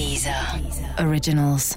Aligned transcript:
Dieser 0.00 0.58
Originals. 0.98 1.76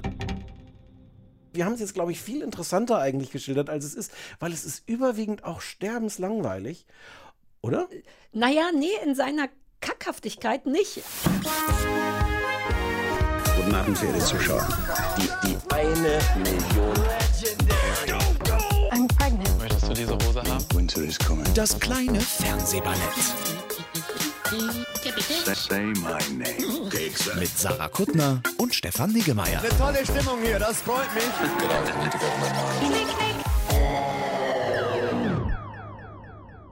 Wir 1.52 1.66
haben 1.66 1.74
es 1.74 1.80
jetzt, 1.80 1.92
glaube 1.92 2.10
ich, 2.10 2.22
viel 2.22 2.40
interessanter 2.40 2.98
eigentlich 2.98 3.30
geschildert, 3.30 3.68
als 3.68 3.84
es 3.84 3.94
ist, 3.94 4.12
weil 4.40 4.50
es 4.50 4.64
ist 4.64 4.88
überwiegend 4.88 5.44
auch 5.44 5.60
sterbenslangweilig. 5.60 6.86
Oder? 7.60 7.86
Naja, 8.32 8.70
nee, 8.74 8.88
in 9.04 9.14
seiner 9.14 9.50
Kackhaftigkeit 9.82 10.64
nicht. 10.64 11.02
Guten 13.56 13.74
Abend, 13.74 13.98
verehrte 13.98 14.24
Zuschauer. 14.24 14.66
Die, 15.18 15.46
die 15.46 15.56
eine 15.74 16.18
Million. 16.38 16.94
I'm 18.90 19.06
pregnant. 19.18 19.58
Möchtest 19.58 19.86
du 19.86 19.92
diese 19.92 20.14
Hose 20.14 20.42
haben? 20.42 20.64
Winter 20.74 21.02
is 21.02 21.18
coming. 21.18 21.44
Das 21.52 21.78
kleine 21.78 22.22
Fernsehballett 22.22 23.00
Say 25.28 25.84
my 26.02 26.18
name. 26.36 26.90
mit 27.40 27.48
Sarah 27.48 27.88
Kuttner 27.88 28.42
und 28.58 28.74
Stefan 28.74 29.10
Niggemeier. 29.10 29.62
Tolle 29.78 30.04
Stimmung 30.04 30.38
hier, 30.42 30.58
das 30.58 30.82
freut 30.82 31.08
mich. 31.14 31.24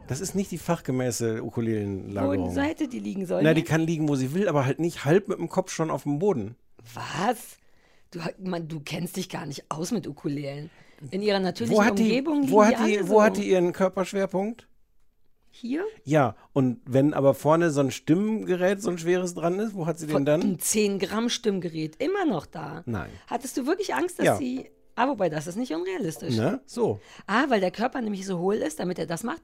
Das 0.06 0.20
ist 0.20 0.34
nicht 0.34 0.51
die 0.51 0.59
fachgemäße 0.59 1.38
Wo 1.41 1.47
Ukulelenlagerung. 1.47 2.52
Seite 2.52 2.88
die 2.88 2.98
liegen 2.98 3.25
soll. 3.25 3.42
Na, 3.42 3.55
die 3.55 3.62
kann 3.62 3.80
liegen, 3.80 4.09
wo 4.11 4.16
sie 4.16 4.34
will, 4.34 4.48
aber 4.48 4.66
halt 4.66 4.80
nicht 4.80 5.06
halb 5.06 5.28
mit 5.28 5.39
dem 5.39 5.48
Kopf 5.48 5.73
schon 5.73 5.91
auf 5.91 6.03
dem 6.03 6.19
Boden. 6.19 6.55
Was? 6.92 7.39
Du, 8.11 8.20
man, 8.39 8.69
du 8.69 8.80
kennst 8.80 9.16
dich 9.16 9.30
gar 9.30 9.47
nicht 9.47 9.64
aus 9.70 9.92
mit 9.92 10.06
Ukulelen. 10.06 10.69
In 11.11 11.23
ihrer 11.23 11.41
natürlichen 11.41 11.75
Wo 11.78 11.83
hat 11.84 11.98
die, 11.98 12.03
Umgebung 12.03 12.50
wo 12.50 12.62
liegen 12.64 12.78
hat 12.78 12.87
die, 12.87 12.98
alle 12.98 13.09
wo 13.09 13.14
so. 13.14 13.23
hat 13.23 13.37
die 13.39 13.48
ihren 13.48 13.73
Körperschwerpunkt? 13.73 14.69
Hier? 15.55 15.84
Ja, 16.05 16.34
und 16.55 16.80
wenn 16.87 17.12
aber 17.12 17.34
vorne 17.34 17.70
so 17.70 17.80
ein 17.80 17.91
Stimmgerät, 17.91 18.80
so 18.80 18.88
ein 18.91 18.97
schweres 18.97 19.34
dran 19.34 19.59
ist, 19.61 19.75
wo 19.75 19.87
hat 19.87 19.98
sie 19.98 20.06
den 20.06 20.25
dann? 20.25 20.41
Ein 20.41 20.59
10 20.59 20.98
Gramm 20.98 21.28
Stimmgerät. 21.28 21.97
Immer 22.02 22.25
noch 22.25 22.47
da. 22.47 22.83
Nein. 22.87 23.11
Hattest 23.27 23.59
du 23.59 23.66
wirklich 23.66 23.95
Angst, 23.95 24.19
dass 24.19 24.25
Ja. 24.27 24.37
sie. 24.37 24.70
Ah, 24.97 25.08
wobei, 25.08 25.28
das 25.28 25.47
ist 25.47 25.56
nicht 25.56 25.73
unrealistisch. 25.75 26.36
Ne? 26.36 26.61
So. 26.64 27.00
Ah, 27.27 27.45
weil 27.48 27.61
der 27.61 27.70
Körper 27.70 28.00
nämlich 28.00 28.27
so 28.27 28.39
hohl 28.39 28.55
ist, 28.56 28.80
damit 28.80 28.98
er 28.98 29.06
das 29.06 29.23
macht. 29.25 29.42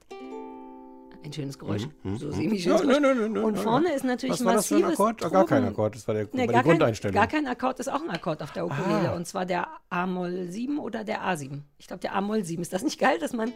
Ein 1.23 1.33
schönes 1.33 1.59
Geräusch. 1.59 1.87
so 2.15 2.31
semi 2.31 2.55
Ja, 2.55 2.77
schönes 2.77 2.81
nö, 2.81 2.87
Geräusch. 2.87 3.01
nö, 3.01 3.13
nö, 3.13 3.29
nö, 3.29 3.41
Und 3.43 3.57
vorne 3.59 3.91
ist 3.93 4.03
natürlich 4.05 4.33
Was 4.39 4.45
war 4.45 4.53
das 4.55 4.67
für 4.67 4.77
ein 4.77 4.85
Akkord? 4.85 5.23
Ah, 5.23 5.29
gar 5.29 5.45
kein 5.45 5.65
Akkord, 5.65 5.93
das 5.95 6.07
war, 6.07 6.15
der, 6.15 6.23
Nee, 6.31 6.39
war 6.39 6.47
die 6.47 6.53
gar, 6.53 6.63
kein, 6.63 6.69
Grundeinstellung. 6.71 7.13
gar 7.13 7.27
kein 7.27 7.45
Akkord 7.45 7.79
ist 7.79 7.87
auch 7.91 8.01
ein 8.01 8.09
Akkord 8.09 8.41
auf 8.41 8.51
der 8.53 8.65
Ukulele. 8.65 9.11
Ah. 9.11 9.15
Und 9.15 9.27
zwar 9.27 9.45
der 9.45 9.67
A-Moll 9.89 10.47
7 10.49 10.79
oder 10.79 11.03
der 11.03 11.21
A7. 11.23 11.61
Ich 11.77 11.87
glaube, 11.87 11.99
der 11.99 12.15
A-Moll 12.15 12.43
7. 12.45 12.61
Ist 12.61 12.71
das 12.73 12.83
nicht 12.83 12.99
geil, 12.99 13.19
dass 13.19 13.33
man. 13.33 13.51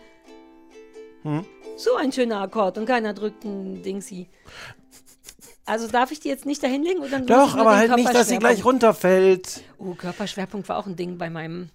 Hm? 1.24 1.46
So 1.78 1.96
ein 1.96 2.12
schöner 2.12 2.42
Akkord 2.42 2.78
und 2.78 2.86
keiner 2.86 3.14
drückt 3.14 3.44
ein 3.44 3.82
Dingsi. 3.82 4.28
Also 5.66 5.88
darf 5.88 6.12
ich 6.12 6.20
die 6.20 6.28
jetzt 6.28 6.46
nicht 6.46 6.62
dahin 6.62 6.84
legen? 6.84 7.00
Oder 7.00 7.20
Doch, 7.22 7.56
aber 7.56 7.78
halt 7.78 7.96
nicht, 7.96 8.14
dass 8.14 8.28
sie 8.28 8.38
gleich 8.38 8.66
runterfällt. 8.66 9.64
Oh, 9.78 9.94
Körperschwerpunkt 9.94 10.68
war 10.68 10.78
auch 10.78 10.88
ein 10.88 10.96
Ding 10.96 11.18
bei 11.18 11.30
meinem 11.30 11.70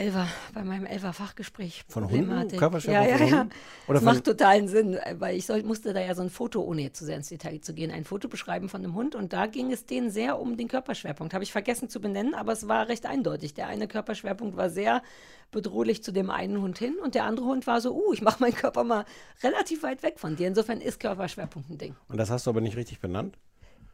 Elfer, 0.00 0.26
bei 0.54 0.64
meinem 0.64 0.86
Elfer-Fachgespräch. 0.86 1.84
Von 1.86 2.10
Hunden? 2.10 2.56
Körperschwerpunkt 2.56 3.20
Ja, 3.20 3.26
ja, 3.26 3.42
ja. 3.42 3.48
Oder 3.86 4.00
das 4.00 4.02
macht 4.02 4.24
totalen 4.24 4.66
Sinn, 4.66 4.98
weil 5.18 5.36
ich 5.36 5.44
soll, 5.44 5.62
musste 5.62 5.92
da 5.92 6.00
ja 6.00 6.14
so 6.14 6.22
ein 6.22 6.30
Foto, 6.30 6.62
ohne 6.62 6.82
jetzt 6.82 6.98
zu 6.98 7.04
sehr 7.04 7.16
ins 7.16 7.28
Detail 7.28 7.60
zu 7.60 7.74
gehen, 7.74 7.90
ein 7.90 8.04
Foto 8.04 8.28
beschreiben 8.28 8.70
von 8.70 8.82
einem 8.82 8.94
Hund 8.94 9.14
und 9.14 9.34
da 9.34 9.46
ging 9.46 9.70
es 9.70 9.84
denen 9.84 10.10
sehr 10.10 10.40
um 10.40 10.56
den 10.56 10.68
Körperschwerpunkt. 10.68 11.34
Habe 11.34 11.44
ich 11.44 11.52
vergessen 11.52 11.90
zu 11.90 12.00
benennen, 12.00 12.34
aber 12.34 12.52
es 12.52 12.66
war 12.66 12.88
recht 12.88 13.04
eindeutig. 13.04 13.52
Der 13.52 13.66
eine 13.66 13.88
Körperschwerpunkt 13.88 14.56
war 14.56 14.70
sehr 14.70 15.02
bedrohlich 15.50 16.02
zu 16.02 16.12
dem 16.12 16.30
einen 16.30 16.62
Hund 16.62 16.78
hin 16.78 16.96
und 17.02 17.14
der 17.14 17.24
andere 17.24 17.46
Hund 17.46 17.66
war 17.66 17.82
so, 17.82 17.92
uh, 17.94 18.14
ich 18.14 18.22
mache 18.22 18.40
meinen 18.40 18.54
Körper 18.54 18.84
mal 18.84 19.04
relativ 19.42 19.82
weit 19.82 20.02
weg 20.02 20.18
von 20.18 20.34
dir. 20.34 20.48
Insofern 20.48 20.80
ist 20.80 20.98
Körperschwerpunkt 20.98 21.68
ein 21.68 21.76
Ding. 21.76 21.94
Und 22.08 22.16
das 22.16 22.30
hast 22.30 22.46
du 22.46 22.50
aber 22.50 22.62
nicht 22.62 22.76
richtig 22.76 23.00
benannt? 23.00 23.36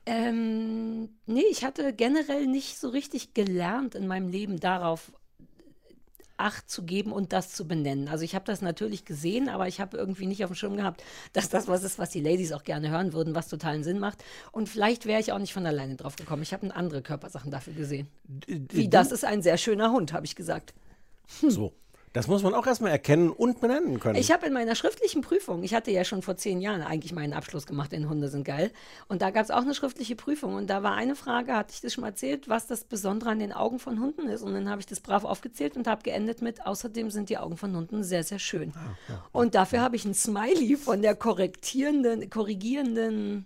Ähm, 0.08 1.08
nee, 1.26 1.42
ich 1.50 1.64
hatte 1.64 1.92
generell 1.92 2.46
nicht 2.46 2.78
so 2.78 2.90
richtig 2.90 3.34
gelernt 3.34 3.96
in 3.96 4.06
meinem 4.06 4.28
Leben 4.28 4.60
darauf 4.60 5.10
Acht 6.36 6.70
zu 6.70 6.84
geben 6.84 7.12
und 7.12 7.32
das 7.32 7.52
zu 7.52 7.66
benennen. 7.66 8.08
Also 8.08 8.24
ich 8.24 8.34
habe 8.34 8.44
das 8.44 8.62
natürlich 8.62 9.04
gesehen, 9.04 9.48
aber 9.48 9.68
ich 9.68 9.80
habe 9.80 9.96
irgendwie 9.96 10.26
nicht 10.26 10.44
auf 10.44 10.50
dem 10.50 10.56
Schirm 10.56 10.76
gehabt, 10.76 11.02
dass 11.32 11.48
das 11.48 11.68
was 11.68 11.82
ist, 11.82 11.98
was 11.98 12.10
die 12.10 12.20
Ladies 12.20 12.52
auch 12.52 12.64
gerne 12.64 12.90
hören 12.90 13.12
würden, 13.12 13.34
was 13.34 13.48
totalen 13.48 13.84
Sinn 13.84 13.98
macht. 13.98 14.22
Und 14.52 14.68
vielleicht 14.68 15.06
wäre 15.06 15.20
ich 15.20 15.32
auch 15.32 15.38
nicht 15.38 15.52
von 15.52 15.66
alleine 15.66 15.96
drauf 15.96 16.16
gekommen. 16.16 16.42
Ich 16.42 16.52
habe 16.52 16.74
andere 16.74 17.02
Körpersachen 17.02 17.50
dafür 17.50 17.72
gesehen. 17.72 18.08
Wie 18.46 18.88
das 18.88 19.12
ist 19.12 19.24
ein 19.24 19.42
sehr 19.42 19.56
schöner 19.56 19.92
Hund, 19.92 20.12
habe 20.12 20.26
ich 20.26 20.36
gesagt. 20.36 20.74
So. 21.42 21.72
Das 22.16 22.28
muss 22.28 22.42
man 22.42 22.54
auch 22.54 22.66
erstmal 22.66 22.92
erkennen 22.92 23.28
und 23.28 23.60
benennen 23.60 24.00
können. 24.00 24.18
Ich 24.18 24.32
habe 24.32 24.46
in 24.46 24.54
meiner 24.54 24.74
schriftlichen 24.74 25.20
Prüfung, 25.20 25.62
ich 25.62 25.74
hatte 25.74 25.90
ja 25.90 26.02
schon 26.02 26.22
vor 26.22 26.34
zehn 26.34 26.62
Jahren 26.62 26.80
eigentlich 26.80 27.12
meinen 27.12 27.34
Abschluss 27.34 27.66
gemacht 27.66 27.92
in 27.92 28.08
Hunde 28.08 28.30
sind 28.30 28.44
geil. 28.44 28.70
Und 29.06 29.20
da 29.20 29.28
gab 29.28 29.44
es 29.44 29.50
auch 29.50 29.60
eine 29.60 29.74
schriftliche 29.74 30.16
Prüfung. 30.16 30.54
Und 30.54 30.70
da 30.70 30.82
war 30.82 30.94
eine 30.94 31.14
Frage, 31.14 31.52
hatte 31.52 31.74
ich 31.74 31.82
das 31.82 31.92
schon 31.92 32.00
mal 32.00 32.08
erzählt, 32.08 32.48
was 32.48 32.66
das 32.66 32.84
Besondere 32.84 33.28
an 33.28 33.38
den 33.38 33.52
Augen 33.52 33.78
von 33.78 34.00
Hunden 34.00 34.28
ist. 34.28 34.40
Und 34.40 34.54
dann 34.54 34.70
habe 34.70 34.80
ich 34.80 34.86
das 34.86 35.00
brav 35.00 35.26
aufgezählt 35.26 35.76
und 35.76 35.86
habe 35.86 36.02
geendet 36.04 36.40
mit, 36.40 36.64
außerdem 36.64 37.10
sind 37.10 37.28
die 37.28 37.36
Augen 37.36 37.58
von 37.58 37.76
Hunden 37.76 38.02
sehr, 38.02 38.24
sehr 38.24 38.38
schön. 38.38 38.72
Und 39.32 39.54
dafür 39.54 39.82
habe 39.82 39.96
ich 39.96 40.06
ein 40.06 40.14
Smiley 40.14 40.78
von 40.78 41.02
der 41.02 41.16
korrektierenden, 41.16 42.30
korrigierenden, 42.30 43.44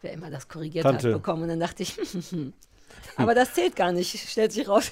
wer 0.00 0.12
immer 0.12 0.32
das 0.32 0.48
korrigiert 0.48 0.82
Tante. 0.82 1.10
hat, 1.10 1.14
bekommen. 1.14 1.44
Und 1.44 1.48
dann 1.50 1.60
dachte 1.60 1.84
ich, 1.84 1.96
aber 3.16 3.36
das 3.36 3.54
zählt 3.54 3.76
gar 3.76 3.92
nicht, 3.92 4.18
stellt 4.28 4.50
sich 4.50 4.66
raus. 4.66 4.90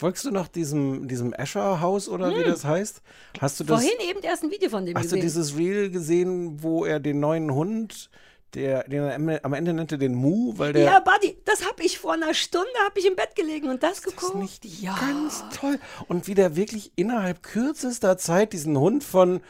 Folgst 0.00 0.24
du 0.24 0.30
noch 0.30 0.48
diesem, 0.48 1.08
diesem 1.08 1.34
Escher-Haus 1.34 2.08
oder 2.08 2.34
wie 2.34 2.42
das 2.42 2.64
heißt? 2.64 3.02
Hast 3.38 3.60
du 3.60 3.64
das? 3.64 3.82
Hm. 3.82 3.86
Vorhin 3.86 4.08
eben 4.08 4.22
erst 4.22 4.42
ein 4.42 4.50
Video 4.50 4.70
von 4.70 4.86
dem 4.86 4.96
Hast 4.96 5.12
du 5.12 5.16
gesehen. 5.16 5.20
dieses 5.20 5.58
Reel 5.58 5.90
gesehen, 5.90 6.62
wo 6.62 6.86
er 6.86 7.00
den 7.00 7.20
neuen 7.20 7.52
Hund, 7.52 8.08
der, 8.54 8.84
den 8.84 9.38
am 9.42 9.52
Ende- 9.52 9.72
nannte 9.72 9.98
den 9.98 10.14
Mu, 10.14 10.54
weil 10.56 10.72
der 10.72 10.84
Ja, 10.84 11.00
Buddy, 11.00 11.36
das 11.44 11.66
habe 11.66 11.82
ich 11.82 11.98
vor 11.98 12.14
einer 12.14 12.34
Stunde 12.34 12.68
habe 12.84 12.98
ich 12.98 13.06
im 13.06 13.16
Bett 13.16 13.34
gelegen 13.36 13.68
und 13.68 13.82
das 13.82 13.98
ist 13.98 14.04
geguckt. 14.04 14.36
nicht 14.36 14.64
ja. 14.64 14.96
ganz 14.98 15.44
toll. 15.54 15.78
Und 16.08 16.26
wie 16.26 16.34
der 16.34 16.56
wirklich 16.56 16.92
innerhalb 16.96 17.42
kürzester 17.42 18.18
Zeit 18.18 18.52
diesen 18.52 18.78
Hund 18.78 19.04
von 19.04 19.40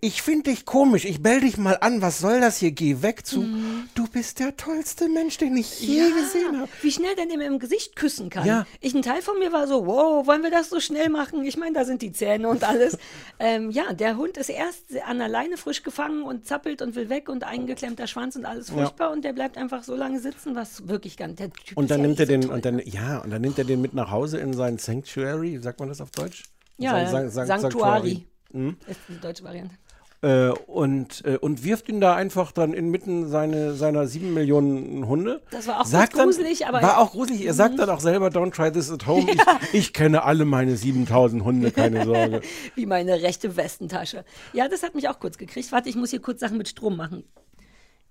ich 0.00 0.22
finde 0.22 0.50
dich 0.50 0.64
komisch, 0.64 1.04
ich 1.04 1.22
bell 1.22 1.40
dich 1.40 1.56
mal 1.56 1.78
an, 1.80 2.02
was 2.02 2.18
soll 2.18 2.40
das 2.40 2.58
hier, 2.58 2.72
geh 2.72 3.02
weg 3.02 3.26
zu 3.26 3.46
du 3.94 4.06
bist 4.08 4.40
der 4.40 4.56
tollste 4.56 5.08
Mensch, 5.08 5.38
den 5.38 5.56
ich 5.56 5.80
je 5.80 6.10
gesehen 6.10 6.58
habe. 6.58 6.68
Wie 6.82 6.92
schnell 6.92 7.14
der 7.14 7.26
dem 7.26 7.40
im 7.40 7.58
Gesicht 7.58 7.96
küssen 7.96 8.30
kann. 8.30 8.46
Ja. 8.46 8.66
Ich, 8.80 8.94
ein 8.94 9.02
Teil 9.02 9.22
von 9.22 9.38
mir 9.38 9.52
war 9.52 9.66
so, 9.66 9.86
wow, 9.86 10.26
wollen 10.26 10.42
wir 10.42 10.50
das 10.50 10.70
so 10.70 10.80
schnell 10.80 11.08
machen? 11.08 11.44
Ich 11.44 11.56
meine, 11.56 11.74
da 11.74 11.84
sind 11.84 12.02
die 12.02 12.12
Zähne 12.12 12.48
und 12.48 12.64
alles. 12.64 12.98
ähm, 13.38 13.70
ja, 13.70 13.92
der 13.92 14.16
Hund 14.16 14.36
ist 14.36 14.48
erst 14.48 14.84
an 15.06 15.18
der 15.18 15.28
Leine 15.28 15.56
frisch 15.56 15.82
gefangen 15.82 16.22
und 16.22 16.46
zappelt 16.46 16.82
und 16.82 16.94
will 16.94 17.08
weg 17.08 17.28
und 17.28 17.44
eingeklemmter 17.44 18.06
Schwanz 18.06 18.36
und 18.36 18.44
alles 18.46 18.70
furchtbar 18.70 19.10
und 19.12 19.24
der 19.24 19.32
bleibt 19.32 19.56
einfach 19.58 19.82
so 19.82 19.94
lange 19.94 20.20
sitzen, 20.20 20.54
was 20.54 20.88
wirklich 20.88 21.16
ganz, 21.16 21.36
der 21.36 21.50
Typ 21.52 21.76
Und 21.76 21.90
dann 21.90 22.00
ja 22.00 22.06
nimmt 22.06 22.20
er 22.20 22.26
so 22.26 22.32
den 22.32 22.40
toll. 22.42 22.54
und 22.54 22.64
dann 22.64 22.78
ja, 22.84 23.18
und 23.18 23.30
dann 23.30 23.42
nimmt 23.42 23.58
er 23.58 23.64
den 23.64 23.80
mit 23.80 23.94
nach 23.94 24.10
Hause 24.10 24.38
in 24.38 24.52
sein 24.54 24.78
Sanctuary, 24.78 25.58
sagt 25.62 25.80
man 25.80 25.88
das 25.88 26.00
auf 26.00 26.10
Deutsch? 26.10 26.44
ja, 26.78 27.06
San- 27.08 27.30
San- 27.30 27.46
San- 27.46 27.60
Sanctuary. 27.60 28.26
Hm? 28.52 28.76
Ist 28.86 29.00
die 29.08 29.20
deutsche 29.20 29.42
Variante. 29.44 29.74
Äh, 30.22 30.48
und, 30.66 31.24
äh, 31.26 31.36
und 31.36 31.62
wirft 31.62 31.90
ihn 31.90 32.00
da 32.00 32.14
einfach 32.14 32.50
dann 32.50 32.72
inmitten 32.72 33.28
seine, 33.28 33.74
seiner 33.74 34.06
sieben 34.06 34.32
Millionen 34.32 35.06
Hunde. 35.06 35.42
Das 35.50 35.66
war 35.66 35.80
auch 35.82 35.84
Sagt 35.84 36.14
kurz 36.14 36.24
gruselig, 36.24 36.66
aber- 36.66 36.78
Mhm. 36.78 36.82
War 36.84 36.98
auch 36.98 37.10
gruselig. 37.12 37.44
Er 37.44 37.52
sagt 37.52 37.78
dann 37.78 37.90
auch 37.90 38.00
selber, 38.00 38.28
don't 38.28 38.52
try 38.52 38.72
this 38.72 38.90
at 38.90 39.06
home. 39.06 39.26
Ich, 39.72 39.74
ich 39.74 39.92
kenne 39.92 40.22
alle 40.22 40.46
meine 40.46 40.74
7000 40.76 41.44
Hunde, 41.44 41.70
keine 41.70 42.04
Sorge. 42.06 42.40
Wie 42.74 42.86
meine 42.86 43.20
rechte 43.20 43.56
Westentasche. 43.56 44.24
Ja, 44.54 44.68
das 44.68 44.82
hat 44.82 44.94
mich 44.94 45.08
auch 45.10 45.18
kurz 45.20 45.36
gekriegt. 45.36 45.70
Warte, 45.70 45.90
ich 45.90 45.96
muss 45.96 46.10
hier 46.10 46.20
kurz 46.22 46.40
Sachen 46.40 46.56
mit 46.56 46.68
Strom 46.68 46.96
machen. 46.96 47.24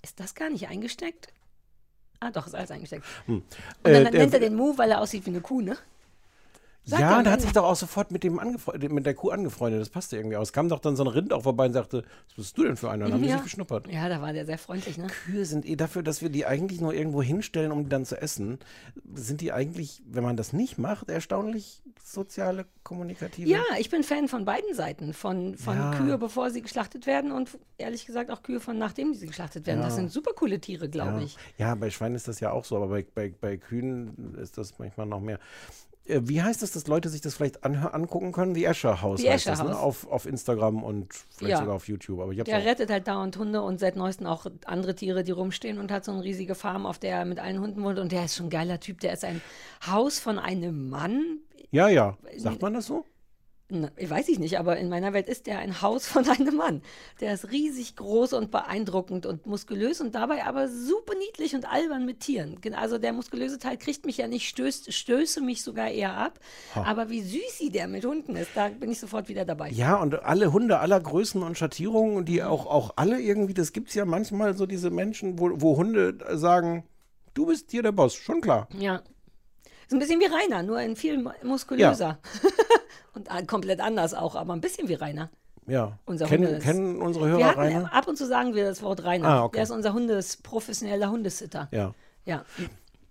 Ist 0.06 0.20
das 0.20 0.36
gar 0.36 0.52
nicht 0.52 0.68
eingesteckt? 0.68 1.30
Ah, 2.20 2.30
doch, 2.30 2.46
ist 2.46 2.54
alles 2.54 2.70
eingesteckt. 2.70 3.04
Und 3.26 3.44
dann 3.82 3.96
Äh, 4.06 4.12
der- 4.12 4.22
nennt 4.22 4.34
er 4.36 4.40
den 4.40 4.54
Mu, 4.54 4.78
weil 4.78 4.92
er 4.92 5.02
aussieht 5.02 5.26
wie 5.26 5.32
eine 5.32 5.42
Kuh, 5.42 5.62
ne? 5.62 5.76
Sagt 6.88 7.02
er 7.02 7.08
ja, 7.08 7.14
am 7.14 7.20
und 7.20 7.26
er 7.26 7.32
hat 7.32 7.42
sich 7.42 7.52
doch 7.52 7.64
auch 7.64 7.76
sofort 7.76 8.12
mit, 8.12 8.24
dem 8.24 8.40
mit 8.90 9.06
der 9.08 9.16
Kuh 9.16 9.32
angefreundet. 9.32 9.82
Das 9.82 9.90
passte 9.90 10.18
irgendwie 10.18 10.38
aus. 10.38 10.54
Kam 10.54 10.70
doch 10.70 10.80
dann 10.80 10.96
so 10.96 11.04
ein 11.04 11.08
Rind 11.08 11.34
auch 11.34 11.42
vorbei 11.42 11.66
und 11.66 11.74
sagte, 11.74 12.04
was 12.28 12.36
bist 12.36 12.58
du 12.58 12.64
denn 12.64 12.78
für 12.78 12.92
einer? 12.92 13.06
Und 13.06 13.14
haben 13.14 13.24
die 13.24 13.28
ja. 13.30 13.36
sich 13.38 13.44
geschnuppert. 13.46 13.88
Ja, 13.92 14.08
da 14.08 14.22
war 14.22 14.34
der 14.34 14.46
sehr 14.46 14.60
freundlich, 14.60 14.98
ne? 15.00 15.08
Kühe 15.08 15.46
sind 15.46 15.66
eh 15.66 15.76
dafür, 15.76 16.04
dass 16.04 16.22
wir 16.22 16.30
die 16.30 16.46
eigentlich 16.46 16.82
nur 16.82 16.94
irgendwo 16.94 17.24
hinstellen, 17.24 17.72
um 17.72 17.84
die 17.84 17.90
dann 17.90 18.06
zu 18.06 18.22
essen. 18.22 18.60
Sind 19.16 19.42
die 19.42 19.52
eigentlich, 19.52 20.04
wenn 20.06 20.24
man 20.24 20.38
das 20.38 20.54
nicht 20.54 20.78
macht, 20.78 21.10
erstaunlich 21.10 21.82
soziale, 22.04 22.68
kommunikative? 22.84 23.50
Ja, 23.50 23.64
ich 23.80 23.90
bin 23.90 24.04
Fan 24.04 24.28
von 24.28 24.46
beiden 24.46 24.76
Seiten. 24.76 25.14
Von, 25.14 25.58
von 25.58 25.76
Ja. 25.76 25.92
Kühe, 25.96 26.20
bevor 26.20 26.52
sie 26.52 26.62
geschlachtet 26.62 27.08
werden 27.08 27.32
und 27.32 27.58
ehrlich 27.80 28.06
gesagt 28.06 28.30
auch 28.30 28.44
Kühe 28.44 28.60
von 28.60 28.78
nachdem 28.78 29.16
sie 29.16 29.26
geschlachtet 29.26 29.66
werden. 29.66 29.82
Das 29.82 29.96
sind 29.96 30.12
super 30.12 30.34
coole 30.36 30.60
Tiere, 30.60 30.88
glaube 30.88 31.18
Ja. 31.18 31.24
ich. 31.26 31.38
ja, 31.58 31.74
bei 31.74 31.90
Schweinen 31.90 32.16
ist 32.16 32.28
das 32.28 32.40
ja 32.42 32.52
auch 32.52 32.64
so, 32.64 32.76
aber 32.76 32.90
bei, 32.90 33.06
bei, 33.16 33.34
bei 33.42 33.58
Kühen 33.58 34.36
ist 34.40 34.60
das 34.60 34.78
manchmal 34.78 35.08
noch 35.08 35.20
mehr. 35.20 35.40
Äh, 36.08 36.22
Wie 36.24 36.42
heißt 36.42 36.62
es, 36.64 36.72
dass 36.72 36.88
Leute 36.88 37.10
sich 37.10 37.22
das 37.22 37.36
vielleicht 37.36 37.64
angucken 37.64 38.32
können? 38.32 38.54
Die 38.54 38.64
Escher 38.66 39.02
House 39.02 39.22
Die 39.22 39.30
heißt 39.30 39.48
Escher 39.48 39.52
das, 39.58 39.64
ne? 39.64 39.74
House. 39.74 40.06
auf, 40.06 40.12
auf 40.12 40.26
Instagram 40.26 40.84
und 40.84 41.14
vielleicht 41.14 41.52
Ja. 41.52 41.58
sogar 41.60 41.76
auf 41.76 41.88
YouTube. 41.88 42.20
Aber 42.20 42.32
ich 42.32 42.40
hab's 42.40 42.50
Der 42.50 42.60
auch. 42.60 42.66
rettet 42.66 42.90
halt 42.92 43.08
dauernd 43.08 43.38
Hunde 43.38 43.62
und 43.62 43.80
seit 43.80 43.96
neuestem 43.96 44.28
auch 44.28 44.46
andere 44.66 44.96
Tiere, 44.96 45.24
die 45.24 45.32
rumstehen 45.32 45.80
und 45.80 45.92
hat 45.92 46.06
so 46.06 46.12
eine 46.12 46.24
riesige 46.24 46.56
Farm, 46.56 46.86
auf 46.86 47.00
der 47.00 47.18
er 47.18 47.26
mit 47.26 47.40
allen 47.40 47.60
Hunden 47.60 47.84
wohnt. 47.84 48.00
Und 48.00 48.12
der 48.12 48.26
ist 48.26 48.36
schon 48.36 48.48
ein 48.48 48.52
geiler 48.52 48.80
Typ. 48.80 49.00
Der 49.00 49.14
ist 49.14 49.24
ein 49.26 49.42
Haus 49.88 50.20
von 50.20 50.38
einem 50.40 50.90
Mann. 50.90 51.40
Ja, 51.72 51.88
ja. 51.90 52.18
Sagt 52.38 52.62
man 52.62 52.74
das 52.76 52.86
so? 52.86 53.04
Na, 53.68 53.90
weiß 54.00 54.30
ich 54.30 54.38
nicht, 54.38 54.60
aber 54.60 54.78
in 54.78 54.90
meiner 54.90 55.14
Welt 55.14 55.28
ist 55.28 55.48
der 55.48 55.58
ein 55.58 55.82
Haus 55.82 56.06
von 56.06 56.30
einem 56.30 56.56
Mann. 56.56 56.84
Der 57.20 57.34
ist 57.34 57.52
riesig 57.52 57.96
groß 57.96 58.34
und 58.34 58.52
beeindruckend 58.52 59.26
und 59.26 59.48
muskulös 59.48 60.02
und 60.02 60.14
dabei 60.14 60.46
aber 60.46 60.68
super 60.68 61.14
niedlich 61.16 61.56
und 61.56 61.72
albern 61.72 62.06
mit 62.06 62.20
Tieren. 62.20 62.60
Also 62.76 63.00
der 63.00 63.12
muskulöse 63.12 63.58
Teil 63.58 63.78
kriegt 63.78 64.06
mich 64.06 64.18
ja 64.18 64.28
nicht, 64.28 64.48
stößt, 64.50 64.94
stöße 64.94 65.42
mich 65.42 65.64
sogar 65.64 65.90
eher 65.90 66.16
ab. 66.16 66.40
Aber 66.76 67.10
wie 67.10 67.22
süß 67.22 67.72
der 67.72 67.88
mit 67.88 68.06
Hunden 68.06 68.36
ist, 68.36 68.52
da 68.54 68.70
bin 68.70 68.92
ich 68.92 69.00
sofort 69.00 69.30
wieder 69.30 69.46
dabei. 69.46 69.70
Ja, 69.72 69.96
und 69.96 70.24
alle 70.24 70.54
Hunde 70.54 70.80
aller 70.80 71.00
Größen 71.00 71.42
und 71.42 71.58
Schattierungen, 71.58 72.26
die 72.26 72.44
auch, 72.44 72.68
auch 72.68 72.94
alle 72.98 73.20
irgendwie, 73.20 73.56
das 73.56 73.74
gibt 73.74 73.90
es 73.90 73.96
ja 73.96 74.06
manchmal 74.06 74.56
so 74.56 74.68
diese 74.68 74.92
Menschen, 74.92 75.40
wo, 75.40 75.50
wo 75.56 75.78
Hunde 75.78 76.18
sagen, 76.38 76.84
du 77.34 77.48
bist 77.48 77.72
hier 77.72 77.82
der 77.82 77.92
Boss, 77.94 78.14
schon 78.14 78.42
klar. 78.42 78.68
Ja. 78.78 79.02
Ist 79.88 79.94
ein 79.94 80.00
bisschen 80.00 80.20
wie 80.20 80.26
Rainer, 80.26 80.64
nur 80.64 80.80
in 80.82 80.96
viel 80.96 81.18
mu- 81.22 81.32
muskulöser. 81.44 82.18
und 83.14 83.30
äh, 83.30 83.46
komplett 83.46 83.80
anders 83.82 84.14
auch, 84.14 84.36
aber 84.36 84.54
ein 84.54 84.62
bisschen 84.62 84.88
wie 84.88 84.94
Rainer. 84.96 85.30
Ja. 85.68 85.98
Unser 86.06 86.28
kennen, 86.28 86.48
Hunde 86.48 86.60
kennen 86.60 87.02
unsere 87.02 87.26
Wir 87.28 87.34
Hörer 87.38 87.46
hatten, 87.48 87.60
Rainer? 87.60 87.94
ab 87.94 88.08
und 88.08 88.18
zu 88.18 88.26
sagen 88.28 88.54
wir 88.56 88.66
das 88.66 88.82
Wort 88.84 89.04
Rainer. 89.04 89.28
Ah, 89.28 89.44
okay. 89.46 89.56
Der 89.58 89.64
ist 89.64 89.72
unser 89.72 89.94
Hundes, 89.94 90.38
professioneller 90.38 91.10
Hundesitter. 91.10 91.68
Ja. 91.72 91.94
Ja. 92.26 92.46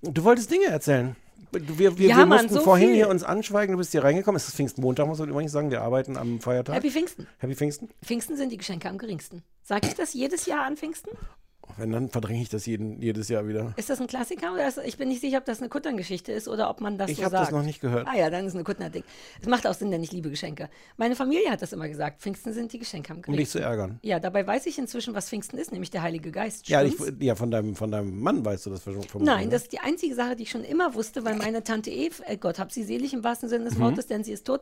Du 0.03 0.23
wolltest 0.25 0.51
Dinge 0.51 0.67
erzählen. 0.67 1.17
Wir, 1.53 1.97
wir, 1.99 2.09
Ja, 2.09 2.17
wir 2.19 2.27
Mann, 2.27 2.43
mussten 2.43 2.55
so 2.55 2.61
vorhin 2.63 2.89
viel. 2.89 2.97
hier 2.97 3.09
uns 3.09 3.23
anschweigen, 3.23 3.73
du 3.73 3.79
bist 3.79 3.93
hier 3.93 4.03
reingekommen. 4.03 4.37
Es 4.37 4.49
ist 4.49 4.57
Pfingstmontag, 4.57 5.07
muss 5.07 5.21
man 5.21 5.29
übrigens 5.29 5.53
sagen. 5.53 5.71
Wir 5.71 5.83
arbeiten 5.83 6.17
am 6.17 6.41
Feiertag. 6.41 6.75
Happy 6.75 6.91
Pfingsten. 6.91 7.29
Happy 7.39 7.55
Pfingsten. 7.55 7.89
Pfingsten 8.05 8.37
sind 8.37 8.51
die 8.51 8.57
Geschenke 8.57 8.89
am 8.89 8.99
geringsten. 8.99 9.43
Sag 9.63 9.87
ich 9.87 9.95
das 9.95 10.15
jedes 10.15 10.47
Jahr 10.47 10.65
an 10.65 10.77
Pfingsten? 10.77 11.11
Wenn, 11.77 11.93
dann 11.93 12.09
verdränge 12.09 12.41
ich 12.43 12.49
das 12.49 12.67
jeden, 12.67 13.01
jedes 13.03 13.29
Jahr 13.29 13.47
wieder. 13.49 13.73
Ist 13.77 13.91
das 13.91 14.01
ein 14.01 14.07
Klassiker? 14.07 14.53
Oder 14.55 14.69
ist, 14.69 14.79
ich 14.85 14.97
bin 14.97 15.09
nicht 15.09 15.21
sicher, 15.21 15.39
ob 15.39 15.45
das 15.45 15.61
eine 15.61 15.69
Kuttern-Geschichte 15.69 16.33
ist 16.33 16.49
oder 16.49 16.71
ob 16.71 16.81
man 16.81 16.99
das 16.99 17.11
Ich 17.11 17.17
so 17.17 17.25
habe 17.25 17.33
sagt. 17.33 17.47
das 17.47 17.53
noch 17.53 17.63
nicht 17.65 17.81
gehört. 17.81 18.07
Ah 18.09 18.17
ja, 18.17 18.31
dann 18.31 18.47
ist 18.47 18.55
eine 18.55 18.65
Kuttner-Ding. 18.65 19.05
Es 19.41 19.47
macht 19.49 19.67
auch 19.67 19.75
Sinn, 19.75 19.91
denn 19.91 20.03
ich 20.03 20.13
liebe 20.13 20.31
Geschenke. 20.31 20.69
Meine 20.97 21.17
Familie 21.17 21.51
hat 21.51 21.63
das 21.63 21.73
immer 21.73 21.89
gesagt. 21.89 22.21
Pfingsten 22.21 22.53
sind 22.53 22.73
die 22.73 22.79
Geschenke 22.79 23.13
am 23.13 23.21
Um 23.27 23.37
dich 23.37 23.51
zu 23.51 23.59
ärgern. 23.59 23.99
Ja, 24.03 24.21
dabei 24.21 24.47
weiß 24.47 24.67
ich 24.67 24.79
inzwischen, 24.79 25.15
was 25.15 25.29
Pfingsten 25.29 25.59
ist, 25.59 25.73
nämlich 25.73 25.91
der 25.91 26.03
Heilige 26.03 26.31
Geist. 26.31 26.69
Ja, 26.69 26.83
ich, 26.83 26.95
ja 27.21 27.35
von, 27.35 27.51
deinem, 27.51 27.75
von 27.77 27.91
deinem 27.91 28.21
Mann 28.21 28.45
weißt 28.45 28.67
du 28.67 28.71
das 28.71 28.83
vermutlich. 28.83 29.13
Nein, 29.15 29.45
ne? 29.47 29.51
das 29.51 29.63
ist 29.63 29.73
die 29.73 29.81
einzige 29.81 30.15
Sache, 30.15 30.37
die 30.37 30.45
ich 30.45 30.51
schon 30.51 30.65
immer 30.65 30.95
wusste, 30.95 31.25
weil 31.25 31.37
meine 31.37 31.63
Tante 31.65 31.91
Eve, 31.91 32.23
äh 32.27 32.37
Gott 32.37 32.59
hab 32.59 32.73
sie 32.73 32.83
selig 32.85 33.13
im 33.15 33.25
wahrsten 33.25 33.49
Sinne 33.49 33.65
des 33.65 33.75
Mhm. 33.77 33.83
Wortes, 33.83 34.07
denn 34.07 34.23
sie 34.25 34.33
ist 34.33 34.47
tot, 34.47 34.61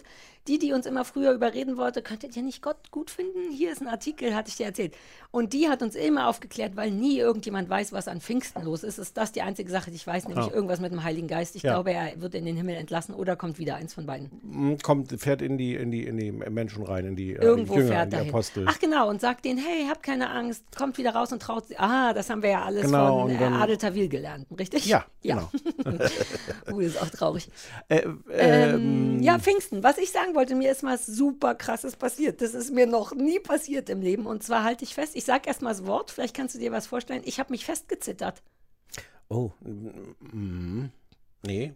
die, 0.49 0.59
die 0.59 0.73
uns 0.73 0.87
immer 0.87 1.05
früher 1.05 1.33
überreden 1.33 1.77
wollte, 1.77 2.03
könntet 2.03 2.37
ihr 2.37 2.43
nicht 2.43 2.63
Gott 2.63 2.91
gut 2.91 3.11
finden? 3.11 3.51
Hier 3.51 3.73
ist 3.73 3.81
ein 3.81 3.89
Artikel, 3.89 4.35
hatte 4.35 4.49
ich 4.49 4.57
dir 4.57 4.67
erzählt. 4.67 4.95
Und 5.31 5.53
die 5.53 5.69
hat 5.69 5.83
uns 5.83 5.95
immer 5.95 6.29
aufgeklärt, 6.29 6.77
weil 6.77 6.91
nie 7.03 7.19
irgendjemand 7.19 7.69
weiß, 7.69 7.93
was 7.93 8.09
an 8.09 8.21
Pfingsten 8.21 8.63
los 8.63 8.83
ist. 8.85 8.99
Ist 8.99 9.17
das 9.17 9.33
die 9.33 9.43
einzige 9.43 9.71
Sache, 9.71 9.91
die 9.91 9.97
ich 9.97 10.07
weiß, 10.07 10.29
nämlich 10.29 10.47
Ah. 10.47 10.55
irgendwas 10.55 10.81
mit 10.81 10.93
dem 10.93 11.03
Heiligen 11.05 11.29
Geist. 11.29 11.57
Ich 11.57 11.63
Ja. 11.63 11.73
glaube, 11.75 11.93
er 11.93 12.21
wird 12.21 12.35
in 12.35 12.45
den 12.45 12.57
Himmel 12.57 12.77
entlassen 12.77 13.15
oder 13.15 13.37
kommt 13.37 13.59
wieder 13.59 13.75
eins 13.77 13.95
von 13.95 14.07
beiden. 14.07 14.31
Mm, 14.43 14.77
kommt, 14.83 15.21
fährt 15.21 15.43
in 15.43 15.59
die, 15.59 15.75
in 15.75 15.91
die, 15.91 16.05
in 16.07 16.17
die 16.17 16.31
Menschen 16.33 16.85
rein, 16.85 17.05
in 17.05 17.17
die, 17.17 17.33
äh, 17.33 17.43
Irgendwo 17.43 17.75
die 17.75 17.81
Jünger, 17.81 17.91
in 17.93 17.97
fährt 17.99 18.13
die 18.13 18.17
dahin. 18.17 18.29
Apostel. 18.31 18.65
Ach 18.69 18.79
genau, 18.79 19.09
und 19.11 19.21
sagt 19.21 19.45
denen, 19.45 19.59
hey, 19.59 19.87
habt 19.89 20.03
keine 20.03 20.31
Angst, 20.31 20.65
kommt 20.77 20.97
wieder 20.99 21.15
raus 21.15 21.33
und 21.33 21.43
traut 21.43 21.67
sie. 21.69 21.79
Ah, 21.79 22.13
das 22.13 22.31
haben 22.31 22.43
wir 22.43 22.51
ja 22.51 22.63
alles 22.65 22.87
Genau, 22.87 23.23
von 23.29 23.31
äh, 23.31 23.45
Adel 23.45 23.77
Tawil 23.77 24.09
gelernt, 24.09 24.47
richtig? 24.59 24.87
Ja, 24.87 25.05
ja. 25.23 25.49
uh, 25.85 26.81
das 26.81 26.81
ist 26.81 27.03
auch 27.03 27.11
traurig. 27.11 27.49
Äh, 27.89 28.03
Ähm, 28.03 28.23
ähm, 28.31 29.23
ja, 29.23 29.39
Pfingsten. 29.39 29.83
Was 29.83 29.99
ich 29.99 30.11
sagen 30.11 30.35
wollte, 30.35 30.55
mir 30.55 30.71
ist 30.71 30.83
was 30.83 31.07
super 31.07 31.55
krasses 31.55 31.97
passiert. 31.97 32.41
Das 32.41 32.55
ist 32.55 32.73
mir 32.73 32.87
noch 32.87 33.15
nie 33.15 33.39
passiert 33.39 33.89
im 33.91 34.01
Leben. 34.01 34.27
Und 34.27 34.43
zwar 34.43 34.65
halte 34.65 34.85
ich 34.85 34.95
fest, 34.95 35.17
ich 35.17 35.25
sage 35.25 35.43
erstmal 35.47 35.73
das 35.73 35.87
Wort, 35.87 36.11
vielleicht 36.11 36.35
kannst 36.37 36.55
du 36.55 36.59
dir 36.59 36.73
was 36.73 36.87
vorstellen. 36.93 37.23
Ich 37.25 37.41
habe 37.41 37.51
mich 37.51 37.65
festgezittert. 37.65 38.43
Oh, 39.29 39.51
mm, 39.63 40.91
nee. 41.43 41.73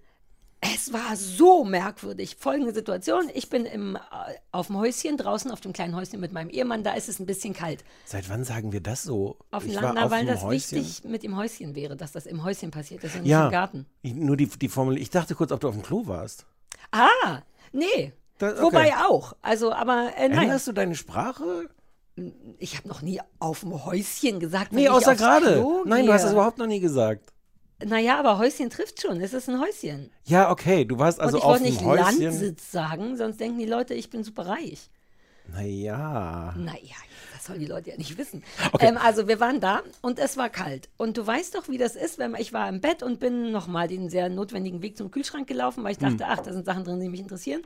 Es 0.60 0.92
war 0.92 1.16
so 1.16 1.64
merkwürdig. 1.64 2.36
Folgende 2.38 2.74
Situation: 2.74 3.30
Ich 3.32 3.48
bin 3.48 3.64
im, 3.64 3.96
äh, 3.96 4.00
auf 4.52 4.66
dem 4.66 4.76
Häuschen, 4.76 5.16
draußen 5.16 5.50
auf 5.50 5.60
dem 5.60 5.72
kleinen 5.72 5.94
Häuschen 5.96 6.20
mit 6.20 6.32
meinem 6.32 6.50
Ehemann. 6.50 6.82
Da 6.82 6.92
ist 6.94 7.08
es 7.08 7.18
ein 7.18 7.24
bisschen 7.26 7.54
kalt. 7.54 7.82
Seit 8.04 8.28
wann 8.28 8.44
sagen 8.44 8.72
wir 8.72 8.80
das 8.82 9.02
so? 9.04 9.36
Auf 9.52 9.64
dem 9.64 9.72
Land, 9.72 9.94
na, 9.94 10.10
weil 10.10 10.26
das 10.26 10.42
Häuschen. 10.42 10.78
wichtig 10.78 11.04
mit 11.04 11.22
dem 11.22 11.36
Häuschen 11.36 11.74
wäre, 11.74 11.96
dass 11.96 12.12
das 12.12 12.26
im 12.26 12.44
Häuschen 12.44 12.70
passiert 12.70 13.04
ist 13.04 13.14
und 13.14 13.22
nicht 13.22 13.30
Ja, 13.30 13.46
im 13.46 13.52
Garten. 13.52 13.86
Ich, 14.02 14.14
nur 14.14 14.36
die, 14.36 14.46
die 14.48 14.68
Formel. 14.68 14.98
Ich 14.98 15.08
dachte 15.10 15.34
kurz, 15.34 15.50
ob 15.52 15.60
du 15.60 15.68
auf 15.68 15.74
dem 15.74 15.82
Klo 15.82 16.06
warst. 16.06 16.46
Ah, 16.92 17.42
nee. 17.72 18.12
Da- 18.38 18.50
okay. 18.52 18.62
Wobei 18.62 18.92
auch. 19.08 19.34
Also, 19.40 19.72
aber 19.72 20.12
äh, 20.16 20.28
nein. 20.28 20.42
Änderst 20.44 20.66
du 20.66 20.72
deine 20.72 20.94
Sprache? 20.94 21.70
Ich 22.58 22.76
habe 22.78 22.88
noch 22.88 23.02
nie 23.02 23.20
auf 23.38 23.60
dem 23.60 23.84
Häuschen 23.84 24.40
gesagt. 24.40 24.72
Nee, 24.72 24.84
ich 24.84 24.90
außer 24.90 25.14
gerade. 25.14 25.64
Nein, 25.84 26.06
du 26.06 26.12
hast 26.12 26.24
das 26.24 26.32
überhaupt 26.32 26.58
noch 26.58 26.66
nie 26.66 26.80
gesagt. 26.80 27.32
Naja, 27.84 28.18
aber 28.18 28.38
Häuschen 28.38 28.70
trifft 28.70 29.02
schon. 29.02 29.20
Es 29.20 29.34
ist 29.34 29.50
ein 29.50 29.60
Häuschen. 29.60 30.10
Ja, 30.24 30.50
okay, 30.50 30.86
du 30.86 30.98
warst 30.98 31.20
also 31.20 31.36
und 31.36 31.38
ich 31.38 31.44
auf 31.44 31.50
wollte 31.50 31.64
dem 31.64 31.72
nicht 31.74 31.84
Häuschen. 31.84 32.22
Landsitz 32.22 32.72
sagen, 32.72 33.16
sonst 33.16 33.38
denken 33.38 33.58
die 33.58 33.66
Leute, 33.66 33.92
ich 33.92 34.08
bin 34.08 34.24
super 34.24 34.46
reich. 34.46 34.90
Naja. 35.52 36.54
Naja, 36.56 36.96
das 37.46 37.54
sollen 37.54 37.60
die 37.60 37.66
Leute 37.66 37.90
ja 37.90 37.96
nicht 37.96 38.18
wissen. 38.18 38.42
Okay. 38.72 38.86
Ähm, 38.88 38.98
also 38.98 39.28
wir 39.28 39.38
waren 39.40 39.60
da 39.60 39.82
und 40.02 40.18
es 40.18 40.36
war 40.36 40.48
kalt. 40.48 40.88
Und 40.96 41.16
du 41.16 41.26
weißt 41.26 41.54
doch, 41.54 41.68
wie 41.68 41.78
das 41.78 41.94
ist, 41.96 42.18
wenn 42.18 42.32
man, 42.32 42.40
ich 42.40 42.52
war 42.52 42.68
im 42.68 42.80
Bett 42.80 43.02
und 43.02 43.20
bin 43.20 43.52
nochmal 43.52 43.88
den 43.88 44.10
sehr 44.10 44.28
notwendigen 44.28 44.82
Weg 44.82 44.96
zum 44.96 45.10
Kühlschrank 45.10 45.46
gelaufen, 45.46 45.84
weil 45.84 45.92
ich 45.92 45.98
Hm. 46.00 46.16
dachte, 46.16 46.26
ach, 46.28 46.42
da 46.44 46.52
sind 46.52 46.64
Sachen 46.66 46.84
drin, 46.84 47.00
die 47.00 47.08
mich 47.08 47.20
interessieren. 47.20 47.62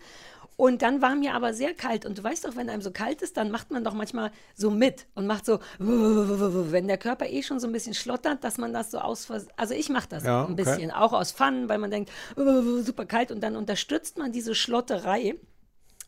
Und 0.56 0.82
dann 0.82 1.00
war 1.00 1.14
mir 1.14 1.32
aber 1.34 1.54
sehr 1.54 1.72
kalt. 1.72 2.04
Und 2.04 2.18
du 2.18 2.22
weißt 2.22 2.44
doch, 2.44 2.54
wenn 2.54 2.68
einem 2.68 2.82
so 2.82 2.90
kalt 2.90 3.22
ist, 3.22 3.38
dann 3.38 3.50
macht 3.50 3.70
man 3.70 3.82
doch 3.82 3.94
manchmal 3.94 4.30
so 4.54 4.70
mit 4.70 5.06
und 5.14 5.26
macht 5.26 5.46
so, 5.46 5.58
wenn 5.78 6.86
der 6.86 6.98
Körper 6.98 7.26
eh 7.26 7.42
schon 7.42 7.58
so 7.60 7.66
ein 7.66 7.72
bisschen 7.72 7.94
schlottert, 7.94 8.44
dass 8.44 8.58
man 8.58 8.74
das 8.74 8.90
so 8.90 8.98
aus, 8.98 9.28
also 9.56 9.72
ich 9.74 9.88
mache 9.88 10.08
das 10.10 10.24
Ja, 10.24 10.40
ein 10.44 10.52
okay. 10.52 10.54
bisschen, 10.64 10.90
auch 10.90 11.14
aus 11.14 11.32
Pfannen, 11.32 11.70
weil 11.70 11.78
man 11.78 11.90
denkt, 11.90 12.10
super 12.36 13.06
kalt 13.06 13.32
und 13.32 13.40
dann 13.40 13.56
unterstützt 13.56 14.18
man 14.18 14.32
diese 14.32 14.54
Schlotterei. 14.54 15.36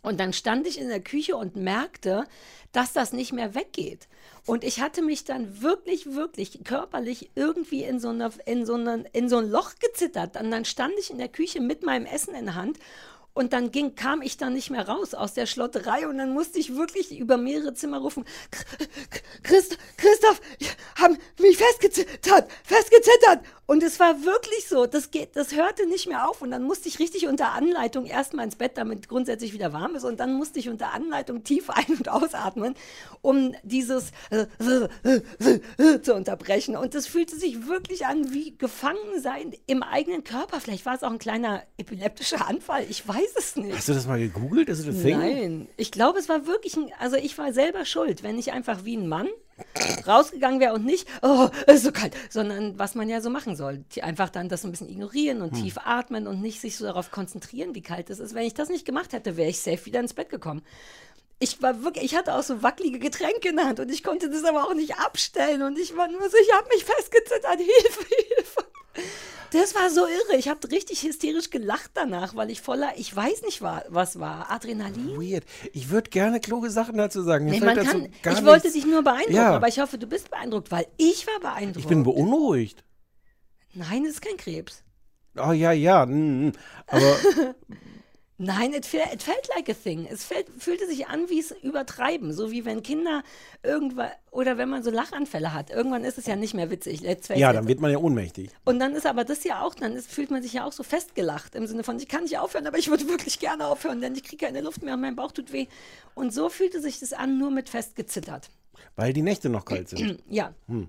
Und 0.03 0.19
dann 0.19 0.33
stand 0.33 0.67
ich 0.67 0.81
in 0.81 0.89
der 0.89 1.01
Küche 1.01 1.37
und 1.37 1.55
merkte, 1.55 2.25
dass 2.73 2.93
das 2.93 3.13
nicht 3.13 3.33
mehr 3.33 3.55
weggeht. 3.55 4.09
Und 4.47 4.65
ich 4.65 4.81
hatte 4.81 5.01
mich 5.01 5.25
dann 5.25 5.63
wirklich, 5.63 6.15
wirklich 6.15 6.65
körperlich 6.65 7.31
irgendwie 7.37 7.85
in 7.85 8.01
so, 8.01 8.09
eine, 8.09 8.33
in 8.45 8.67
so, 8.67 8.75
eine, 8.75 9.05
in 9.13 9.29
so 9.29 9.39
ein 9.39 9.49
Loch 9.49 9.75
gezittert. 9.79 10.41
Und 10.41 10.51
dann 10.51 10.65
stand 10.65 10.95
ich 10.99 11.11
in 11.11 11.19
der 11.19 11.29
Küche 11.29 11.61
mit 11.61 11.85
meinem 11.85 12.07
Essen 12.07 12.35
in 12.35 12.47
der 12.47 12.57
Hand. 12.57 12.79
Und 13.35 13.53
dann 13.53 13.71
ging, 13.71 13.95
kam 13.95 14.21
ich 14.21 14.37
dann 14.37 14.53
nicht 14.53 14.71
mehr 14.71 14.87
raus 14.87 15.15
aus 15.15 15.33
der 15.33 15.47
Schlotterei 15.47 16.07
und 16.07 16.19
dann 16.19 16.35
musste 16.35 16.59
ich 16.59 16.77
wirklich 16.77 17.19
über 17.19 17.39
mehrere 17.39 17.73
Zimmer 17.73 17.99
rufen, 17.99 18.27
Christ, 19.43 19.79
Christoph, 19.97 20.41
haben 20.97 21.17
mich 21.41 21.57
festgezittert, 21.57 22.51
festgezittert. 22.63 23.41
Und 23.67 23.83
es 23.83 24.01
war 24.01 24.25
wirklich 24.25 24.67
so, 24.69 24.87
das, 24.87 25.11
geht, 25.11 25.37
das 25.37 25.55
hörte 25.55 25.87
nicht 25.87 26.09
mehr 26.09 26.29
auf. 26.29 26.43
Und 26.43 26.51
dann 26.51 26.65
musste 26.65 26.89
ich 26.89 26.99
richtig 26.99 27.29
unter 27.29 27.53
Anleitung 27.53 28.07
erstmal 28.07 28.45
ins 28.45 28.57
Bett, 28.57 28.73
damit 28.77 29.09
grundsätzlich 29.09 29.53
wieder 29.53 29.73
warm 29.73 29.95
ist. 29.95 30.05
Und 30.05 30.19
dann 30.21 30.35
musste 30.35 30.59
ich 30.59 30.69
unter 30.69 30.93
Anleitung 30.93 31.45
tief 31.45 31.71
ein- 31.71 31.97
und 31.97 32.09
ausatmen, 32.09 32.75
um 33.21 33.55
dieses 33.63 34.11
zu 36.03 36.15
unterbrechen. 36.15 36.77
Und 36.77 36.95
das 36.95 37.07
fühlte 37.07 37.37
sich 37.37 37.67
wirklich 37.69 38.07
an 38.07 38.33
wie 38.33 38.57
Gefangensein 38.59 39.53
im 39.67 39.83
eigenen 39.83 40.25
Körper. 40.25 40.61
Vielleicht 40.61 40.85
war 40.85 40.97
es 40.97 41.03
auch 41.03 41.11
ein 41.11 41.19
kleiner 41.19 41.63
epileptischer 41.79 42.49
Anfall. 42.49 42.85
Ich 42.91 43.07
weiß 43.07 43.35
es 43.39 43.57
nicht. 43.57 43.77
Hast 43.77 43.89
du 43.89 43.95
das 43.95 44.07
mal 44.07 44.19
gegoogelt? 44.19 44.69
Is 44.69 44.81
it 44.81 44.89
a 44.89 44.93
thing? 44.93 45.19
Nein, 45.19 45.69
ich 45.77 45.93
glaube, 45.93 46.19
es 46.19 46.29
war 46.29 46.47
wirklich 46.47 46.77
ein, 46.77 46.91
also 46.99 47.17
ich 47.17 47.39
war 47.39 47.53
selber 47.53 47.85
schuld, 47.85 48.23
wenn 48.23 48.39
ich 48.39 48.53
einfach 48.53 48.85
wie 48.85 48.97
ein 48.97 49.09
Mann 49.09 49.29
rausgegangen 50.07 50.61
wäre 50.61 50.75
und 50.75 50.85
nicht, 50.85 51.07
oh, 51.23 51.49
ist 51.67 51.85
so 51.85 51.93
kalt, 51.93 52.15
sondern 52.31 52.79
was 52.79 52.95
man 52.95 53.09
ja 53.09 53.21
so 53.21 53.31
machen 53.31 53.57
soll. 53.57 53.85
Die 53.95 54.03
Einfach 54.03 54.31
dann 54.31 54.49
das 54.49 54.63
so 54.63 54.69
ein 54.69 54.71
bisschen 54.71 54.89
ignorieren 54.89 55.43
und 55.43 55.57
Hm. 55.57 55.63
tief 55.63 55.79
atmen 55.85 56.27
und 56.27 56.41
nicht 56.41 56.61
sich 56.61 56.77
so 56.77 56.85
darauf 56.85 57.11
konzentrieren, 57.11 57.75
wie 57.75 57.83
kalt 57.83 58.11
es 58.11 58.19
ist. 58.21 58.35
Wenn 58.35 58.47
ich 58.47 58.55
das 58.55 58.69
nicht 58.69 58.85
gemacht 58.85 59.13
hätte, 59.13 59.37
wäre 59.37 59.49
ich 59.49 59.61
safe 59.61 59.87
wieder 59.87 60.01
ins 60.01 60.15
Bett 60.15 60.29
gekommen. 60.29 60.63
Ich 61.43 61.61
war 61.61 61.83
wirklich, 61.83 62.05
ich 62.05 62.15
hatte 62.15 62.35
auch 62.35 62.43
so 62.43 62.63
wackelige 62.63 62.99
Getränke 62.99 63.49
in 63.49 63.57
der 63.57 63.67
Hand 63.67 63.81
und 63.81 63.91
ich 63.91 64.05
konnte 64.05 64.31
das 64.31 64.45
aber 64.45 64.65
auch 64.65 64.75
nicht 64.75 64.97
abstellen 64.99 65.63
und 65.63 65.79
ich 65.79 65.97
war 65.97 66.09
nur 66.09 66.23
so, 66.31 66.37
ich 66.41 66.53
habe 66.55 66.69
mich 66.73 66.85
festgezittert, 66.85 67.57
Hilfe, 67.59 68.07
Hilfe. 68.37 68.65
Das 69.51 69.75
war 69.75 69.91
so 69.91 70.07
irre. 70.07 70.39
Ich 70.39 70.49
habe 70.49 70.71
richtig 70.71 71.03
hysterisch 71.03 71.51
gelacht 71.51 71.91
danach, 71.95 72.35
weil 72.37 72.51
ich 72.51 72.63
voller, 72.63 72.93
ich 72.97 73.15
weiß 73.15 73.43
nicht, 73.43 73.61
wa- 73.61 73.85
was 73.89 74.19
war, 74.21 74.51
Adrenalin. 74.51 75.21
Weird. 75.21 75.45
Ich 75.75 75.91
würde 75.91 76.09
gerne 76.11 76.41
kluge 76.41 76.71
Sachen 76.71 76.97
dazu 76.97 77.23
sagen. 77.23 77.47
Nee, 77.47 77.61
man 77.61 77.77
kann, 77.77 78.07
ich 78.07 78.45
wollte 78.45 78.69
nichts- 78.69 78.73
dich 78.73 78.87
nur 78.87 79.03
beeindrucken, 79.03 79.35
Ja. 79.35 79.51
aber 79.57 79.69
ich 79.69 79.79
hoffe, 79.81 79.99
du 79.99 80.07
bist 80.07 80.31
beeindruckt, 80.31 80.71
weil 80.71 80.87
ich 80.97 81.27
war 81.27 81.41
beeindruckt. 81.41 81.81
Ich 81.81 81.87
bin 81.87 82.03
beunruhigt. 82.03 82.83
Nein, 83.75 84.05
es 84.05 84.13
ist 84.13 84.23
kein 84.23 84.37
Krebs. 84.37 84.83
Oh 85.37 85.53
ja, 85.53 85.73
ja. 85.73 86.07
mm, 86.07 86.47
mm. 86.49 86.53
Aber 86.87 87.17
Nein, 88.39 88.73
it, 88.73 88.87
fe- 88.87 89.09
it 89.13 89.23
felt 89.23 89.49
like 89.55 89.69
a 89.69 89.75
thing. 89.75 90.07
Es 90.11 90.25
felt, 90.25 90.47
fühlte 90.59 90.87
sich 90.87 91.07
an 91.07 91.29
wie 91.29 91.39
es 91.39 91.53
übertreiben. 91.63 92.33
So 92.33 92.51
wie 92.51 92.65
wenn 92.65 92.83
Kinder 92.83 93.23
irgendwann, 93.63 94.11
oder 94.31 94.59
wenn 94.59 94.69
man 94.69 94.83
so 94.83 94.91
Lachanfälle 94.91 95.53
hat. 95.53 95.71
Irgendwann 95.71 96.03
ist 96.05 96.19
es 96.19 96.27
ja 96.27 96.35
nicht 96.35 96.55
mehr 96.55 96.71
witzig. 96.71 97.03
Let's 97.03 97.29
face 97.29 97.39
ja, 97.39 97.53
dann 97.53 97.69
wird 97.69 97.81
man 97.81 97.91
ja 97.93 97.99
ohnmächtig. 97.99 98.51
Und 98.65 98.81
dann 98.81 98.95
ist 98.95 99.07
aber 99.07 99.25
das 99.25 99.45
ja 99.45 99.63
auch, 99.63 99.75
dann 99.75 99.93
ist, 99.95 100.11
fühlt 100.11 100.31
man 100.31 100.43
sich 100.43 100.55
ja 100.55 100.65
auch 100.65 100.73
so 100.73 100.83
festgelacht. 100.83 101.55
Im 101.55 101.67
Sinne 101.67 101.85
von, 101.85 101.99
ich 101.99 102.09
kann 102.09 102.23
nicht 102.25 102.39
aufhören, 102.39 102.67
aber 102.67 102.79
ich 102.79 102.89
würde 102.89 103.07
wirklich 103.09 103.39
gerne 103.39 103.67
aufhören, 103.67 104.01
denn 104.01 104.15
ich 104.15 104.25
kriege 104.25 104.47
keine 104.47 104.61
Luft 104.63 104.83
mehr 104.83 104.95
und 104.95 105.01
mein 105.03 105.15
Bauch 105.15 105.33
tut 105.33 105.53
weh. 105.53 105.67
Und 106.15 106.33
so 106.33 106.49
fühlte 106.49 106.81
sich 106.81 106.99
das 107.01 107.13
an, 107.13 107.39
nur 107.39 107.51
mit 107.51 107.69
festgezittert. 107.69 108.51
Weil 108.97 109.13
die 109.13 109.23
Nächte 109.23 109.51
noch 109.51 109.65
kalt 109.65 109.89
sind. 109.91 110.21
Ja. 110.29 110.53
Hm. 110.67 110.89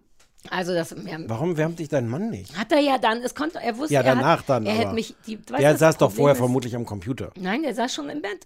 Also 0.50 0.74
das 0.74 0.92
ja, 0.92 1.18
Warum 1.28 1.56
wärmt 1.58 1.80
dich 1.80 1.88
dein 1.90 2.08
Mann 2.10 2.30
nicht? 2.30 2.58
hat 2.58 2.72
er 2.72 2.80
ja 2.80 2.98
dann, 2.98 3.20
es 3.22 3.34
konnte, 3.34 3.60
er 3.62 3.78
wusste, 3.78 3.94
Ja, 3.94 4.02
er 4.02 4.16
danach 4.16 4.40
hat, 4.40 4.50
dann. 4.50 4.66
Er 4.66 4.74
hätte 4.74 4.94
mich, 4.94 5.16
die, 5.26 5.38
weißt 5.40 5.62
der 5.62 5.72
das 5.72 5.80
saß 5.80 5.98
doch 5.98 6.12
vorher 6.12 6.34
ist- 6.34 6.40
vermutlich 6.40 6.76
am 6.76 6.86
Computer. 6.86 7.32
Nein, 7.40 7.64
der 7.64 7.74
saß 7.74 7.94
schon 7.94 8.10
im 8.10 8.22
Bett. 8.22 8.46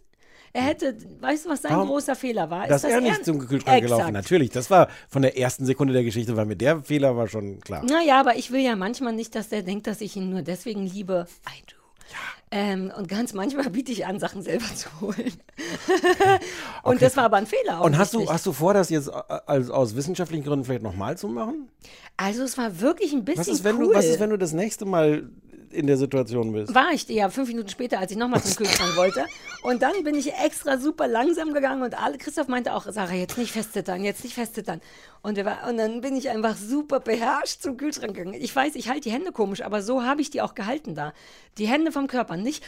Er 0.54 0.62
hätte, 0.63 0.96
weißt 1.20 1.46
du, 1.46 1.50
was 1.50 1.62
sein 1.62 1.74
Warum? 1.74 1.89
großer 1.89 2.16
Fehler 2.16 2.50
war? 2.50 2.68
Dass 2.68 2.84
Ist, 2.84 2.89
er 2.92 3.01
nicht 3.01 3.25
zum 3.25 3.39
Kühlschrank 3.39 3.82
gelaufen, 3.82 4.01
Exakt. 4.10 4.13
natürlich. 4.13 4.50
Das 4.50 4.70
war 4.72 4.88
von 5.10 5.22
der 5.22 5.38
ersten 5.38 5.66
Sekunde 5.66 5.94
der 5.94 6.04
Geschichte, 6.04 6.36
weil 6.38 6.46
mir 6.46 6.56
der 6.56 6.82
Fehler 6.84 7.16
war 7.18 7.27
schon 7.27 7.60
klar. 7.60 7.84
Naja, 7.84 8.20
aber 8.20 8.38
ich 8.38 8.51
will 8.51 8.62
ja 8.62 8.75
manchmal 8.75 9.13
nicht, 9.13 9.36
dass 9.36 9.50
der 9.50 9.62
denkt, 9.62 9.86
dass 9.88 10.01
ich 10.01 10.16
ihn 10.16 10.30
nur 10.30 10.42
deswegen 10.44 10.86
liebe. 10.88 11.27
I 11.48 11.62
do. 11.70 11.75
Ähm, 12.50 12.94
und 12.98 13.10
ganz 13.10 13.34
manchmal 13.34 13.70
biete 13.70 13.92
ich 13.92 14.06
an, 14.06 14.20
Sachen 14.20 14.42
selber 14.42 14.66
zu 14.74 14.89
holen. 15.01 15.34
und 16.84 17.01
das 17.01 17.18
war 17.18 17.25
aber 17.25 17.38
ein 17.38 17.46
Fehler. 17.46 17.82
Und 17.82 17.98
hast 17.98 18.13
du, 18.13 18.30
hast 18.30 18.46
du 18.46 18.54
vor, 18.54 18.74
das 18.74 18.89
jetzt 18.89 19.10
äh, 19.10 19.12
als, 19.46 19.70
aus 19.70 19.96
wissenschaftlichen 19.96 20.46
Gründen 20.46 20.63
vielleicht 20.63 20.84
nochmal 20.84 21.18
zu 21.18 21.27
machen? 21.27 21.68
Also 22.16 22.44
es 22.44 22.58
war 22.58 22.80
wirklich 22.80 23.12
ein 23.12 23.25
bisschen 23.25 23.42
Was 23.42 23.48
ist, 23.50 23.63
wenn 23.66 23.75
cool. 23.77 23.88
du, 23.89 23.94
was 23.94 24.06
ist, 24.06 24.20
wenn 24.22 24.30
du 24.30 24.38
das 24.38 24.54
nächste 24.54 24.86
Mal 24.86 25.30
in 25.72 25.88
der 25.88 25.98
Situation 25.98 26.54
bist? 26.54 26.74
war 26.74 26.92
ich 26.94 27.08
ja 27.10 27.30
fünf 27.30 27.50
Minuten 27.50 27.70
später, 27.70 28.00
als 28.00 28.12
ich 28.12 28.18
nochmal 28.18 28.42
zum 28.42 28.56
Kühlschrank 28.56 28.96
wollte. 28.96 29.26
Und 29.64 29.82
dann 29.82 30.04
bin 30.04 30.16
ich 30.16 30.34
extra 30.34 30.78
super 30.78 31.08
langsam 31.08 31.54
gegangen 31.54 31.82
und 31.82 32.02
alle, 32.02 32.18
Christoph 32.18 32.48
meinte 32.48 32.74
auch, 32.74 32.86
Sarah, 32.90 33.14
jetzt 33.14 33.38
nicht 33.38 33.52
festzittern, 33.52 34.04
jetzt 34.04 34.24
nicht 34.24 34.34
festzittern. 34.34 34.82
Und, 35.22 35.44
war, 35.44 35.68
und 35.68 35.78
dann 35.78 36.02
bin 36.02 36.16
ich 36.16 36.30
einfach 36.30 36.56
super 36.56 37.00
beherrscht 37.00 37.62
zum 37.62 37.76
Kühlschrank 37.76 38.16
gegangen. 38.16 38.40
Ich 38.40 38.56
weiß, 38.56 38.76
ich 38.76 38.88
halte 38.88 39.02
die 39.02 39.12
Hände 39.12 39.32
komisch, 39.32 39.62
aber 39.62 39.82
so 39.82 40.04
habe 40.04 40.22
ich 40.22 40.30
die 40.30 40.42
auch 40.42 40.56
gehalten 40.56 40.96
da. 40.96 41.14
Die 41.58 41.68
Hände 41.68 41.92
vom 41.92 42.08
Körper, 42.08 42.38
nicht 42.38 42.64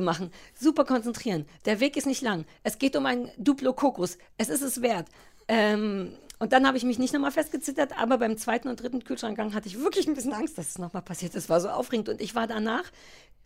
machen, 0.00 0.30
super 0.58 0.84
konzentrieren. 0.84 1.46
Der 1.64 1.80
Weg 1.80 1.96
ist 1.96 2.06
nicht 2.06 2.22
lang. 2.22 2.44
Es 2.62 2.78
geht 2.78 2.96
um 2.96 3.06
ein 3.06 3.30
Duplo-Kokos. 3.36 4.18
Es 4.38 4.48
ist 4.48 4.62
es 4.62 4.80
wert. 4.82 5.08
Ähm, 5.48 6.12
und 6.42 6.52
dann 6.52 6.66
habe 6.66 6.76
ich 6.76 6.82
mich 6.82 6.98
nicht 6.98 7.14
nochmal 7.14 7.30
festgezittert, 7.30 7.96
aber 7.96 8.18
beim 8.18 8.36
zweiten 8.36 8.66
und 8.66 8.82
dritten 8.82 9.04
Kühlschrankgang 9.04 9.54
hatte 9.54 9.68
ich 9.68 9.78
wirklich 9.78 10.08
ein 10.08 10.14
bisschen 10.14 10.32
Angst, 10.32 10.58
dass 10.58 10.70
es 10.70 10.78
nochmal 10.78 11.02
passiert. 11.02 11.36
Es 11.36 11.48
war 11.48 11.60
so 11.60 11.68
aufregend 11.68 12.08
und 12.08 12.20
ich 12.20 12.34
war 12.34 12.48
danach 12.48 12.82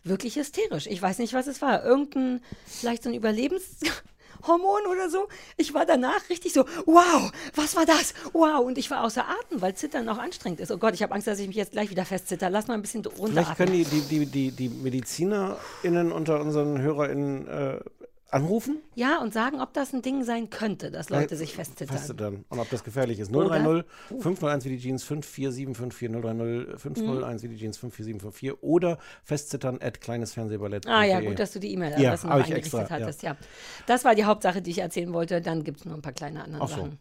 wirklich 0.03 0.35
hysterisch. 0.35 0.87
Ich 0.87 0.99
weiß 0.99 1.19
nicht, 1.19 1.35
was 1.35 1.45
es 1.45 1.61
war. 1.61 1.85
Irgendein, 1.85 2.41
vielleicht 2.65 3.03
so 3.03 3.09
ein 3.09 3.13
Überlebenshormon 3.13 4.87
oder 4.89 5.11
so. 5.11 5.27
Ich 5.57 5.75
war 5.75 5.85
danach 5.85 6.27
richtig 6.31 6.53
so, 6.53 6.65
wow, 6.87 7.31
was 7.53 7.75
war 7.75 7.85
das? 7.85 8.15
Wow. 8.33 8.65
Und 8.65 8.79
ich 8.79 8.89
war 8.89 9.03
außer 9.03 9.25
Atem, 9.27 9.61
weil 9.61 9.75
Zittern 9.75 10.09
auch 10.09 10.17
anstrengend 10.17 10.59
ist. 10.59 10.71
Oh 10.71 10.79
Gott, 10.79 10.95
ich 10.95 11.03
habe 11.03 11.13
Angst, 11.13 11.27
dass 11.27 11.37
ich 11.37 11.45
mich 11.45 11.55
jetzt 11.55 11.73
gleich 11.73 11.91
wieder 11.91 12.03
festzitter. 12.03 12.49
Lass 12.49 12.65
mal 12.65 12.73
ein 12.73 12.81
bisschen 12.81 13.03
Vielleicht 13.03 13.19
runteratmen. 13.19 13.57
können 13.57 13.73
die, 13.73 13.83
die, 13.83 14.01
die, 14.01 14.25
die, 14.25 14.51
die 14.51 14.69
MedizinerInnen 14.69 16.11
unter 16.11 16.41
unseren 16.41 16.81
HörerInnen 16.81 17.47
äh, 17.47 17.79
anrufen. 18.29 18.81
Ja, 18.95 19.19
und 19.21 19.33
sagen, 19.33 19.61
ob 19.61 19.73
das 19.73 19.93
ein 19.93 20.01
Ding 20.01 20.23
sein 20.23 20.49
könnte, 20.49 20.91
dass 20.91 21.09
Leute 21.09 21.35
sich 21.35 21.53
festzittern. 21.53 21.95
Festzittern. 21.97 22.45
Und 22.49 22.59
ob 22.59 22.69
das 22.69 22.83
gefährlich 22.83 23.19
ist. 23.19 23.33
Oder- 23.33 23.59
030 23.59 23.85
501 24.21 24.65
wie 24.65 24.69
die 24.69 24.79
Jeans 24.79 25.03
54754 25.03 26.09
030 26.11 26.79
501 26.79 27.43
wie 27.43 27.47
die 27.49 27.57
Jeans 27.57 27.77
54754 27.77 28.63
oder 28.63 28.97
festzittern 29.23 29.79
at 29.81 30.01
kleinesfernsehballett. 30.01 30.87
Ah 30.87 31.03
ja, 31.03 31.21
gut, 31.21 31.39
dass 31.39 31.53
du 31.53 31.59
die 31.59 31.71
E-Mail-Adresse 31.73 32.27
Ja, 32.27 32.37
noch 32.37 32.45
ich 32.45 32.53
extra, 32.53 32.79
eingerichtet 32.79 32.89
hattest. 32.89 33.23
Ja. 33.23 33.37
Das 33.85 34.03
war 34.03 34.15
die 34.15 34.25
Hauptsache, 34.25 34.61
die 34.61 34.71
ich 34.71 34.79
erzählen 34.79 35.13
wollte. 35.13 35.41
Dann 35.41 35.63
gibt 35.63 35.79
es 35.79 35.85
noch 35.85 35.93
ein 35.93 36.01
paar 36.01 36.13
kleine 36.13 36.43
andere 36.43 36.63
Ach 36.63 36.69
so. 36.69 36.75
Sachen. 36.75 36.99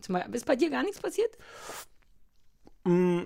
Zum 0.00 0.14
Beispiel, 0.14 0.34
ist 0.34 0.46
bei 0.46 0.56
dir 0.56 0.70
gar 0.70 0.82
nichts 0.82 1.00
passiert? 1.00 1.30
Mm. 2.84 3.22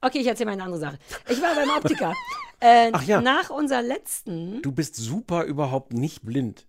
Okay, 0.00 0.18
ich 0.18 0.26
erzähle 0.26 0.46
mal 0.46 0.52
eine 0.52 0.62
andere 0.64 0.80
Sache. 0.80 0.98
Ich 1.28 1.40
war 1.42 1.54
beim 1.54 1.68
Optiker. 1.70 2.12
Äh, 2.60 2.90
Ach 2.92 3.02
ja. 3.02 3.20
Nach 3.20 3.50
unserer 3.50 3.82
letzten. 3.82 4.62
Du 4.62 4.72
bist 4.72 4.96
super 4.96 5.44
überhaupt 5.44 5.92
nicht 5.92 6.24
blind. 6.24 6.66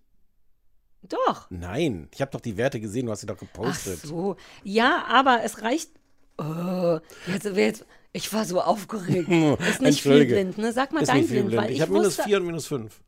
Doch. 1.02 1.46
Nein, 1.50 2.08
ich 2.12 2.20
habe 2.20 2.30
doch 2.32 2.40
die 2.40 2.56
Werte 2.56 2.80
gesehen, 2.80 3.06
du 3.06 3.12
hast 3.12 3.20
sie 3.20 3.26
doch 3.26 3.36
Ach 3.36 3.40
gepostet. 3.40 4.00
so. 4.00 4.36
Ja, 4.64 5.04
aber 5.08 5.42
es 5.44 5.62
reicht. 5.62 5.90
Oh, 6.38 6.98
jetzt, 7.26 7.44
jetzt, 7.46 7.86
ich 8.12 8.32
war 8.32 8.44
so 8.44 8.60
aufgeregt. 8.60 9.28
Ist 9.68 9.80
nicht 9.80 10.02
viel 10.02 10.24
blind, 10.26 10.58
ne? 10.58 10.72
Sag 10.72 10.92
mal 10.92 11.02
Ist 11.02 11.08
dein 11.08 11.26
blind, 11.26 11.48
blind. 11.48 11.62
weil 11.62 11.70
Ich 11.70 11.76
ich, 11.76 11.82
habe 11.82 11.92
minus 11.92 12.06
wusste, 12.18 12.22
4 12.24 12.36
und 12.38 12.46
minus 12.46 12.66
5. 12.66 13.00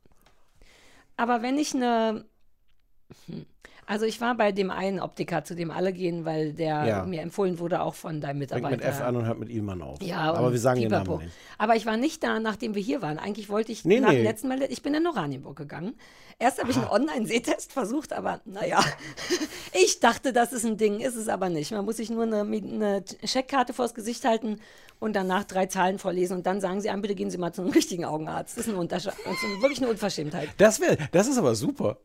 Aber 1.16 1.42
wenn 1.42 1.58
ich 1.58 1.74
eine. 1.74 2.24
Hm. 3.26 3.46
Also 3.90 4.06
ich 4.06 4.20
war 4.20 4.36
bei 4.36 4.52
dem 4.52 4.70
einen 4.70 5.00
Optiker, 5.00 5.42
zu 5.42 5.56
dem 5.56 5.72
alle 5.72 5.92
gehen, 5.92 6.24
weil 6.24 6.52
der 6.52 6.84
Ja. 6.84 7.04
mir 7.04 7.22
empfohlen 7.22 7.58
wurde, 7.58 7.80
auch 7.82 7.94
von 7.96 8.20
deinem 8.20 8.38
Fängt 8.38 8.52
Mitarbeiter. 8.52 8.76
mit 8.76 8.84
F 8.84 9.00
an 9.00 9.16
und 9.16 9.26
hört 9.26 9.40
mit 9.40 9.50
Ilman 9.50 9.82
auf. 9.82 10.00
Ja, 10.00 10.32
Aber 10.32 10.52
wir 10.52 10.60
sagen 10.60 10.78
den 10.80 10.90
Pipapo. 10.90 11.14
Namen 11.14 11.24
nicht. 11.24 11.36
Aber 11.58 11.74
ich 11.74 11.86
war 11.86 11.96
nicht 11.96 12.22
da, 12.22 12.38
nachdem 12.38 12.76
wir 12.76 12.82
hier 12.82 13.02
waren. 13.02 13.18
Eigentlich 13.18 13.48
wollte 13.48 13.72
ich 13.72 13.84
Nee, 13.84 13.98
nach 13.98 14.10
nee. 14.10 14.18
dem 14.18 14.24
letzten 14.24 14.46
Mal, 14.46 14.62
ich 14.62 14.82
bin 14.82 14.94
in 14.94 15.04
Oranienburg 15.08 15.56
gegangen. 15.56 15.96
Erst 16.38 16.60
habe 16.60 16.70
ich 16.70 16.76
einen 16.76 16.86
Online-Sehtest 16.86 17.72
versucht, 17.72 18.12
aber 18.12 18.40
naja, 18.44 18.78
ich 19.72 19.98
dachte, 19.98 20.32
das 20.32 20.52
ist 20.52 20.64
ein 20.64 20.76
Ding, 20.76 21.00
ist 21.00 21.16
es 21.16 21.28
aber 21.28 21.48
nicht. 21.48 21.72
Man 21.72 21.84
muss 21.84 21.96
sich 21.96 22.10
nur 22.10 22.22
eine, 22.22 22.42
eine 22.42 23.04
Checkkarte 23.26 23.72
vors 23.72 23.92
Gesicht 23.94 24.24
halten 24.24 24.58
und 25.00 25.14
danach 25.16 25.42
drei 25.44 25.66
Zahlen 25.66 25.98
vorlesen 25.98 26.36
und 26.36 26.46
dann 26.46 26.60
sagen 26.60 26.80
sie 26.80 26.90
einem, 26.90 27.02
bitte 27.02 27.16
gehen 27.16 27.30
Sie 27.30 27.38
mal 27.38 27.52
zu 27.52 27.62
einem 27.62 27.70
richtigen 27.72 28.04
Augenarzt. 28.04 28.56
Das 28.56 28.66
ist, 28.68 28.72
ein 28.74 28.88
das 28.88 29.06
ist 29.06 29.12
wirklich 29.60 29.78
eine 29.80 29.88
Unverschämtheit. 29.90 30.48
Das, 30.58 30.80
wär, 30.80 30.96
das 31.10 31.26
ist 31.26 31.38
aber 31.38 31.54
super. 31.54 31.98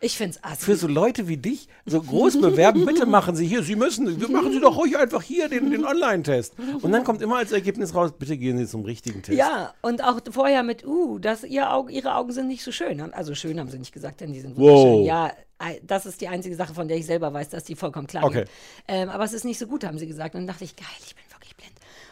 Ich 0.00 0.16
finde 0.16 0.36
es 0.36 0.44
assi. 0.44 0.64
Für 0.64 0.76
so 0.76 0.86
Leute 0.86 1.26
wie 1.26 1.36
dich, 1.36 1.68
so 1.84 2.00
groß 2.00 2.40
bewerben, 2.40 2.86
bitte 2.86 3.04
machen 3.06 3.34
Sie 3.34 3.46
hier, 3.46 3.62
Sie 3.64 3.74
müssen, 3.74 4.20
wir 4.20 4.28
machen 4.28 4.52
Sie 4.52 4.60
doch 4.60 4.76
ruhig 4.76 4.96
einfach 4.96 5.22
hier 5.22 5.48
den, 5.48 5.70
den 5.70 5.84
Online-Test. 5.84 6.54
Und 6.82 6.92
dann 6.92 7.02
kommt 7.04 7.20
immer 7.20 7.38
als 7.38 7.50
Ergebnis 7.52 7.94
raus, 7.94 8.12
bitte 8.16 8.36
gehen 8.36 8.58
Sie 8.58 8.66
zum 8.66 8.84
richtigen 8.84 9.22
Test. 9.22 9.36
Ja, 9.36 9.74
und 9.82 10.04
auch 10.04 10.20
vorher 10.30 10.62
mit, 10.62 10.86
uh, 10.86 11.18
dass 11.18 11.42
ihr 11.42 11.72
Auge, 11.72 11.92
ihre 11.92 12.14
Augen 12.14 12.32
sind 12.32 12.46
nicht 12.48 12.62
so 12.62 12.70
schön. 12.70 13.00
Also 13.12 13.34
schön 13.34 13.58
haben 13.58 13.70
sie 13.70 13.78
nicht 13.78 13.92
gesagt, 13.92 14.20
denn 14.20 14.32
die 14.32 14.40
sind 14.40 14.56
Wow. 14.56 14.70
wunderschön. 14.84 15.04
Ja, 15.04 15.32
ei- 15.58 15.80
das 15.84 16.06
ist 16.06 16.20
die 16.20 16.28
einzige 16.28 16.54
Sache, 16.54 16.74
von 16.74 16.86
der 16.86 16.96
ich 16.96 17.06
selber 17.06 17.32
weiß, 17.32 17.48
dass 17.48 17.64
die 17.64 17.74
vollkommen 17.74 18.06
klar 18.06 18.24
Okay. 18.24 18.40
geht. 18.42 18.50
Ähm, 18.86 19.08
aber 19.08 19.24
es 19.24 19.32
ist 19.32 19.44
nicht 19.44 19.58
so 19.58 19.66
gut, 19.66 19.84
haben 19.84 19.98
sie 19.98 20.06
gesagt. 20.06 20.34
Und 20.36 20.42
dann 20.42 20.46
dachte 20.48 20.64
ich, 20.64 20.76
geil, 20.76 20.86
ich 21.04 21.14
bin. 21.16 21.24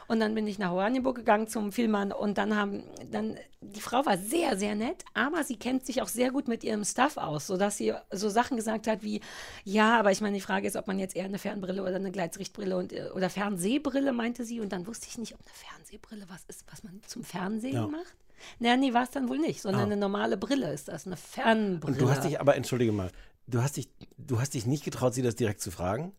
Und 0.09 0.21
dann 0.21 0.35
bin 0.35 0.47
ich 0.47 0.59
nach 0.59 0.71
Oranienburg 0.71 1.17
gegangen 1.17 1.49
zum 1.49 1.73
Filmmann 1.73 2.13
und 2.13 2.39
dann 2.39 2.57
haben, 2.57 2.85
dann, 3.11 3.37
die 3.61 3.81
Frau 3.81 4.07
war 4.07 4.19
sehr, 4.19 4.57
sehr 4.57 4.75
nett, 4.75 5.05
aber 5.15 5.43
sie 5.45 5.57
kennt 5.57 5.85
sich 5.85 6.03
auch 6.03 6.09
sehr 6.09 6.31
gut 6.31 6.49
mit 6.49 6.63
ihrem 6.65 6.85
Stuff 6.85 7.17
aus, 7.17 7.47
sodass 7.47 7.77
sie 7.77 7.93
so 8.13 8.29
Sachen 8.29 8.57
gesagt 8.57 8.87
hat 8.87 9.03
wie, 9.03 9.21
ja, 9.65 9.99
aber 9.99 10.13
ich 10.13 10.21
meine, 10.21 10.35
die 10.35 10.41
Frage 10.43 10.67
ist, 10.67 10.77
ob 10.77 10.87
man 10.87 10.99
jetzt 10.99 11.17
eher 11.17 11.25
eine 11.25 11.39
Fernbrille 11.39 11.83
oder 11.83 11.97
eine 11.97 12.13
Gleitsichtbrille 12.13 12.77
und, 12.77 12.93
oder 13.15 13.31
Fernsehbrille, 13.31 14.13
meinte 14.13 14.45
sie. 14.45 14.61
Und 14.61 14.73
dann 14.73 14.87
wusste 14.87 15.07
ich 15.09 15.19
nicht, 15.19 15.35
ob 15.35 15.41
eine 15.41 15.55
Fernsehbrille 15.55 16.27
was 16.29 16.45
ist, 16.45 16.65
was 16.71 16.85
man 16.85 17.01
zum 17.07 17.25
Fernsehen 17.25 17.75
Ja. 17.75 17.87
macht. 17.87 18.17
Naja, 18.59 18.77
nee, 18.77 18.93
war 18.93 19.03
es 19.03 19.11
dann 19.11 19.29
wohl 19.29 19.39
nicht, 19.39 19.63
sondern 19.63 19.85
eine 19.85 19.97
normale 19.97 20.37
Brille 20.37 20.73
ist 20.73 20.89
das, 20.89 21.07
eine 21.07 21.17
Fernbrille. 21.17 21.95
Und 21.95 22.01
du 22.01 22.11
hast 22.11 22.23
dich, 22.25 22.39
aber 22.39 22.55
entschuldige 22.55 22.93
mal, 22.93 23.11
du 23.47 23.63
hast 23.63 23.77
dich, 23.77 23.89
du 24.19 24.41
hast 24.41 24.55
dich 24.55 24.67
nicht 24.67 24.85
getraut, 24.85 25.15
sie 25.15 25.23
das 25.23 25.37
direkt 25.37 25.61
zu 25.61 25.71
fragen? 25.71 26.13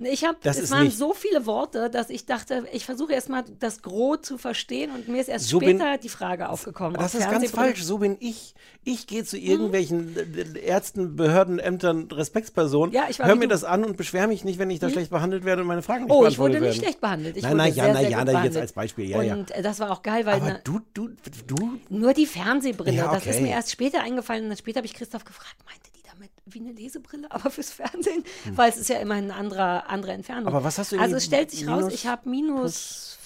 Ich 0.00 0.24
habe, 0.24 0.38
es 0.44 0.70
waren 0.70 0.90
so 0.92 1.12
viele 1.12 1.44
Worte, 1.44 1.90
dass 1.90 2.08
ich 2.08 2.24
dachte, 2.24 2.66
ich 2.72 2.84
versuche 2.84 3.12
erstmal 3.12 3.44
das 3.58 3.82
Gros 3.82 4.22
zu 4.22 4.38
verstehen 4.38 4.92
und 4.92 5.08
mir 5.08 5.20
ist 5.20 5.28
erst 5.28 5.48
So 5.48 5.58
bin- 5.58 5.78
später 5.80 5.98
die 5.98 6.08
Frage 6.08 6.48
aufgekommen. 6.50 6.94
Das 6.94 7.14
ob 7.16 7.20
ist 7.20 7.30
ganz 7.30 7.50
falsch. 7.50 7.82
So 7.82 7.98
bin 7.98 8.16
ich. 8.20 8.54
Ich 8.84 9.06
gehe 9.08 9.24
zu 9.24 9.36
irgendwelchen 9.36 10.16
äh, 10.16 10.60
Ärzten, 10.60 11.16
Behörden, 11.16 11.58
Ämtern, 11.58 12.08
Respektspersonen, 12.10 12.94
Ja, 12.94 13.06
ich 13.10 13.18
war 13.18 13.26
hör 13.26 13.34
wie 13.34 13.38
mir 13.40 13.44
du. 13.48 13.50
das 13.50 13.64
an 13.64 13.84
und 13.84 13.96
beschwere 13.96 14.28
mich 14.28 14.44
nicht, 14.44 14.58
wenn 14.60 14.70
ich 14.70 14.78
da 14.78 14.88
schlecht 14.88 15.10
behandelt 15.10 15.44
werde 15.44 15.62
und 15.62 15.68
meine 15.68 15.82
Fragen 15.82 16.04
nicht 16.04 16.12
Oh, 16.12 16.20
ich 16.26 16.36
beantwortet 16.36 16.38
wurde 16.38 16.52
werden. 16.62 16.68
nicht 16.70 16.78
schlecht 16.82 17.00
behandelt. 17.00 17.36
Ich 17.36 17.42
Nein, 17.42 17.52
wurde 17.52 17.62
nein, 17.64 17.72
sehr, 17.74 17.84
ja, 17.86 17.92
na 17.92 18.00
sehr 18.00 18.10
ja, 18.10 18.24
na, 18.24 18.44
jetzt 18.44 18.56
als 18.56 18.72
Beispiel, 18.72 19.06
ja. 19.10 19.34
Und 19.34 19.50
äh, 19.50 19.62
das 19.62 19.80
war 19.80 19.90
auch 19.90 20.02
geil, 20.02 20.24
weil 20.26 20.34
Aber 20.36 20.46
ne, 20.46 20.60
du, 20.64 20.80
du, 20.94 21.08
du, 21.46 21.78
nur 21.90 22.14
die 22.14 22.26
Fernsehbrille, 22.26 22.96
Ja, 22.96 23.12
das 23.12 23.26
ist 23.26 23.34
okay. 23.36 23.42
mir 23.42 23.50
erst 23.50 23.72
später 23.72 24.00
eingefallen. 24.00 24.44
Und 24.44 24.50
dann 24.50 24.58
später 24.58 24.78
habe 24.78 24.86
ich 24.86 24.94
Christoph 24.94 25.24
gefragt, 25.24 25.56
meinte 25.66 25.87
damit 26.18 26.32
wie 26.46 26.60
eine 26.60 26.72
Lesebrille, 26.72 27.26
aber 27.30 27.50
fürs 27.50 27.70
Fernsehen? 27.70 28.24
Weil 28.52 28.70
es 28.70 28.76
ist 28.76 28.88
ja 28.88 28.98
immerhin 28.98 29.24
eine 29.24 29.34
andere, 29.34 29.86
andere 29.88 30.12
Entfernung. 30.12 30.46
Hm. 30.46 30.54
Aber 30.54 30.64
was 30.64 30.78
hast 30.78 30.92
du 30.92 30.98
Also 30.98 31.16
es 31.16 31.24
stellt 31.24 31.50
sich 31.50 31.66
raus, 31.66 31.92
ich 31.92 32.06
habe 32.06 32.28
minus 32.28 33.18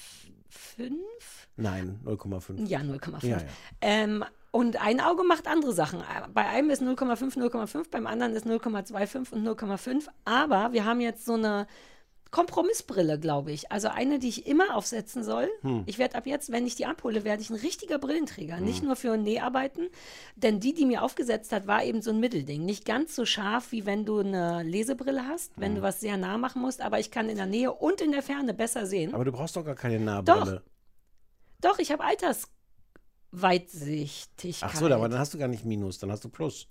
5. 0.49 0.92
nein, 1.56 2.00
0,5. 2.04 2.66
Ja, 2.66 2.80
0,5. 2.80 3.26
Ja, 3.26 3.38
ja. 3.38 3.44
Ähm, 3.80 4.25
und 4.50 4.76
ein 4.76 5.00
Auge 5.00 5.25
macht 5.25 5.46
andere 5.49 5.72
Sachen. 5.72 6.02
Bei 6.34 6.46
einem 6.46 6.68
ist 6.68 6.82
0,5, 6.82 7.38
0,5, 7.38 7.90
beim 7.90 8.06
anderen 8.06 8.34
ist 8.34 8.46
0,25 8.46 9.32
und 9.32 9.49
0,5. 9.49 10.08
Aber 10.26 10.72
wir 10.72 10.84
haben 10.84 11.00
jetzt 11.00 11.25
so 11.25 11.34
eine 11.34 11.66
Kompromissbrille, 12.32 13.20
glaube 13.20 13.52
ich. 13.52 13.70
Also 13.70 13.86
eine, 13.88 14.18
die 14.18 14.30
ich 14.30 14.46
immer 14.48 14.74
aufsetzen 14.74 15.22
soll. 15.22 15.48
Hm. 15.60 15.82
Ich 15.86 15.98
werde 15.98 16.16
ab 16.16 16.26
jetzt, 16.26 16.50
wenn 16.50 16.66
ich 16.66 16.74
die 16.74 16.86
abhole, 16.86 17.22
werde 17.24 17.42
ich 17.42 17.50
ein 17.50 17.56
richtiger 17.56 17.98
Brillenträger. 17.98 18.58
Nicht 18.58 18.82
nur 18.82 18.96
für 18.96 19.16
Näharbeiten. 19.16 19.88
Denn 20.34 20.58
die, 20.58 20.72
die 20.74 20.86
mir 20.86 21.02
aufgesetzt 21.02 21.52
hat, 21.52 21.66
war 21.66 21.84
eben 21.84 22.00
so 22.02 22.10
ein 22.10 22.18
Mittelding. 22.20 22.64
Nicht 22.64 22.84
ganz 22.86 23.14
so 23.14 23.26
scharf, 23.26 23.70
wie 23.70 23.84
wenn 23.86 24.04
du 24.06 24.20
eine 24.20 24.62
Lesebrille 24.64 25.28
hast, 25.28 25.52
wenn 25.56 25.72
Hm. 25.72 25.76
du 25.76 25.82
was 25.82 26.00
sehr 26.00 26.16
nah 26.16 26.38
machen 26.38 26.62
musst. 26.62 26.80
Aber 26.80 26.98
ich 26.98 27.10
kann 27.10 27.28
in 27.28 27.36
der 27.36 27.46
Nähe 27.46 27.70
und 27.70 28.00
in 28.00 28.12
der 28.12 28.22
Ferne 28.22 28.54
besser 28.54 28.86
sehen. 28.86 29.12
Aber 29.14 29.26
du 29.26 29.32
brauchst 29.32 29.54
doch 29.54 29.64
gar 29.64 29.76
keine 29.76 30.00
Nahbrille. 30.00 30.62
Doch, 31.60 31.78
ich 31.78 31.92
habe 31.92 32.02
Altersweitsichtigkeit. 32.02 34.70
Ach 34.72 34.74
so, 34.74 34.86
aber 34.86 35.08
dann 35.08 35.18
hast 35.18 35.34
du 35.34 35.38
gar 35.38 35.48
nicht 35.48 35.64
Minus, 35.64 35.98
dann 35.98 36.10
hast 36.10 36.24
du 36.24 36.28
Plus. 36.28 36.68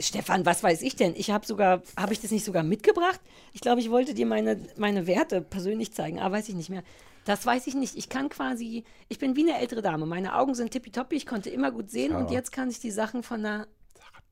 Stefan, 0.00 0.46
was 0.46 0.62
weiß 0.62 0.82
ich 0.82 0.96
denn? 0.96 1.14
Ich 1.16 1.30
habe 1.30 1.46
sogar, 1.46 1.82
habe 1.96 2.12
ich 2.12 2.20
das 2.20 2.30
nicht 2.30 2.44
sogar 2.44 2.62
mitgebracht? 2.62 3.20
Ich 3.52 3.60
glaube, 3.60 3.80
ich 3.80 3.90
wollte 3.90 4.14
dir 4.14 4.26
meine, 4.26 4.58
meine 4.76 5.06
Werte 5.06 5.40
persönlich 5.40 5.92
zeigen, 5.92 6.18
aber 6.18 6.36
weiß 6.36 6.48
ich 6.48 6.54
nicht 6.54 6.70
mehr. 6.70 6.82
Das 7.24 7.46
weiß 7.46 7.66
ich 7.68 7.74
nicht. 7.74 7.96
Ich 7.96 8.08
kann 8.08 8.28
quasi, 8.28 8.84
ich 9.08 9.18
bin 9.18 9.36
wie 9.36 9.48
eine 9.48 9.58
ältere 9.58 9.82
Dame. 9.82 10.06
Meine 10.06 10.34
Augen 10.34 10.54
sind 10.54 10.70
tippitoppi, 10.70 11.14
ich 11.14 11.26
konnte 11.26 11.50
immer 11.50 11.70
gut 11.70 11.90
sehen 11.90 12.12
und 12.12 12.24
Sarah. 12.24 12.32
jetzt 12.32 12.52
kann 12.52 12.70
ich 12.70 12.80
die 12.80 12.90
Sachen 12.90 13.22
von 13.22 13.44
einer. 13.44 13.68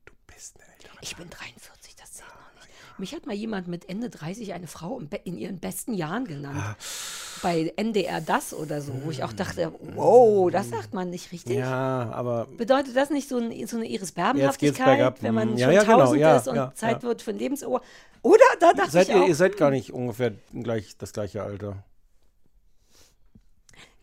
Du 0.05 0.13
bist 0.27 0.59
eine 0.59 0.73
ältere. 0.73 0.97
Ich 1.01 1.15
bin 1.15 1.29
43, 1.29 1.95
das 1.95 2.13
zählt 2.13 2.27
noch 2.55 2.65
nicht. 2.65 2.90
Mich 3.01 3.15
hat 3.15 3.25
mal 3.25 3.33
jemand 3.35 3.67
mit 3.67 3.89
Ende 3.89 4.11
30 4.11 4.53
eine 4.53 4.67
Frau 4.67 5.01
in 5.23 5.35
ihren 5.35 5.59
besten 5.59 5.95
Jahren 5.95 6.25
genannt. 6.25 6.77
bei 7.41 7.73
NDR 7.75 8.21
das 8.21 8.53
oder 8.53 8.79
so, 8.79 8.93
wo 9.03 9.09
ich 9.09 9.23
auch 9.23 9.33
dachte, 9.33 9.73
wow, 9.95 10.51
das 10.51 10.69
sagt 10.69 10.93
man 10.93 11.09
nicht 11.09 11.31
richtig. 11.31 11.57
Ja, 11.57 12.11
aber 12.11 12.45
Bedeutet 12.57 12.95
das 12.95 13.09
nicht 13.09 13.27
so, 13.27 13.37
ein, 13.37 13.65
so 13.65 13.77
eine 13.77 13.87
Iris 13.87 14.11
Berbenhaftigkeit, 14.11 15.23
wenn 15.23 15.33
man 15.33 15.49
Hm, 15.49 15.57
schon 15.57 15.71
ja, 15.71 15.71
ja, 15.71 15.83
genau, 15.83 15.97
tausend 15.97 16.21
ja, 16.21 16.37
ist 16.37 16.47
und 16.47 16.55
ja, 16.55 16.73
Zeit 16.75 17.01
ja. 17.01 17.09
wird 17.09 17.23
für 17.23 17.31
ein 17.31 17.39
Lebensohr? 17.39 17.81
Oder? 18.21 18.43
Da 18.59 18.73
dachte 18.73 18.91
seid 18.91 19.09
ich 19.09 19.15
ihr, 19.15 19.23
auch. 19.23 19.27
ihr 19.27 19.35
seid 19.35 19.57
gar 19.57 19.71
nicht 19.71 19.91
ungefähr 19.91 20.33
gleich 20.53 20.95
das 20.99 21.11
gleiche 21.11 21.41
Alter. 21.41 21.83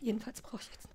Jedenfalls 0.00 0.42
brauche 0.42 0.62
ich 0.62 0.70
jetzt. 0.72 0.87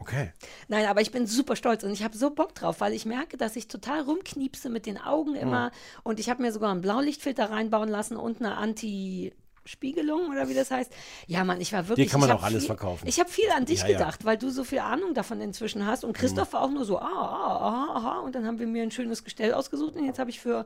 Okay. 0.00 0.32
Nein, 0.68 0.86
aber 0.86 1.00
ich 1.00 1.10
bin 1.10 1.26
super 1.26 1.56
stolz 1.56 1.82
und 1.84 1.90
ich 1.92 2.02
habe 2.04 2.16
so 2.16 2.30
Bock 2.30 2.54
drauf, 2.54 2.80
weil 2.80 2.92
ich 2.92 3.04
merke, 3.06 3.36
dass 3.36 3.56
ich 3.56 3.68
total 3.68 4.00
rumkniepse 4.02 4.68
mit 4.70 4.86
den 4.86 4.98
Augen 4.98 5.34
immer. 5.34 5.70
Und 6.02 6.20
ich 6.20 6.28
habe 6.30 6.42
mir 6.42 6.52
sogar 6.52 6.70
einen 6.70 6.80
Blaulichtfilter 6.80 7.50
reinbauen 7.50 7.88
lassen 7.88 8.16
und 8.16 8.40
eine 8.40 8.56
Anti- 8.56 9.32
Spiegelung 9.64 10.30
oder 10.30 10.48
wie 10.48 10.54
das 10.54 10.70
heißt. 10.70 10.90
Ja, 11.26 11.44
Mann, 11.44 11.60
ich 11.60 11.74
war 11.74 11.86
wirklich. 11.88 12.08
kann 12.08 12.20
man 12.20 12.30
auch 12.30 12.42
alles 12.42 12.60
viel, 12.62 12.68
verkaufen. 12.68 13.06
Ich 13.06 13.20
habe 13.20 13.28
viel 13.28 13.50
an 13.54 13.66
dich 13.66 13.80
Ja, 13.82 13.88
ja. 13.88 13.98
gedacht, 13.98 14.24
weil 14.24 14.38
du 14.38 14.48
so 14.48 14.64
viel 14.64 14.78
Ahnung 14.78 15.12
davon 15.12 15.42
inzwischen 15.42 15.84
hast. 15.86 16.04
Und 16.04 16.14
Christoph 16.14 16.54
war 16.54 16.62
auch 16.62 16.70
nur 16.70 16.86
so, 16.86 16.98
ah, 16.98 17.04
ah, 17.04 17.66
aha, 17.66 17.92
aha. 17.96 18.18
Und 18.20 18.34
dann 18.34 18.46
haben 18.46 18.58
wir 18.58 18.66
mir 18.66 18.82
ein 18.82 18.90
schönes 18.90 19.24
Gestell 19.24 19.52
ausgesucht 19.52 19.94
und 19.94 20.06
jetzt 20.06 20.18
habe 20.18 20.30
ich 20.30 20.40
für, 20.40 20.64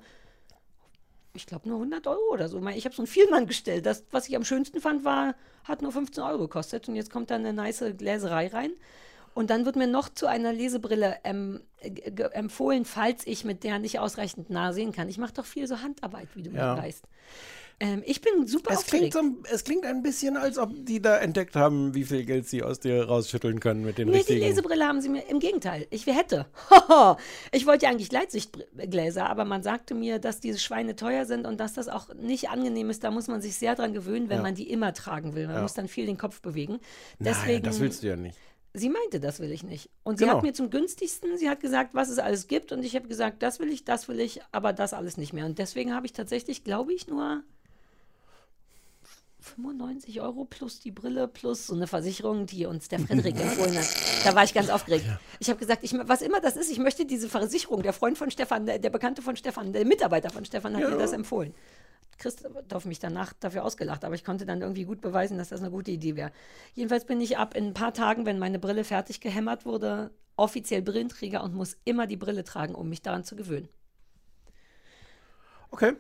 ich 1.35 1.47
glaube, 1.47 1.69
nur 1.69 1.79
100 1.79 2.07
Euro 2.07 2.21
oder 2.33 2.49
so. 2.49 2.59
Ich 2.69 2.85
habe 2.85 2.95
so 2.95 3.03
ein 3.03 3.07
Vielmann-Gestell. 3.07 3.81
Das, 3.83 4.05
was 4.11 4.29
ich 4.29 4.37
am 4.37 4.45
schönsten 4.45 4.81
fand, 4.81 5.05
war, 5.05 5.35
hat 5.65 5.81
nur 5.83 5.93
15 5.93 6.23
Euro 6.23 6.39
gekostet. 6.41 6.89
Und 6.89 6.97
jetzt 6.97 7.11
kommt 7.11 7.31
da 7.31 7.37
eine 7.37 7.53
nice 7.53 7.85
Gläserei 7.97 8.49
rein. 8.49 8.73
Und 9.35 9.49
dann 9.49 9.65
wird 9.65 9.77
mir 9.77 9.87
noch 9.87 10.11
zu 10.11 10.27
einer 10.27 10.53
Lesebrille 10.53 11.17
ähm, 11.25 11.63
ge- 11.83 12.29
empfohlen, 12.33 12.85
falls 12.85 13.27
ich 13.27 13.45
mit 13.47 13.65
der 13.65 13.79
nicht 13.79 13.99
ausreichend 13.99 14.51
nah 14.51 14.75
sehen 14.75 14.93
kann. 14.93 15.09
Ich 15.09 15.17
mache 15.17 15.33
doch 15.33 15.47
viel 15.47 15.67
so 15.67 15.81
Handarbeit, 15.81 16.29
wie 16.35 16.43
du 16.43 16.51
Ja. 16.51 16.75
mir 16.75 16.83
weißt. 16.83 17.05
Ähm, 17.85 18.01
ich 18.07 18.21
bin 18.21 18.47
super 18.47 18.73
Es 18.75 18.87
klingt, 18.87 19.13
so, 19.13 19.21
es 19.51 19.65
klingt 19.65 19.85
ein 19.85 20.05
bisschen, 20.05 20.37
als 20.37 20.57
ob 20.57 20.71
die 20.87 21.03
da 21.03 21.17
entdeckt 21.19 21.57
haben, 21.57 21.95
wie 21.97 22.05
viel 22.05 22.25
Geld 22.25 22.47
sie 22.49 22.63
aus 22.63 22.79
dir 22.79 23.07
rausschütteln 23.09 23.59
können 23.59 23.85
mit 23.85 23.99
den 23.99 24.07
Nee, 24.07 24.13
die 24.13 24.19
richtigen. 24.19 24.41
Lesebrille 24.41 24.87
haben 24.87 25.01
sie 25.01 25.09
mir, 25.09 25.23
im 25.29 25.41
Gegenteil, 25.41 25.89
ich 25.91 26.07
hätte. 26.07 26.47
ich 27.51 27.67
wollte 27.67 27.87
ja 27.87 27.91
eigentlich 27.91 28.13
Leitsichtgläser, 28.13 29.29
aber 29.29 29.45
man 29.45 29.65
sagte 29.65 29.95
mir, 29.97 30.21
dass 30.21 30.39
diese 30.39 30.61
Schweine 30.61 30.95
teuer 30.95 31.25
sind 31.25 31.45
und 31.45 31.59
dass 31.59 31.73
das 31.73 31.89
auch 31.89 32.15
nicht 32.15 32.51
angenehm 32.51 32.89
ist. 32.89 33.03
Da 33.03 33.11
muss 33.11 33.27
man 33.27 33.43
sich 33.43 33.57
sehr 33.57 33.75
dran 33.75 33.93
gewöhnen, 33.93 34.29
wenn 34.29 34.37
Ja. 34.39 34.43
man 34.43 34.55
die 34.55 34.71
immer 34.71 34.95
tragen 34.95 35.35
will. 35.35 35.47
Man 35.47 35.57
Ja. 35.57 35.63
muss 35.63 35.75
dann 35.75 35.89
viel 35.89 36.07
den 36.07 36.19
Kopf 36.19 36.41
bewegen. 36.41 36.75
Nein, 37.19 37.35
Deswegen, 37.35 37.65
das 37.65 37.81
willst 37.81 38.05
du 38.05 38.07
ja 38.07 38.17
nicht. 38.17 38.39
sie 38.75 38.91
meinte, 38.91 39.19
das 39.19 39.41
will 39.41 39.51
ich 39.51 39.65
nicht. 39.65 39.91
Und 40.05 40.19
sie 40.19 40.25
Genau. 40.25 40.37
hat 40.37 40.45
mir 40.45 40.53
zum 40.55 40.71
günstigsten, 40.71 41.37
sie 41.37 41.51
hat 41.51 41.59
gesagt, 41.61 41.95
was 41.95 42.09
es 42.11 42.19
alles 42.21 42.47
gibt. 42.47 42.71
Und 42.71 42.85
ich 42.85 42.95
habe 42.95 43.09
gesagt, 43.09 43.43
das 43.43 43.59
will 43.59 43.73
ich, 43.73 43.85
das 43.85 44.07
will 44.09 44.21
ich, 44.21 44.41
aber 44.53 44.73
das 44.73 44.93
alles 44.95 45.17
nicht 45.17 45.33
mehr. 45.33 45.47
Und 45.47 45.59
deswegen 45.59 45.95
habe 45.95 46.07
ich 46.07 46.13
tatsächlich, 46.13 46.63
glaube 46.65 46.93
ich, 46.95 47.09
nur 47.09 47.43
95 49.43 50.21
Euro 50.21 50.45
plus 50.45 50.81
die 50.81 50.91
Brille 50.91 51.29
plus 51.29 51.67
so 51.67 51.75
eine 51.75 51.87
Versicherung, 51.87 52.47
die 52.47 52.67
uns 52.67 52.89
der 52.89 53.01
Frederik 53.01 53.39
empfohlen 53.41 53.77
hat. 53.77 53.87
Da 54.25 54.35
war 54.35 54.45
ich 54.45 54.55
ganz 54.55 54.71
aufgeregt. 54.71 55.05
Ich 55.41 55.51
habe 55.51 55.59
gesagt, 55.59 55.83
ich, 55.83 55.93
was 55.93 56.23
immer 56.23 56.41
das 56.41 56.57
ist, 56.57 56.71
ich 56.71 56.79
möchte 56.79 57.05
diese 57.05 57.29
Versicherung. 57.29 57.83
Der 57.83 57.93
Freund 57.93 58.17
von 58.17 58.31
Stefan, 58.31 58.67
der, 58.67 58.79
der 58.79 58.91
Bekannte 58.91 59.21
von 59.21 59.37
Stefan, 59.37 59.73
der 59.73 59.85
Mitarbeiter 59.85 60.31
von 60.31 60.45
Stefan 60.45 60.77
hat 60.77 60.89
mir 60.89 60.97
das 60.97 61.13
empfohlen. 61.13 61.55
Christoph 62.19 62.85
mich 62.85 63.01
danach 63.01 63.33
dafür 63.33 63.65
ausgelacht, 63.65 64.05
aber 64.05 64.15
ich 64.15 64.25
konnte 64.25 64.47
dann 64.47 64.61
irgendwie 64.61 64.85
gut 64.85 65.01
beweisen, 65.01 65.39
dass 65.39 65.49
das 65.49 65.61
eine 65.61 65.71
gute 65.71 65.91
Idee 65.91 66.15
wäre. 66.15 66.31
Jedenfalls 66.75 67.05
bin 67.05 67.21
ich 67.21 67.37
ab 67.37 67.57
in 67.57 67.67
ein 67.67 67.75
paar 67.75 67.93
Tagen, 67.93 68.27
wenn 68.27 68.39
meine 68.39 68.61
Brille 68.61 68.85
fertig 68.85 69.21
gehämmert 69.21 69.67
wurde, 69.67 70.13
offiziell 70.37 70.83
Brillenträger 70.83 71.43
und 71.43 71.55
muss 71.55 71.77
immer 71.85 72.07
die 72.07 72.17
Brille 72.17 72.45
tragen, 72.45 72.77
um 72.77 72.89
mich 72.89 73.03
daran 73.03 73.25
zu 73.25 73.35
gewöhnen. 73.35 73.69
Okay. 75.71 75.95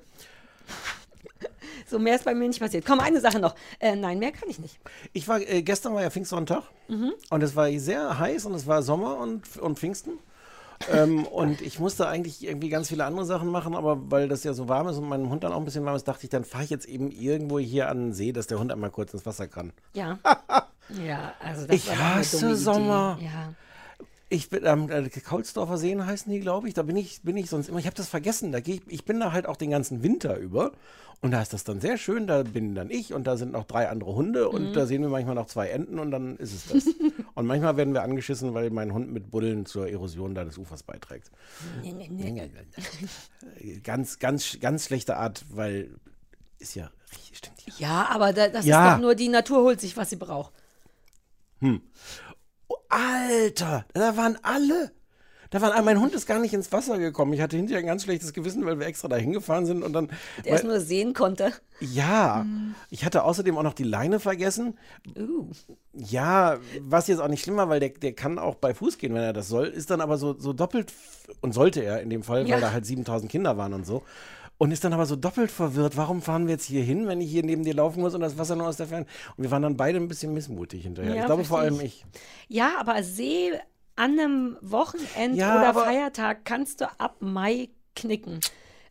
So 1.93 1.99
mehr 1.99 2.17
ist 2.17 2.25
bei 2.25 2.35
mir 2.35 2.49
nicht 2.49 2.59
passiert. 2.59 2.85
Komm, 2.87 3.01
eine 3.01 3.21
Sache 3.21 3.39
noch. 3.39 3.55
Äh, 3.79 3.95
nein, 3.97 4.19
mehr 4.19 4.33
kann 4.33 4.49
ich 4.49 4.59
nicht. 4.59 4.79
Ich 5.13 5.29
war, 5.29 5.41
äh, 5.41 5.63
gestern 5.63 5.95
war 5.95 6.01
ja 6.03 6.09
Pfingstsonntag 6.11 6.63
Mhm. 6.89 7.13
und 7.31 7.43
es 7.43 7.55
war 7.55 7.71
sehr 7.79 8.19
heiß 8.19 8.47
und 8.47 8.55
es 8.55 8.67
war 8.67 8.83
Sommer 8.83 9.19
und, 9.19 9.57
und 9.59 9.79
Pfingsten. 9.79 10.13
ähm, 10.91 11.25
und 11.27 11.61
ich 11.61 11.79
musste 11.79 12.09
eigentlich 12.09 12.43
irgendwie 12.45 12.71
ganz 12.71 12.89
viele 12.89 13.05
andere 13.05 13.27
Sachen 13.27 13.49
machen, 13.49 13.75
aber 13.77 14.11
weil 14.11 14.27
das 14.29 14.43
ja 14.43 14.55
so 14.55 14.69
warm 14.69 14.89
ist 14.89 14.97
und 14.97 15.07
mein 15.09 15.29
Hund 15.29 15.45
dann 15.45 15.53
auch 15.53 15.59
ein 15.59 15.65
bisschen 15.67 15.85
warm 15.85 15.95
ist, 15.97 16.09
dachte 16.09 16.25
ich, 16.25 16.31
dann 16.31 16.45
fahre 16.45 16.65
ich 16.65 16.71
jetzt 16.71 16.87
eben 16.87 17.11
irgendwo 17.11 17.59
hier 17.59 17.89
an 17.91 17.99
den 18.07 18.13
See, 18.15 18.33
dass 18.33 18.47
der 18.47 18.59
Hund 18.59 18.73
einmal 18.73 18.91
kurz 18.91 19.13
ins 19.13 19.25
Wasser 19.27 19.47
kann. 19.49 19.73
Ja. 19.93 20.19
ja, 21.07 21.35
also 21.45 21.67
das 21.67 21.77
Ich 21.77 21.95
hasse 21.97 22.57
Sommer. 22.57 23.19
Ja. 23.21 23.53
Ich 24.33 24.49
bin 24.49 24.67
am 24.67 24.91
äh, 24.91 25.09
Kaulsdorfer 25.11 25.77
Seen 25.77 26.07
heißen 26.07 26.33
die, 26.33 26.41
glaube 26.41 26.67
ich. 26.67 26.73
Da 26.75 26.83
bin 26.83 26.97
ich, 26.97 27.21
bin 27.23 27.37
ich 27.37 27.51
sonst 27.51 27.69
immer. 27.69 27.79
Ich 27.79 27.85
habe 27.87 27.97
das 27.97 28.09
vergessen. 28.09 28.51
Da 28.51 28.61
geh 28.61 28.75
ich, 28.77 28.83
ich 28.89 29.05
bin 29.05 29.21
da 29.21 29.33
halt 29.33 29.45
auch 29.47 29.57
den 29.57 29.71
ganzen 29.71 30.03
Winter 30.03 30.39
über. 30.39 30.73
Und 31.21 31.33
da 31.33 31.43
ist 31.43 31.53
das 31.53 31.65
dann 31.65 31.81
sehr 31.81 31.99
schön. 31.99 32.27
Da 32.27 32.43
bin 32.43 32.75
dann 32.75 32.91
ich 32.91 33.13
und 33.13 33.25
da 33.27 33.37
sind 33.37 33.53
noch 33.53 33.65
drei 33.65 33.89
andere 33.91 34.15
Hunde 34.15 34.49
und 34.49 34.71
Mhm. 34.71 34.73
da 34.73 34.87
sehen 34.87 35.03
wir 35.03 35.11
manchmal 35.11 35.35
noch 35.35 35.47
zwei 35.47 35.69
Enten 35.69 35.99
und 35.99 36.11
dann 36.11 36.37
ist 36.39 36.53
es 36.55 36.67
das. 36.67 36.87
und 37.35 37.47
manchmal 37.47 37.77
werden 37.77 37.93
wir 37.95 38.03
angeschissen, 38.03 38.55
weil 38.55 38.71
mein 38.71 38.93
Hund 38.95 39.13
mit 39.13 39.31
Buddeln 39.31 39.67
zur 39.67 39.89
Erosion 39.89 40.35
da 40.35 40.45
des 40.45 40.57
Ufers 40.57 40.83
beiträgt. 40.83 41.31
Ganz, 43.85 44.19
ganz, 44.19 44.59
ganz 44.61 44.85
schlechte 44.87 45.17
Art, 45.17 45.45
weil 45.51 45.91
ist 46.59 46.75
ja 46.75 46.91
richtig, 47.13 47.39
stimmt 47.39 47.61
ja. 47.67 47.73
Ja, 47.79 48.09
aber 48.11 48.33
da, 48.33 48.49
das 48.49 48.65
Ja. 48.65 48.89
ist 48.89 48.95
doch 48.95 49.01
nur, 49.03 49.15
die 49.15 49.29
Natur 49.29 49.63
holt 49.63 49.81
sich, 49.81 49.97
was 49.97 50.11
sie 50.11 50.17
braucht. 50.17 50.53
Oh, 51.61 51.79
Alter, 52.93 53.87
da 53.95 54.17
waren 54.17 54.39
alle. 54.43 54.93
Da 55.51 55.61
waren, 55.61 55.85
mein 55.85 56.01
Hund 56.01 56.15
ist 56.15 56.27
gar 56.27 56.39
nicht 56.39 56.55
ins 56.55 56.73
Wasser 56.73 56.97
gekommen. 56.99 57.35
Ich 57.35 57.41
hatte 57.43 57.57
hinterher 57.59 57.81
ein 57.81 57.87
ganz 57.87 58.05
schlechtes 58.05 58.33
Gewissen, 58.33 58.65
weil 58.65 58.79
wir 58.79 58.87
extra 58.87 59.09
da 59.09 59.17
hingefahren 59.17 59.67
sind 59.67 59.83
und 59.83 59.93
dann. 59.93 60.09
Der 60.47 60.55
es 60.55 60.63
weil, 60.63 60.71
nur 60.71 60.81
sehen 60.81 61.13
konnte. 61.13 61.53
ja, 61.81 62.47
ich 62.89 63.05
hatte 63.05 63.25
außerdem 63.25 63.59
auch 63.59 63.63
noch 63.63 63.75
die 63.75 63.83
Leine 63.85 64.19
vergessen. 64.19 64.79
Uh. 65.15 65.51
Ja, 65.93 66.57
was 66.81 67.07
jetzt 67.09 67.19
auch 67.21 67.29
nicht 67.29 67.43
schlimm 67.43 67.57
war, 67.57 67.69
weil 67.69 67.81
der, 67.81 67.91
der 67.91 68.15
kann 68.15 68.39
auch 68.39 68.55
bei 68.55 68.73
Fuß 68.73 68.97
gehen, 68.97 69.13
wenn 69.15 69.23
er 69.23 69.35
das 69.35 69.49
soll, 69.49 69.67
ist 69.67 69.91
dann 69.91 70.01
aber 70.01 70.17
so, 70.17 70.39
so 70.39 70.55
doppelt, 70.55 70.91
und 71.43 71.53
sollte 71.53 71.83
er 71.83 72.01
in 72.01 72.09
dem 72.09 72.23
Fall, 72.23 72.47
Ja. 72.49 72.55
weil 72.55 72.61
da 72.63 72.73
halt 72.73 72.87
7000 72.87 73.31
Kinder 73.31 73.59
waren 73.59 73.75
und 73.75 73.85
so. 73.85 74.05
Und 74.63 74.71
ist 74.71 74.85
dann 74.85 74.93
aber 74.93 75.07
so 75.07 75.17
doppelt 75.17 75.51
verwirrt. 75.51 75.97
Warum 75.97 76.23
fahren 76.23 76.47
wir 76.47 76.53
jetzt 76.53 76.67
hier 76.67 76.85
hin, 76.85 77.09
wenn 77.09 77.21
ich 77.21 77.29
hier 77.29 77.43
neben 77.43 77.65
dir 77.65 77.75
laufen 77.75 78.01
muss 78.01 78.15
und 78.15 78.21
das 78.21 78.39
Wasser 78.39 78.55
nur 78.55 78.69
aus 78.69 78.77
der 78.77 78.87
Ferne? 78.87 79.07
Und 79.37 79.43
wir 79.43 79.51
waren 79.51 79.63
dann 79.63 79.77
beide 79.77 79.99
ein 79.99 80.07
bisschen 80.07 80.33
missmutig 80.35 80.85
hinterher. 80.85 81.17
Ja, 81.17 81.21
ich 81.23 81.27
glaube 81.27 81.45
vor 81.45 81.59
allem 81.59 81.81
ich. 81.81 82.07
Ja, 82.47 82.75
aber 82.79 83.03
See 83.03 83.51
an 83.97 84.21
einem 84.21 84.57
Wochenend 84.61 85.35
Ja, 85.35 85.59
oder 85.59 85.75
Feiertag 85.75 86.45
kannst 86.45 86.81
du 86.81 86.85
ab 87.01 87.17
Mai 87.19 87.71
knicken. 87.97 88.39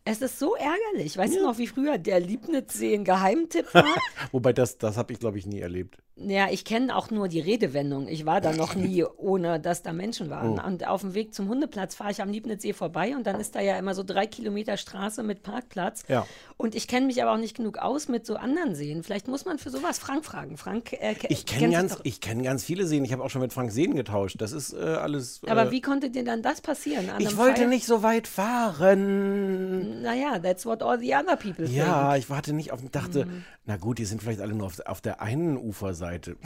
Es 0.04 0.20
ist 0.20 0.38
so 0.38 0.56
ärgerlich. 0.56 1.16
Weißt 1.16 1.36
du 1.36 1.42
noch, 1.42 1.58
wie 1.58 1.68
früher 1.68 1.96
der 1.96 2.18
Liebnitzsee 2.18 2.94
ein 2.94 3.04
Geheimtipp 3.04 3.72
war? 3.72 3.84
Wobei 4.32 4.52
das, 4.52 4.76
das 4.78 4.96
habe 4.96 5.12
ich, 5.12 5.20
glaube 5.20 5.38
ich, 5.38 5.46
nie 5.46 5.60
erlebt. 5.60 5.96
Ja, 6.16 6.48
ich 6.50 6.64
kenne 6.64 6.94
auch 6.94 7.10
nur 7.10 7.28
die 7.28 7.40
Redewendung. 7.40 8.08
Ich 8.08 8.26
war 8.26 8.40
da 8.40 8.52
noch 8.52 8.74
nie, 8.74 9.04
ohne 9.04 9.60
dass 9.60 9.82
da 9.82 9.92
Menschen 9.92 10.28
waren. 10.28 10.58
Oh. 10.58 10.66
Und 10.66 10.86
auf 10.86 11.02
dem 11.02 11.14
Weg 11.14 11.34
zum 11.34 11.48
Hundeplatz 11.48 11.94
fahre 11.94 12.10
ich 12.10 12.20
am 12.20 12.30
Liebnitzsee 12.30 12.72
vorbei 12.72 13.14
und 13.16 13.26
dann 13.26 13.40
ist 13.40 13.54
da 13.54 13.60
ja 13.60 13.78
immer 13.78 13.94
so 13.94 14.02
drei 14.02 14.26
Kilometer 14.26 14.76
Straße 14.76 15.22
mit 15.22 15.42
Parkplatz. 15.42 16.04
Ja. 16.08 16.26
Und 16.62 16.76
ich 16.76 16.86
kenne 16.86 17.06
mich 17.06 17.20
aber 17.20 17.32
auch 17.32 17.38
nicht 17.38 17.56
genug 17.56 17.78
aus 17.78 18.06
mit 18.06 18.24
so 18.24 18.36
anderen 18.36 18.76
Seen. 18.76 19.02
Vielleicht 19.02 19.26
muss 19.26 19.44
man 19.44 19.58
für 19.58 19.70
sowas 19.70 19.98
Frank 19.98 20.24
fragen. 20.24 20.56
Frank, 20.56 20.92
äh, 20.92 21.16
Ich 21.28 21.44
kenne 21.44 21.72
ganz, 21.72 21.98
ich 22.04 22.20
kenn 22.20 22.42
ganz 22.44 22.62
viele 22.62 22.86
Seen. 22.86 23.04
Ich 23.04 23.12
habe 23.12 23.24
auch 23.24 23.30
schon 23.30 23.40
mit 23.42 23.52
Frank 23.52 23.72
Seen 23.72 23.96
getauscht. 23.96 24.36
Das 24.40 24.52
ist 24.52 24.72
äh, 24.72 24.76
alles. 24.78 25.40
Aber 25.48 25.66
äh, 25.66 25.70
wie 25.72 25.80
konnte 25.80 26.08
dir 26.10 26.22
dann 26.24 26.40
das 26.40 26.60
passieren? 26.60 27.10
Ich 27.18 27.36
wollte 27.36 27.62
Feier- 27.62 27.66
nicht 27.68 27.84
so 27.84 28.04
weit 28.04 28.28
fahren. 28.28 30.02
Naja, 30.02 30.38
that's 30.38 30.64
what 30.64 30.82
all 30.84 30.98
the 31.00 31.12
other 31.14 31.34
people 31.36 31.66
Ja, 31.66 32.10
think. 32.12 32.22
ich 32.24 32.30
warte 32.30 32.52
nicht 32.52 32.70
auf 32.72 32.80
und 32.80 32.94
dachte, 32.94 33.26
Mhm. 33.26 33.44
na 33.66 33.76
gut, 33.76 33.98
die 33.98 34.04
sind 34.04 34.22
vielleicht 34.22 34.40
alle 34.40 34.54
nur 34.54 34.66
auf, 34.68 34.78
auf 34.86 35.00
der 35.00 35.20
einen 35.20 35.56
Uferseite. 35.56 36.36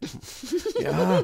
ja, 0.80 1.22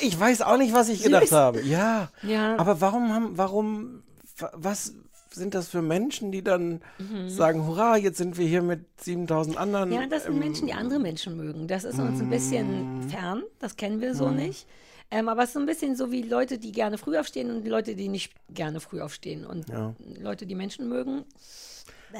ich 0.00 0.18
weiß 0.18 0.42
auch 0.42 0.56
nicht, 0.58 0.74
was 0.74 0.88
ich 0.88 1.02
gedacht 1.02 1.22
Süß. 1.28 1.32
habe. 1.32 1.62
Ja, 1.62 2.10
Ja. 2.22 2.56
aber 2.58 2.80
warum 2.80 3.12
haben, 3.14 3.38
warum, 3.38 4.02
wa- 4.38 4.52
was 4.54 4.92
sind 5.30 5.54
das 5.54 5.68
für 5.68 5.82
Menschen, 5.82 6.32
die 6.32 6.42
dann 6.42 6.80
sagen, 7.28 7.66
hurra, 7.66 7.96
jetzt 7.96 8.18
sind 8.18 8.38
wir 8.38 8.46
hier 8.46 8.62
mit 8.62 8.80
7000 9.00 9.56
anderen. 9.56 9.90
Mhm. 9.90 9.94
Ja, 9.94 10.06
das 10.06 10.24
sind 10.24 10.34
ähm, 10.34 10.38
Menschen, 10.40 10.66
die 10.66 10.72
andere 10.74 10.98
Menschen 10.98 11.36
mögen. 11.36 11.66
Das 11.68 11.84
ist 11.84 11.98
uns 11.98 12.20
ein 12.20 12.30
bisschen 12.30 13.08
fern. 13.10 13.42
Das 13.58 13.76
kennen 13.76 14.00
wir 14.00 14.14
so 14.14 14.30
nicht. 14.30 14.66
Ähm, 15.10 15.28
aber 15.30 15.42
es 15.42 15.48
ist 15.50 15.54
so 15.54 15.60
ein 15.60 15.66
bisschen 15.66 15.96
so 15.96 16.12
wie 16.12 16.20
Leute, 16.22 16.58
die 16.58 16.70
gerne 16.72 16.98
früh 16.98 17.16
aufstehen 17.16 17.50
und 17.50 17.66
Leute, 17.66 17.94
die 17.94 18.08
nicht 18.08 18.32
gerne 18.52 18.78
früh 18.80 19.00
aufstehen. 19.00 19.46
Und 19.46 19.68
Ja. 19.70 19.94
Leute, 20.20 20.44
die 20.46 20.54
Menschen 20.54 20.88
mögen, 20.88 21.24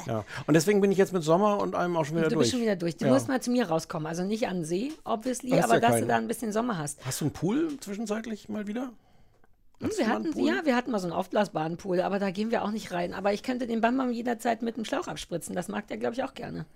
Ja. 0.07 0.25
Und 0.47 0.55
deswegen 0.55 0.81
bin 0.83 0.93
ich 0.93 0.99
jetzt 0.99 1.13
mit 1.15 1.23
Sommer 1.23 1.61
und 1.61 1.75
allem 1.75 1.97
auch 1.97 2.05
schon 2.05 2.17
wieder 2.17 2.29
du 2.29 2.35
durch. 2.35 2.45
bist 2.45 2.53
schon 2.53 2.61
wieder 2.61 2.77
durch. 2.77 2.97
Du 2.97 3.07
Ja. 3.07 3.13
musst 3.13 3.27
mal 3.29 3.41
zu 3.41 3.51
mir 3.51 3.69
rauskommen. 3.69 4.07
Also 4.07 4.23
nicht 4.25 4.47
an 4.49 4.65
See, 4.65 4.93
obviously, 5.05 5.51
Hast 5.51 5.65
aber 5.65 5.75
ja 5.75 5.81
dass 5.81 5.91
du 5.91 5.97
keinen. 6.01 6.09
da 6.09 6.17
ein 6.17 6.29
bisschen 6.29 6.53
Sommer 6.53 6.77
hast. 6.79 6.99
Hast 7.07 7.21
du 7.21 7.27
einen 7.27 7.33
Pool 7.33 7.77
zwischenzeitlich 7.81 8.49
mal 8.51 8.67
wieder? 8.67 8.93
Hm, 9.81 9.91
wir 9.97 10.09
hatten, 10.09 10.45
ja, 10.45 10.65
wir 10.65 10.75
hatten 10.75 10.91
mal 10.91 10.99
so 10.99 11.07
einen 11.07 11.13
aufblasbaren 11.13 11.77
Pool, 11.77 12.01
aber 12.01 12.19
da 12.19 12.31
gehen 12.31 12.51
wir 12.51 12.65
auch 12.65 12.71
nicht 12.71 12.91
rein. 12.93 13.15
Aber 13.15 13.33
ich 13.33 13.43
könnte 13.43 13.67
den 13.67 13.81
Bambam 13.81 14.11
jederzeit 14.11 14.63
mit 14.63 14.77
dem 14.77 14.85
Schlauch 14.85 15.07
abspritzen. 15.07 15.55
Das 15.55 15.69
mag 15.69 15.87
der, 15.87 15.99
glaube 15.99 16.15
ich, 16.15 16.25
auch 16.25 16.35
gerne. 16.35 16.67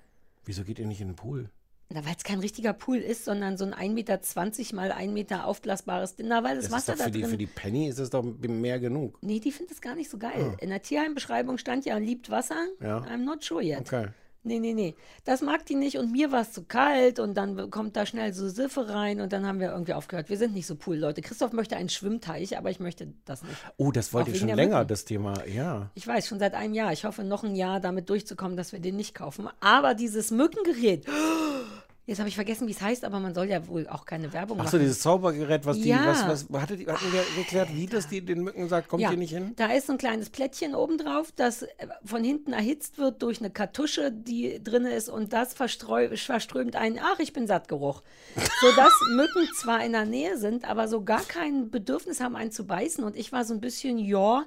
Wieso 0.45 0.65
geht 0.65 0.79
ihr 0.79 0.87
nicht 0.87 1.01
in 1.01 1.09
den 1.09 1.17
Pool? 1.17 1.51
Na, 1.95 2.05
weil 2.07 2.15
es 2.17 2.25
kein 2.25 2.41
richtiger 2.41 2.73
Pool 2.73 2.99
ist, 2.99 3.25
sondern 3.25 3.59
so 3.59 3.67
ein 3.67 3.75
1,20 3.75 3.95
Meter 3.95 4.77
mal 4.77 4.93
1 4.93 5.13
Meter 5.13 5.47
aufblasbares 5.47 6.17
Ding. 6.17 6.29
Na, 6.29 6.43
weil 6.43 6.57
das, 6.57 6.65
Das 6.65 6.67
ist 6.67 6.73
Wasser 6.73 6.93
doch 6.93 6.99
da 7.01 7.05
für 7.05 7.11
die, 7.11 7.21
drin... 7.21 7.31
für 7.31 7.37
die 7.37 7.47
Penny 7.47 7.89
ist 7.89 7.99
es 7.99 8.09
doch 8.11 8.23
mehr 8.23 8.81
genug. 8.81 9.19
Nee, 9.21 9.41
die 9.41 9.53
findet 9.53 9.75
es 9.75 9.81
gar 9.81 9.95
nicht 9.95 10.11
so 10.11 10.17
geil. 10.17 10.55
Ah. 10.55 10.63
In 10.63 10.71
der 10.71 10.81
Tierheimbeschreibung 10.81 11.59
stand 11.59 11.85
ja, 11.85 11.99
liebt 11.99 12.31
Wasser. 12.31 12.67
Ja. 12.81 12.99
I'm 13.01 13.25
not 13.25 13.45
sure 13.45 13.63
yet. 13.63 13.81
Okay. 13.81 14.09
Nee, 14.45 14.59
nee, 14.59 14.75
nee. 14.75 14.97
Das 15.25 15.41
mag 15.41 15.65
die 15.67 15.77
nicht 15.77 15.99
und 15.99 16.11
mir 16.11 16.33
war 16.33 16.41
es 16.41 16.53
zu 16.53 16.65
kalt 16.65 17.21
und 17.21 17.35
dann 17.35 17.71
kommt 17.71 17.95
da 17.95 18.07
schnell 18.07 18.35
so 18.35 18.49
Siffe 18.49 18.89
rein 18.89 19.21
und 19.21 19.33
dann 19.33 19.47
haben 19.47 19.61
wir 19.61 19.71
irgendwie 19.71 19.93
aufgehört. 19.93 20.29
Wir 20.31 20.37
sind 20.37 20.53
nicht 20.53 20.67
so 20.67 20.75
Pool-Leute. 20.75 21.23
Christoph 21.23 21.53
möchte 21.53 21.77
einen 21.77 21.89
Schwimmteich, 21.89 22.59
aber 22.59 22.69
ich 22.69 22.81
möchte 22.81 23.13
das 23.25 23.45
nicht. 23.45 23.57
Oh, 23.77 23.93
das 23.93 24.13
wollte 24.13 24.33
ich 24.33 24.41
schon 24.41 24.49
länger, 24.49 24.79
Mücken. 24.79 24.89
das 24.89 25.05
Thema. 25.05 25.47
Ja. 25.47 25.91
Ich 25.95 26.07
weiß, 26.07 26.27
schon 26.27 26.41
seit 26.41 26.55
einem 26.55 26.75
Jahr. 26.75 26.93
Ich 26.93 27.05
hoffe, 27.05 27.23
noch 27.23 27.45
ein 27.45 27.55
Jahr 27.55 27.79
damit 27.79 28.11
durchzukommen, 28.11 28.57
dass 28.57 28.73
wir 28.73 28.81
den 28.81 28.97
nicht 28.97 29.15
kaufen. 29.15 29.49
Aber 29.61 29.95
dieses 29.95 30.33
Mückengerät. 30.33 31.07
Jetzt 32.05 32.19
habe 32.19 32.29
ich 32.29 32.35
vergessen, 32.35 32.67
wie 32.67 32.73
es 32.73 32.81
heißt, 32.81 33.05
aber 33.05 33.21
man 33.21 33.33
soll 33.33 33.47
ja 33.49 33.69
wohl 33.69 33.87
auch 33.87 34.05
keine 34.05 34.33
Werbung 34.33 34.59
Ach 34.61 34.65
so, 34.67 34.77
machen. 34.77 34.81
dieses 34.81 35.01
Zaubergerät, 35.01 35.65
was 35.65 35.77
die, 35.79 35.89
Ja. 35.91 36.05
was, 36.05 36.49
was, 36.51 36.61
hattet, 36.61 36.81
ihr- 36.81 36.93
hatten 36.93 37.13
wir 37.13 37.23
geklärt, 37.37 37.69
wie 37.73 37.87
das 37.87 38.09
die 38.09 38.21
den 38.25 38.43
Mücken 38.43 38.69
sagt, 38.69 38.89
kommt 38.89 39.03
ja, 39.03 39.11
hier 39.11 39.19
nicht 39.19 39.31
hin? 39.33 39.53
da 39.55 39.67
ist 39.73 39.87
so 39.87 39.93
ein 39.93 39.99
kleines 39.99 40.29
Plättchen 40.29 40.75
obendrauf, 40.75 41.31
das 41.37 41.63
äh, 41.63 41.69
von 42.05 42.25
hinten 42.25 42.53
erhitzt 42.55 42.99
wird 42.99 43.23
durch 43.23 43.39
eine 43.39 43.51
Kartusche, 43.51 44.11
die 44.11 44.61
drin 44.63 44.85
ist 44.85 45.09
und 45.09 45.33
das 45.33 45.55
verströmt 45.55 46.75
einen, 46.75 46.99
ach, 46.99 47.21
ich 47.21 47.33
bin 47.33 47.47
satt 47.47 47.69
Geruch. 47.69 48.03
Sodass 48.61 48.93
Mücken 49.15 49.49
zwar 49.61 49.85
in 49.85 49.93
der 49.93 50.05
Nähe 50.05 50.39
sind, 50.39 50.69
aber 50.69 50.89
so 50.89 51.05
gar 51.05 51.23
kein 51.23 51.71
Bedürfnis 51.71 52.21
haben, 52.21 52.35
einen 52.35 52.51
zu 52.51 52.67
beißen. 52.67 53.05
Und 53.05 53.15
ich 53.17 53.31
war 53.31 53.45
so 53.45 53.55
ein 53.55 53.61
bisschen, 53.61 53.99
ja. 53.99 54.45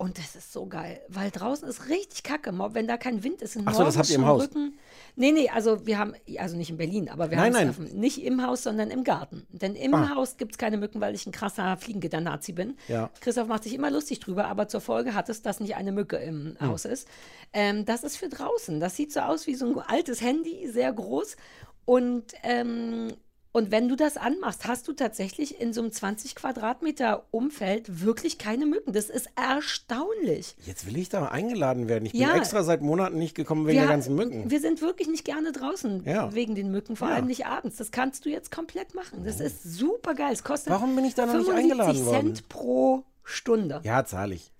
Und 0.00 0.16
das 0.16 0.34
ist 0.34 0.50
so 0.50 0.64
geil, 0.64 0.98
weil 1.08 1.30
draußen 1.30 1.68
ist 1.68 1.90
richtig 1.90 2.22
kacke. 2.22 2.54
Wenn 2.72 2.88
da 2.88 2.96
kein 2.96 3.22
Wind 3.22 3.42
ist, 3.42 3.54
in 3.56 3.64
Ach 3.68 3.74
so, 3.74 3.84
das 3.84 3.98
habt 3.98 4.08
ihr 4.08 4.16
im 4.16 4.24
Haus? 4.24 4.44
Rücken. 4.44 4.78
Nee, 5.14 5.30
nee, 5.30 5.50
also 5.50 5.84
wir 5.86 5.98
haben, 5.98 6.14
also 6.38 6.56
nicht 6.56 6.70
in 6.70 6.78
Berlin, 6.78 7.10
aber 7.10 7.28
wir 7.30 7.36
Nein, 7.36 7.54
haben 7.54 7.74
nein. 7.84 7.92
nicht 8.00 8.24
im 8.24 8.42
Haus, 8.42 8.62
sondern 8.62 8.90
im 8.90 9.04
Garten. 9.04 9.46
Denn 9.50 9.74
im 9.74 9.92
Ah. 9.92 10.14
Haus 10.14 10.38
gibt 10.38 10.52
es 10.52 10.58
keine 10.58 10.78
Mücken, 10.78 11.02
weil 11.02 11.14
ich 11.14 11.26
ein 11.26 11.32
krasser 11.32 11.76
Fliegengitter-Nazi 11.76 12.52
bin. 12.52 12.78
Ja. 12.88 13.10
Christoph 13.20 13.48
macht 13.48 13.64
sich 13.64 13.74
immer 13.74 13.90
lustig 13.90 14.20
drüber, 14.20 14.46
aber 14.46 14.68
zur 14.68 14.80
Folge 14.80 15.12
hat 15.12 15.28
es, 15.28 15.42
dass 15.42 15.60
nicht 15.60 15.76
eine 15.76 15.92
Mücke 15.92 16.16
im 16.16 16.56
Hm. 16.58 16.68
Haus 16.70 16.86
ist. 16.86 17.06
Ähm, 17.52 17.84
das 17.84 18.02
ist 18.02 18.16
für 18.16 18.30
draußen. 18.30 18.80
Das 18.80 18.96
sieht 18.96 19.12
so 19.12 19.20
aus 19.20 19.46
wie 19.46 19.54
so 19.54 19.66
ein 19.66 19.78
altes 19.80 20.22
Handy, 20.22 20.66
sehr 20.72 20.94
groß. 20.94 21.36
Und, 21.84 22.24
ähm, 22.42 23.12
und 23.52 23.70
wenn 23.70 23.88
du 23.88 23.96
das 23.96 24.16
anmachst, 24.16 24.66
hast 24.66 24.86
du 24.88 24.92
tatsächlich 24.92 25.60
in 25.60 25.72
so 25.72 25.80
einem 25.80 25.90
20 25.92 26.34
Quadratmeter 26.34 27.24
Umfeld 27.30 28.02
wirklich 28.04 28.38
keine 28.38 28.66
Mücken. 28.66 28.92
Das 28.92 29.10
ist 29.10 29.28
erstaunlich. 29.36 30.54
Jetzt 30.66 30.86
will 30.86 30.96
ich 30.96 31.08
da 31.08 31.26
eingeladen 31.26 31.88
werden. 31.88 32.06
Ich 32.06 32.12
bin 32.12 32.20
Ja. 32.22 32.36
extra 32.36 32.62
seit 32.62 32.82
Monaten 32.82 33.18
nicht 33.18 33.34
gekommen 33.34 33.66
wegen 33.66 33.78
der 33.80 33.88
ganzen 33.88 34.14
Mücken. 34.14 34.50
Wir 34.50 34.60
sind 34.60 34.80
wirklich 34.80 35.08
nicht 35.08 35.24
gerne 35.24 35.52
draußen 35.52 36.04
Ja. 36.04 36.32
wegen 36.34 36.54
den 36.54 36.70
Mücken, 36.70 36.96
vor 36.96 37.08
Ja. 37.08 37.14
allem 37.16 37.26
nicht 37.26 37.46
abends. 37.46 37.76
Das 37.76 37.90
kannst 37.90 38.24
du 38.24 38.28
jetzt 38.30 38.50
komplett 38.52 38.94
machen. 38.94 39.24
Das 39.24 39.40
ist 39.40 39.62
super 39.62 40.14
geil. 40.14 40.32
Es 40.32 40.44
kostet 40.44 40.72
Warum 40.72 40.94
bin 40.94 41.04
ich 41.04 41.14
da 41.14 41.26
noch 41.26 41.34
nicht 41.34 41.46
75 41.46 41.72
eingeladen 41.72 42.06
worden? 42.06 42.34
Cent 42.36 42.48
pro 42.48 43.04
Stunde. 43.24 43.80
Ja, 43.84 44.04
zahle 44.04 44.34
ich. 44.34 44.52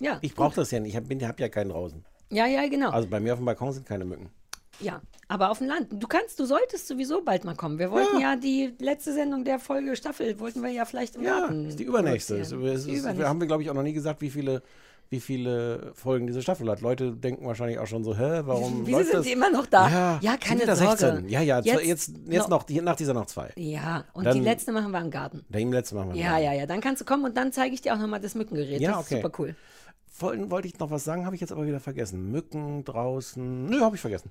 Ja, 0.00 0.18
Ich 0.20 0.34
brauche 0.34 0.54
das 0.56 0.70
ja 0.70 0.80
nicht. 0.80 0.90
Ich 0.90 0.96
habe 0.96 1.26
hab 1.26 1.40
ja 1.40 1.48
keinen 1.48 1.70
draußen. 1.70 2.04
ja, 2.30 2.46
ja, 2.46 2.68
genau. 2.68 2.90
Also 2.90 3.08
bei 3.08 3.18
mir 3.20 3.32
auf 3.32 3.38
dem 3.38 3.46
Balkon 3.46 3.72
sind 3.72 3.86
keine 3.86 4.04
Mücken. 4.04 4.30
Ja, 4.80 5.00
aber 5.28 5.50
auf 5.50 5.58
dem 5.58 5.68
Land. 5.68 5.88
Du 5.90 6.06
kannst, 6.06 6.38
du 6.38 6.44
solltest 6.44 6.86
sowieso 6.86 7.22
bald 7.22 7.44
mal 7.44 7.54
kommen. 7.56 7.78
Wir 7.78 7.90
wollten 7.90 8.20
ja, 8.20 8.36
die 8.36 8.74
letzte 8.78 9.12
Sendung 9.12 9.44
der 9.44 9.58
Folge 9.58 9.96
Staffel, 9.96 10.38
wollten 10.38 10.62
wir 10.62 10.70
ja 10.70 10.84
vielleicht 10.84 11.16
im 11.16 11.22
Ja, 11.22 11.40
Garten. 11.40 11.66
ist 11.68 11.78
die 11.78 11.84
übernächste. 11.84 12.38
Es, 12.38 12.50
produzieren. 12.50 13.06
es, 13.10 13.16
Die 13.16 13.24
haben 13.24 13.40
wir, 13.40 13.46
glaube 13.46 13.62
ich, 13.62 13.70
auch 13.70 13.74
noch 13.74 13.82
nie 13.82 13.92
gesagt, 13.94 14.20
wie 14.20 14.30
viele, 14.30 14.62
wie 15.08 15.20
viele 15.20 15.92
Folgen 15.94 16.26
diese 16.26 16.42
Staffel 16.42 16.68
hat. 16.68 16.80
Leute 16.82 17.12
denken 17.12 17.46
wahrscheinlich 17.46 17.78
auch 17.78 17.86
schon 17.86 18.04
so, 18.04 18.16
hä, 18.16 18.42
warum 18.44 18.86
Wieso 18.86 18.98
läuft 18.98 19.06
sind 19.10 19.18
das? 19.18 19.26
die 19.26 19.32
immer 19.32 19.50
noch 19.50 19.66
da? 19.66 19.88
Ja, 19.88 20.18
Ja, 20.20 20.30
sind 20.32 20.40
keine 20.42 20.62
wieder 20.62 20.76
Sorge. 20.76 20.96
16. 20.98 21.28
Ja, 21.28 21.40
ja, 21.40 21.60
jetzt, 21.60 21.84
Jetzt 21.84 22.12
jetzt, 22.26 22.48
noch- 22.50 22.68
noch, 22.68 22.82
nach 22.82 22.96
dieser 22.96 23.14
noch 23.14 23.26
zwei. 23.26 23.50
Ja, 23.56 24.04
und 24.12 24.24
Dann- 24.24 24.36
die 24.36 24.42
letzte 24.44 24.72
machen 24.72 24.90
wir 24.90 25.00
im 25.00 25.10
Garten. 25.10 25.44
Dem 25.48 25.72
letzten 25.72 25.96
machen 25.96 26.12
wir 26.14 26.20
Ja, 26.20 26.32
mal. 26.32 26.42
ja, 26.42 26.52
ja. 26.52 26.66
Dann 26.66 26.80
kannst 26.80 27.00
du 27.00 27.04
kommen 27.06 27.24
und 27.24 27.36
dann 27.36 27.50
zeige 27.52 27.72
ich 27.74 27.80
dir 27.82 27.94
auch 27.94 27.98
nochmal 27.98 28.20
das 28.20 28.34
Mückengerät. 28.34 28.80
Ja, 28.80 28.92
das 28.92 29.06
ist 29.06 29.12
okay. 29.12 29.22
super 29.22 29.42
cool. 29.42 29.54
Wollte 30.18 30.66
ich 30.68 30.78
noch 30.78 30.90
was 30.90 31.04
sagen, 31.04 31.24
habe 31.26 31.34
ich 31.34 31.40
jetzt 31.40 31.52
aber 31.52 31.66
wieder 31.66 31.78
vergessen. 31.80 32.30
Mücken 32.30 32.84
draußen. 32.84 33.66
Nö, 33.66 33.80
habe 33.80 33.96
ich 33.96 34.00
vergessen. 34.00 34.30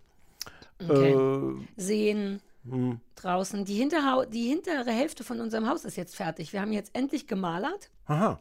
Okay. 0.81 1.13
Äh, 1.13 1.65
Seen 1.77 2.41
hm. 2.69 2.99
draußen. 3.15 3.65
Die, 3.65 3.75
Hinterhau 3.75 4.25
die 4.25 4.47
hintere 4.47 4.91
Hälfte 4.91 5.23
von 5.23 5.39
unserem 5.39 5.69
Haus 5.69 5.85
ist 5.85 5.97
jetzt 5.97 6.15
fertig. 6.15 6.53
Wir 6.53 6.61
haben 6.61 6.73
jetzt 6.73 6.91
endlich 6.93 7.27
gemalert. 7.27 7.89
aha. 8.05 8.39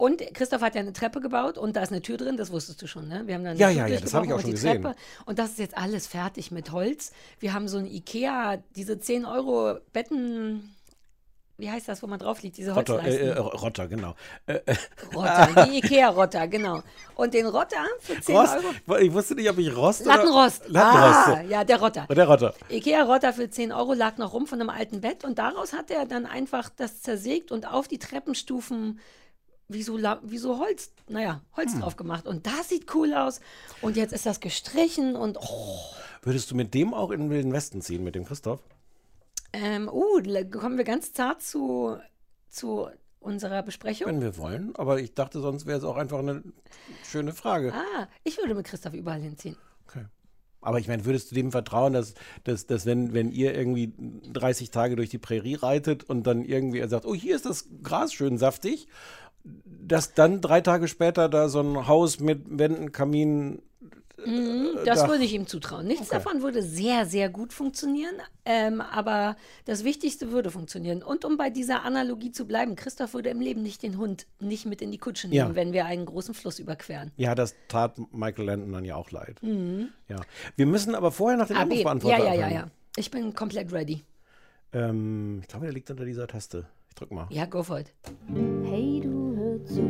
Und 0.00 0.22
Christoph 0.32 0.62
hat 0.62 0.76
ja 0.76 0.80
eine 0.80 0.92
Treppe 0.92 1.20
gebaut 1.20 1.58
und 1.58 1.74
da 1.74 1.82
ist 1.82 1.90
eine 1.90 2.00
Tür 2.00 2.16
drin, 2.16 2.36
das 2.36 2.52
wusstest 2.52 2.80
du 2.80 2.86
schon, 2.86 3.08
ne? 3.08 3.26
Wir 3.26 3.34
haben 3.34 3.42
da 3.42 3.50
eine 3.50 3.58
Ja, 3.58 3.68
ja, 3.68 3.88
ja, 3.88 3.98
das 3.98 4.14
habe 4.14 4.26
ich 4.26 4.32
auch 4.32 4.40
schon 4.40 4.52
gesehen. 4.52 4.80
Treppe. 4.80 4.94
Und 5.26 5.40
das 5.40 5.50
ist 5.50 5.58
jetzt 5.58 5.76
alles 5.76 6.06
fertig 6.06 6.52
mit 6.52 6.70
Holz. 6.70 7.10
Wir 7.40 7.52
haben 7.52 7.66
so 7.66 7.78
ein 7.78 7.86
Ikea, 7.86 8.62
diese 8.76 9.00
10 9.00 9.24
Euro 9.24 9.80
Betten, 9.92 10.76
wie 11.58 11.70
heißt 11.70 11.88
das, 11.88 12.02
wo 12.02 12.06
man 12.06 12.18
drauf 12.20 12.40
liegt, 12.42 12.56
diese 12.56 12.72
Rotter, 12.72 12.94
Holzleisten. 12.94 13.26
äh, 13.28 13.30
äh, 13.32 13.38
Rotter, 13.38 13.88
genau. 13.88 14.14
Äh, 14.46 14.60
äh, 14.64 14.76
Rotter, 15.14 15.66
die 15.70 15.78
Ikea-Rotter, 15.78 16.46
genau. 16.48 16.82
Und 17.16 17.34
den 17.34 17.46
Rotter 17.46 17.84
für 18.00 18.20
10 18.20 18.36
Rost, 18.36 18.54
Euro. 18.86 18.96
ich 18.98 19.12
wusste 19.12 19.34
nicht, 19.34 19.50
ob 19.50 19.58
ich 19.58 19.76
Rost 19.76 20.04
Lattenrost. 20.06 20.62
oder... 20.64 20.72
Lattenrost. 20.72 21.28
Ah, 21.28 21.42
ja, 21.42 21.64
der 21.64 21.80
Rotter. 21.80 22.04
Oder 22.04 22.14
der 22.14 22.28
Rotter. 22.28 22.54
Ikea-Rotter 22.70 23.32
für 23.32 23.50
10 23.50 23.72
Euro 23.72 23.92
lag 23.92 24.16
noch 24.18 24.32
rum 24.32 24.46
von 24.46 24.60
einem 24.60 24.70
alten 24.70 25.00
Bett 25.00 25.24
und 25.24 25.38
daraus 25.38 25.72
hat 25.72 25.90
er 25.90 26.06
dann 26.06 26.24
einfach 26.26 26.70
das 26.74 27.02
zersägt 27.02 27.50
und 27.52 27.66
auf 27.66 27.88
die 27.88 27.98
Treppenstufen 27.98 29.00
wie 29.70 29.82
so, 29.82 29.98
wie 30.22 30.38
so 30.38 30.58
Holz, 30.60 30.92
naja, 31.08 31.42
Holz 31.56 31.72
Hm. 31.74 31.80
drauf 31.80 31.96
gemacht. 31.96 32.26
Und 32.26 32.46
das 32.46 32.68
sieht 32.70 32.94
cool 32.94 33.12
aus. 33.12 33.40
Und 33.82 33.96
jetzt 33.96 34.12
ist 34.14 34.24
das 34.24 34.40
gestrichen 34.40 35.14
und, 35.16 35.36
oh, 35.40 35.78
Würdest 36.22 36.50
du 36.50 36.54
mit 36.54 36.72
dem 36.74 36.94
auch 36.94 37.10
in 37.10 37.28
den 37.30 37.52
Westen 37.52 37.82
ziehen, 37.82 38.02
mit 38.04 38.14
dem 38.14 38.24
Christoph? 38.24 38.60
Ähm, 39.52 39.88
uh, 39.88 40.20
kommen 40.50 40.76
wir 40.76 40.84
ganz 40.84 41.12
zart 41.12 41.42
zu, 41.42 41.96
zu 42.48 42.88
unserer 43.20 43.62
Besprechung. 43.62 44.06
Wenn 44.08 44.20
wir 44.20 44.36
wollen. 44.36 44.74
Aber 44.76 45.00
ich 45.00 45.14
dachte, 45.14 45.40
sonst 45.40 45.66
wäre 45.66 45.78
es 45.78 45.84
auch 45.84 45.96
einfach 45.96 46.18
eine 46.18 46.42
schöne 47.04 47.32
Frage. 47.32 47.72
Ah, 47.72 48.08
ich 48.24 48.38
würde 48.38 48.54
mit 48.54 48.66
Christoph 48.66 48.94
überall 48.94 49.20
hinziehen. 49.20 49.56
Okay. 49.86 50.04
Aber 50.60 50.78
ich 50.78 50.88
meine, 50.88 51.04
würdest 51.04 51.30
du 51.30 51.34
dem 51.34 51.52
vertrauen, 51.52 51.92
dass, 51.92 52.14
dass, 52.44 52.66
dass 52.66 52.86
wenn, 52.86 53.12
wenn 53.14 53.30
ihr 53.30 53.54
irgendwie 53.54 53.92
30 54.32 54.70
Tage 54.70 54.96
durch 54.96 55.08
die 55.08 55.18
Prärie 55.18 55.54
reitet 55.54 56.04
und 56.04 56.26
dann 56.26 56.44
irgendwie 56.44 56.78
er 56.78 56.88
sagt, 56.88 57.06
oh, 57.06 57.14
hier 57.14 57.36
ist 57.36 57.46
das 57.46 57.66
Gras 57.82 58.12
schön 58.12 58.38
saftig, 58.38 58.88
dass 59.64 60.14
dann 60.14 60.40
drei 60.40 60.60
Tage 60.60 60.88
später 60.88 61.28
da 61.28 61.48
so 61.48 61.60
ein 61.60 61.86
Haus 61.86 62.20
mit 62.20 62.58
Wänden, 62.58 62.92
Kamin. 62.92 63.62
Das 64.84 65.02
da- 65.02 65.08
würde 65.08 65.22
ich 65.24 65.32
ihm 65.32 65.46
zutrauen. 65.46 65.86
Nichts 65.86 66.08
davon 66.08 66.42
würde 66.42 66.62
sehr, 66.62 67.06
sehr 67.06 67.28
gut 67.28 67.52
funktionieren, 67.52 68.14
ähm, 68.44 68.80
aber 68.80 69.36
das 69.64 69.84
Wichtigste 69.84 70.32
würde 70.32 70.50
funktionieren. 70.50 71.02
Und 71.02 71.24
um 71.24 71.36
bei 71.36 71.50
dieser 71.50 71.84
Analogie 71.84 72.32
zu 72.32 72.44
bleiben, 72.46 72.74
Christoph 72.74 73.14
würde 73.14 73.28
im 73.30 73.40
Leben 73.40 73.62
nicht 73.62 73.82
den 73.82 73.96
Hund 73.96 74.26
nicht 74.40 74.66
mit 74.66 74.82
in 74.82 74.90
die 74.90 74.98
Kutsche 74.98 75.28
nehmen, 75.28 75.50
Ja. 75.50 75.54
wenn 75.54 75.72
wir 75.72 75.86
einen 75.86 76.04
großen 76.04 76.34
Fluss 76.34 76.58
überqueren. 76.58 77.12
Ja, 77.16 77.34
das 77.36 77.54
tat 77.68 77.96
Michael 78.12 78.46
Landon 78.46 78.72
dann 78.72 78.84
ja 78.84 78.96
auch 78.96 79.10
leid. 79.12 79.36
Ja. 79.42 80.16
Wir 80.56 80.66
müssen 80.66 80.94
aber 80.96 81.12
vorher 81.12 81.38
nach 81.38 81.46
dem 81.48 81.56
AB. 81.56 81.84
Mhm. 81.84 82.08
Ja, 82.08 82.18
ja, 82.18 82.34
ja, 82.34 82.48
ja. 82.48 82.68
Ich 82.96 83.10
bin 83.12 83.34
komplett 83.34 83.72
ready. 83.72 84.02
Ähm, 84.72 85.38
ich 85.42 85.48
glaube, 85.48 85.66
der 85.66 85.72
liegt 85.72 85.90
unter 85.90 86.04
dieser 86.04 86.26
Taste. 86.26 86.66
Ich 86.88 86.94
drück 86.96 87.12
mal. 87.12 87.26
Ja, 87.30 87.46
go 87.46 87.62
for 87.62 87.78
it. 87.80 87.92
Hey, 88.64 89.00
du 89.02 89.36
hör 89.36 89.64
zu, 89.64 89.80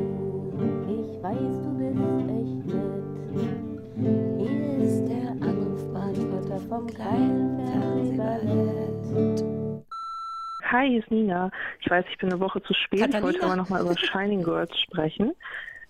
ich 0.87 1.23
weiß, 1.23 1.63
du 1.63 1.78
vom 6.79 6.87
kleinen 6.87 7.67
Fernsehballett. 7.67 9.45
Hi, 10.63 10.89
hier 10.89 11.01
ist 11.01 11.11
Nina. 11.11 11.51
Ich 11.81 11.91
weiß, 11.91 12.05
ich 12.11 12.19
bin 12.19 12.31
eine 12.31 12.39
Woche 12.41 12.63
zu 12.63 12.73
spät. 12.75 13.13
Ich 13.13 13.23
wollte 13.23 13.43
aber 13.43 13.57
nochmal 13.57 13.81
über 13.83 13.97
Shining 13.97 14.45
Girls 14.45 14.79
sprechen. 14.79 15.35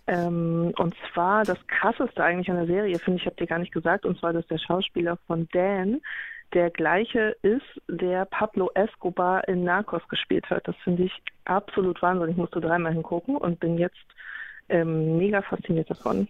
Ähm, 0.07 0.72
und 0.79 0.94
zwar 1.12 1.44
das 1.44 1.59
krasseste 1.66 2.24
eigentlich 2.24 2.48
an 2.51 2.57
der 2.57 2.66
Serie, 2.66 2.98
finde 2.98 3.20
ich, 3.20 3.27
habt 3.27 3.38
ihr 3.40 3.46
gar 3.46 3.59
nicht 3.59 3.72
gesagt, 3.72 4.07
und 4.07 4.18
zwar, 4.18 4.33
dass 4.33 4.46
der 4.46 4.57
Schauspieler 4.57 5.18
von 5.27 5.46
Dan 5.53 6.01
der 6.55 6.70
gleiche 6.70 7.37
ist, 7.42 7.66
der 7.88 8.24
Pablo 8.24 8.70
Escobar 8.72 9.46
in 9.46 9.64
Narcos 9.64 10.09
gespielt 10.09 10.48
hat. 10.48 10.66
Das 10.66 10.77
finde 10.83 11.03
ich 11.03 11.12
absolut 11.44 12.01
Wahnsinn. 12.01 12.31
Ich 12.31 12.38
musste 12.38 12.62
dreimal 12.62 12.94
hingucken 12.94 13.37
und 13.37 13.61
bin 13.61 13.77
jetzt 13.77 13.98
ähm, 14.70 15.18
mega 15.18 15.42
fasziniert 15.42 15.90
davon. 15.90 16.27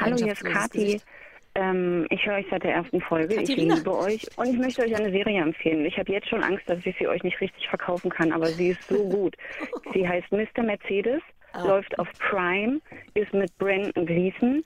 Hallo, 0.00 0.16
hier 0.16 0.32
ist 0.32 0.44
Kathi. 0.44 1.02
Ähm, 1.54 2.06
ich 2.10 2.26
höre 2.26 2.36
euch 2.36 2.46
seit 2.50 2.64
der 2.64 2.74
ersten 2.74 3.00
Folge. 3.00 3.36
Katharina. 3.36 3.74
Ich 3.74 3.78
liebe 3.78 3.96
euch 3.96 4.26
und 4.36 4.46
ich 4.46 4.58
möchte 4.58 4.82
euch 4.82 4.94
eine 4.96 5.10
Serie 5.10 5.40
empfehlen. 5.40 5.84
Ich 5.86 5.96
habe 5.98 6.10
jetzt 6.12 6.28
schon 6.28 6.42
Angst, 6.42 6.68
dass 6.68 6.84
ich 6.84 6.96
sie 6.98 7.06
euch 7.06 7.22
nicht 7.22 7.40
richtig 7.40 7.68
verkaufen 7.68 8.10
kann, 8.10 8.32
aber 8.32 8.46
sie 8.46 8.70
ist 8.70 8.82
so 8.88 9.08
gut. 9.08 9.36
Sie 9.94 10.08
heißt 10.08 10.30
Mr. 10.32 10.62
Mercedes, 10.64 11.22
Ah. 11.52 11.64
läuft 11.66 11.96
auf 12.00 12.08
Prime, 12.18 12.80
ist 13.14 13.32
mit 13.32 13.56
Brandon 13.58 14.04
Gleason 14.06 14.64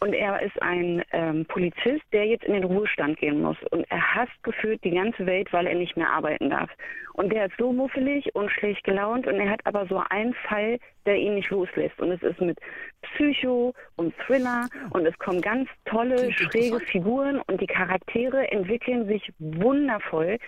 und 0.00 0.12
er 0.12 0.40
ist 0.42 0.60
ein 0.62 1.02
ähm, 1.12 1.44
Polizist, 1.46 2.04
der 2.12 2.26
jetzt 2.26 2.44
in 2.44 2.54
den 2.54 2.64
Ruhestand 2.64 3.18
gehen 3.18 3.42
muss. 3.42 3.56
Und 3.70 3.84
er 3.90 4.14
hasst 4.14 4.42
gefühlt 4.42 4.82
die 4.84 4.92
ganze 4.92 5.26
Welt, 5.26 5.52
weil 5.52 5.66
er 5.66 5.74
nicht 5.74 5.96
mehr 5.96 6.10
arbeiten 6.10 6.50
darf. 6.50 6.70
Und 7.14 7.32
der 7.32 7.46
ist 7.46 7.54
so 7.58 7.72
muffelig 7.72 8.32
und 8.34 8.50
schlecht 8.52 8.84
gelaunt 8.84 9.26
und 9.26 9.40
er 9.40 9.50
hat 9.50 9.60
aber 9.64 9.86
so 9.86 10.00
einen 10.08 10.34
Fall, 10.34 10.78
der 11.04 11.16
ihn 11.16 11.34
nicht 11.34 11.50
loslässt. 11.50 11.98
Und 11.98 12.12
es 12.12 12.22
ist 12.22 12.40
mit 12.40 12.58
Psycho 13.02 13.74
und 13.96 14.14
Thriller 14.18 14.68
und 14.90 15.04
es 15.04 15.18
kommen 15.18 15.40
ganz 15.40 15.68
tolle, 15.84 16.30
schräge. 16.32 16.78
Figuren 16.78 17.40
und 17.48 17.60
die 17.60 17.66
Charaktere 17.66 18.50
entwickeln 18.52 19.06
sich 19.08 19.32
wundervoll. 19.40 20.38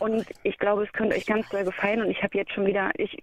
Und 0.00 0.24
ich 0.42 0.56
glaube, 0.58 0.84
es 0.84 0.92
könnte 0.92 1.16
euch 1.16 1.26
ganz 1.26 1.48
doll 1.50 1.64
gefallen. 1.64 2.00
Und 2.02 2.10
ich 2.10 2.22
habe 2.22 2.38
jetzt 2.38 2.52
schon 2.52 2.66
wieder, 2.66 2.90
ich 2.96 3.18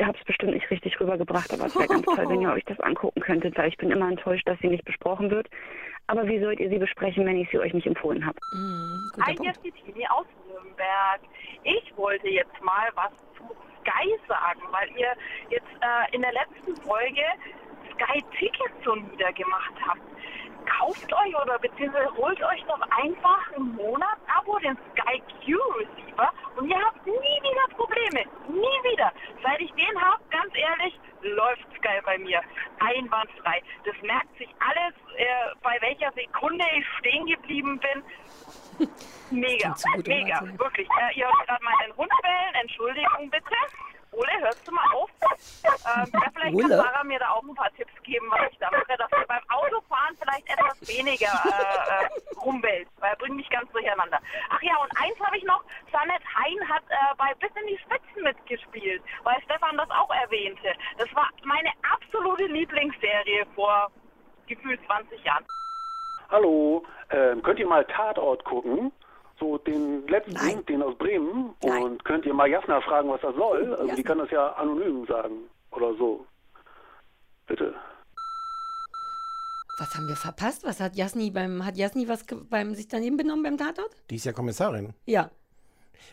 habe 0.00 0.18
es 0.18 0.24
bestimmt 0.24 0.54
nicht 0.54 0.70
richtig 0.70 0.98
rübergebracht, 1.00 1.52
aber 1.52 1.66
es 1.66 1.74
wäre 1.74 1.88
ganz 1.88 2.04
toll, 2.04 2.28
wenn 2.28 2.40
ihr 2.40 2.52
euch 2.52 2.64
das 2.64 2.80
angucken 2.80 3.20
könntet, 3.20 3.56
weil 3.56 3.68
ich 3.68 3.76
bin 3.76 3.90
immer 3.90 4.08
enttäuscht, 4.08 4.46
dass 4.48 4.58
sie 4.60 4.68
nicht 4.68 4.84
besprochen 4.84 5.30
wird. 5.30 5.48
Aber 6.06 6.26
wie 6.26 6.40
sollt 6.40 6.60
ihr 6.60 6.68
sie 6.68 6.78
besprechen, 6.78 7.24
wenn 7.26 7.36
ich 7.36 7.48
sie 7.50 7.58
euch 7.58 7.72
nicht 7.72 7.86
empfohlen 7.86 8.26
habe? 8.26 8.38
Mhm, 8.52 9.10
Hi, 9.20 9.36
hier 9.40 9.52
ist 9.52 9.64
die 9.64 9.72
Tini 9.72 10.06
aus 10.08 10.26
Nürnberg. 10.48 11.20
Ich 11.62 11.96
wollte 11.96 12.28
jetzt 12.28 12.60
mal 12.62 12.88
was 12.94 13.12
zu 13.36 13.44
Sky 13.80 14.16
sagen, 14.28 14.60
weil 14.70 14.88
ihr 14.98 15.12
jetzt 15.50 15.66
äh, 15.80 16.14
in 16.14 16.22
der 16.22 16.32
letzten 16.32 16.76
Folge 16.82 17.22
Sky 17.94 18.22
Tickets 18.38 18.74
so 18.84 18.94
niedergemacht 18.94 19.74
habt. 19.86 20.00
Kauft 20.66 21.12
euch 21.12 21.36
oder 21.42 21.58
beziehungsweise 21.58 22.14
holt 22.16 22.42
euch 22.42 22.64
doch 22.64 22.80
einfach 22.90 23.52
ein 23.56 23.74
Monatsabo, 23.74 24.58
den 24.58 24.76
Sky 24.92 25.22
Q 25.44 25.58
Receiver 25.78 26.32
und 26.56 26.68
ihr 26.68 26.78
habt 26.78 27.06
nie 27.06 27.12
wieder 27.12 27.76
Probleme. 27.76 28.24
Nie 28.48 28.90
wieder. 28.90 29.12
Seit 29.42 29.60
ich 29.60 29.72
den 29.72 30.00
habe, 30.00 30.22
ganz 30.30 30.52
ehrlich, 30.54 30.98
läuft 31.22 31.66
Sky 31.78 32.00
bei 32.04 32.18
mir 32.18 32.40
einwandfrei. 32.80 33.62
Das 33.84 33.94
merkt 34.02 34.36
sich 34.38 34.48
alles, 34.60 34.94
äh, 35.16 35.26
bei 35.62 35.78
welcher 35.80 36.12
Sekunde 36.12 36.64
ich 36.76 36.86
stehen 36.98 37.26
geblieben 37.26 37.80
bin. 37.80 38.88
Mega, 39.30 39.74
gut, 39.94 40.06
mega, 40.06 40.42
wirklich. 40.58 40.88
Äh, 41.00 41.18
ihr 41.18 41.26
hört 41.26 41.46
gerade 41.46 41.64
meinen 41.64 41.96
Hund 41.96 42.10
bellen. 42.22 42.54
Entschuldigung 42.60 43.30
bitte. 43.30 43.56
Ole, 44.12 44.40
hörst 44.40 44.68
du 44.68 44.72
mal 44.72 44.84
auf? 44.94 45.10
Ähm, 45.64 46.06
ja, 46.12 46.30
vielleicht 46.34 46.54
Ole? 46.54 46.68
kann 46.68 46.78
Sarah 46.78 47.04
mir 47.04 47.18
da 47.18 47.30
auch 47.30 47.42
ein 47.42 47.54
paar 47.54 47.72
Tipps 47.74 47.92
geben, 48.02 48.26
was 48.30 48.52
ich 48.52 48.58
da 48.58 48.70
mache, 48.70 48.96
dass 48.98 49.10
ihr 49.10 49.26
beim 49.26 49.42
Autofahren 49.48 50.16
vielleicht 50.20 50.48
etwas 50.48 50.88
weniger 50.88 51.32
äh, 51.46 52.04
äh, 52.04 52.38
rumwählt, 52.38 52.88
weil 52.98 53.10
er 53.10 53.16
bringt 53.16 53.36
mich 53.36 53.48
ganz 53.48 53.70
durcheinander. 53.72 54.18
Ach 54.50 54.62
ja, 54.62 54.76
und 54.76 54.90
eins 55.00 55.18
habe 55.20 55.36
ich 55.36 55.44
noch. 55.44 55.64
Sanet 55.90 56.22
Hein 56.34 56.68
hat 56.68 56.82
äh, 56.90 57.14
bei 57.16 57.32
Bis 57.40 57.50
in 57.60 57.66
die 57.68 57.78
Spitzen 57.78 58.22
mitgespielt, 58.22 59.02
weil 59.24 59.40
Stefan 59.44 59.76
das 59.78 59.90
auch 59.90 60.10
erwähnte. 60.10 60.74
Das 60.98 61.08
war 61.14 61.30
meine 61.44 61.70
absolute 61.90 62.44
Lieblingsserie 62.44 63.46
vor 63.54 63.90
gefühlt 64.46 64.80
20 64.86 65.24
Jahren. 65.24 65.44
Hallo, 66.30 66.84
ähm, 67.10 67.42
könnt 67.42 67.58
ihr 67.58 67.66
mal 67.66 67.84
Tatort 67.84 68.44
gucken? 68.44 68.92
So 69.42 69.58
den 69.58 70.06
letzten, 70.06 70.34
Nein. 70.34 70.64
den 70.66 70.82
aus 70.82 70.96
Bremen. 70.96 71.54
Nein. 71.64 71.82
Und 71.82 72.04
könnt 72.04 72.24
ihr 72.24 72.32
mal 72.32 72.48
Jasna 72.48 72.80
fragen, 72.80 73.08
was 73.08 73.20
das 73.22 73.34
soll? 73.34 73.72
Also 73.72 73.82
die 73.82 73.88
Jasna. 73.88 74.02
kann 74.04 74.18
das 74.18 74.30
ja 74.30 74.52
anonym 74.52 75.04
sagen 75.06 75.34
oder 75.72 75.92
so. 75.96 76.24
Bitte. 77.48 77.74
Was 79.80 79.94
haben 79.96 80.06
wir 80.06 80.14
verpasst? 80.14 80.64
Was 80.64 80.78
hat 80.78 80.94
Jasni 80.94 81.32
beim, 81.32 81.64
hat 81.64 81.76
Jasni 81.76 82.06
was 82.06 82.24
beim 82.50 82.74
sich 82.76 82.86
daneben 82.86 83.16
benommen 83.16 83.42
beim 83.42 83.58
Tatort? 83.58 83.90
Die 84.10 84.14
ist 84.14 84.24
ja 84.24 84.32
Kommissarin. 84.32 84.94
Ja. 85.06 85.30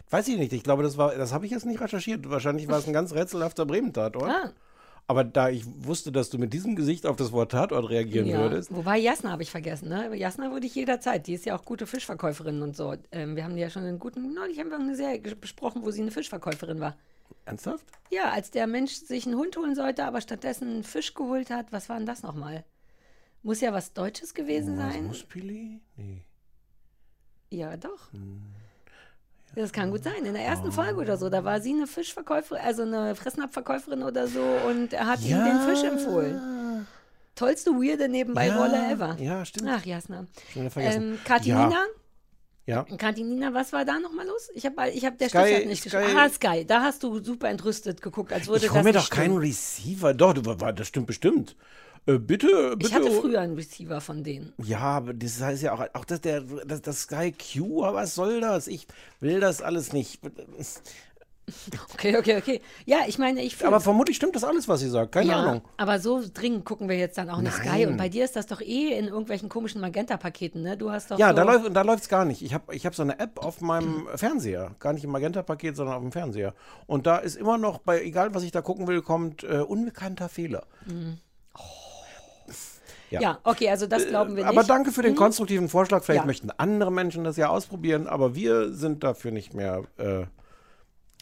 Weiß 0.09 0.27
ich 0.27 0.37
nicht. 0.37 0.51
Ich 0.53 0.63
glaube, 0.63 0.81
das 0.81 0.97
war, 0.97 1.13
das 1.13 1.31
habe 1.31 1.45
ich 1.45 1.51
jetzt 1.51 1.67
nicht 1.67 1.81
recherchiert. 1.81 2.27
Wahrscheinlich 2.31 2.67
war 2.67 2.79
es 2.79 2.87
ein 2.87 2.93
ganz 2.93 3.13
rätselhafter 3.13 3.67
Bremen-Tatort. 3.67 4.27
Ah, 4.27 4.53
Aber 5.09 5.23
da 5.23 5.49
ich 5.49 5.63
wusste, 5.65 6.11
dass 6.11 6.29
du 6.29 6.37
mit 6.37 6.53
diesem 6.53 6.75
Gesicht 6.75 7.07
auf 7.07 7.15
das 7.15 7.31
Wort 7.31 7.51
Tatort 7.51 7.89
reagieren 7.89 8.27
ja. 8.27 8.41
würdest. 8.41 8.71
Wobei 8.71 8.99
Jasna 8.99 9.31
habe 9.31 9.41
ich 9.41 9.49
vergessen, 9.49 9.89
ne? 9.89 10.15
Jasna 10.15 10.51
würde 10.51 10.67
ich 10.67 10.75
jederzeit. 10.75 11.25
Die 11.25 11.33
ist 11.33 11.47
ja 11.47 11.57
auch 11.57 11.65
gute 11.65 11.87
Fischverkäuferin 11.87 12.61
und 12.61 12.77
so. 12.77 12.93
Ähm, 13.11 13.35
wir 13.35 13.43
haben 13.43 13.55
die 13.55 13.61
ja 13.61 13.71
schon 13.71 13.85
einen 13.85 13.97
guten, 13.97 14.35
neulich 14.35 14.59
haben 14.59 14.69
wir 14.69 14.77
eine 14.77 14.95
Serie 14.95 15.19
besprochen, 15.35 15.83
wo 15.83 15.89
sie 15.89 16.03
eine 16.03 16.11
Fischverkäuferin 16.11 16.79
war. 16.79 16.95
Ernsthaft? 17.45 17.87
Ja, 18.11 18.29
als 18.29 18.51
der 18.51 18.67
Mensch 18.67 18.93
sich 18.93 19.25
einen 19.25 19.35
Hund 19.35 19.57
holen 19.57 19.73
sollte, 19.73 20.05
aber 20.05 20.21
stattdessen 20.21 20.69
einen 20.69 20.83
Fisch 20.83 21.15
geholt 21.15 21.49
hat. 21.49 21.71
Was 21.71 21.89
war 21.89 21.97
denn 21.97 22.05
das 22.05 22.21
nochmal? 22.21 22.63
Muss 23.41 23.61
ja 23.61 23.73
was 23.73 23.93
Deutsches 23.93 24.35
gewesen 24.35 24.77
sein. 24.77 25.07
Muspili? 25.07 25.81
Nee. 25.97 26.21
Ja, 27.49 27.75
doch. 27.77 28.13
Hm. 28.13 28.43
Das 29.55 29.71
kann 29.73 29.91
gut 29.91 30.03
sein. 30.03 30.25
In 30.25 30.33
der 30.33 30.43
Oh. 30.43 30.47
ersten 30.47 30.71
Folge 30.71 30.99
oder 31.01 31.17
so, 31.17 31.29
da 31.29 31.43
war 31.43 31.59
sie 31.61 31.73
eine 31.73 31.87
Fischverkäuferin, 31.87 32.61
also 32.63 32.83
eine 32.83 33.15
Fressnapfverkäuferin 33.15 34.03
oder 34.03 34.27
so 34.27 34.41
und 34.67 34.93
er 34.93 35.07
hat 35.07 35.21
ihm 35.21 35.31
Ja. 35.31 35.43
den 35.45 35.59
Fisch 35.75 35.83
empfohlen. 35.83 36.85
Tollste 37.35 37.71
weirde 37.71 38.09
nebenbei 38.09 38.47
Ja, 38.47 38.57
Rolle 38.57 38.91
ever. 38.91 39.15
ja, 39.19 39.45
stimmt. 39.45 39.69
Ach, 39.71 39.85
Jasna. 39.85 40.25
Vergessen. 40.69 41.13
Ähm, 41.13 41.19
Katinina? 41.23 41.85
Ja. 42.65 42.83
Katinina, 42.97 43.51
was 43.53 43.73
war 43.73 43.83
da 43.85 43.97
nochmal 43.99 44.27
los? 44.27 44.49
Ich 44.53 44.65
habe 44.65 44.89
ich 44.91 45.03
hab 45.05 45.17
der 45.17 45.29
Sky- 45.29 45.37
Schluss 45.39 45.51
hat 45.61 45.65
nicht 45.65 45.81
Sky- 45.81 45.89
geschrieben. 45.89 46.17
Ah, 46.19 46.29
Sky. 46.29 46.65
Da 46.65 46.81
hast 46.83 47.01
du 47.01 47.23
super 47.23 47.49
entrüstet 47.49 48.01
geguckt, 48.01 48.31
als 48.31 48.45
würde 48.47 48.57
Ich 48.59 48.63
das 48.65 48.73
hole 48.73 48.83
mir 48.83 48.93
doch 48.93 49.09
keinen. 49.09 49.37
Receiver. 49.37 50.13
Doch, 50.13 50.33
du, 50.33 50.45
war- 50.45 50.73
das 50.73 50.87
stimmt 50.87 51.07
bestimmt. 51.07 51.55
Äh, 52.05 52.17
bitte, 52.17 52.75
bitte. 52.77 52.87
Ich 52.87 52.93
hatte 52.93 53.11
früher 53.11 53.41
einen 53.41 53.55
Receiver 53.55 54.01
von 54.01 54.23
denen. 54.23 54.53
Ja, 54.57 54.79
aber 54.79 55.13
das 55.13 55.41
heißt 55.41 55.63
ja 55.63 55.73
auch, 55.73 55.83
auch 55.93 56.05
das, 56.05 56.21
der, 56.21 56.41
das, 56.41 56.81
das 56.81 57.01
Sky 57.01 57.31
Q, 57.33 57.83
aber 57.83 57.97
was 57.97 58.15
soll 58.15 58.41
das? 58.41 58.67
Ich 58.67 58.87
will 59.19 59.39
das 59.39 59.61
alles 59.61 59.93
nicht. 59.93 60.19
Okay, 61.93 62.17
okay, 62.17 62.37
okay. 62.37 62.61
Ja, 62.85 62.99
ich 63.07 63.17
meine, 63.17 63.41
ich 63.41 63.65
Aber 63.65 63.79
vermutlich 63.79 64.17
stimmt 64.17 64.35
das 64.35 64.43
alles, 64.43 64.67
was 64.67 64.79
sie 64.81 64.89
sagt. 64.89 65.11
Keine 65.11 65.31
ja, 65.31 65.37
Ahnung. 65.37 65.61
aber 65.77 65.99
so 65.99 66.21
dringend 66.33 66.65
gucken 66.65 66.89
wir 66.89 66.97
jetzt 66.97 67.17
dann 67.17 67.29
auch 67.29 67.41
nicht 67.41 67.53
Sky. 67.53 67.85
Und 67.85 67.97
bei 67.97 68.09
dir 68.09 68.25
ist 68.25 68.35
das 68.35 68.45
doch 68.45 68.61
eh 68.61 68.97
in 68.97 69.07
irgendwelchen 69.07 69.49
komischen 69.49 69.81
Magenta-Paketen, 69.81 70.61
ne? 70.61 70.77
Du 70.77 70.91
hast 70.91 71.11
doch 71.11 71.17
Ja, 71.17 71.29
so 71.29 71.35
da 71.35 71.43
läuft 71.43 71.75
da 71.75 71.81
läuft's 71.81 72.09
gar 72.09 72.25
nicht. 72.25 72.41
Ich 72.41 72.53
habe 72.53 72.73
ich 72.75 72.85
hab 72.85 72.95
so 72.95 73.03
eine 73.03 73.19
App 73.19 73.43
auf 73.43 73.61
meinem 73.61 74.07
Fernseher. 74.15 74.75
Gar 74.79 74.93
nicht 74.93 75.03
im 75.03 75.11
Magenta-Paket, 75.11 75.75
sondern 75.75 75.95
auf 75.95 76.01
dem 76.01 76.11
Fernseher. 76.11 76.53
Und 76.85 77.07
da 77.07 77.17
ist 77.17 77.35
immer 77.35 77.57
noch, 77.57 77.79
bei 77.79 78.01
egal 78.01 78.33
was 78.33 78.43
ich 78.43 78.51
da 78.51 78.61
gucken 78.61 78.87
will, 78.87 79.01
kommt 79.01 79.43
äh, 79.43 79.59
unbekannter 79.61 80.29
Fehler. 80.29 80.65
Ja. 83.09 83.21
Ja, 83.21 83.39
okay, 83.43 83.69
also 83.69 83.87
das 83.87 84.07
glauben 84.07 84.35
wir 84.35 84.43
nicht. 84.45 84.57
Aber 84.57 84.63
danke 84.63 84.91
für 84.91 85.01
den 85.01 85.15
konstruktiven 85.15 85.67
Vorschlag. 85.69 86.03
Vielleicht 86.03 86.21
Ja. 86.21 86.25
möchten 86.27 86.51
andere 86.57 86.91
Menschen 86.91 87.23
das 87.23 87.37
ja 87.37 87.49
ausprobieren, 87.49 88.07
aber 88.07 88.35
wir 88.35 88.71
sind 88.73 89.03
dafür 89.03 89.31
nicht 89.31 89.53
mehr. 89.53 89.83
Äh, 89.97 90.25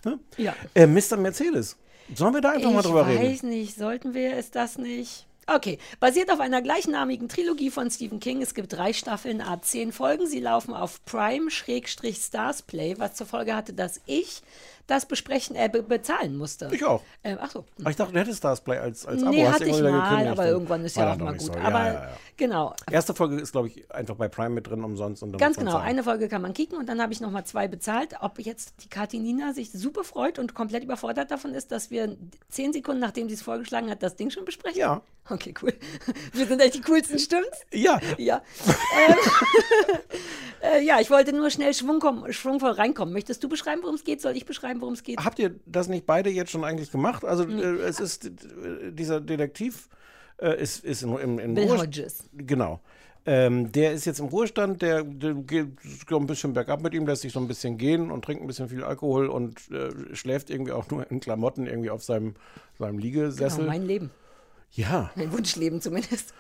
ne? 0.04 0.20
Ja. 0.38 0.54
äh, 0.74 0.86
Mr. 0.88 1.18
Mercedes. 1.18 1.78
Sollen 2.14 2.34
wir 2.34 2.42
da 2.42 2.52
einfach 2.52 2.72
mal 2.72 2.82
drüber 2.82 3.02
ich 3.02 3.20
reden? 3.20 3.32
weiß 3.34 3.44
nicht, 3.44 3.76
sollten 3.76 4.14
wir 4.14 4.36
es 4.38 4.52
das 4.52 4.78
nicht? 4.78 5.28
Okay, 5.50 5.78
basiert 6.02 6.30
auf 6.30 6.42
einer 6.42 6.62
gleichnamigen 6.62 7.30
Trilogie 7.30 7.70
von 7.72 7.90
Stephen 7.90 8.20
King. 8.20 8.42
Es 8.42 8.54
gibt 8.54 8.74
drei 8.74 8.92
Staffeln, 8.92 9.40
a 9.40 9.62
zehn 9.62 9.94
Folgen. 9.94 10.28
Sie 10.28 10.42
laufen 10.42 10.74
auf 10.74 11.04
Prime-Stars 11.06 12.64
Play, 12.64 12.96
was 12.98 13.16
zur 13.16 13.28
Folge 13.28 13.56
hatte, 13.56 13.72
dass 13.74 14.02
ich 14.06 14.42
das 14.88 15.06
besprechen, 15.06 15.56
äh, 15.56 15.70
be 15.70 15.84
bezahlen 15.84 16.38
musste. 16.38 16.70
Ich 16.72 16.84
auch. 16.84 17.04
Äh, 17.22 17.36
ach 17.40 17.52
so. 17.52 17.66
Aber 17.80 17.90
ich 17.90 17.96
dachte, 17.96 18.14
du 18.14 18.20
hättest 18.20 18.44
das 18.44 18.62
Play 18.62 18.78
als, 18.78 19.06
als 19.06 19.22
Abo. 19.22 19.32
Nee, 19.32 19.46
Hast 19.46 19.56
hatte 19.56 19.66
du 19.66 19.70
ich 19.72 19.82
mal, 19.82 20.28
aber 20.28 20.48
irgendwann 20.48 20.86
ist 20.86 20.96
ja 20.96 21.14
auch 21.14 21.18
mal 21.18 21.34
gut. 21.34 21.42
so. 21.42 21.54
Aber 21.54 21.86
ja, 21.86 21.94
ja, 21.94 22.10
genau, 22.38 22.74
Erste 22.90 23.14
Folge 23.14 23.36
ist, 23.36 23.52
glaube 23.52 23.68
ich, 23.68 23.92
einfach 23.94 24.16
bei 24.16 24.30
Prime 24.30 24.50
mit 24.50 24.68
drin 24.68 24.84
umsonst. 24.84 25.24
Und 25.24 25.34
dann 25.34 25.40
Ganz 25.40 25.58
genau, 25.58 25.78
eine 25.78 26.04
Folge 26.04 26.30
kann 26.30 26.42
man 26.42 26.54
kicken 26.54 26.78
und 26.78 26.88
dann 26.88 27.02
habe 27.02 27.12
ich 27.12 27.22
nochmal 27.22 27.46
zwei 27.46 27.68
bezahlt. 27.68 28.16
Ob 28.22 28.40
jetzt 28.40 28.76
die 28.84 28.90
Kathi 28.90 29.20
Nina 29.20 29.54
sich 29.54 29.72
super 29.72 30.04
freut 30.04 30.40
und 30.40 30.54
komplett 30.54 30.84
überfordert 30.84 31.32
davon 31.32 31.54
ist, 31.54 31.72
dass 31.72 31.92
wir 31.92 32.18
zehn 32.50 32.72
Sekunden, 32.72 33.02
nachdem 33.02 33.28
sie 33.28 33.36
es 33.36 33.42
vorgeschlagen 33.42 33.90
hat, 33.90 34.02
das 34.02 34.16
Ding 34.16 34.30
schon 34.30 34.46
besprechen? 34.46 34.80
Ja. 34.80 35.02
Okay, 35.30 35.54
cool. 35.62 35.74
Wir 36.34 36.46
sind 36.46 36.62
echt 36.62 36.76
die 36.76 36.82
coolsten, 36.82 37.20
stimmt's? 37.20 37.66
Ja. 37.74 38.00
Ja. 38.18 38.42
ähm, 39.08 39.16
äh, 40.62 40.82
ja, 40.86 41.00
ich 41.02 41.10
wollte 41.10 41.34
nur 41.34 41.50
schnell 41.50 41.74
Schwung 41.74 42.00
kommen, 42.00 42.32
schwungvoll 42.32 42.72
reinkommen. 42.72 43.14
Möchtest 43.14 43.44
du 43.44 43.50
beschreiben, 43.50 43.82
worum 43.84 43.96
es 43.96 44.04
geht? 44.04 44.22
Soll 44.22 44.38
ich 44.38 44.46
beschreiben, 44.46 44.77
worum 44.82 44.94
es 44.94 45.04
geht? 45.04 45.18
Habt 45.24 45.40
ihr 45.40 45.56
das 45.66 45.88
nicht 45.88 46.06
beide 46.06 46.30
jetzt 46.30 46.52
schon 46.52 46.64
eigentlich 46.64 46.92
gemacht? 46.92 47.24
Also 47.26 47.44
Hm. 47.46 47.60
äh, 47.60 47.64
es 47.84 48.00
ist 48.00 48.26
äh, 48.26 48.32
dieser 48.92 49.22
Detektiv 49.22 49.90
äh, 50.42 50.62
ist, 50.62 50.84
ist 50.84 51.04
in, 51.04 51.18
in, 51.18 51.40
in 51.40 51.54
Bill 51.56 51.70
Hodges. 51.78 52.26
Genau. 52.34 52.80
Ähm, 53.26 53.72
der 53.74 53.92
ist 53.92 54.06
jetzt 54.06 54.20
im 54.20 54.28
Ruhestand, 54.28 54.82
der, 54.82 55.04
der 55.04 55.34
geht 55.34 55.68
so 56.10 56.18
ein 56.18 56.28
bisschen 56.28 56.54
bergab 56.54 56.82
mit 56.82 56.94
ihm, 56.94 57.06
lässt 57.06 57.24
sich 57.24 57.34
so 57.34 57.42
ein 57.42 57.48
bisschen 57.50 57.78
gehen 57.78 58.10
und 58.10 58.24
trinkt 58.24 58.42
ein 58.42 58.48
bisschen 58.48 58.70
viel 58.70 58.86
Alkohol 58.86 59.28
und 59.28 59.70
äh, 59.70 60.16
schläft 60.16 60.50
irgendwie 60.50 60.72
auch 60.72 60.90
nur 60.90 61.12
in 61.12 61.20
Klamotten 61.20 61.68
irgendwie 61.68 61.90
auf 61.90 62.04
seinem, 62.04 62.36
seinem 62.80 63.00
Liegesessel. 63.00 63.60
Genau, 63.60 63.70
mein 63.72 63.86
Leben. 63.86 64.12
ja. 64.72 65.12
Mein 65.16 65.32
Wunschleben 65.34 65.82
zumindest. 65.82 66.34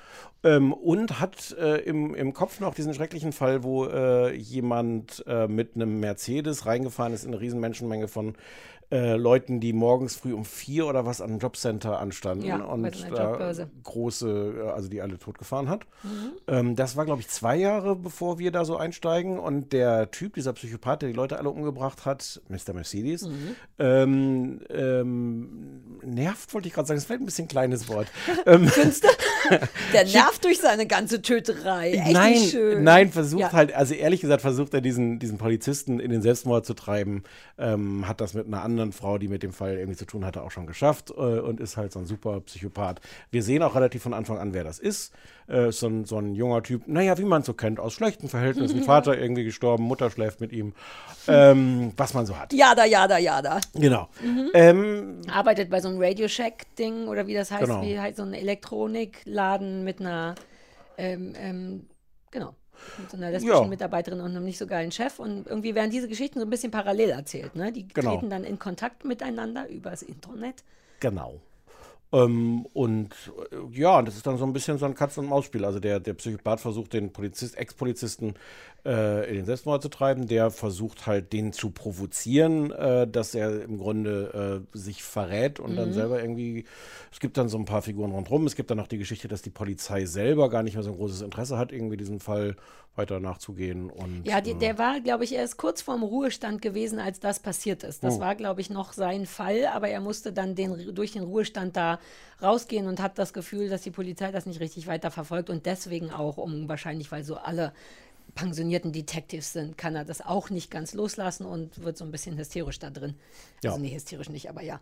Ähm, 0.43 0.71
und 0.71 1.19
hat 1.19 1.55
äh, 1.59 1.77
im, 1.77 2.13
im 2.13 2.33
Kopf 2.33 2.59
noch 2.59 2.75
diesen 2.75 2.93
schrecklichen 2.93 3.31
Fall, 3.31 3.63
wo 3.63 3.85
äh, 3.85 4.33
jemand 4.35 5.23
äh, 5.27 5.47
mit 5.47 5.75
einem 5.75 5.99
Mercedes 5.99 6.65
reingefahren 6.65 7.13
ist 7.13 7.23
in 7.23 7.31
eine 7.31 7.41
riesen 7.41 7.59
Menschenmenge 7.59 8.07
von 8.07 8.35
äh, 8.89 9.15
Leuten, 9.17 9.59
die 9.59 9.73
morgens 9.73 10.15
früh 10.15 10.33
um 10.33 10.45
vier 10.45 10.87
oder 10.87 11.05
was 11.05 11.19
am 11.19 11.39
Jobcenter 11.39 11.99
anstanden 11.99 12.45
Ja, 12.45 12.57
und 12.63 12.83
da 13.11 13.31
Jobbörse. 13.31 13.69
große, 13.83 14.53
äh, 14.65 14.69
also 14.69 14.87
die 14.87 15.01
alle 15.01 15.19
totgefahren 15.19 15.67
hat. 15.67 15.85
Mhm. 16.03 16.09
Ähm, 16.47 16.75
das 16.77 16.95
war, 16.95 17.03
glaube 17.05 17.19
ich, 17.21 17.27
zwei 17.27 17.57
Jahre, 17.57 17.95
bevor 17.97 18.39
wir 18.39 18.51
da 18.51 18.63
so 18.63 18.77
einsteigen. 18.77 19.39
Und 19.39 19.73
der 19.73 20.09
Typ, 20.11 20.35
dieser 20.35 20.53
Psychopath, 20.53 21.01
der 21.01 21.09
die 21.09 21.15
Leute 21.15 21.37
alle 21.37 21.49
umgebracht 21.49 22.05
hat, 22.05 22.41
Mr. 22.47 22.73
Mercedes, 22.73 23.23
Mhm. 23.27 23.55
ähm, 23.79 24.59
ähm, 24.69 25.81
nervt, 26.03 26.53
wollte 26.53 26.67
ich 26.69 26.73
gerade 26.73 26.87
sagen, 26.87 26.95
das 26.97 27.03
ist 27.03 27.07
vielleicht 27.07 27.21
ein 27.21 27.25
bisschen 27.25 27.45
ein 27.45 27.49
kleines 27.49 27.89
Wort. 27.89 28.07
ähm, 28.45 28.71
Der 29.93 30.05
nervt 30.05 30.43
durch 30.43 30.59
seine 30.59 30.87
ganze 30.87 31.21
Töterei. 31.21 31.91
Echt 31.93 32.11
nein, 32.11 32.35
schön. 32.37 32.83
nein, 32.83 33.11
versucht 33.11 33.41
Ja. 33.41 33.51
halt, 33.53 33.73
also 33.73 33.93
ehrlich 33.93 34.19
gesagt, 34.21 34.41
versucht 34.41 34.73
er 34.73 34.81
diesen, 34.81 35.19
diesen 35.19 35.37
Polizisten 35.37 35.99
in 35.99 36.11
den 36.11 36.21
Selbstmord 36.21 36.65
zu 36.65 36.73
treiben. 36.73 37.23
Ähm, 37.57 38.07
hat 38.07 38.19
das 38.21 38.33
mit 38.33 38.45
einer 38.47 38.61
anderen 38.61 38.76
Frau, 38.91 39.17
die 39.17 39.27
mit 39.27 39.43
dem 39.43 39.53
Fall 39.53 39.77
irgendwie 39.77 39.97
zu 39.97 40.05
tun 40.05 40.25
hatte, 40.25 40.43
auch 40.43 40.51
schon 40.51 40.67
geschafft 40.67 41.09
äh, 41.11 41.13
und 41.13 41.59
ist 41.59 41.77
halt 41.77 41.91
so 41.91 41.99
ein 41.99 42.05
super 42.05 42.39
Psychopath. 42.41 43.01
Wir 43.31 43.43
sehen 43.43 43.63
auch 43.63 43.75
relativ 43.75 44.03
von 44.03 44.13
Anfang 44.13 44.37
an, 44.37 44.53
wer 44.53 44.63
das 44.63 44.79
ist. 44.79 45.13
Äh, 45.49 45.69
ist 45.69 45.79
so, 45.79 45.87
ein, 45.87 46.05
so 46.05 46.17
ein 46.17 46.35
junger 46.35 46.61
Typ, 46.63 46.87
naja, 46.87 47.17
wie 47.17 47.23
man 47.23 47.43
so 47.43 47.53
kennt, 47.53 47.79
aus 47.79 47.93
schlechten 47.93 48.27
Verhältnissen. 48.29 48.83
Vater 48.83 49.17
irgendwie 49.17 49.43
gestorben, 49.43 49.83
Mutter 49.83 50.09
schläft 50.09 50.41
mit 50.41 50.51
ihm. 50.51 50.73
Ähm, 51.27 51.93
was 51.97 52.13
man 52.13 52.25
so 52.25 52.37
hat. 52.37 52.53
Jada, 52.53 52.85
jada, 52.85 53.17
jada. 53.17 53.59
Genau. 53.73 54.07
Mhm. 54.21 54.49
Ähm, 54.53 55.21
Arbeitet 55.31 55.69
bei 55.69 55.79
so 55.81 55.89
einem 55.89 56.01
Radio 56.01 56.27
Shack-Ding 56.27 57.07
oder 57.07 57.27
wie 57.27 57.33
das 57.33 57.51
heißt, 57.51 57.63
Genau. 57.63 57.81
wie 57.81 57.99
halt 57.99 58.15
so 58.15 58.23
ein 58.23 58.33
Elektronikladen 58.33 59.83
mit 59.83 59.99
einer, 59.99 60.35
ähm, 60.97 61.33
ähm, 61.37 61.87
genau, 62.31 62.53
mit 62.97 63.09
so 63.11 63.17
einer 63.17 63.31
lesbischen 63.31 63.63
Ja. 63.63 63.67
Mitarbeiterin 63.67 64.19
und 64.19 64.31
einem 64.31 64.43
nicht 64.45 64.57
so 64.57 64.67
geilen 64.67 64.91
Chef. 64.91 65.19
Und 65.19 65.47
irgendwie 65.47 65.75
werden 65.75 65.91
diese 65.91 66.07
Geschichten 66.07 66.39
so 66.39 66.45
ein 66.45 66.49
bisschen 66.49 66.71
parallel 66.71 67.09
erzählt. 67.09 67.55
Ne? 67.55 67.71
Die 67.71 67.87
Genau. 67.87 68.11
treten 68.13 68.29
dann 68.29 68.43
in 68.43 68.59
Kontakt 68.59 69.05
miteinander 69.05 69.67
übers 69.69 70.01
Internet. 70.01 70.63
Genau. 70.99 71.39
Ähm, 72.13 72.65
und 72.73 73.13
äh, 73.51 73.77
ja, 73.77 74.01
das 74.01 74.15
ist 74.15 74.25
dann 74.25 74.37
so 74.37 74.45
ein 74.45 74.53
bisschen 74.53 74.77
so 74.77 74.85
ein 74.85 74.95
Katz-und-Maus-Spiel. 74.95 75.65
Also 75.65 75.79
der, 75.79 75.99
der 75.99 76.13
Psychopath 76.13 76.61
versucht, 76.61 76.93
den 76.93 77.11
Polizist, 77.11 77.57
Ex-Polizisten 77.57 78.35
äh, 78.87 79.29
in 79.29 79.35
den 79.35 79.45
Selbstmord 79.45 79.83
zu 79.83 79.89
treiben. 79.89 80.27
Der 80.27 80.51
versucht 80.51 81.05
halt, 81.07 81.33
den 81.33 81.53
zu 81.53 81.71
provozieren, 81.71 82.71
äh, 82.71 83.07
dass 83.07 83.35
er 83.35 83.63
im 83.63 83.77
Grunde 83.79 84.63
äh, 84.73 84.77
sich 84.77 85.03
verrät 85.03 85.59
und 85.59 85.75
dann 85.75 85.89
Mhm. 85.89 85.93
selber 85.93 86.21
irgendwie. 86.21 86.65
Es 87.11 87.19
gibt 87.19 87.37
dann 87.37 87.49
so 87.49 87.57
ein 87.57 87.65
paar 87.65 87.81
Figuren 87.83 88.11
rundherum. 88.11 88.47
Es 88.47 88.55
gibt 88.55 88.71
dann 88.71 88.77
noch 88.77 88.87
die 88.87 88.97
Geschichte, 88.97 89.27
dass 89.27 89.41
die 89.43 89.49
Polizei 89.51 90.05
selber 90.05 90.49
gar 90.49 90.63
nicht 90.63 90.75
mehr 90.75 90.83
so 90.83 90.91
ein 90.91 90.97
großes 90.97 91.21
Interesse 91.21 91.57
hat, 91.57 91.71
irgendwie 91.71 91.97
diesen 91.97 92.19
Fall 92.19 92.55
weiter 92.95 93.19
nachzugehen. 93.19 93.89
Und, 93.89 94.25
Ja, 94.25 94.41
die, 94.41 94.51
äh, 94.51 94.55
der 94.55 94.77
war, 94.77 94.99
glaube 95.01 95.23
ich, 95.23 95.33
erst 95.33 95.57
kurz 95.57 95.81
vorm 95.81 96.03
Ruhestand 96.03 96.61
gewesen, 96.61 96.99
als 96.99 97.19
das 97.19 97.39
passiert 97.39 97.83
ist. 97.83 98.03
Das 98.03 98.17
Oh. 98.17 98.19
war, 98.19 98.35
glaube 98.35 98.59
ich, 98.61 98.69
noch 98.69 98.93
sein 98.93 99.25
Fall, 99.25 99.67
aber 99.67 99.87
er 99.89 100.01
musste 100.01 100.33
dann 100.33 100.55
den, 100.55 100.93
durch 100.93 101.13
den 101.13 101.23
Ruhestand 101.23 101.77
da 101.77 101.99
rausgehen 102.41 102.87
und 102.87 102.99
hat 103.01 103.17
das 103.19 103.33
Gefühl, 103.33 103.69
dass 103.69 103.81
die 103.83 103.91
Polizei 103.91 104.31
das 104.31 104.45
nicht 104.45 104.59
richtig 104.59 104.87
weiter 104.87 105.11
verfolgt 105.11 105.49
und 105.49 105.65
deswegen 105.65 106.11
auch, 106.11 106.37
um 106.37 106.67
wahrscheinlich, 106.67 107.11
weil 107.11 107.23
so 107.23 107.35
alle 107.37 107.73
pensionierten 108.35 108.91
Detectives 108.91 109.53
sind, 109.53 109.77
kann 109.77 109.95
er 109.95 110.05
das 110.05 110.21
auch 110.21 110.49
nicht 110.49 110.69
ganz 110.71 110.93
loslassen 110.93 111.45
und 111.45 111.83
wird 111.83 111.97
so 111.97 112.05
ein 112.05 112.11
bisschen 112.11 112.37
hysterisch 112.37 112.79
da 112.79 112.89
drin. 112.89 113.15
Ja. 113.63 113.71
Also 113.71 113.81
nee, 113.81 113.93
hysterisch 113.93 114.29
nicht, 114.29 114.49
aber 114.49 114.61
ja. 114.61 114.79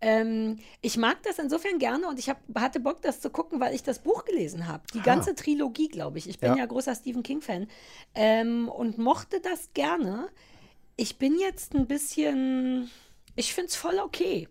Ähm, 0.00 0.58
ich 0.80 0.96
mag 0.96 1.22
das 1.24 1.38
insofern 1.38 1.78
gerne 1.78 2.06
und 2.06 2.18
ich 2.20 2.28
hab, 2.28 2.38
hatte 2.54 2.78
Bock, 2.78 3.02
das 3.02 3.20
zu 3.20 3.30
gucken, 3.30 3.58
weil 3.60 3.74
ich 3.74 3.82
das 3.82 3.98
Buch 3.98 4.24
gelesen 4.24 4.68
habe. 4.68 4.84
Die 4.94 5.00
ganze 5.00 5.34
Trilogie, 5.34 5.88
glaube 5.88 6.18
ich. 6.18 6.28
Ich 6.28 6.38
bin 6.38 6.52
Ja. 6.52 6.58
ja, 6.58 6.66
großer 6.66 6.94
Stephen 6.94 7.24
King-Fan 7.24 7.66
ähm, 8.14 8.68
und 8.68 8.98
mochte 8.98 9.40
das 9.40 9.70
gerne. 9.74 10.28
Ich 10.96 11.18
bin 11.18 11.38
jetzt 11.38 11.74
ein 11.74 11.86
bisschen, 11.86 12.90
ich 13.34 13.54
finde 13.54 13.70
es 13.70 13.76
voll 13.76 13.98
okay. 13.98 14.48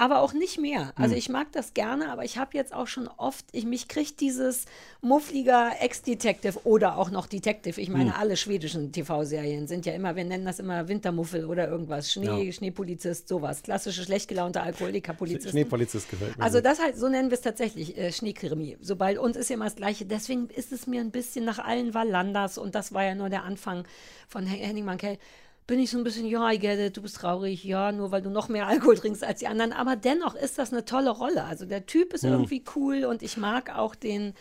Aber 0.00 0.20
auch 0.22 0.32
nicht 0.32 0.58
mehr. 0.58 0.92
Also 0.96 1.12
Hm. 1.12 1.18
ich 1.18 1.28
mag 1.28 1.52
das 1.52 1.74
gerne, 1.74 2.10
aber 2.10 2.24
ich 2.24 2.38
habe 2.38 2.52
jetzt 2.56 2.72
auch 2.72 2.86
schon 2.86 3.06
oft, 3.18 3.44
ich, 3.52 3.66
mich 3.66 3.86
kriegt 3.86 4.20
dieses 4.20 4.64
muffliger 5.02 5.72
Ex-Detective 5.80 6.60
oder 6.64 6.96
auch 6.96 7.10
noch 7.10 7.26
Detective. 7.26 7.78
Ich 7.78 7.90
meine, 7.90 8.14
Hm. 8.14 8.20
alle 8.20 8.36
schwedischen 8.38 8.92
TV-Serien 8.92 9.66
sind 9.66 9.84
ja 9.84 9.92
immer, 9.92 10.16
wir 10.16 10.24
nennen 10.24 10.46
das 10.46 10.58
immer 10.58 10.88
Wintermuffel 10.88 11.44
oder 11.44 11.68
irgendwas. 11.68 12.10
Schnee, 12.10 12.44
Ja. 12.46 12.52
Schneepolizist, 12.52 13.28
sowas. 13.28 13.62
Klassische, 13.62 14.02
schlecht 14.02 14.28
gelaunte 14.28 14.62
Alkoholiker-Polizisten. 14.62 15.50
Schneepolizist 15.50 16.08
gefällt 16.10 16.38
mir. 16.38 16.44
Also 16.44 16.60
das 16.62 16.80
halt, 16.80 16.96
so 16.96 17.08
nennen 17.10 17.30
wir 17.30 17.34
es 17.36 17.42
tatsächlich, 17.42 17.98
äh, 17.98 18.10
Schneekrimi. 18.10 18.78
Sobald 18.80 19.18
uns 19.18 19.36
ist 19.36 19.50
ja 19.50 19.56
immer 19.56 19.66
das 19.66 19.76
Gleiche. 19.76 20.06
Deswegen 20.06 20.48
ist 20.48 20.72
es 20.72 20.86
mir 20.86 21.02
ein 21.02 21.10
bisschen 21.10 21.44
nach 21.44 21.58
allen 21.58 21.92
Wallanders 21.92 22.56
und 22.56 22.74
das 22.74 22.94
war 22.94 23.04
ja 23.04 23.14
nur 23.14 23.28
der 23.28 23.44
Anfang 23.44 23.84
von 24.28 24.46
Hen- 24.46 24.60
Henning 24.64 24.84
Mankell. 24.86 25.18
Bin 25.70 25.78
ich 25.78 25.88
so 25.92 25.98
ein 25.98 26.02
bisschen, 26.02 26.26
ja, 26.26 26.50
I 26.50 26.58
get 26.58 26.80
it, 26.80 26.96
du 26.96 27.02
bist 27.02 27.14
traurig, 27.14 27.62
ja, 27.62 27.92
nur 27.92 28.10
weil 28.10 28.22
du 28.22 28.28
noch 28.28 28.48
mehr 28.48 28.66
Alkohol 28.66 28.98
trinkst 28.98 29.22
als 29.22 29.38
die 29.38 29.46
anderen. 29.46 29.72
Aber 29.72 29.94
dennoch 29.94 30.34
ist 30.34 30.58
das 30.58 30.72
eine 30.72 30.84
tolle 30.84 31.10
Rolle. 31.10 31.44
Also 31.44 31.64
der 31.64 31.86
Typ 31.86 32.12
ist 32.12 32.24
Hm. 32.24 32.32
irgendwie 32.32 32.64
cool 32.74 33.04
und 33.04 33.22
ich 33.22 33.36
mag 33.36 33.70
auch 33.78 33.94
den 33.94 34.34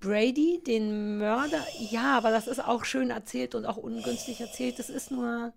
Brady, 0.00 0.60
den 0.66 1.16
Mörder. 1.16 1.64
Ja, 1.90 2.14
aber 2.18 2.30
das 2.30 2.46
ist 2.46 2.62
auch 2.62 2.84
schön 2.84 3.08
erzählt 3.08 3.54
und 3.54 3.64
auch 3.64 3.78
ungünstig 3.78 4.42
erzählt. 4.42 4.78
Das 4.78 4.90
ist 4.90 5.10
nur. 5.10 5.54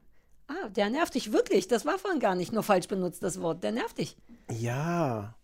Ah, 0.48 0.70
der 0.70 0.90
nervt 0.90 1.16
dich 1.16 1.34
wirklich. 1.34 1.68
Das 1.68 1.86
war 1.86 2.00
vorhin 2.00 2.22
gar 2.22 2.36
nicht 2.36 2.54
nur 2.54 2.64
falsch 2.64 2.88
benutzt, 2.88 3.24
das 3.24 3.42
Wort. 3.42 3.62
Der 3.62 3.74
nervt 3.74 3.98
dich. 3.98 4.16
Ja. 4.50 5.36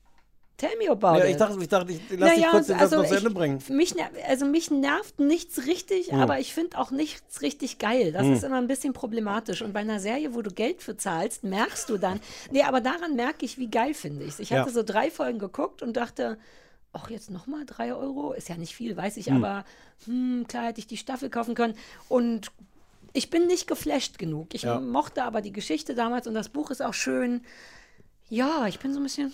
Tell 0.60 0.76
me 0.78 0.89
about 0.89 1.17
ja 1.17 1.24
it. 1.24 1.32
ich 1.32 1.38
dachte, 1.38 1.58
ich 1.62 1.67
dachte, 1.69 1.91
ich 1.93 2.00
lass 2.10 2.10
dich 2.10 2.19
Naja, 2.41 2.52
kurz 2.52 2.67
den 2.67 2.78
Satz 2.80 2.91
noch 2.91 2.98
zu 2.98 3.04
also 3.06 3.15
Ende 3.15 3.30
bringen. 3.32 3.63
Mich, 3.69 3.95
also 4.28 4.45
mich 4.45 4.69
nervt 4.69 5.17
nichts 5.19 5.65
richtig, 5.65 6.12
Hm. 6.12 6.19
aber 6.19 6.39
ich 6.39 6.54
finde 6.54 6.78
auch 6.78 6.91
nichts 6.91 7.41
richtig 7.41 7.78
geil. 7.80 8.12
Das 8.12 8.28
Hm. 8.28 8.34
ist 8.34 8.43
immer 8.43 8.58
ein 8.58 8.67
bisschen 8.67 8.91
problematisch. 8.91 9.62
Und 9.62 9.72
bei 9.72 9.80
einer 9.80 10.02
Serie, 10.02 10.36
wo 10.36 10.41
du 10.41 10.52
Geld 10.52 10.84
für 10.84 10.98
zahlst, 10.98 11.45
merkst 11.45 11.89
du 11.89 11.98
dann, 11.98 12.19
nee, 12.52 12.62
aber 12.63 12.82
daran 12.82 13.15
merke 13.15 13.45
ich, 13.45 13.58
wie 13.58 13.69
geil 13.72 13.93
finde 13.93 14.26
ich 14.26 14.34
es. 14.34 14.39
Ich 14.39 14.50
Ja. 14.50 14.60
hatte 14.60 14.72
so 14.72 14.84
drei 14.84 15.10
Folgen 15.10 15.39
geguckt 15.39 15.82
und 15.82 15.95
dachte, 15.95 16.38
ach, 16.91 17.10
jetzt 17.10 17.32
nochmal 17.32 17.65
drei 17.65 17.93
Euro? 17.93 18.34
Ist 18.34 18.50
ja 18.50 18.58
nicht 18.58 18.76
viel, 18.76 18.98
weiß 18.98 19.15
ich, 19.15 19.28
Hm. 19.30 19.38
aber 19.41 19.63
hm, 20.06 20.45
klar 20.50 20.65
hätte 20.65 20.80
ich 20.80 20.88
die 20.88 20.98
Staffel 20.98 21.30
kaufen 21.30 21.56
können. 21.56 21.76
Und 22.10 22.52
ich 23.13 23.30
bin 23.30 23.48
nicht 23.48 23.65
geflasht 23.67 24.17
genug. 24.19 24.54
Ich 24.54 24.63
Ja. 24.63 24.82
mochte 24.82 25.24
aber 25.24 25.39
die 25.39 25.54
Geschichte 25.54 25.95
damals 25.95 26.28
und 26.28 26.34
das 26.34 26.50
Buch 26.50 26.69
ist 26.69 26.82
auch 26.82 26.93
schön. 26.93 27.45
Ja, 28.30 28.67
ich 28.67 28.78
bin 28.80 28.93
so 28.93 29.00
ein 29.00 29.04
bisschen, 29.04 29.28
hm, 29.28 29.34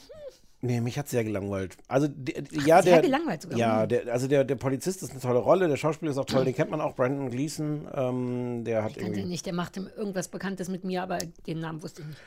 Nee, 0.65 0.82
mich 0.82 0.97
hat 0.97 1.08
sehr 1.08 1.23
gelangweilt. 1.23 1.78
Also, 1.88 2.08
der, 2.10 2.43
ja, 2.65 2.82
sehr 2.82 2.93
der, 2.93 3.01
gelangweilt 3.04 3.41
sogar. 3.43 3.58
Ja, 3.58 3.82
Hm. 3.84 3.89
der, 3.89 4.13
also 4.13 4.28
der, 4.28 4.43
der 4.43 4.56
Polizist 4.56 5.04
ist 5.04 5.12
eine 5.12 5.19
tolle 5.19 5.39
Rolle, 5.39 5.67
der 5.67 5.78
Schauspieler 5.78 6.12
ist 6.12 6.17
auch 6.17 6.25
toll, 6.25 6.45
den 6.45 6.56
kennt 6.56 6.71
man 6.71 6.82
auch, 6.82 6.95
Brandon 6.95 7.30
Gleason. 7.30 7.88
Ähm, 7.93 8.63
der 8.63 8.84
hat 8.84 8.91
Ich 8.97 9.04
kannte 9.04 9.19
ihn 9.19 9.28
nicht, 9.30 9.45
der 9.45 9.54
machte 9.54 9.91
irgendwas 9.95 10.28
Bekanntes 10.28 10.67
mit 10.69 10.84
mir, 10.84 11.04
aber 11.04 11.19
den 11.45 11.60
Namen 11.60 11.84
wusste 11.84 12.01
ich 12.01 12.08
nicht. 12.08 12.19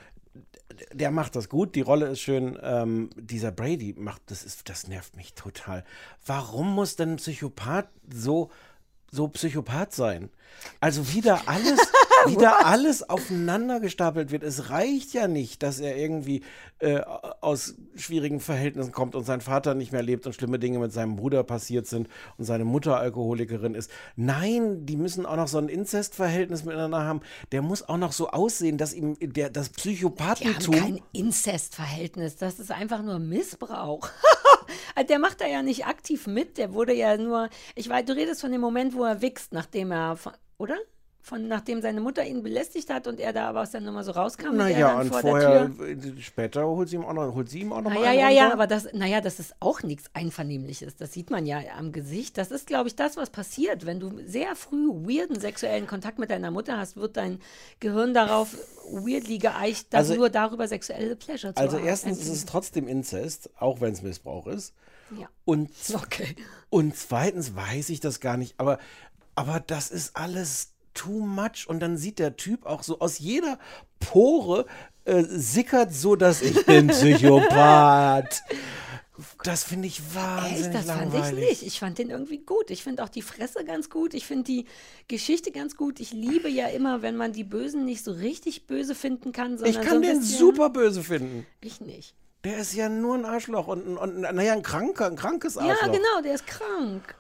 der 0.93 1.11
macht 1.11 1.35
das 1.35 1.49
gut, 1.49 1.75
die 1.75 1.81
Rolle 1.81 2.07
ist 2.07 2.21
schön. 2.21 2.57
Ähm, 2.63 3.11
dieser 3.17 3.51
Brady 3.51 3.95
macht, 3.99 4.23
das 4.27 4.45
ist, 4.45 4.69
das 4.69 4.87
nervt 4.87 5.17
mich 5.17 5.35
total. 5.35 5.85
Warum 6.25 6.73
muss 6.75 6.95
denn 6.97 7.13
ein 7.15 7.17
Psychopath 7.17 7.89
so, 8.13 8.51
so 9.11 9.29
Psychopath 9.29 9.93
sein? 9.93 10.31
Also 10.81 11.13
wieder 11.13 11.43
alles, 11.47 11.79
wieder 12.27 12.67
alles 12.67 13.09
aufeinander 13.09 13.81
gestapelt 13.81 14.31
wird. 14.31 14.43
Es 14.43 14.71
reicht 14.71 15.13
ja 15.13 15.29
nicht, 15.29 15.63
dass 15.63 15.79
er 15.79 15.97
irgendwie 15.97 16.43
äh, 16.81 17.01
aus 17.41 17.75
schwierigen 17.97 18.41
Verhältnissen 18.41 18.93
kommt 18.93 19.15
und 19.15 19.25
sein 19.25 19.41
Vater 19.41 19.75
nicht 19.75 19.93
mehr 19.93 20.03
lebt 20.03 20.27
und 20.27 20.33
schlimme 20.33 20.59
Dinge 20.59 20.79
mit 20.79 20.93
seinem 20.93 21.17
Bruder 21.17 21.45
passiert 21.45 21.87
sind 21.87 22.09
und 22.37 22.45
seine 22.45 22.65
Mutter 22.65 22.99
Alkoholikerin 22.99 23.75
ist. 23.75 23.91
Nein, 24.17 24.87
die 24.87 24.97
müssen 24.97 25.27
auch 25.27 25.37
noch 25.37 25.49
so 25.49 25.59
ein 25.59 25.69
Inzestverhältnis 25.69 26.65
miteinander 26.65 27.05
haben. 27.05 27.21
Der 27.53 27.63
muss 27.63 27.89
auch 27.89 27.99
noch 27.99 28.13
so 28.13 28.31
aussehen, 28.31 28.79
dass 28.79 28.95
ihm 28.95 29.17
der, 29.21 29.51
das 29.51 29.71
Die 29.71 29.75
haben 29.75 29.77
Psychopathentum. 29.77 30.75
kein 30.75 31.01
Inzestverhältnis, 31.13 32.37
das 32.37 32.59
ist 32.59 32.71
einfach 32.71 33.03
nur 33.03 33.19
Missbrauch. 33.19 34.09
Also 34.95 35.07
der 35.09 35.19
macht 35.19 35.41
da 35.41 35.47
ja 35.47 35.63
nicht 35.63 35.87
aktiv 35.87 36.27
mit, 36.27 36.59
der 36.59 36.73
wurde 36.73 36.93
ja 36.95 37.17
nur, 37.17 37.49
ich 37.75 37.89
weiß, 37.89 38.05
du 38.05 38.15
redest 38.15 38.41
von 38.41 38.53
dem 38.53 38.61
Moment, 38.61 38.95
wo 38.95 39.05
er 39.05 39.23
wächst, 39.23 39.53
nachdem 39.53 39.93
er, 39.93 40.19
oder? 40.59 40.77
Von, 41.29 41.47
nachdem 41.47 41.83
seine 41.83 42.01
Mutter 42.01 42.25
ihn 42.25 42.43
belästigt 42.43 42.89
hat 42.89 43.07
und 43.07 43.21
er 43.21 43.35
da 43.35 43.51
aber 43.51 43.61
aus 43.61 43.71
der 43.73 43.83
Nummer 43.83 44.03
so 44.03 44.13
rauskam. 44.13 44.47
und 44.49 44.61
er 44.61 44.71
Naja, 44.71 44.99
und 44.99 45.09
vor 45.11 45.21
vorher, 45.21 45.71
äh, 45.81 46.21
später 46.23 46.67
holt 46.67 46.89
sie 46.89 46.97
ihm 46.97 47.05
auch 47.05 47.13
noch, 47.13 47.35
holt 47.35 47.51
sie 47.51 47.61
ihm 47.61 47.73
auch 47.73 47.83
noch 47.83 47.91
mal 47.93 48.01
Naja, 48.01 48.11
einen 48.11 48.19
ja, 48.21 48.29
ja, 48.31 48.43
runter. 48.45 48.55
aber 48.55 48.67
das, 48.67 48.89
naja, 48.95 49.21
das 49.21 49.39
ist 49.39 49.55
auch 49.61 49.83
nichts 49.83 50.09
Einvernehmliches. 50.15 50.97
Das 50.97 51.13
sieht 51.13 51.29
man 51.31 51.45
ja 51.45 51.61
am 51.77 51.93
Gesicht. 51.93 52.39
Das 52.39 52.51
ist, 52.51 52.67
glaube 52.67 52.89
ich, 52.89 52.97
das, 52.97 53.19
was 53.19 53.29
passiert. 53.29 53.85
Wenn 53.85 54.01
du 54.01 54.11
sehr 54.27 54.57
früh 54.57 54.89
weirden 54.89 55.39
sexuellen 55.39 55.87
Kontakt 55.87 56.19
mit 56.19 56.31
deiner 56.31 56.51
Mutter 56.51 56.79
hast, 56.79 56.97
wird 56.97 57.19
dein 57.19 57.41
Gehirn 57.79 58.15
darauf 58.15 58.57
weirdly 58.91 59.37
geeicht, 59.37 59.93
dass 59.93 60.09
Also- 60.09 60.15
nur 60.15 60.31
darüber 60.31 60.67
sexuelle 60.67 61.15
Pleasure 61.15 61.53
zu 61.55 61.61
Also 61.61 61.77
haben. 61.77 61.87
erstens 61.87 62.21
ist 62.21 62.29
es 62.31 62.47
trotzdem 62.47 62.89
Inzest, 62.89 63.51
auch 63.59 63.83
wenn 63.83 63.93
es 63.93 64.01
Missbrauch 64.01 64.47
ist. 64.47 64.73
Ja. 65.19 65.29
Und, 65.45 65.69
Okay. 65.95 66.37
und 66.71 66.97
zweitens 66.97 67.55
weiß 67.55 67.91
ich 67.91 68.01
das 68.01 68.21
gar 68.21 68.39
nicht, 68.39 68.55
aber, 68.59 68.79
aber 69.35 69.61
das 69.61 69.91
ist 69.91 70.17
alles 70.17 70.73
too 70.99 71.21
much. 71.21 71.67
Und 71.69 71.81
dann 71.81 71.97
sieht 71.97 72.19
der 72.19 72.37
Typ 72.37 72.67
auch 72.67 72.83
so 72.83 72.99
aus 72.99 73.19
jeder 73.19 73.59
Pore 74.01 74.67
äh, 75.05 75.23
sickert 75.29 75.93
so, 75.95 76.17
dass 76.17 76.43
ich 76.43 76.67
bin 76.67 76.89
Psychopath. 76.89 78.43
Das 79.43 79.65
finde 79.65 79.89
ich 79.89 80.15
wahnsinnig 80.15 80.67
Echt, 80.67 80.75
das 80.75 80.87
fand 80.87 81.13
langweilig. 81.13 81.43
ich 81.43 81.49
nicht. 81.49 81.63
Ich 81.67 81.81
fand 81.81 81.99
den 81.99 82.11
irgendwie 82.11 82.39
gut. 82.39 82.71
Ich 82.71 82.85
finde 82.85 83.03
auch 83.03 83.09
die 83.09 83.23
Fresse 83.23 83.65
ganz 83.65 83.91
gut. 83.91 84.15
Ich 84.15 84.27
finde 84.27 84.45
die 84.45 84.67
Geschichte 85.09 85.51
ganz 85.51 85.77
gut. 85.77 85.99
Ich 85.99 86.13
liebe 86.13 86.49
ja 86.49 86.69
immer, 86.69 87.03
wenn 87.03 87.17
man 87.17 87.33
die 87.33 87.43
Bösen 87.43 87.85
nicht 87.85 88.05
so 88.05 88.13
richtig 88.13 88.67
böse 88.67 88.95
finden 88.95 89.33
kann, 89.33 89.59
sondern 89.59 89.71
Ich 89.71 89.77
so 89.77 89.83
kann 89.83 89.97
ein 89.97 90.03
den 90.03 90.21
bisschen, 90.21 90.39
super 90.39 90.71
böse 90.71 91.03
finden. 91.03 91.47
Ich 91.61 91.81
nicht. 91.81 92.15
Der 92.45 92.59
ist 92.59 92.75
ja 92.75 92.89
nur 92.89 93.17
ein 93.17 93.25
Arschloch 93.25 93.67
und, 93.67 93.83
und, 93.83 93.99
und 93.99 94.21
naja, 94.21 94.53
ein 94.53 94.63
kranker, 94.63 95.07
ein 95.07 95.17
krankes 95.17 95.57
Arschloch. 95.57 95.87
Ja, 95.87 95.93
genau, 95.93 96.23
der 96.23 96.35
ist 96.35 96.47
krank. 96.47 97.17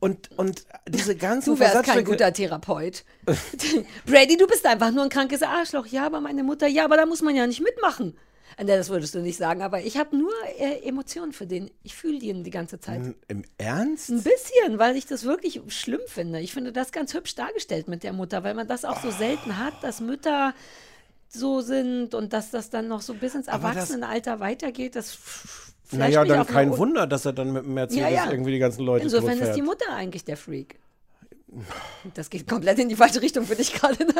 Und, 0.00 0.30
und 0.38 0.64
diese 0.88 1.14
ganzen 1.14 1.54
Du 1.54 1.60
wärst 1.60 1.82
kein 1.84 2.04
guter 2.04 2.32
Therapeut. 2.32 3.04
Brady, 4.06 4.36
du 4.38 4.46
bist 4.46 4.64
einfach 4.66 4.90
nur 4.92 5.04
ein 5.04 5.10
krankes 5.10 5.42
Arschloch. 5.42 5.86
Ja, 5.86 6.06
aber 6.06 6.20
meine 6.22 6.42
Mutter, 6.42 6.66
ja, 6.66 6.84
aber 6.84 6.96
da 6.96 7.04
muss 7.06 7.20
man 7.20 7.36
ja 7.36 7.46
nicht 7.46 7.60
mitmachen. 7.60 8.16
Das 8.56 8.88
würdest 8.90 9.14
du 9.14 9.20
nicht 9.20 9.36
sagen, 9.38 9.62
aber 9.62 9.80
ich 9.82 9.96
habe 9.96 10.16
nur 10.16 10.32
äh, 10.58 10.86
Emotionen 10.86 11.32
für 11.32 11.46
den. 11.46 11.70
Ich 11.82 11.94
fühle 11.94 12.18
den 12.18 12.44
die 12.44 12.50
ganze 12.50 12.80
Zeit. 12.80 12.96
Im- 13.00 13.14
Im 13.28 13.44
Ernst? 13.58 14.10
Ein 14.10 14.22
bisschen, 14.22 14.78
weil 14.78 14.96
ich 14.96 15.06
das 15.06 15.24
wirklich 15.24 15.60
schlimm 15.68 16.00
finde. 16.06 16.40
Ich 16.40 16.52
finde 16.52 16.72
das 16.72 16.92
ganz 16.92 17.14
hübsch 17.14 17.34
dargestellt 17.36 17.86
mit 17.88 18.02
der 18.02 18.12
Mutter, 18.12 18.42
weil 18.42 18.54
man 18.54 18.66
das 18.68 18.84
auch 18.84 19.00
so 19.02 19.10
selten 19.10 19.56
hat, 19.58 19.74
dass 19.82 20.00
Mütter 20.00 20.52
so 21.28 21.60
sind 21.60 22.14
und 22.14 22.32
dass 22.32 22.50
das 22.50 22.70
dann 22.70 22.88
noch 22.88 23.02
so 23.02 23.14
bis 23.14 23.34
ins 23.34 23.46
Erwachsenenalter 23.46 24.40
weitergeht. 24.40 24.96
Das 24.96 25.16
flasht 25.90 26.14
Naja, 26.14 26.24
dann 26.24 26.46
kein 26.46 26.70
un- 26.70 26.78
Wunder, 26.78 27.06
dass 27.06 27.24
er 27.26 27.32
dann 27.32 27.52
mit 27.52 27.64
dem 27.64 27.74
Mercedes 27.74 28.02
Ja, 28.02 28.08
ja. 28.08 28.30
irgendwie 28.30 28.52
die 28.52 28.58
ganzen 28.58 28.84
Leute 28.84 29.04
Insofern 29.04 29.38
ist 29.38 29.52
die 29.54 29.62
Mutter 29.62 29.92
eigentlich 29.92 30.24
der 30.24 30.36
Freak. 30.36 30.78
Das 32.14 32.30
geht 32.30 32.46
komplett 32.46 32.78
in 32.78 32.88
die 32.88 32.94
falsche 32.94 33.20
Richtung 33.20 33.44
für 33.44 33.56
dich 33.56 33.72
gerade. 33.72 34.04
Ne? 34.06 34.14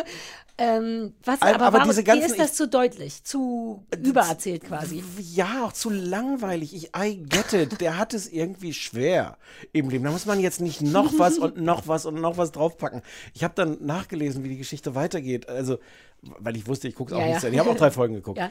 Ähm, 0.58 1.14
was, 1.24 1.40
Aber- 1.40 1.54
aber 1.66 1.78
warum, 1.78 1.88
diese 1.90 2.02
ganzen- 2.02 2.24
ist 2.28 2.40
das 2.40 2.54
zu 2.54 2.66
deutlich, 2.66 3.22
zu 3.22 3.86
übererzählt 3.96 4.64
quasi. 4.64 5.04
Ja, 5.32 5.64
auch 5.64 5.72
zu 5.72 5.90
langweilig. 5.90 6.74
Ich, 6.74 6.90
I 6.96 7.18
get 7.22 7.52
it. 7.52 7.80
Der 7.80 7.98
hat 7.98 8.14
es 8.14 8.26
irgendwie 8.26 8.72
schwer 8.74 9.38
im 9.72 9.90
Leben. 9.90 10.02
Da 10.02 10.10
muss 10.10 10.26
man 10.26 10.40
jetzt 10.40 10.60
nicht 10.60 10.82
noch 10.82 11.20
was 11.20 11.38
und 11.38 11.56
noch 11.60 11.86
was 11.86 12.04
und 12.04 12.16
noch 12.20 12.36
was 12.36 12.50
draufpacken. 12.50 13.00
Ich 13.32 13.44
habe 13.44 13.54
dann 13.54 13.76
nachgelesen, 13.80 14.42
wie 14.42 14.48
die 14.48 14.58
Geschichte 14.58 14.96
weitergeht. 14.96 15.48
Also, 15.48 15.78
weil 16.22 16.56
ich 16.56 16.66
wusste, 16.66 16.88
ich 16.88 16.96
gucke 16.96 17.14
auch 17.14 17.20
Ja, 17.20 17.26
nicht 17.28 17.42
ja. 17.44 17.48
Ich 17.48 17.58
habe 17.60 17.70
auch 17.70 17.76
drei 17.76 17.92
Folgen 17.92 18.14
geguckt. 18.14 18.38
Ja. 18.38 18.50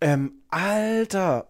Ähm, 0.00 0.42
Alter, 0.50 1.46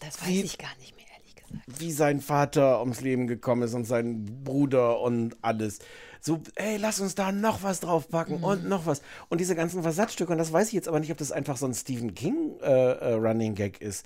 Das 0.00 0.20
weiß 0.20 0.28
Wie- 0.28 0.40
ich 0.42 0.58
gar 0.58 0.74
nicht 0.80 0.96
mehr, 0.96 1.04
ehrlich 1.16 1.34
gesagt. 1.36 1.80
wie 1.80 1.92
sein 1.92 2.20
Vater 2.20 2.80
ums 2.80 3.00
Leben 3.00 3.26
gekommen 3.26 3.62
ist 3.62 3.74
und 3.74 3.84
sein 3.84 4.42
Bruder 4.44 5.00
und 5.00 5.36
alles. 5.42 5.78
So, 6.22 6.40
ey, 6.56 6.76
lass 6.76 7.00
uns 7.00 7.14
da 7.14 7.32
noch 7.32 7.62
was 7.62 7.80
draufpacken 7.80 8.38
Mhm. 8.38 8.44
und 8.44 8.68
noch 8.68 8.84
was. 8.86 9.00
Und 9.30 9.40
diese 9.40 9.54
ganzen 9.56 9.82
Versatzstücke, 9.82 10.32
und 10.32 10.38
das 10.38 10.52
weiß 10.52 10.68
ich 10.68 10.74
jetzt 10.74 10.88
aber 10.88 11.00
nicht, 11.00 11.10
ob 11.12 11.16
das 11.18 11.32
einfach 11.32 11.56
so 11.56 11.66
ein 11.66 11.72
Stephen 11.74 12.14
King 12.14 12.58
äh, 12.60 12.66
äh, 12.92 13.12
Running 13.14 13.54
Gag 13.54 13.80
ist. 13.80 14.04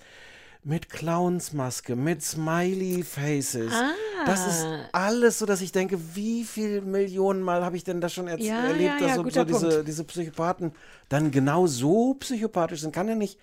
Mit 0.66 0.88
Clownsmaske, 0.88 1.95
mit 1.95 2.22
Smiley 2.22 3.03
Faces. 3.03 3.72
Das 4.24 4.47
ist 4.47 4.64
Ah. 4.64 4.88
alles 4.92 5.38
so, 5.38 5.45
dass 5.45 5.61
ich 5.61 5.72
denke, 5.72 5.99
wie 6.14 6.45
viel 6.45 6.80
Millionen 6.80 7.42
Mal 7.42 7.62
habe 7.64 7.76
ich 7.76 7.84
denn 7.84 8.01
das 8.01 8.14
schon 8.14 8.28
Ja, 8.28 8.64
erlebt, 8.64 8.80
ja, 8.80 8.99
dass 8.99 9.09
ja, 9.09 9.14
so, 9.16 9.28
so 9.28 9.45
diese, 9.45 9.84
diese 9.84 10.05
Psychopathen 10.05 10.72
dann 11.11 11.30
genau 11.30 11.66
so 11.66 12.14
psychopathisch 12.14 12.80
sind. 12.80 12.95
Kann 12.95 13.09
er 13.09 13.16
nicht 13.16 13.38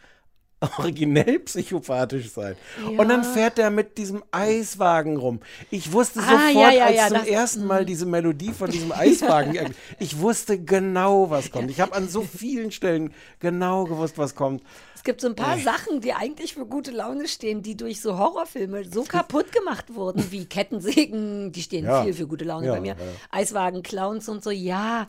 originell 0.78 1.39
psychopathisch 1.39 2.32
sein. 2.32 2.55
Und 2.97 3.09
dann 3.09 3.24
Ja. 3.24 3.30
fährt 3.30 3.59
er 3.59 3.70
mit 3.72 3.97
diesem 3.97 4.24
Eiswagen 4.32 5.18
rum. 5.18 5.39
Ich 5.70 5.91
wusste 5.91 6.20
Ah, 6.20 6.24
sofort, 6.49 6.53
ja, 6.53 6.72
ja, 6.72 6.86
als 6.86 6.95
ja, 6.97 7.07
zum 7.07 7.24
ersten 7.26 7.66
Mal 7.66 7.86
diese 7.86 8.05
Melodie 8.05 8.51
von 8.53 8.70
diesem 8.70 8.91
Eiswagen, 8.91 9.74
ich 9.99 10.20
wusste 10.20 10.59
genau, 10.59 11.30
was 11.30 11.51
kommt. 11.51 11.72
Ich 11.72 11.82
habe 11.82 11.93
an 11.93 12.07
so 12.07 12.22
vielen 12.22 12.72
Stellen 12.72 13.14
genau 13.39 13.86
gewusst, 13.86 14.18
was 14.18 14.36
kommt. 14.36 14.64
Es 14.95 15.03
gibt 15.03 15.20
so 15.22 15.28
ein 15.28 15.36
paar 15.36 15.57
Sachen, 15.57 15.99
die 15.99 16.14
eigentlich 16.14 16.53
für 16.53 16.66
gute 16.68 16.91
Laune 16.91 17.28
stehen, 17.28 17.64
die 17.64 17.76
durch 17.76 17.99
so 18.01 18.20
Horrorfilme 18.20 18.84
so 18.86 19.03
kaputt 19.03 19.51
gemacht 19.51 19.95
wurden, 19.95 20.32
wie 20.32 20.45
Kettensägen, 20.45 21.51
die 21.51 21.64
stehen 21.64 21.86
Ja. 21.86 22.03
viel 22.03 22.14
für 22.14 22.28
gute 22.28 22.45
Laune 22.45 22.68
Ja, 22.68 22.74
bei 22.74 22.82
mir. 22.82 22.89
ja. 22.89 22.95
Eiswagen, 23.32 23.82
Clowns 23.82 24.30
und 24.30 24.43
so, 24.43 24.51
ja. 24.51 25.07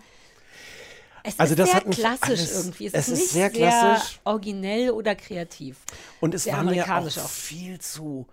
Es 1.24 1.38
Also 1.38 1.52
ist 1.52 1.58
das 1.60 1.70
sehr 1.70 1.76
hat 1.76 1.90
klassisch 1.90 2.28
alles- 2.28 2.64
irgendwie. 2.64 2.86
Es, 2.86 2.94
es 2.94 3.08
ist 3.08 3.12
ist 3.14 3.20
nicht 3.20 3.30
sehr 3.32 3.50
klassisch. 3.50 4.20
originell 4.24 4.90
oder 4.90 5.14
kreativ. 5.14 5.76
Und 6.20 6.34
es 6.34 6.44
Sehr 6.44 6.54
war 6.54 6.64
mir 6.64 6.84
auch, 6.84 7.06
auch. 7.16 7.28
viel 7.28 7.80
zu 7.80 8.26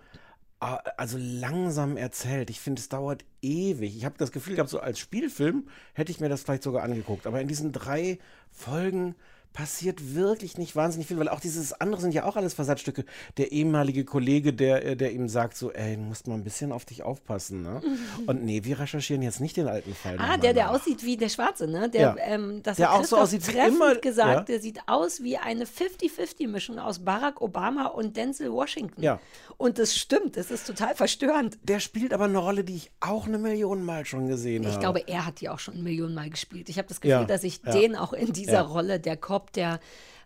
äh, 0.60 0.76
also 0.96 1.16
langsam 1.18 1.96
erzählt. 1.96 2.50
Ich 2.50 2.60
finde, 2.60 2.80
es 2.80 2.88
dauert 2.88 3.24
ewig. 3.42 3.96
Ich 3.96 4.04
habe 4.04 4.16
das 4.18 4.32
Gefühl 4.32 4.56
gehabt, 4.56 4.70
so 4.70 4.80
als 4.80 4.98
Spielfilm 4.98 5.68
hätte 5.94 6.10
ich 6.12 6.20
mir 6.20 6.28
das 6.28 6.42
vielleicht 6.42 6.62
sogar 6.62 6.82
angeguckt. 6.82 7.26
Aber 7.26 7.40
in 7.40 7.48
diesen 7.48 7.72
drei 7.72 8.18
Folgen 8.50 9.14
passiert 9.52 10.14
wirklich 10.14 10.58
nicht 10.58 10.76
wahnsinnig 10.76 11.08
viel, 11.08 11.18
weil 11.18 11.28
auch 11.28 11.40
dieses 11.40 11.72
andere 11.80 12.00
sind 12.00 12.14
ja 12.14 12.24
auch 12.24 12.36
alles 12.36 12.54
Versatzstücke. 12.54 13.04
Der 13.36 13.50
ehemalige 13.52 14.04
Kollege, 14.04 14.52
der, 14.52 14.84
äh, 14.84 14.96
der 14.96 15.12
ihm 15.12 15.28
sagt 15.28 15.56
so, 15.56 15.72
ey, 15.72 15.96
du 15.96 16.02
musst 16.02 16.28
mal 16.28 16.34
ein 16.34 16.44
bisschen 16.44 16.70
auf 16.72 16.84
dich 16.84 17.02
aufpassen. 17.02 17.62
Ne? 17.62 17.82
Und 18.26 18.44
nee, 18.44 18.62
wir 18.64 18.78
recherchieren 18.78 19.22
jetzt 19.22 19.40
nicht 19.40 19.56
den 19.56 19.66
alten 19.66 19.94
Fall. 19.94 20.16
Ah, 20.18 20.36
der, 20.36 20.54
der 20.54 20.66
nach. 20.66 20.74
aussieht 20.74 21.04
wie 21.04 21.16
der 21.16 21.28
Schwarze, 21.28 21.66
ne? 21.66 21.90
Der, 21.90 22.00
Ja. 22.00 22.16
ähm, 22.20 22.62
das 22.62 22.76
Der 22.76 22.90
hat 22.92 23.00
auch 23.00 23.04
so 23.04 23.16
aussieht 23.18 23.46
wie 23.48 23.52
treffend 23.52 23.74
immer, 23.76 23.94
gesagt, 23.96 24.30
ja. 24.34 24.40
der 24.42 24.60
sieht 24.60 24.80
aus 24.86 25.20
wie 25.22 25.36
eine 25.36 25.64
50-50-Mischung 25.64 26.78
aus 26.78 27.00
Barack 27.00 27.40
Obama 27.40 27.86
und 27.86 28.16
Denzel 28.16 28.52
Washington. 28.52 29.02
Ja. 29.02 29.20
Und 29.56 29.78
das 29.78 29.96
stimmt, 29.96 30.36
das 30.36 30.50
ist 30.50 30.66
total 30.66 30.94
verstörend. 30.94 31.58
Der 31.64 31.80
spielt 31.80 32.12
aber 32.14 32.24
eine 32.24 32.38
Rolle, 32.38 32.64
die 32.64 32.76
ich 32.76 32.90
auch 33.00 33.26
eine 33.26 33.38
Million 33.38 33.84
Mal 33.84 34.04
schon 34.06 34.28
gesehen 34.28 34.64
habe. 34.64 34.74
Ich 34.74 34.80
glaube, 34.80 35.04
er 35.08 35.26
hat 35.26 35.40
die 35.40 35.48
auch 35.48 35.58
schon 35.58 35.82
Millionen 35.82 36.14
Mal 36.14 36.30
gespielt. 36.30 36.68
Ich 36.68 36.78
habe 36.78 36.88
das 36.88 37.00
Gefühl, 37.00 37.10
Ja, 37.20 37.24
dass 37.24 37.42
ich 37.44 37.60
den 37.62 37.96
auch 37.96 38.12
in 38.12 38.32
dieser. 38.32 38.60
Rolle, 38.60 39.00
der 39.00 39.16
Cop, 39.40 39.52
der 39.52 39.80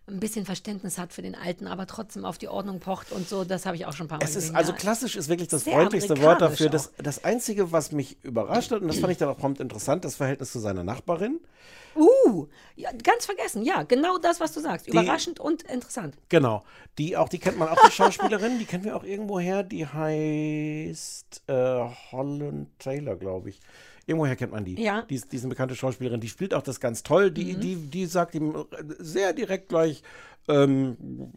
ein 0.07 0.19
bisschen 0.19 0.45
Verständnis 0.45 0.99
hat 0.99 1.13
für 1.13 1.23
den 1.23 1.33
Alten, 1.33 1.65
aber 1.65 1.87
trotzdem 1.87 2.25
auf 2.25 2.37
die 2.37 2.47
Ordnung 2.47 2.79
pocht 2.79 3.11
und 3.11 3.27
so, 3.27 3.43
das 3.43 3.65
habe 3.65 3.75
ich 3.75 3.87
auch 3.87 3.93
schon 3.93 4.05
ein 4.05 4.09
paar 4.09 4.19
Mal 4.19 4.23
Es 4.23 4.35
ist 4.35 4.43
gesehen. 4.43 4.55
also 4.55 4.71
ja. 4.71 4.77
klassisch 4.77 5.15
ist 5.15 5.29
wirklich 5.29 5.47
das 5.47 5.63
Sehr 5.63 5.73
freundlichste 5.73 6.21
Wort 6.21 6.41
dafür. 6.41 6.69
Das, 6.69 6.91
das 6.97 7.23
Einzige, 7.23 7.71
was 7.71 7.91
mich 7.91 8.23
überrascht 8.23 8.69
hat, 8.71 8.81
und 8.81 8.87
das 8.87 8.99
fand 8.99 9.13
ich 9.13 9.17
dann 9.17 9.29
auch 9.29 9.37
prompt 9.37 9.59
interessant, 9.59 10.05
das 10.05 10.15
Verhältnis 10.15 10.51
zu 10.51 10.59
seiner 10.59 10.83
Nachbarin. 10.83 11.39
Uh, 11.95 12.45
ja, 12.75 12.91
ganz 12.91 13.25
vergessen, 13.25 13.63
ja, 13.63 13.81
genau 13.81 14.19
das, 14.19 14.39
was 14.39 14.51
du 14.51 14.59
sagst. 14.59 14.87
Überraschend 14.87 15.39
und 15.39 15.63
interessant. 15.63 16.15
Genau. 16.29 16.63
Die 16.99 17.17
auch, 17.17 17.29
die 17.29 17.39
kennt 17.39 17.57
man 17.57 17.69
auch, 17.69 17.87
die 17.87 17.91
Schauspielerin, 17.91 18.59
die 18.59 18.65
kennen 18.65 18.83
wir 18.83 18.95
auch 18.95 19.05
irgendwo 19.05 19.39
her, 19.39 19.63
die 19.63 19.87
heißt 19.87 21.43
äh, 21.47 21.89
Holland 22.11 22.67
Taylor, 22.77 23.15
glaube 23.15 23.49
ich. 23.49 23.59
Irgendwoher 24.07 24.35
kennt 24.35 24.51
man 24.51 24.63
die. 24.65 24.81
Ja. 24.81 25.01
Die 25.03 25.15
ist, 25.15 25.31
die 25.31 25.37
ist 25.37 25.43
eine 25.43 25.49
bekannte 25.49 25.75
Schauspielerin, 25.75 26.19
die 26.19 26.29
spielt 26.29 26.53
auch 26.53 26.61
das 26.61 26.79
ganz 26.79 27.01
toll. 27.03 27.31
Die, 27.31 27.55
die, 27.55 27.75
die 27.75 28.05
sagt 28.05 28.35
ihm 28.35 28.65
sehr 28.99 29.33
direkt 29.33 29.69
gleich, 29.69 30.03
ähm, 30.47 31.33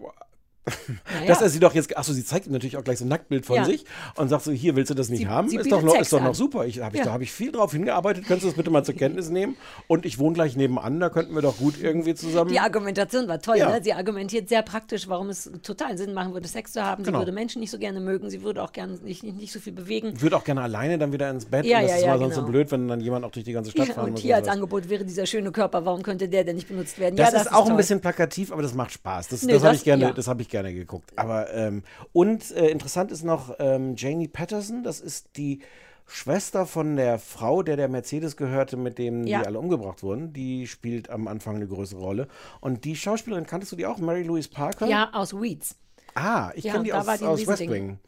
Naja. 1.14 1.26
dass 1.26 1.42
er 1.42 1.48
sie 1.48 1.60
doch 1.60 1.74
jetzt, 1.74 1.96
achso, 1.96 2.12
sie 2.12 2.24
zeigt 2.24 2.46
ihm 2.46 2.52
natürlich 2.52 2.76
auch 2.76 2.84
gleich 2.84 2.98
so 2.98 3.04
ein 3.04 3.08
Nacktbild 3.08 3.46
von 3.46 3.56
Ja. 3.56 3.64
sich 3.64 3.84
und 4.16 4.28
sagt 4.28 4.44
so, 4.44 4.52
hier 4.52 4.76
willst 4.76 4.90
du 4.90 4.94
das 4.94 5.08
nicht 5.08 5.20
Sie- 5.20 5.26
haben? 5.28 5.48
sie 5.48 5.56
ist 5.56 5.70
doch 5.70 5.82
noch, 5.82 5.92
Sex 5.92 6.02
ist 6.02 6.12
doch 6.12 6.20
noch 6.20 6.28
an. 6.28 6.34
super. 6.34 6.66
Ich, 6.66 6.80
hab 6.80 6.92
ich, 6.92 6.98
Ja. 7.00 7.06
Da 7.06 7.12
habe 7.12 7.22
ich 7.22 7.32
viel 7.32 7.52
drauf 7.52 7.72
hingearbeitet. 7.72 8.24
Könntest 8.26 8.44
du 8.44 8.48
das 8.48 8.56
bitte 8.56 8.70
mal 8.70 8.84
zur 8.84 8.94
Kenntnis 8.94 9.28
nehmen? 9.30 9.56
Und 9.86 10.04
ich 10.06 10.18
wohne 10.18 10.34
gleich 10.34 10.56
nebenan, 10.56 11.00
da 11.00 11.08
könnten 11.10 11.34
wir 11.34 11.42
doch 11.42 11.56
gut 11.58 11.74
irgendwie 11.80 12.14
zusammen. 12.14 12.50
Die 12.50 12.60
Argumentation 12.60 13.28
war 13.28 13.40
toll. 13.40 13.56
Ja. 13.58 13.70
Ne? 13.70 13.80
Sie 13.82 13.92
argumentiert 13.92 14.48
sehr 14.48 14.62
praktisch, 14.62 15.08
warum 15.08 15.28
es 15.28 15.50
total 15.62 15.96
Sinn 15.98 16.14
machen 16.14 16.32
würde, 16.34 16.48
Sex 16.48 16.72
zu 16.72 16.82
haben. 16.84 17.04
Sie 17.04 17.08
Genau. 17.10 17.20
würde 17.20 17.32
Menschen 17.32 17.60
nicht 17.60 17.70
so 17.70 17.78
gerne 17.78 18.00
mögen. 18.00 18.30
Sie 18.30 18.42
würde 18.42 18.62
auch 18.62 18.72
gerne 18.72 18.94
nicht, 19.04 19.22
nicht, 19.22 19.36
nicht 19.36 19.52
so 19.52 19.60
viel 19.60 19.72
bewegen. 19.72 20.20
Würde 20.20 20.36
auch 20.36 20.44
gerne 20.44 20.62
alleine 20.62 20.98
dann 20.98 21.12
wieder 21.12 21.30
ins 21.30 21.44
Bett. 21.46 21.64
Ja, 21.64 21.78
und 21.78 21.82
das 21.84 21.90
ja, 21.92 21.96
ist 21.98 22.02
ja, 22.04 22.08
mal 22.12 22.18
sonst 22.18 22.34
so 22.34 22.40
genau. 22.42 22.52
blöd, 22.52 22.70
wenn 22.72 22.88
dann 22.88 23.00
jemand 23.00 23.24
auch 23.24 23.30
durch 23.30 23.44
die 23.44 23.52
ganze 23.52 23.70
Stadt 23.70 23.88
Ja, 23.88 23.94
fahren 23.94 24.06
und 24.06 24.10
muss. 24.12 24.20
hier 24.20 24.32
und 24.34 24.36
als 24.38 24.46
sowas. 24.46 24.56
Angebot 24.56 24.88
wäre 24.88 25.04
dieser 25.04 25.26
schöne 25.26 25.52
Körper, 25.52 25.84
warum 25.84 26.02
könnte 26.02 26.28
der 26.28 26.44
denn 26.44 26.56
nicht 26.56 26.68
benutzt 26.68 26.98
werden? 26.98 27.16
Das, 27.16 27.32
ja, 27.32 27.40
ist 27.42 27.52
auch 27.52 27.62
ein 27.62 27.68
toll. 27.68 27.76
bisschen 27.76 28.00
plakativ, 28.00 28.52
aber 28.52 28.62
das 28.62 28.74
macht 28.74 28.92
Spaß. 28.92 29.28
Das, 29.28 29.42
Nee, 29.42 29.52
das 29.52 29.62
habe 29.62 29.72
das- 29.72 29.78
ich 29.78 29.84
gerne, 29.84 30.12
das 30.14 30.26
habe 30.26 30.42
ich 30.42 30.48
gerne 30.48 30.57
geguckt. 30.62 31.12
Aber 31.16 31.52
ähm, 31.54 31.82
und 32.12 32.50
äh, 32.52 32.68
interessant 32.68 33.11
ist 33.12 33.22
noch 33.24 33.54
ähm, 33.59 33.94
Janie 33.96 34.28
Patterson. 34.28 34.82
Das 34.82 35.00
ist 35.00 35.36
die 35.36 35.61
Schwester 36.06 36.64
von 36.66 36.96
der 36.96 37.18
Frau, 37.18 37.62
der 37.62 37.76
der 37.76 37.88
Mercedes 37.88 38.36
gehörte, 38.36 38.76
mit 38.76 38.98
dem 38.98 39.26
Ja. 39.26 39.40
die 39.40 39.46
alle 39.46 39.59
umgebracht 39.59 40.02
wurden. 40.02 40.32
Die 40.32 40.66
spielt 40.66 41.11
am 41.11 41.28
Anfang 41.28 41.56
eine 41.56 41.66
größere 41.68 42.00
Rolle. 42.00 42.28
Und 42.61 42.84
die 42.84 42.96
Schauspielerin 42.96 43.46
kanntest 43.46 43.72
du 43.72 43.76
die 43.76 43.84
auch, 43.86 43.98
Mary 43.98 44.22
Louise 44.22 44.48
Parker? 44.48 44.86
Ja, 44.86 45.11
aus 45.12 45.34
Weeds. 45.34 45.76
Ah, 46.14 46.50
ich 46.54 46.64
Ja, 46.64 46.72
kenne 46.72 46.84
die 46.84 46.92
aus, 46.94 47.06
aus 47.22 47.46
West. 47.46 47.61
Wing. 47.68 47.98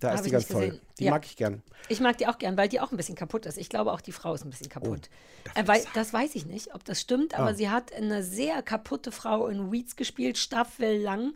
Da 0.00 0.08
Hab 0.10 0.16
ist 0.16 0.26
die 0.26 0.30
ganz 0.32 0.48
toll. 0.48 0.66
gesehen. 0.66 0.80
Die 0.98 1.04
Ja. 1.04 1.10
mag 1.12 1.24
ich 1.24 1.36
gern. 1.36 1.62
Ich 1.88 2.00
mag 2.00 2.18
die 2.18 2.26
auch 2.26 2.38
gern, 2.38 2.56
weil 2.56 2.68
die 2.68 2.80
auch 2.80 2.90
ein 2.90 2.96
bisschen 2.96 3.14
kaputt 3.14 3.46
ist. 3.46 3.56
Ich 3.56 3.68
glaube, 3.68 3.92
auch 3.92 4.00
die 4.00 4.12
Frau 4.12 4.34
ist 4.34 4.44
ein 4.44 4.50
bisschen 4.50 4.68
kaputt. 4.68 5.08
Oh, 5.46 5.60
äh, 5.60 5.66
weil, 5.68 5.80
das 5.94 6.12
weiß 6.12 6.34
ich 6.34 6.46
nicht, 6.46 6.74
ob 6.74 6.84
das 6.84 7.00
stimmt, 7.00 7.38
aber 7.38 7.50
Ah. 7.50 7.54
sie 7.54 7.70
hat 7.70 7.92
eine 7.94 8.22
sehr 8.24 8.60
kaputte 8.62 9.12
Frau 9.12 9.46
in 9.46 9.70
Weeds 9.70 9.94
gespielt, 9.96 10.36
staffellang. 10.36 11.32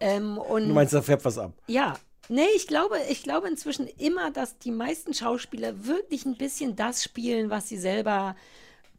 Ähm, 0.00 0.38
und 0.38 0.68
Du 0.68 0.74
meinst, 0.74 0.92
da 0.94 1.02
färbt 1.02 1.24
was 1.24 1.38
ab. 1.38 1.52
Ja. 1.66 1.96
Nee, 2.28 2.46
ich 2.56 2.66
glaube, 2.66 2.96
ich 3.08 3.22
glaube 3.22 3.48
inzwischen 3.48 3.86
immer, 3.86 4.30
dass 4.32 4.58
die 4.58 4.72
meisten 4.72 5.14
Schauspieler 5.14 5.86
wirklich 5.86 6.26
ein 6.26 6.36
bisschen 6.36 6.74
das 6.74 7.04
spielen, 7.04 7.50
was 7.50 7.68
sie 7.68 7.78
selber 7.78 8.34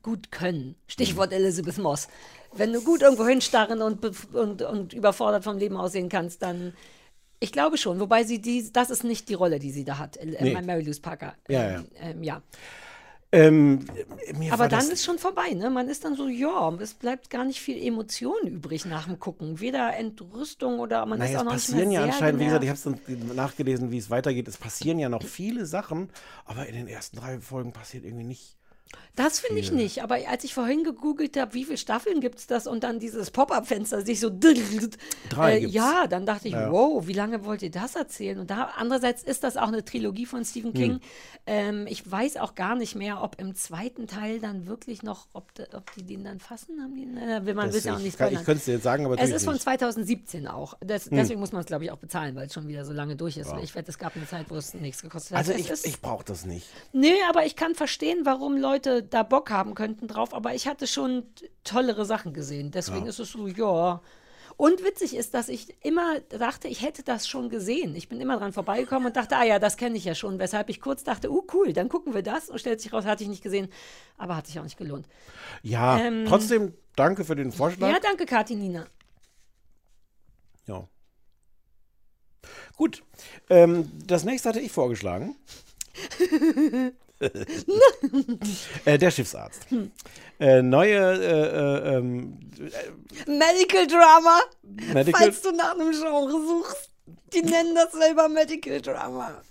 gut 0.02 0.32
können. 0.32 0.76
Stichwort 0.88 1.34
Elizabeth 1.34 1.78
Moss. 1.78 2.08
Wenn 2.54 2.72
du 2.72 2.82
gut 2.82 3.02
irgendwo 3.02 3.26
hinstarren 3.28 3.82
und, 3.82 4.04
und, 4.34 4.62
und 4.62 4.94
überfordert 4.94 5.44
vom 5.44 5.58
Leben 5.58 5.76
aussehen 5.78 6.08
kannst, 6.10 6.42
dann. 6.42 6.74
Ich 7.40 7.52
glaube 7.52 7.78
schon, 7.78 8.00
wobei 8.00 8.24
sie 8.24 8.42
die, 8.42 8.72
das 8.72 8.90
ist 8.90 9.04
nicht 9.04 9.30
die 9.30 9.36
Rolle, 9.36 9.60
die 9.60 9.70
sie 9.72 9.84
da 9.84 10.00
hat, 10.00 10.18
äh, 10.18 10.26
Nee. 10.42 10.60
Mary 10.62 10.82
Louise 10.82 11.02
Parker. 11.02 11.36
Ja, 11.50 11.70
ähm, 11.76 11.88
Ähm, 12.00 12.24
ja. 12.24 12.42
Ähm, 13.32 13.86
Aber 14.52 14.70
dann 14.70 14.90
ist 14.90 15.04
schon 15.04 15.20
vorbei, 15.20 15.50
ne? 15.54 15.70
Man 15.70 15.90
ist 15.90 16.06
dann 16.06 16.16
so, 16.16 16.28
ja, 16.30 16.74
es 16.80 16.94
bleibt 16.94 17.30
gar 17.30 17.44
nicht 17.44 17.60
viel 17.60 17.78
Emotion 17.86 18.38
übrig 18.48 18.86
nach 18.86 19.06
dem 19.06 19.20
Gucken. 19.20 19.60
Weder 19.60 19.96
Entrüstung 19.98 20.80
oder 20.80 21.06
man 21.06 21.20
ist 21.20 21.34
Naja, 21.34 21.40
auch 21.40 21.42
es 21.42 21.46
noch 21.46 21.54
nicht 21.54 21.68
passieren 21.68 21.90
mehr 21.90 22.02
ja 22.02 22.06
sehr 22.06 22.14
anscheinend, 22.14 22.40
wie 22.40 22.46
gesagt, 22.46 22.64
ich 22.64 22.70
genervt. 22.70 22.86
habe 22.86 22.96
es 22.96 23.28
dann 23.28 23.36
nachgelesen, 23.36 23.92
wie 23.92 23.98
es 23.98 24.10
weitergeht. 24.10 24.48
Es 24.48 24.58
passieren 24.58 24.98
ja 25.00 25.10
noch 25.10 25.24
viele 25.24 25.66
Sachen, 25.66 26.10
aber 26.46 26.68
in 26.68 26.76
den 26.76 26.88
ersten 26.88 27.18
drei 27.18 27.40
Folgen 27.42 27.74
passiert 27.74 28.06
irgendwie 28.06 28.24
nicht 28.26 28.57
Das 29.16 29.40
finde 29.40 29.60
ich 29.62 29.72
nicht. 29.72 30.04
Aber 30.04 30.18
als 30.30 30.44
ich 30.44 30.54
vorhin 30.54 30.84
gegoogelt 30.84 31.38
habe, 31.38 31.54
wie 31.56 31.64
viele 31.66 31.78
Staffeln 31.78 32.22
gibt 32.22 32.38
es 32.40 32.48
das 32.48 32.68
und 32.68 32.84
dann 32.84 33.00
dieses 33.00 33.32
Pop-Up-Fenster 33.32 34.02
sich 34.04 34.20
so. 34.20 34.30
Drei 35.30 35.58
äh. 35.60 35.66
Ja, 35.66 36.08
dann 36.08 36.26
dachte 36.26 36.48
ich, 36.48 36.54
Ja. 36.54 36.72
wow, 36.72 37.08
wie 37.08 37.14
lange 37.14 37.44
wollt 37.46 37.62
ihr 37.62 37.72
das 37.72 37.96
erzählen? 37.96 38.40
Und 38.40 38.50
da 38.52 38.72
andererseits 38.78 39.24
ist 39.24 39.44
das 39.44 39.58
auch 39.58 39.68
eine 39.70 39.84
Trilogie 39.84 40.26
von 40.26 40.46
Stephen 40.46 40.74
King. 40.74 40.92
Hm. 40.94 41.00
Ähm, 41.48 41.88
ich 41.88 42.10
weiß 42.10 42.38
auch 42.38 42.56
gar 42.56 42.76
nicht 42.76 42.96
mehr, 42.96 43.22
ob 43.24 43.40
im 43.40 43.56
zweiten 43.56 44.06
Teil 44.08 44.40
dann 44.40 44.68
wirklich 44.68 45.02
noch, 45.04 45.28
ob, 45.34 45.54
de, 45.56 45.66
ob 45.74 45.92
die 45.96 46.04
den 46.04 46.24
dann 46.24 46.40
fassen 46.40 46.82
haben. 46.82 46.94
Die, 46.96 47.04
äh, 47.20 47.46
will 47.46 47.54
man 47.54 47.72
Das- 47.72 47.84
ja 47.84 47.94
auch 47.94 47.98
ich 48.00 48.04
nicht 48.06 48.18
kann- 48.18 48.34
ich 48.34 48.40
könnte 48.44 48.60
es 48.60 48.66
dir 48.66 48.74
jetzt 48.74 48.84
sagen, 48.84 49.06
aber 49.06 49.18
Es 49.20 49.30
ist 49.32 49.46
von 49.46 49.54
nicht. 49.54 49.64
2017 49.64 50.48
auch. 50.48 50.76
Das, 50.82 51.06
Hm. 51.06 51.18
Deswegen 51.18 51.40
muss 51.40 51.52
man 51.54 51.62
es, 51.62 51.68
glaube 51.68 51.86
ich, 51.86 51.92
auch 51.92 51.98
bezahlen, 51.98 52.36
weil 52.36 52.48
es 52.48 52.54
schon 52.54 52.68
wieder 52.68 52.86
so 52.86 52.94
lange 52.94 53.16
durch 53.16 53.38
ist. 53.38 53.50
Ja. 53.50 53.60
Ich 53.62 53.74
wette, 53.76 53.90
es 53.90 53.98
gab 53.98 54.16
eine 54.16 54.28
Zeit, 54.28 54.46
wo 54.50 54.56
es 54.56 54.74
nichts 54.74 55.02
gekostet 55.02 55.32
hat. 55.32 55.38
Also 55.40 55.54
Es 55.54 55.86
ich, 55.86 55.94
ich 55.94 56.02
brauche 56.02 56.26
das 56.26 56.46
nicht. 56.46 56.68
Nee, 56.94 57.14
aber 57.30 57.46
ich 57.46 57.56
kann 57.56 57.74
verstehen, 57.76 58.20
warum 58.24 58.58
Leute 58.58 58.77
da 58.80 59.24
Bock 59.24 59.50
haben 59.50 59.76
könnten 59.76 60.08
drauf. 60.08 60.34
Aber 60.34 60.54
ich 60.54 60.68
hatte 60.68 60.88
schon 60.88 61.26
tollere 61.64 62.06
Sachen 62.06 62.34
gesehen. 62.34 62.72
Deswegen 62.72 63.04
Ja. 63.04 63.10
ist 63.10 63.20
es 63.20 63.32
so, 63.32 63.48
ja. 63.48 64.02
Und 64.56 64.84
witzig 64.84 65.16
ist, 65.16 65.36
dass 65.36 65.50
ich 65.50 65.76
immer 65.86 66.20
dachte, 66.22 66.68
ich 66.68 66.82
hätte 66.82 67.04
das 67.04 67.28
schon 67.28 67.50
gesehen. 67.50 67.96
Ich 67.96 68.10
bin 68.10 68.20
immer 68.20 68.38
dran 68.38 68.54
vorbeigekommen 68.54 69.08
und 69.08 69.16
dachte, 69.16 69.36
ah 69.38 69.44
ja, 69.44 69.60
das 69.60 69.78
kenne 69.78 69.98
ich 69.98 70.06
ja 70.06 70.16
schon. 70.16 70.40
Weshalb 70.40 70.70
ich 70.70 70.82
kurz 70.82 71.04
dachte, 71.04 71.32
uh, 71.32 71.46
cool, 71.54 71.74
dann 71.74 71.90
gucken 71.90 72.16
wir 72.16 72.24
das. 72.24 72.50
Und 72.50 72.60
stellt 72.60 72.82
sich 72.82 72.92
raus, 72.92 73.06
hatte 73.06 73.22
ich 73.24 73.30
nicht 73.30 73.44
gesehen. 73.44 73.68
Aber 74.18 74.36
hat 74.36 74.48
sich 74.48 74.58
auch 74.60 74.64
nicht 74.64 74.78
gelohnt. 74.78 75.08
Ja, 75.62 76.00
Ähm, 76.00 76.26
trotzdem 76.28 76.74
danke 76.96 77.24
für 77.24 77.36
den 77.36 77.52
Vorschlag. 77.52 77.90
Ja, 77.92 78.00
danke, 78.02 78.26
Kathi 78.26 78.56
Nina. 78.56 78.88
Ja. 80.66 80.88
Gut. 82.76 83.04
Ähm, 83.50 83.92
das 84.06 84.24
nächste 84.24 84.50
hatte 84.50 84.60
ich 84.60 84.72
vorgeschlagen. 84.72 85.36
äh, 88.86 88.98
der 88.98 89.12
Schiffsarzt. 89.12 89.68
Äh, 90.40 90.62
neue 90.62 90.98
äh, 90.98 91.94
äh, 91.94 91.96
ähm, 91.98 92.40
Medical 93.26 93.88
Drama. 93.88 94.40
Medical- 94.94 95.22
Falls 95.22 95.42
du 95.42 95.52
nach 95.52 95.74
einem 95.74 95.92
Genre 95.92 96.32
suchst. 96.32 96.92
Die 97.34 97.42
nennen 97.42 97.76
das 97.76 97.92
selber 97.94 98.30
Medical 98.30 98.82
Drama. 98.82 99.42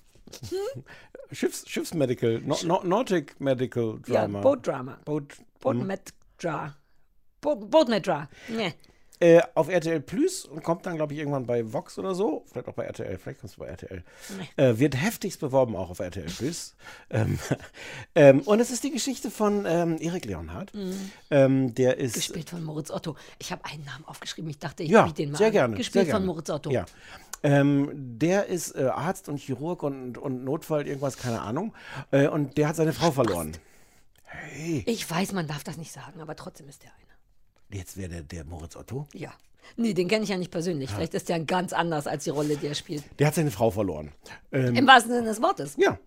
Schiffs, 1.33 1.69
Schiffsmedical, 1.69 2.41
no, 2.45 2.57
no, 2.65 2.83
Nautic 2.85 3.39
Medical 3.41 3.99
Ja, 4.07 4.21
Drama. 4.23 4.41
Boat 4.41 4.67
Drama. 4.67 4.99
Boat, 5.05 5.33
Boat 5.61 5.77
hm. 5.77 5.87
Med 5.87 6.01
Dra. 6.39 6.77
Boat, 7.41 7.71
Boat 7.71 7.89
Med 7.89 8.07
Dra. 8.07 8.29
Nee. 8.49 8.75
Äh, 9.19 9.41
auf 9.55 9.69
RTL 9.69 10.01
Plus 10.01 10.45
und 10.45 10.63
kommt 10.63 10.85
dann, 10.85 10.97
glaube 10.97 11.15
ich, 11.15 11.19
irgendwann 11.19 11.47
bei 11.47 11.73
Vox 11.73 11.99
oder 11.99 12.15
so. 12.15 12.45
Vielleicht 12.51 12.69
auch 12.69 12.75
bei 12.75 12.85
RTL, 12.85 13.17
vielleicht 13.17 13.41
kommt 13.41 13.51
es 13.51 13.57
bei 13.57 13.67
RTL. 13.67 14.05
Äh, 14.57 14.79
wird 14.79 14.95
heftigst 15.01 15.41
beworben 15.41 15.75
auch 15.75 15.89
auf 15.89 16.01
RTL 16.01 16.27
Plus. 16.27 16.75
ähm, 17.09 17.39
ähm, 18.15 18.41
und 18.43 18.61
es 18.61 18.71
ist 18.71 18.85
die 18.85 18.91
Geschichte 18.91 19.31
von 19.31 19.65
ähm, 19.67 19.97
Erik 20.01 20.27
Leonhardt. 20.27 20.75
Mhm. 20.75 21.11
Ähm, 21.31 21.75
der 21.75 21.97
ist. 21.97 22.15
Gespielt 22.15 22.51
von 22.51 22.63
Moritz 22.63 22.91
Otto. 22.91 23.17
Ich 23.39 23.53
habe 23.53 23.65
einen 23.65 23.85
Namen 23.87 24.05
aufgeschrieben. 24.05 24.51
Ich 24.51 24.59
dachte, 24.59 24.83
ich 24.83 24.91
ja, 24.91 25.05
biete 25.05 25.23
den 25.23 25.31
mal 25.31 25.39
sehr 25.39 25.51
gerne. 25.51 25.77
Gespielt 25.77 26.05
sehr 26.05 26.15
von 26.15 26.23
gerne. 26.23 26.27
Moritz 26.27 26.51
Otto. 26.51 26.71
Ja. 26.71 26.85
Ähm, 27.43 27.91
der 28.19 28.47
ist 28.47 28.75
äh, 28.75 28.85
Arzt 28.85 29.29
und 29.29 29.39
Chirurg 29.39 29.83
und, 29.83 30.19
und 30.19 30.45
Notfall, 30.45 30.87
irgendwas, 30.87 31.17
keine 31.17 31.41
Ahnung. 31.41 31.73
Äh, 32.11 32.29
und 32.29 32.59
der 32.59 32.69
hat 32.69 32.77
seine 32.77 32.93
Frau 32.93 33.13
verloren. 33.13 33.53
Hey, 34.25 34.83
Ich 34.87 35.09
weiß, 35.09 35.33
man 35.33 35.47
darf 35.47 35.65
das 35.65 35.77
nicht 35.77 35.93
sagen, 35.93 36.21
aber 36.21 36.37
trotzdem 36.37 36.69
ist 36.69 36.83
der 36.83 36.91
eine. 36.91 37.16
Jetzt 37.71 37.97
wäre 37.97 38.09
der, 38.09 38.23
der 38.23 38.45
Moritz 38.45 38.77
Otto. 38.77 39.07
Ja. 39.15 39.33
Nee, 39.77 39.95
den 39.95 40.07
kenne 40.07 40.23
ich 40.23 40.31
ja 40.31 40.39
nicht 40.39 40.53
persönlich. 40.53 40.91
Vielleicht 40.91 41.15
ist 41.15 41.29
der 41.29 41.41
ganz 41.41 41.73
anders 41.73 42.07
als 42.07 42.23
die 42.25 42.31
Rolle, 42.31 42.57
die 42.57 42.67
er 42.69 42.75
spielt. 42.77 43.03
Der 43.19 43.27
hat 43.27 43.35
seine 43.35 43.51
Frau 43.51 43.71
verloren. 43.73 44.13
Ähm, 44.53 44.77
Im 44.77 44.87
wahrsten 44.87 45.13
Sinne 45.13 45.27
des 45.27 45.43
Wortes. 45.43 45.75
ja, 45.77 45.99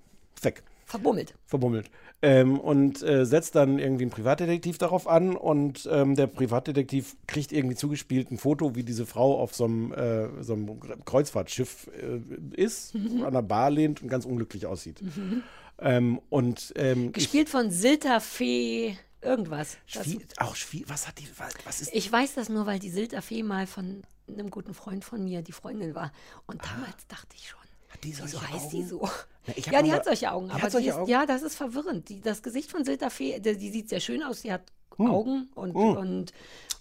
weg. 0.41 0.64
Verbummelt. 0.86 1.36
verbummelt. 1.45 1.91
Ähm, 2.22 2.60
und 2.60 3.03
äh, 3.03 3.26
setzt 3.26 3.53
dann 3.55 3.78
irgendwie 3.78 4.03
einen 4.05 4.12
Privatdetektiv 4.12 4.78
darauf 4.80 5.07
an 5.07 5.36
und 5.36 5.88
ähm, 5.91 6.16
der 6.16 6.26
Privatdetektiv 6.28 7.16
kriegt 7.28 7.51
irgendwie 7.51 7.76
zugespielt 7.76 8.32
ein 8.32 8.38
Foto, 8.39 8.76
wie 8.76 8.84
diese 8.84 9.05
Frau 9.05 9.39
auf 9.39 9.53
so 9.55 9.66
einem, 9.66 9.93
äh, 9.93 10.41
so 10.43 10.53
einem 10.53 10.80
Kreuzfahrtschiff 11.05 11.89
äh, 12.01 12.20
ist, 12.62 12.95
Mhm. 12.95 13.24
an 13.24 13.34
der 13.34 13.41
Bar 13.43 13.70
lehnt 13.70 14.01
und 14.01 14.07
ganz 14.10 14.26
unglücklich 14.26 14.66
aussieht. 14.66 15.01
Mhm. 15.01 15.43
Ähm, 15.80 16.20
und 16.30 16.74
ähm, 16.76 17.12
Gespielt 17.14 17.49
von 17.49 17.70
Silta 17.72 18.20
Fee 18.20 18.97
irgendwas. 19.22 19.78
Das, 19.93 20.07
ich, 20.07 20.20
auch 20.39 20.55
schwierig, 20.55 20.89
was 20.89 21.07
hat 21.07 21.20
die, 21.20 21.28
was, 21.65 21.82
ist 21.82 21.93
ich 21.93 22.11
weiß 22.11 22.36
das 22.36 22.49
nur, 22.49 22.65
weil 22.65 22.80
die 22.80 22.89
Silta 22.89 23.22
Fee 23.22 23.43
mal 23.43 23.67
von 23.67 24.03
einem 24.28 24.49
guten 24.49 24.74
Freund 24.74 25.03
von 25.03 25.24
mir 25.24 25.41
die 25.41 25.51
Freundin 25.51 25.95
war. 25.95 26.11
Und 26.47 26.63
damals 26.63 27.07
dachte 27.07 27.36
ich 27.36 27.47
schon, 27.49 27.59
die 28.03 28.09
wieso 28.09 28.26
solche 28.28 28.53
heißt 28.53 28.72
die 28.72 28.78
Augen? 28.78 28.88
so? 28.88 29.09
Na, 29.47 29.53
ich 29.57 29.65
hab 29.67 29.74
ja, 29.74 29.82
die 29.82 29.89
mal- 29.89 29.95
hat 29.97 30.05
solche 30.05 30.32
Augen. 30.32 30.47
Die 30.47 30.53
Aber 30.53 30.61
hat 30.63 30.72
solche 30.72 30.84
die 30.86 30.89
ist, 30.89 30.95
Augen? 30.97 31.09
ja, 31.11 31.26
das 31.26 31.41
ist 31.41 31.55
verwirrend. 31.55 32.07
Die, 32.09 32.22
das 32.22 32.43
Gesicht 32.43 32.70
von 32.72 32.86
Silta 32.86 33.09
Fee, 33.09 33.39
die, 33.39 33.57
die 33.57 33.70
sieht 33.72 33.89
sehr 33.89 33.99
schön 33.99 34.24
aus. 34.24 34.41
Die 34.41 34.51
hat 34.53 34.61
Hm. 34.97 35.09
Augen 35.09 35.49
und, 35.55 35.74
Hm. 35.76 35.97
und, 35.97 36.34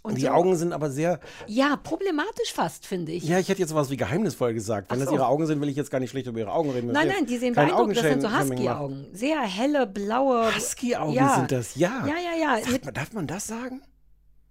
und 0.09 0.17
die 0.17 0.23
so. 0.23 0.29
Augen 0.29 0.57
sind 0.57 0.73
aber 0.73 0.91
sehr, 0.91 1.21
Ja, 1.47 1.77
problematisch 1.77 2.53
fast, 2.53 2.87
finde 2.87 3.13
ich. 3.13 3.25
ja, 3.25 3.39
ich 3.39 3.49
hätte 3.49 3.61
jetzt 3.61 3.71
sowas 3.71 3.91
wie 3.91 3.97
geheimnisvoll 3.97 4.55
gesagt. 4.55 4.91
Wenn 4.91 4.99
Ach 4.99 5.01
das 5.01 5.09
so. 5.11 5.15
ihre 5.17 5.27
Augen 5.27 5.47
sind, 5.47 5.61
will 5.61 5.69
ich 5.69 5.77
jetzt 5.77 5.91
gar 5.91 6.01
nicht 6.01 6.11
schlecht 6.11 6.27
über 6.27 6.39
ihre 6.41 6.53
Augen 6.53 6.71
reden. 6.71 6.91
Nein, 6.93 7.09
nein, 7.09 7.27
die 7.27 7.39
sehen 7.39 7.55
beeindruckend. 7.55 7.97
Das 7.97 8.05
sind 8.05 8.23
so. 8.23 8.31
Husky-Augen. 8.33 9.07
Sehr 9.13 9.41
helle, 9.41 9.87
blaue. 9.87 10.55
Husky-Augen 10.55 11.13
ja. 11.13 11.37
sind 11.37 11.53
das, 11.53 11.75
ja. 11.75 12.07
Ja, 12.07 12.15
ja, 12.15 12.57
ja. 12.57 12.63
Sagt 12.65 12.85
man, 12.85 12.95
darf 12.95 13.13
man 13.13 13.27
das 13.27 13.47
sagen? 13.47 13.83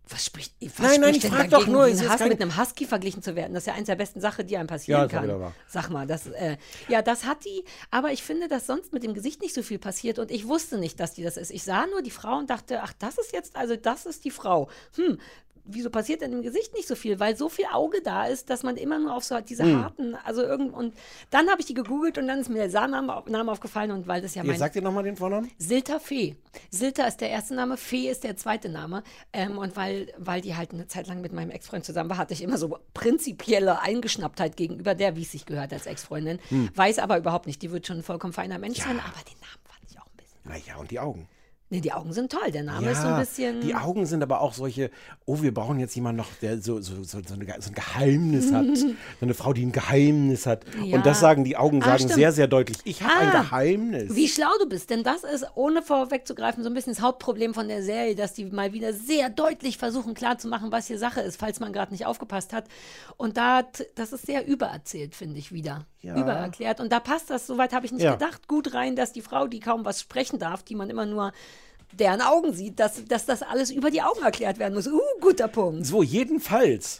was 0.09 0.25
spricht, 0.25 0.53
was 0.61 0.79
Nein, 0.79 1.01
nein, 1.01 1.15
ich 1.15 1.21
denn 1.21 1.31
frag 1.31 1.49
doch 1.49 1.67
nur, 1.67 1.87
ist 1.87 2.01
Husky 2.01 2.17
keine- 2.17 2.29
mit 2.29 2.41
einem 2.41 2.57
Husky 2.57 2.85
verglichen 2.85 3.21
zu 3.21 3.35
werden? 3.35 3.53
Das 3.53 3.63
ist 3.63 3.67
ja 3.67 3.73
eines 3.73 3.87
der 3.87 3.95
besten 3.95 4.21
Sachen, 4.21 4.47
die 4.47 4.57
einem 4.57 4.67
passieren 4.67 5.01
Ja, 5.01 5.07
kann. 5.07 5.53
Sag 5.67 5.89
mal, 5.89 6.07
das, 6.07 6.27
äh, 6.27 6.57
ja, 6.87 7.01
das 7.01 7.25
hat 7.25 7.43
die, 7.45 7.63
aber 7.91 8.11
ich 8.11 8.23
finde, 8.23 8.47
dass 8.47 8.67
sonst 8.67 8.93
mit 8.93 9.03
dem 9.03 9.13
Gesicht 9.13 9.41
nicht 9.41 9.53
so 9.53 9.61
viel 9.63 9.79
passiert 9.79 10.19
und 10.19 10.31
ich 10.31 10.47
wusste 10.47 10.77
nicht, 10.77 10.99
dass 10.99 11.13
die 11.13 11.23
das 11.23 11.37
ist. 11.37 11.51
Ich 11.51 11.63
sah 11.63 11.85
nur 11.87 12.01
die 12.01 12.11
Frau 12.11 12.37
und 12.37 12.49
dachte, 12.49 12.81
ach, 12.83 12.93
das 12.99 13.17
ist 13.17 13.33
jetzt, 13.33 13.55
also 13.55 13.75
das 13.75 14.05
ist 14.05 14.23
die 14.23 14.31
Frau. 14.31 14.69
Hm, 14.95 15.19
wieso 15.67 15.89
passiert 15.89 16.21
denn 16.21 16.31
im 16.33 16.41
Gesicht 16.41 16.73
nicht 16.73 16.87
so 16.87 16.95
viel? 16.95 17.19
Weil 17.19 17.35
so 17.35 17.49
viel 17.49 17.65
Auge 17.71 18.01
da 18.01 18.25
ist, 18.25 18.49
dass 18.49 18.63
man 18.63 18.77
immer 18.77 18.99
nur 18.99 19.15
auf 19.15 19.23
so 19.23 19.39
diese 19.41 19.63
Hm. 19.63 19.83
harten, 19.83 20.15
also 20.23 20.41
irgend 20.43 20.73
und 20.73 20.93
dann 21.29 21.49
habe 21.49 21.61
ich 21.61 21.67
die 21.67 21.73
gegoogelt 21.73 22.17
und 22.17 22.27
dann 22.27 22.39
ist 22.39 22.49
mir 22.49 22.55
der 22.57 22.69
Saalname 22.69 23.23
Name 23.27 23.51
aufgefallen 23.51 23.91
und 23.91 24.07
weil 24.07 24.21
das 24.21 24.35
ja 24.35 24.43
Jetzt 24.43 24.47
mein 24.51 24.59
sagt 24.59 24.75
ihr 24.75 24.81
nochmal 24.81 25.03
den 25.03 25.15
Vornamen? 25.15 25.51
Silta 25.57 25.99
Fee. 25.99 26.35
Silta 26.71 27.05
ist 27.05 27.21
der 27.21 27.29
erste 27.29 27.53
Name, 27.55 27.77
Fee 27.77 28.09
ist 28.09 28.23
der 28.23 28.35
zweite 28.37 28.69
Name. 28.69 29.03
Ähm, 29.33 29.57
und 29.57 29.75
weil, 29.75 30.11
weil 30.17 30.41
die 30.41 30.55
halt 30.55 30.71
eine 30.73 30.87
Zeit 30.87 31.07
lang 31.07 31.21
mit 31.21 31.33
meinem 31.33 31.51
Ex-Freund 31.51 31.85
zusammen 31.85 32.09
war, 32.09 32.17
hatte 32.17 32.33
ich 32.33 32.41
immer 32.41 32.57
so 32.57 32.77
prinzipielle 32.93 33.81
Eingeschnapptheit 33.81 34.57
gegenüber 34.57 34.95
der, 34.95 35.15
wie 35.15 35.21
es 35.23 35.31
sich 35.31 35.45
gehört 35.45 35.73
als 35.73 35.85
Ex-Freundin. 35.85 36.39
Hm. 36.49 36.69
Weiß 36.75 36.99
aber 36.99 37.17
überhaupt 37.17 37.47
nicht. 37.47 37.61
Die 37.61 37.71
wird 37.71 37.87
schon 37.87 37.97
ein 37.97 38.03
vollkommen 38.03 38.33
feiner 38.33 38.59
Mensch 38.59 38.79
sein, 38.79 38.99
aber 38.99 39.23
den 39.23 39.39
Namen 39.39 39.63
fand 39.65 39.91
ich 39.91 39.99
auch 39.99 40.05
ein 40.05 40.17
bisschen. 40.17 40.39
Naja, 40.43 40.79
und 40.79 40.91
die 40.91 40.99
Augen. 40.99 41.27
Nee, 41.69 41.81
die 41.81 41.91
Augen 41.91 42.13
sind 42.13 42.31
toll. 42.31 42.49
Der 42.51 42.63
Name 42.63 42.91
ist 42.91 43.01
so 43.01 43.09
ein 43.09 43.19
bisschen. 43.19 43.59
Die 43.59 43.75
Augen 43.75 44.05
sind 44.05 44.23
aber 44.23 44.39
auch 44.39 44.53
solche, 44.53 44.89
oh, 45.25 45.41
wir 45.41 45.53
brauchen 45.53 45.79
jetzt 45.79 45.93
jemanden 45.95 46.17
noch, 46.19 46.29
der 46.41 46.61
so, 46.61 46.79
so, 46.79 47.03
so, 47.03 47.19
so, 47.21 47.33
eine, 47.33 47.45
so 47.59 47.69
ein 47.71 47.75
Geheimnis 47.75 48.53
hat. 48.53 48.65
so 48.77 48.85
eine 49.19 49.33
Frau, 49.33 49.51
die 49.51 49.65
ein 49.65 49.73
Geheimnis 49.73 50.45
hat. 50.45 50.63
Ja. 50.81 50.95
Und 50.95 51.05
das 51.05 51.19
sagen 51.19 51.43
die 51.43 51.57
Augen, 51.57 51.81
Ah, 51.81 51.87
sagen 51.87 51.99
stimmt. 51.99 52.13
sehr, 52.13 52.31
sehr 52.31 52.47
deutlich. 52.47 52.77
Ich 52.85 53.01
habe 53.03 53.19
ein 53.19 53.27
Ah, 53.35 53.41
Geheimnis. 53.41 54.15
Wie 54.15 54.29
schlau 54.29 54.47
du 54.61 54.69
bist, 54.69 54.89
denn 54.89 55.03
das 55.03 55.25
ist, 55.25 55.45
ohne 55.55 55.81
vorwegzugreifen, 55.81 56.63
so 56.63 56.69
ein 56.69 56.73
bisschen 56.73 56.93
das 56.93 57.01
Hauptproblem 57.01 57.53
von 57.53 57.67
der 57.67 57.83
Serie, 57.83 58.15
dass 58.15 58.33
die 58.33 58.45
mal 58.45 58.71
wieder 58.71 58.93
sehr 58.93 59.29
deutlich 59.29 59.77
versuchen 59.77 60.13
klarzumachen, 60.13 60.71
was 60.71 60.87
hier 60.87 60.97
Sache 60.97 61.19
ist, 61.19 61.37
falls 61.37 61.59
man 61.59 61.73
gerade 61.73 61.91
nicht 61.91 62.05
aufgepasst 62.05 62.53
hat. 62.53 62.63
Und 63.17 63.35
da, 63.35 63.63
das 63.95 64.13
ist 64.13 64.25
sehr 64.25 64.47
übererzählt, 64.47 65.15
finde 65.15 65.37
ich 65.39 65.51
wieder. 65.51 65.85
Ja. 66.01 66.15
Übererklärt. 66.15 66.79
Und 66.79 66.91
da 66.93 67.01
passt 67.01 67.29
das, 67.29 67.47
soweit 67.47 67.73
habe 67.73 67.85
ich 67.85 67.91
nicht 67.91 68.03
Ja. 68.03 68.13
gedacht, 68.13 68.47
gut 68.47 68.73
rein, 68.73 68.95
dass 68.95 69.11
die 69.11 69.21
Frau, 69.21 69.47
die 69.47 69.59
kaum 69.59 69.83
was 69.83 69.99
sprechen 69.99 70.39
darf, 70.39 70.63
die 70.63 70.75
man 70.75 70.89
immer 70.89 71.05
nur 71.05 71.33
deren 71.93 72.21
Augen 72.21 72.53
sieht, 72.53 72.79
dass, 72.79 73.05
dass 73.05 73.25
das 73.25 73.43
alles 73.43 73.71
über 73.71 73.91
die 73.91 74.01
Augen 74.01 74.21
erklärt 74.23 74.59
werden 74.59 74.73
muss. 74.73 74.87
Uh, 74.87 74.99
guter 75.19 75.47
Punkt. 75.47 75.85
So, 75.85 76.03
jedenfalls. 76.03 76.99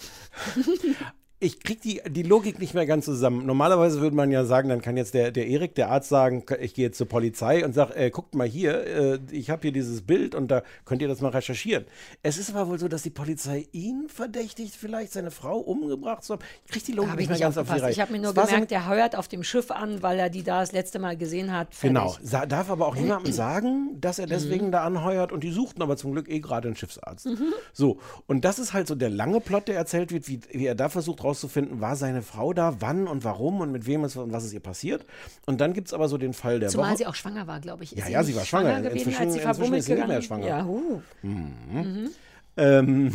Ich 1.39 1.59
krieg 1.59 1.81
die, 1.81 2.01
die 2.09 2.23
Logik 2.23 2.57
nicht 2.57 2.73
mehr 2.73 2.88
ganz 2.88 3.05
zusammen. 3.05 3.45
Normalerweise 3.45 4.01
würde 4.01 4.15
man 4.15 4.31
ja 4.31 4.43
sagen, 4.43 4.69
dann 4.69 4.81
kann 4.81 4.97
jetzt 4.97 5.13
der, 5.13 5.29
der 5.29 5.45
Erik, 5.45 5.75
der 5.75 5.91
Arzt, 5.91 6.09
sagen, 6.09 6.43
ich 6.59 6.73
gehe 6.73 6.85
jetzt 6.85 6.97
zur 6.97 7.07
Polizei 7.07 7.63
und 7.63 7.73
sage, 7.73 7.95
äh, 7.95 8.09
guckt 8.09 8.33
mal 8.33 8.47
hier, 8.47 8.88
äh, 8.88 9.19
ich 9.29 9.51
habe 9.51 9.61
hier 9.61 9.71
dieses 9.71 10.01
Bild 10.01 10.33
und 10.33 10.49
da 10.49 10.63
könnt 10.85 11.03
ihr 11.03 11.07
das 11.07 11.21
mal 11.21 11.29
recherchieren. 11.29 11.85
Es 12.23 12.39
ist 12.39 12.49
aber 12.49 12.67
wohl 12.67 12.79
so, 12.79 12.88
dass 12.88 13.03
die 13.03 13.11
Polizei 13.11 13.67
ihn 13.71 14.07
verdächtigt, 14.07 14.75
vielleicht 14.75 15.13
seine 15.13 15.29
Frau 15.29 15.59
umgebracht 15.59 16.23
zu 16.23 16.33
haben. 16.33 16.41
Ich 16.65 16.71
krieg 16.71 16.83
die 16.85 16.93
Logik 16.93 17.11
nicht 17.11 17.21
ich 17.25 17.29
mehr 17.29 17.39
ganz 17.39 17.57
auf 17.59 17.71
die. 17.71 17.79
Reihe. 17.81 17.91
Ich 17.91 17.99
habe 17.99 18.13
mir 18.13 18.19
nur 18.19 18.31
Es 18.31 18.35
war 18.35 18.45
so 18.45 18.51
gemerkt, 18.53 18.71
der 18.71 18.88
heuert 18.88 19.15
auf 19.15 19.27
dem 19.27 19.43
Schiff 19.43 19.69
an, 19.69 20.01
weil 20.01 20.17
er 20.17 20.31
die 20.31 20.41
da 20.41 20.61
das 20.61 20.71
letzte 20.71 20.97
Mal 20.97 21.17
gesehen 21.17 21.53
hat. 21.53 21.75
Fertig. 21.75 22.19
Genau, 22.21 22.45
darf 22.47 22.71
aber 22.71 22.88
auch 22.88 22.95
niemandem 22.95 23.31
sagen, 23.31 24.01
dass 24.01 24.17
er 24.17 24.25
deswegen 24.25 24.71
da 24.71 24.83
anheuert 24.83 25.31
und 25.31 25.43
die 25.43 25.51
suchten 25.51 25.83
aber 25.83 25.97
zum 25.97 26.13
Glück 26.13 26.29
eh 26.29 26.39
gerade 26.39 26.69
einen 26.69 26.75
Schiffsarzt. 26.75 27.27
Mhm. 27.27 27.53
So, 27.73 27.99
und 28.25 28.43
das 28.43 28.57
ist 28.57 28.73
halt 28.73 28.88
so 28.88 28.95
der 28.95 29.11
lange 29.11 29.39
Plot, 29.39 29.67
der 29.67 29.75
erzählt 29.75 30.11
wird, 30.11 30.27
wie, 30.27 30.39
wie 30.51 30.65
er 30.65 30.73
da 30.73 30.89
versucht 30.89 31.26
rauszufinden, 31.28 31.82
war 31.82 31.95
seine 31.95 32.21
Frau 32.21 32.53
da, 32.53 32.78
wann 32.80 33.07
und 33.07 33.23
warum 33.23 33.61
und 33.61 33.71
mit 33.71 33.86
wem 33.86 34.03
es 34.03 34.15
und 34.15 34.32
was 34.32 34.43
ist 34.45 34.53
ihr 34.53 34.59
passiert. 34.59 35.05
Und 35.45 35.61
dann 35.61 35.73
gibt 35.73 35.88
es 35.89 35.93
aber 35.93 36.07
so 36.09 36.17
den 36.17 36.34
Fall 36.34 36.59
der 36.59 36.69
Zumal 36.69 36.89
Woche. 36.89 36.97
sie 36.99 37.05
auch 37.07 37.15
schwanger 37.15 37.47
war, 37.47 37.59
glaube 37.59 37.84
ich. 37.84 37.91
Ist 37.95 37.99
Ja, 38.05 38.09
ja, 38.09 38.23
sie 38.23 38.36
war 38.36 38.45
schwanger. 38.45 38.82
gewesen, 38.82 38.97
Inzwischen- 38.97 39.21
als 39.21 39.34
sie 39.34 39.39
inzwischen 39.41 39.73
ist 39.75 39.86
sie 39.86 39.93
nicht 39.95 40.07
mehr 40.07 40.21
schwanger. 40.21 40.47
Ja, 40.47 40.65
uh. 40.65 41.01
Mhm. 41.21 42.09
Ähm, 42.57 43.13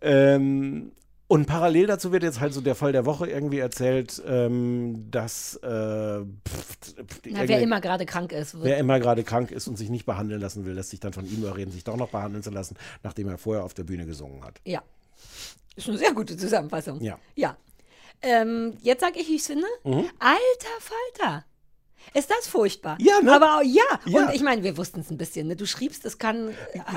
ähm, 0.00 0.92
Und 1.28 1.46
parallel 1.46 1.86
dazu 1.86 2.10
wird 2.10 2.24
jetzt 2.24 2.40
halt 2.40 2.52
so 2.52 2.60
der 2.60 2.74
Fall 2.74 2.90
der 2.90 3.06
Woche 3.06 3.28
irgendwie 3.28 3.60
erzählt, 3.60 4.20
ähm, 4.26 5.06
dass 5.12 5.54
äh, 5.62 5.68
pff, 5.68 6.76
Na, 7.30 7.46
wer 7.46 7.60
immer 7.60 7.80
gerade 7.80 8.04
krank 8.04 8.32
ist, 8.32 8.56
Wer 8.60 8.78
immer 8.78 8.98
gerade 8.98 9.22
krank 9.22 9.52
ist 9.52 9.68
und 9.68 9.76
sich 9.76 9.90
nicht 9.90 10.06
behandeln 10.06 10.40
lassen 10.40 10.64
will, 10.64 10.72
lässt 10.74 10.90
sich 10.90 10.98
dann 10.98 11.12
von 11.12 11.24
ihm 11.26 11.38
überreden, 11.42 11.70
sich 11.70 11.84
doch 11.84 11.96
noch 11.96 12.08
behandeln 12.08 12.42
zu 12.42 12.50
lassen, 12.50 12.76
nachdem 13.04 13.28
er 13.28 13.38
vorher 13.38 13.62
auf 13.64 13.74
der 13.74 13.84
Bühne 13.84 14.06
gesungen 14.06 14.42
hat. 14.44 14.60
Ja. 14.64 14.82
Ist 15.76 15.88
eine 15.88 15.98
sehr 15.98 16.12
gute 16.12 16.36
Zusammenfassung. 16.36 17.00
Ja. 17.00 17.18
Ja. 17.34 17.56
Ähm, 18.22 18.76
jetzt 18.82 19.00
sag 19.00 19.16
ich, 19.16 19.28
wie 19.28 19.36
ich 19.36 19.40
es 19.40 19.46
finde. 19.46 19.66
Mhm. 19.84 20.10
Alter 20.18 20.80
Falter. 20.80 21.44
Ist 22.14 22.30
das 22.30 22.48
furchtbar? 22.48 22.96
Ja, 23.00 23.20
ne? 23.22 23.32
Aber 23.32 23.62
ja. 23.64 23.82
Ja. 24.06 24.26
Und 24.26 24.34
ich 24.34 24.42
meine, 24.42 24.62
wir 24.62 24.76
wussten 24.76 25.00
es 25.00 25.10
ein 25.10 25.16
bisschen. 25.18 25.46
Ne? 25.48 25.56
Du 25.56 25.66
schriebst, 25.66 26.04
es 26.04 26.18
kann. 26.18 26.50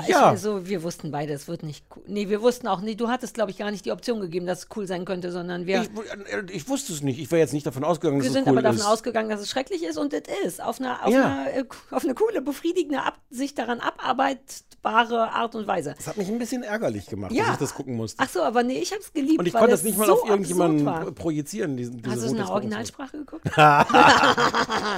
Ja. 0.08 0.34
Ich, 0.34 0.40
so, 0.40 0.66
wir 0.66 0.82
wussten 0.82 1.10
beide, 1.12 1.32
es 1.32 1.46
wird 1.46 1.62
nicht 1.62 1.84
cool. 1.94 2.02
Nee, 2.06 2.28
wir 2.28 2.42
wussten 2.42 2.66
auch 2.66 2.80
nicht. 2.80 3.00
Du 3.00 3.08
hattest, 3.08 3.34
glaube 3.34 3.50
ich, 3.50 3.56
gar 3.58 3.70
nicht 3.70 3.84
die 3.84 3.92
Option 3.92 4.20
gegeben, 4.20 4.46
dass 4.46 4.60
es 4.60 4.68
cool 4.76 4.86
sein 4.86 5.04
könnte, 5.04 5.30
sondern 5.30 5.66
wir. 5.66 5.82
Ich, 5.82 5.88
äh, 6.32 6.42
ich 6.50 6.68
wusste 6.68 6.92
es 6.92 7.02
nicht. 7.02 7.18
Ich 7.20 7.30
wäre 7.30 7.40
jetzt 7.40 7.52
nicht 7.52 7.66
davon 7.66 7.84
ausgegangen, 7.84 8.18
dass 8.18 8.24
Wir 8.24 8.30
es 8.30 8.34
sind 8.34 8.44
cool 8.46 8.52
aber 8.58 8.62
davon 8.62 8.78
ist. 8.78 8.86
ausgegangen, 8.86 9.28
dass 9.30 9.40
es 9.40 9.50
schrecklich 9.50 9.84
ist 9.84 9.98
und 9.98 10.12
es 10.12 10.22
ist. 10.44 10.60
Auf 10.62 10.80
eine, 10.80 11.02
auf, 11.04 11.12
Ja. 11.12 11.24
eine, 11.44 11.52
äh, 11.58 11.64
auf 11.90 12.02
eine 12.04 12.14
coole, 12.14 12.42
befriedigende, 12.42 13.02
ab, 13.02 13.18
sich 13.30 13.54
daran 13.54 13.80
abarbeitbare 13.80 15.30
Art 15.32 15.54
und 15.54 15.66
Weise. 15.66 15.94
Das 15.96 16.08
hat 16.08 16.16
mich 16.16 16.28
ein 16.28 16.38
bisschen 16.38 16.62
ärgerlich 16.64 17.06
gemacht, 17.06 17.32
Ja. 17.32 17.44
dass 17.44 17.52
ich 17.54 17.58
das 17.60 17.74
gucken 17.74 17.94
musste. 17.96 18.20
Ach 18.22 18.28
so, 18.28 18.42
aber 18.42 18.62
nee, 18.64 18.78
ich 18.78 18.90
habe 18.92 19.00
es 19.00 19.12
geliebt. 19.12 19.38
und 19.38 19.46
ich 19.46 19.52
konnte 19.52 19.70
das 19.70 19.80
es 19.80 19.84
nicht 19.86 19.96
mal 19.98 20.06
so 20.06 20.22
auf 20.22 20.28
irgendjemanden 20.28 20.84
war. 20.86 21.04
projizieren. 21.12 21.76
Diesen, 21.76 21.98
diese 21.98 22.10
Hast 22.10 22.20
du 22.22 22.26
es 22.26 22.30
in 22.32 22.38
der. 22.38 22.50
Originalsprache 22.50 23.18
geguckt? 23.18 23.44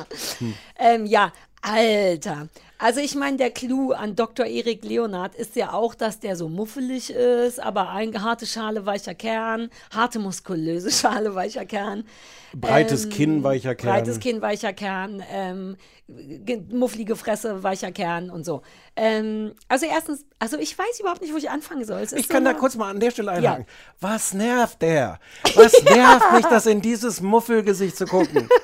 ähm, 0.79 1.07
ja, 1.07 1.33
Alter. 1.71 2.49
Also 2.79 3.01
ich 3.01 3.15
meine, 3.15 3.39
der 3.39 3.51
Clou 3.51 3.93
an 3.93 4.17
Dr. 4.17 4.45
Erik 4.45 4.85
Leonard 4.85 5.35
ist 5.35 5.57
ja 5.57 5.73
auch, 5.73 5.95
dass 5.95 6.21
der 6.21 6.37
so 6.37 6.49
muffelig 6.51 7.09
ist, 7.11 7.59
aber 7.59 7.89
ein 7.89 8.23
harte 8.23 8.45
Schale, 8.45 8.85
weicher 8.85 9.15
Kern, 9.15 9.71
harte 9.95 10.19
muskulöse 10.19 10.91
Schale, 10.93 11.35
weicher 11.35 11.65
Kern. 11.65 12.05
Breites 12.55 13.05
Ähm, 13.05 13.11
Kinn, 13.11 13.43
weicher 13.43 13.75
Kern. 13.75 13.95
Breites 13.95 14.21
Kinn, 14.21 14.43
weicher 14.43 14.75
Kern, 14.75 15.23
ähm, 15.33 15.77
ge- 16.07 16.63
mufflige 16.71 17.17
Fresse, 17.17 17.63
weicher 17.63 17.93
Kern 17.93 18.29
und 18.29 18.45
so. 18.45 18.61
Ähm, 18.95 19.55
also 19.69 19.87
erstens, 19.87 20.27
also 20.39 20.59
ich 20.59 20.79
weiß 20.79 21.01
überhaupt 21.01 21.23
nicht, 21.23 21.33
wo 21.33 21.39
ich 21.39 21.49
anfangen 21.49 21.85
soll. 21.87 22.03
Ich 22.03 22.11
so 22.11 22.23
kann 22.33 22.45
da 22.45 22.53
kurz 22.53 22.77
mal 22.77 22.91
an 22.91 23.01
der 23.01 23.11
Stelle 23.11 23.29
Ja. 23.33 23.37
einhaken. 23.55 23.67
Was 24.01 24.35
nervt 24.35 24.83
der? 24.83 25.19
Was 25.55 25.83
nervt 25.83 26.33
mich, 26.35 26.45
das 26.47 26.67
in 26.67 26.83
dieses 26.83 27.23
Muffelgesicht 27.23 27.97
zu 27.97 28.05
gucken? 28.07 28.49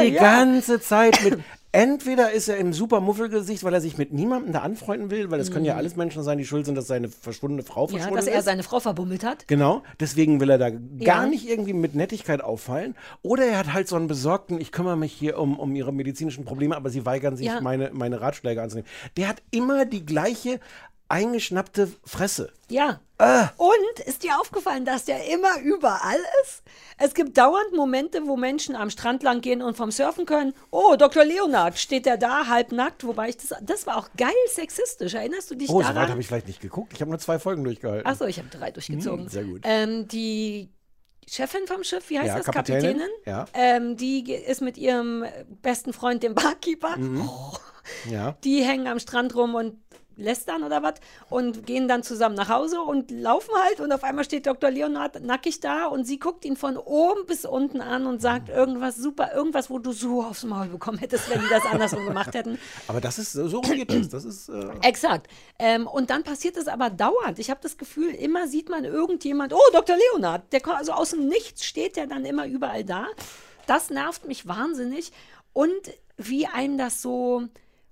Die 0.00 0.08
Ja. 0.10 0.22
ganze 0.22 0.80
Zeit 0.80 1.20
mit. 1.24 1.40
Entweder 1.70 2.32
ist 2.32 2.48
er 2.48 2.56
im 2.56 2.72
super 2.72 3.00
Muffelgesicht, 3.00 3.62
weil 3.62 3.74
er 3.74 3.82
sich 3.82 3.98
mit 3.98 4.10
niemandem 4.10 4.54
da 4.54 4.60
anfreunden 4.60 5.10
will, 5.10 5.30
weil 5.30 5.38
es 5.38 5.50
können 5.50 5.66
ja 5.66 5.76
alles 5.76 5.96
Menschen 5.96 6.22
sein, 6.22 6.38
die 6.38 6.46
schuld 6.46 6.64
sind, 6.64 6.76
dass 6.76 6.86
seine 6.86 7.08
verschwundene 7.08 7.62
Frau 7.62 7.82
Mhm. 7.86 7.92
ja, 7.92 7.98
verschwunden 7.98 8.16
dass 8.16 8.26
er 8.26 8.38
ist. 8.38 8.44
seine 8.46 8.62
Frau 8.62 8.80
verbummelt 8.80 9.22
hat. 9.22 9.46
Genau, 9.48 9.82
deswegen 10.00 10.40
will 10.40 10.48
er 10.48 10.56
da 10.56 10.70
gar 10.70 11.24
Ja. 11.24 11.26
nicht 11.26 11.46
irgendwie 11.46 11.74
mit 11.74 11.94
Nettigkeit 11.94 12.42
auffallen. 12.42 12.94
Oder 13.20 13.44
er 13.44 13.58
hat 13.58 13.74
halt 13.74 13.86
so 13.86 13.96
einen 13.96 14.06
besorgten, 14.06 14.58
ich 14.58 14.72
kümmere 14.72 14.96
mich 14.96 15.12
hier 15.12 15.38
um, 15.38 15.58
um 15.58 15.74
ihre 15.76 15.92
medizinischen 15.92 16.46
Probleme, 16.46 16.74
aber 16.74 16.88
sie 16.88 17.04
weigern 17.04 17.36
sich, 17.36 17.46
Ja. 17.48 17.60
meine, 17.60 17.90
meine 17.92 18.22
Ratschläge 18.22 18.62
anzunehmen. 18.62 18.88
Der 19.18 19.28
hat 19.28 19.42
immer 19.50 19.84
die 19.84 20.06
gleiche 20.06 20.60
eingeschnappte 21.08 21.90
Fresse. 22.04 22.52
Ja. 22.68 23.00
Ah. 23.20 23.48
Und 23.56 24.00
ist 24.06 24.22
dir 24.22 24.38
aufgefallen, 24.40 24.84
dass 24.84 25.04
der 25.06 25.26
immer 25.32 25.58
überall 25.60 26.20
ist? 26.44 26.62
Es 26.98 27.14
gibt 27.14 27.36
dauernd 27.36 27.74
Momente, 27.74 28.22
wo 28.26 28.36
Menschen 28.36 28.76
am 28.76 28.90
Strand 28.90 29.24
lang 29.24 29.40
gehen 29.40 29.60
und 29.60 29.76
vom 29.76 29.90
Surfen 29.90 30.24
können. 30.24 30.54
Oh, 30.70 30.94
Dr. 30.96 31.24
Leonard, 31.24 31.78
steht 31.78 32.06
der 32.06 32.16
da, 32.16 32.46
halbnackt? 32.46 33.04
Wobei 33.04 33.30
ich 33.30 33.36
das, 33.38 33.54
das 33.62 33.86
war 33.88 33.96
auch 33.96 34.08
geil 34.16 34.30
sexistisch. 34.52 35.14
Erinnerst 35.14 35.50
du 35.50 35.56
dich 35.56 35.68
Oh, 35.68 35.80
so 35.82 35.88
weit 35.88 35.96
daran? 35.96 36.10
habe 36.10 36.20
ich 36.20 36.28
vielleicht 36.28 36.46
nicht 36.46 36.60
geguckt. 36.60 36.92
Ich 36.94 37.00
habe 37.00 37.10
nur 37.10 37.18
zwei 37.18 37.40
Folgen 37.40 37.64
durchgehalten. 37.64 38.06
Achso, 38.06 38.24
ich 38.26 38.38
habe 38.38 38.48
drei 38.50 38.70
durchgezogen. 38.70 39.22
Hm, 39.24 39.28
sehr 39.28 39.44
gut. 39.44 39.62
Ähm, 39.64 40.06
die 40.06 40.68
Chefin 41.28 41.66
vom 41.66 41.82
Schiff, 41.82 42.08
wie 42.10 42.18
heißt 42.20 42.28
Ja, 42.28 42.36
das? 42.36 42.46
Kapitänin. 42.46 42.98
Kapitänin. 42.98 43.08
Ja. 43.26 43.46
Ähm, 43.52 43.96
die 43.96 44.32
ist 44.32 44.60
mit 44.60 44.78
ihrem 44.78 45.24
besten 45.62 45.92
Freund, 45.92 46.22
dem 46.22 46.34
Barkeeper. 46.36 46.96
Mhm. 46.96 47.28
Ja. 48.10 48.36
Die 48.44 48.62
hängen 48.62 48.86
am 48.86 48.98
Strand 48.98 49.34
rum 49.34 49.54
und 49.54 49.78
lästern 50.18 50.62
oder 50.62 50.82
was 50.82 50.94
und 51.30 51.66
gehen 51.66 51.88
dann 51.88 52.02
zusammen 52.02 52.34
nach 52.34 52.48
Hause 52.48 52.80
und 52.80 53.10
laufen 53.10 53.54
halt 53.54 53.80
und 53.80 53.92
auf 53.92 54.04
einmal 54.04 54.24
steht 54.24 54.46
Dr. 54.46 54.70
Leonard 54.70 55.22
nackig 55.22 55.60
da 55.60 55.86
und 55.86 56.04
sie 56.04 56.18
guckt 56.18 56.44
ihn 56.44 56.56
von 56.56 56.76
oben 56.76 57.26
bis 57.26 57.44
unten 57.44 57.80
an 57.80 58.06
und 58.06 58.20
sagt 58.20 58.48
irgendwas 58.48 58.96
super, 58.96 59.32
irgendwas, 59.34 59.70
wo 59.70 59.78
du 59.78 59.92
so 59.92 60.22
aufs 60.22 60.44
Maul 60.44 60.66
bekommen 60.66 60.98
hättest, 60.98 61.30
wenn 61.30 61.40
die 61.40 61.48
das 61.48 61.64
andersrum 61.64 62.04
gemacht 62.04 62.34
hätten. 62.34 62.58
Aber 62.88 63.00
das 63.00 63.18
ist, 63.18 63.32
so 63.32 63.60
geht 63.60 63.90
das. 63.90 64.08
Das 64.08 64.24
ist, 64.24 64.48
äh, 64.48 64.70
Exakt. 64.82 65.28
Ähm, 65.58 65.86
und 65.86 66.10
dann 66.10 66.24
passiert 66.24 66.56
es 66.56 66.68
aber 66.68 66.90
dauernd. 66.90 67.38
Ich 67.38 67.50
habe 67.50 67.60
das 67.62 67.76
Gefühl, 67.76 68.10
immer 68.14 68.48
sieht 68.48 68.68
man 68.68 68.84
irgendjemand, 68.84 69.52
oh, 69.52 69.72
Dr. 69.72 69.96
Leonard, 70.12 70.52
der 70.52 70.60
kommt 70.60 70.76
also 70.76 70.92
aus 70.92 71.10
dem 71.10 71.28
Nichts 71.28 71.64
steht 71.64 71.96
der 71.96 72.06
dann 72.06 72.24
immer 72.24 72.46
überall 72.46 72.84
da. 72.84 73.06
Das 73.66 73.90
nervt 73.90 74.26
mich 74.26 74.46
wahnsinnig. 74.48 75.12
Und 75.52 75.92
wie 76.16 76.46
einem 76.46 76.78
das 76.78 77.02
so 77.02 77.44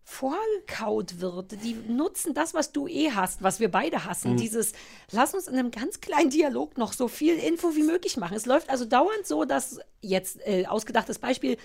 vorgekaut 0.09 1.20
wird. 1.20 1.64
Die 1.64 1.74
nutzen 1.74 2.32
das, 2.32 2.54
was 2.54 2.70
du 2.70 2.86
eh 2.86 3.11
hast, 3.11 3.42
was 3.42 3.59
wir 3.59 3.68
beide 3.68 4.04
hassen. 4.04 4.32
Mhm. 4.32 4.36
Dieses, 4.36 4.72
lass 5.11 5.34
uns 5.34 5.48
in 5.48 5.59
einem 5.59 5.72
ganz 5.72 6.00
kleinen 6.00 6.30
Dialog 6.30 6.78
noch 6.78 6.92
so 6.92 7.09
viel 7.09 7.36
Info 7.36 7.74
wie 7.74 7.82
möglich 7.82 8.16
machen. 8.16 8.36
Es 8.36 8.46
läuft 8.46 8.70
also 8.70 8.84
dauernd 8.84 9.26
so, 9.26 9.44
dass 9.44 9.80
jetzt 10.00 10.38
äh, 10.46 10.64
ausgedachtes 10.66 11.18
Beispiel, 11.18 11.57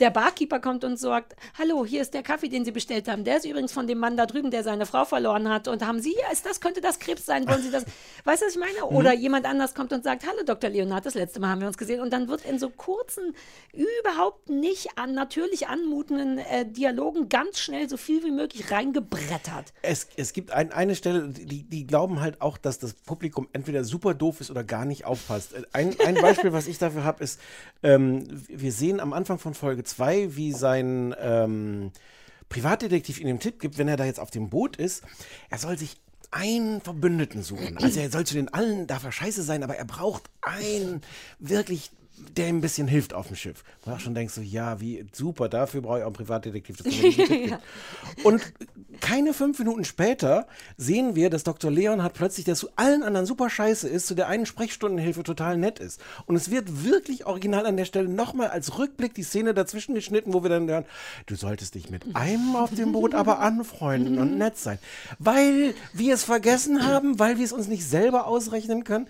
der 0.00 0.10
Barkeeper 0.10 0.60
kommt 0.60 0.84
und 0.84 0.96
sagt, 0.96 1.34
hallo, 1.58 1.84
hier 1.84 2.02
ist 2.02 2.14
der 2.14 2.22
Kaffee, 2.22 2.48
den 2.48 2.64
Sie 2.64 2.70
bestellt 2.70 3.08
haben. 3.08 3.24
Der 3.24 3.38
ist 3.38 3.44
übrigens 3.44 3.72
von 3.72 3.86
dem 3.86 3.98
Mann 3.98 4.16
da 4.16 4.26
drüben, 4.26 4.50
der 4.50 4.62
seine 4.62 4.86
Frau 4.86 5.04
verloren 5.04 5.48
hat. 5.48 5.68
Und 5.68 5.84
haben 5.84 6.00
Sie, 6.00 6.14
ist 6.32 6.46
das, 6.46 6.60
könnte 6.60 6.80
das 6.80 6.98
Krebs 6.98 7.26
sein? 7.26 7.48
Wollen 7.48 7.62
Sie 7.62 7.70
das? 7.70 7.84
Weißt 8.24 8.42
du, 8.42 8.46
was 8.46 8.54
ich 8.54 8.60
meine? 8.60 8.86
Oder 8.86 9.12
jemand 9.12 9.46
anders 9.46 9.74
kommt 9.74 9.92
und 9.92 10.04
sagt, 10.04 10.24
hallo 10.26 10.44
Dr. 10.44 10.70
Leonard, 10.70 11.04
das 11.04 11.14
letzte 11.14 11.40
Mal 11.40 11.48
haben 11.48 11.60
wir 11.60 11.68
uns 11.68 11.78
gesehen. 11.78 12.00
Und 12.00 12.12
dann 12.12 12.28
wird 12.28 12.44
in 12.44 12.58
so 12.58 12.70
kurzen, 12.70 13.34
überhaupt 13.72 14.48
nicht 14.48 14.96
an, 14.96 15.14
natürlich 15.14 15.68
anmutenden 15.68 16.38
äh, 16.38 16.64
Dialogen 16.64 17.28
ganz 17.28 17.58
schnell 17.58 17.88
so 17.88 17.96
viel 17.96 18.22
wie 18.22 18.30
möglich 18.30 18.70
reingebrettert. 18.70 19.72
Es, 19.82 20.08
es 20.16 20.32
gibt 20.32 20.52
ein, 20.52 20.72
eine 20.72 20.94
Stelle, 20.94 21.28
die, 21.28 21.64
die 21.64 21.86
glauben 21.86 22.20
halt 22.20 22.40
auch, 22.40 22.56
dass 22.56 22.78
das 22.78 22.94
Publikum 22.94 23.48
entweder 23.52 23.82
super 23.84 24.14
doof 24.14 24.40
ist 24.40 24.50
oder 24.50 24.62
gar 24.62 24.84
nicht 24.84 25.04
aufpasst. 25.04 25.54
Ein, 25.72 25.96
ein 26.04 26.14
Beispiel, 26.16 26.52
was 26.52 26.68
ich 26.68 26.78
dafür 26.78 27.04
habe, 27.04 27.24
ist, 27.24 27.40
ähm, 27.82 28.24
wir 28.48 28.72
sehen 28.72 29.00
am 29.00 29.12
Anfang 29.12 29.38
von 29.38 29.54
Folge 29.54 29.84
2, 29.88 30.36
wie 30.36 30.52
sein 30.52 31.14
ähm, 31.20 31.92
Privatdetektiv 32.48 33.20
ihm 33.20 33.26
den 33.26 33.40
Tipp 33.40 33.60
gibt, 33.60 33.78
wenn 33.78 33.88
er 33.88 33.96
da 33.96 34.04
jetzt 34.04 34.20
auf 34.20 34.30
dem 34.30 34.48
Boot 34.48 34.76
ist, 34.76 35.02
er 35.50 35.58
soll 35.58 35.76
sich 35.76 35.96
einen 36.30 36.80
Verbündeten 36.80 37.42
suchen. 37.42 37.78
Also 37.78 38.00
er 38.00 38.10
soll 38.10 38.24
zu 38.24 38.34
den 38.34 38.52
allen, 38.52 38.86
darf 38.86 39.04
er 39.04 39.12
scheiße 39.12 39.42
sein, 39.42 39.62
aber 39.62 39.76
er 39.76 39.84
braucht 39.84 40.24
einen 40.42 41.02
wirklich, 41.38 41.90
der 42.36 42.48
ihm 42.48 42.58
ein 42.58 42.60
bisschen 42.60 42.88
hilft 42.88 43.14
auf 43.14 43.28
dem 43.28 43.36
Schiff. 43.36 43.64
Wo 43.82 43.90
du 43.90 43.96
auch 43.96 44.00
schon 44.00 44.14
denkst, 44.14 44.34
so, 44.34 44.40
ja, 44.40 44.80
wie 44.80 45.06
super, 45.12 45.48
dafür 45.48 45.82
brauche 45.82 45.98
ich 45.98 46.02
auch 46.02 46.08
einen 46.08 46.14
Privatdetektiv. 46.14 46.76
Das 46.76 46.86
gibt. 46.88 47.58
Und 48.24 48.42
keine 49.00 49.32
fünf 49.32 49.58
Minuten 49.58 49.84
später 49.84 50.46
sehen 50.76 51.14
wir, 51.14 51.30
dass 51.30 51.44
Dr. 51.44 51.70
Leonhardt 51.70 52.14
plötzlich, 52.14 52.44
der 52.44 52.54
zu 52.54 52.68
allen 52.76 53.02
anderen 53.02 53.26
super 53.26 53.50
scheiße 53.50 53.88
ist, 53.88 54.06
zu 54.06 54.14
der 54.14 54.28
einen 54.28 54.46
Sprechstundenhilfe 54.46 55.22
total 55.22 55.56
nett 55.56 55.78
ist. 55.78 56.00
Und 56.26 56.36
es 56.36 56.50
wird 56.50 56.84
wirklich 56.84 57.26
original 57.26 57.66
an 57.66 57.76
der 57.76 57.84
Stelle 57.84 58.08
nochmal 58.08 58.48
als 58.48 58.78
Rückblick 58.78 59.14
die 59.14 59.22
Szene 59.22 59.54
dazwischen 59.54 59.94
geschnitten, 59.94 60.32
wo 60.32 60.42
wir 60.42 60.50
dann 60.50 60.68
hören, 60.68 60.84
du 61.26 61.36
solltest 61.36 61.74
dich 61.74 61.90
mit 61.90 62.14
einem 62.14 62.56
auf 62.56 62.74
dem 62.74 62.92
Boot 62.92 63.14
aber 63.14 63.40
anfreunden 63.40 64.18
und 64.18 64.38
nett 64.38 64.58
sein. 64.58 64.78
Weil 65.18 65.74
wir 65.92 66.14
es 66.14 66.24
vergessen 66.24 66.86
haben, 66.86 67.18
weil 67.18 67.38
wir 67.38 67.44
es 67.44 67.52
uns 67.52 67.68
nicht 67.68 67.84
selber 67.86 68.26
ausrechnen 68.26 68.84
können. 68.84 69.08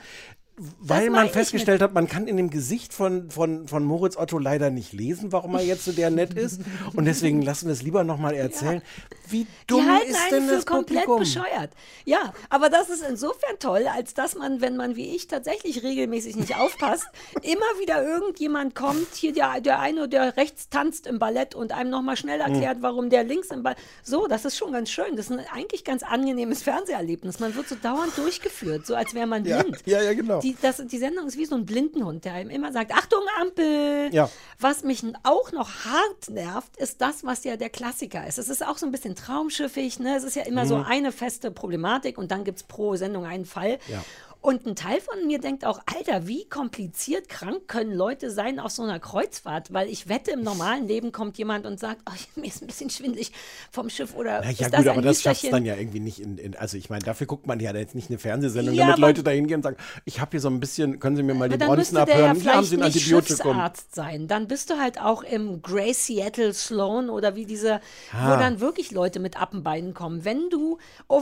Weil 0.80 1.10
man 1.10 1.28
festgestellt 1.28 1.80
hat, 1.82 1.94
man 1.94 2.08
kann 2.08 2.26
in 2.26 2.36
dem 2.36 2.50
Gesicht 2.50 2.92
von, 2.92 3.30
von, 3.30 3.68
von 3.68 3.84
Moritz 3.84 4.16
Otto 4.16 4.38
leider 4.38 4.70
nicht 4.70 4.92
lesen, 4.92 5.30
warum 5.32 5.54
er 5.54 5.62
jetzt 5.62 5.84
so 5.84 5.92
der 5.92 6.10
nett 6.10 6.34
ist. 6.34 6.60
Und 6.94 7.04
deswegen 7.04 7.42
lassen 7.42 7.66
wir 7.66 7.72
es 7.72 7.82
lieber 7.82 8.02
nochmal 8.04 8.34
erzählen. 8.34 8.82
Wie 9.28 9.46
dumm 9.66 9.84
die 9.84 9.90
halten 9.90 10.10
ist 10.10 10.16
einen 10.20 10.30
denn 10.30 10.48
für 10.48 10.54
das 10.56 10.66
komplett 10.66 11.04
Publikum? 11.06 11.20
bescheuert. 11.42 11.70
Ja, 12.04 12.32
aber 12.48 12.70
das 12.70 12.88
ist 12.90 13.02
insofern 13.02 13.58
toll, 13.58 13.86
als 13.94 14.14
dass 14.14 14.34
man, 14.36 14.60
wenn 14.60 14.76
man 14.76 14.96
wie 14.96 15.14
ich 15.14 15.26
tatsächlich 15.28 15.82
regelmäßig 15.82 16.36
nicht 16.36 16.56
aufpasst, 16.56 17.06
immer 17.42 17.60
wieder 17.80 18.02
irgendjemand 18.02 18.74
kommt, 18.74 19.14
hier 19.14 19.32
der, 19.32 19.60
der 19.60 19.78
eine, 19.80 20.08
der 20.08 20.36
rechts 20.36 20.68
tanzt 20.70 21.06
im 21.06 21.18
Ballett 21.18 21.54
und 21.54 21.72
einem 21.72 21.90
nochmal 21.90 22.16
schnell 22.16 22.38
Mhm. 22.38 22.54
erklärt, 22.54 22.78
warum 22.82 23.10
der 23.10 23.24
links 23.24 23.48
im 23.48 23.62
Ballett. 23.62 23.78
So, 24.02 24.26
das 24.28 24.44
ist 24.44 24.56
schon 24.56 24.72
ganz 24.72 24.90
schön. 24.90 25.16
Das 25.16 25.26
ist 25.28 25.32
ein 25.32 25.44
eigentlich 25.52 25.84
ganz 25.84 26.02
angenehmes 26.02 26.62
Fernseherlebnis. 26.62 27.38
Man 27.40 27.54
wird 27.54 27.68
so 27.68 27.74
dauernd 27.74 28.16
durchgeführt, 28.16 28.86
so 28.86 28.94
als 28.94 29.12
wäre 29.14 29.26
man 29.26 29.44
Ja, 29.44 29.62
blind. 29.62 29.78
ja, 29.86 30.00
ja, 30.02 30.14
genau. 30.14 30.40
Die, 30.40 30.47
das, 30.60 30.82
die 30.86 30.98
Sendung 30.98 31.26
ist 31.26 31.36
wie 31.36 31.44
so 31.44 31.54
ein 31.54 31.66
Blindenhund, 31.66 32.24
der 32.24 32.34
einem 32.34 32.50
immer 32.50 32.72
sagt, 32.72 32.92
Achtung, 32.92 33.20
Ampel. 33.40 34.10
Ja. 34.12 34.30
Was 34.58 34.82
mich 34.84 35.02
auch 35.22 35.52
noch 35.52 35.68
hart 35.84 36.30
nervt, 36.30 36.76
ist 36.76 37.00
das, 37.00 37.24
was 37.24 37.44
ja 37.44 37.56
der 37.56 37.70
Klassiker 37.70 38.26
ist. 38.26 38.38
Es 38.38 38.48
ist 38.48 38.64
auch 38.66 38.78
so 38.78 38.86
ein 38.86 38.92
bisschen 38.92 39.14
traumschiffig, 39.14 40.00
ne? 40.00 40.16
Es 40.16 40.24
ist 40.24 40.36
ja 40.36 40.42
immer 40.44 40.66
so 40.66 40.76
Mhm. 40.78 40.84
eine 40.84 41.12
feste 41.12 41.50
Problematik 41.50 42.18
und 42.18 42.30
dann 42.30 42.44
gibt 42.44 42.58
es 42.58 42.62
pro 42.64 42.96
Sendung 42.96 43.24
einen 43.24 43.44
Fall. 43.46 43.78
Ja. 43.88 44.04
Und 44.40 44.66
ein 44.66 44.76
Teil 44.76 45.00
von 45.00 45.26
mir 45.26 45.40
denkt 45.40 45.64
auch, 45.64 45.80
Alter, 45.86 46.26
wie 46.28 46.44
kompliziert 46.48 47.28
krank 47.28 47.66
können 47.66 47.92
Leute 47.92 48.30
sein 48.30 48.60
auf 48.60 48.70
so 48.70 48.82
einer 48.84 49.00
Kreuzfahrt? 49.00 49.72
Weil 49.72 49.88
ich 49.88 50.08
wette, 50.08 50.30
im 50.30 50.42
normalen 50.42 50.86
Leben 50.86 51.10
kommt 51.12 51.38
jemand 51.38 51.66
und 51.66 51.80
sagt, 51.80 52.02
oh, 52.08 52.12
mir 52.40 52.46
ist 52.46 52.62
ein 52.62 52.66
bisschen 52.68 52.88
schwindelig 52.88 53.32
vom 53.72 53.90
Schiff 53.90 54.14
oder 54.14 54.40
Na 54.44 54.50
ist 54.50 54.60
ja, 54.60 54.68
das 54.68 54.78
gut, 54.78 54.86
ein 54.88 54.92
aber 54.98 55.02
das 55.02 55.22
schafft 55.22 55.44
es 55.44 55.50
dann 55.50 55.64
ja 55.64 55.74
irgendwie 55.74 56.00
nicht 56.00 56.20
in, 56.20 56.38
in 56.38 56.56
also 56.56 56.76
ich 56.76 56.88
meine, 56.88 57.04
dafür 57.04 57.26
guckt 57.26 57.46
man 57.46 57.58
ja 57.60 57.74
jetzt 57.74 57.94
nicht 57.94 58.10
eine 58.10 58.18
Fernsehsendung, 58.18 58.74
Ja, 58.74 58.86
damit 58.86 58.98
Leute 58.98 59.22
da 59.22 59.32
hingehen 59.32 59.56
und 59.56 59.62
sagen, 59.62 59.76
ich 60.04 60.20
habe 60.20 60.30
hier 60.32 60.40
so 60.40 60.48
ein 60.48 60.60
bisschen, 60.60 61.00
können 61.00 61.16
Sie 61.16 61.22
mir 61.24 61.34
mal 61.34 61.48
die 61.48 61.56
Bronzen 61.56 61.96
der 61.96 62.06
ja 62.06 62.30
abhören? 62.30 62.40
Hier 62.40 62.54
haben 62.54 62.64
Sie 62.64 62.76
ein 62.76 62.82
Antibiotikum. 62.82 63.52
Schiffsarzt 63.52 63.94
sein. 63.94 64.28
Dann 64.28 64.46
bist 64.46 64.70
du 64.70 64.78
halt 64.78 65.00
auch 65.00 65.22
im 65.22 65.62
Grey 65.62 65.92
Seattle 65.92 66.54
Sloan 66.54 67.10
oder 67.10 67.34
wie 67.34 67.44
diese, 67.44 67.80
Ah. 68.12 68.34
wo 68.34 68.38
dann 68.38 68.60
wirklich 68.60 68.92
Leute 68.92 69.18
mit 69.20 69.40
Appenbeinen 69.40 69.94
kommen. 69.94 70.24
Wenn 70.24 70.48
du 70.50 70.78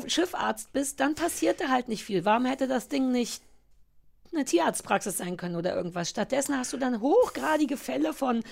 Schiffarzt 0.06 0.72
bist, 0.72 1.00
dann 1.00 1.14
passiert 1.14 1.60
da 1.60 1.68
halt 1.68 1.88
nicht 1.88 2.04
viel. 2.04 2.24
Warum 2.24 2.44
hätte 2.44 2.68
das 2.68 2.88
Ding 2.88 3.05
nicht 3.12 3.42
eine 4.32 4.44
Tierarztpraxis 4.44 5.18
sein 5.18 5.36
können 5.36 5.56
oder 5.56 5.74
irgendwas. 5.74 6.10
Stattdessen 6.10 6.58
hast 6.58 6.72
du 6.72 6.76
dann 6.76 7.00
hochgradige 7.00 7.76
Fälle 7.76 8.12
von 8.12 8.42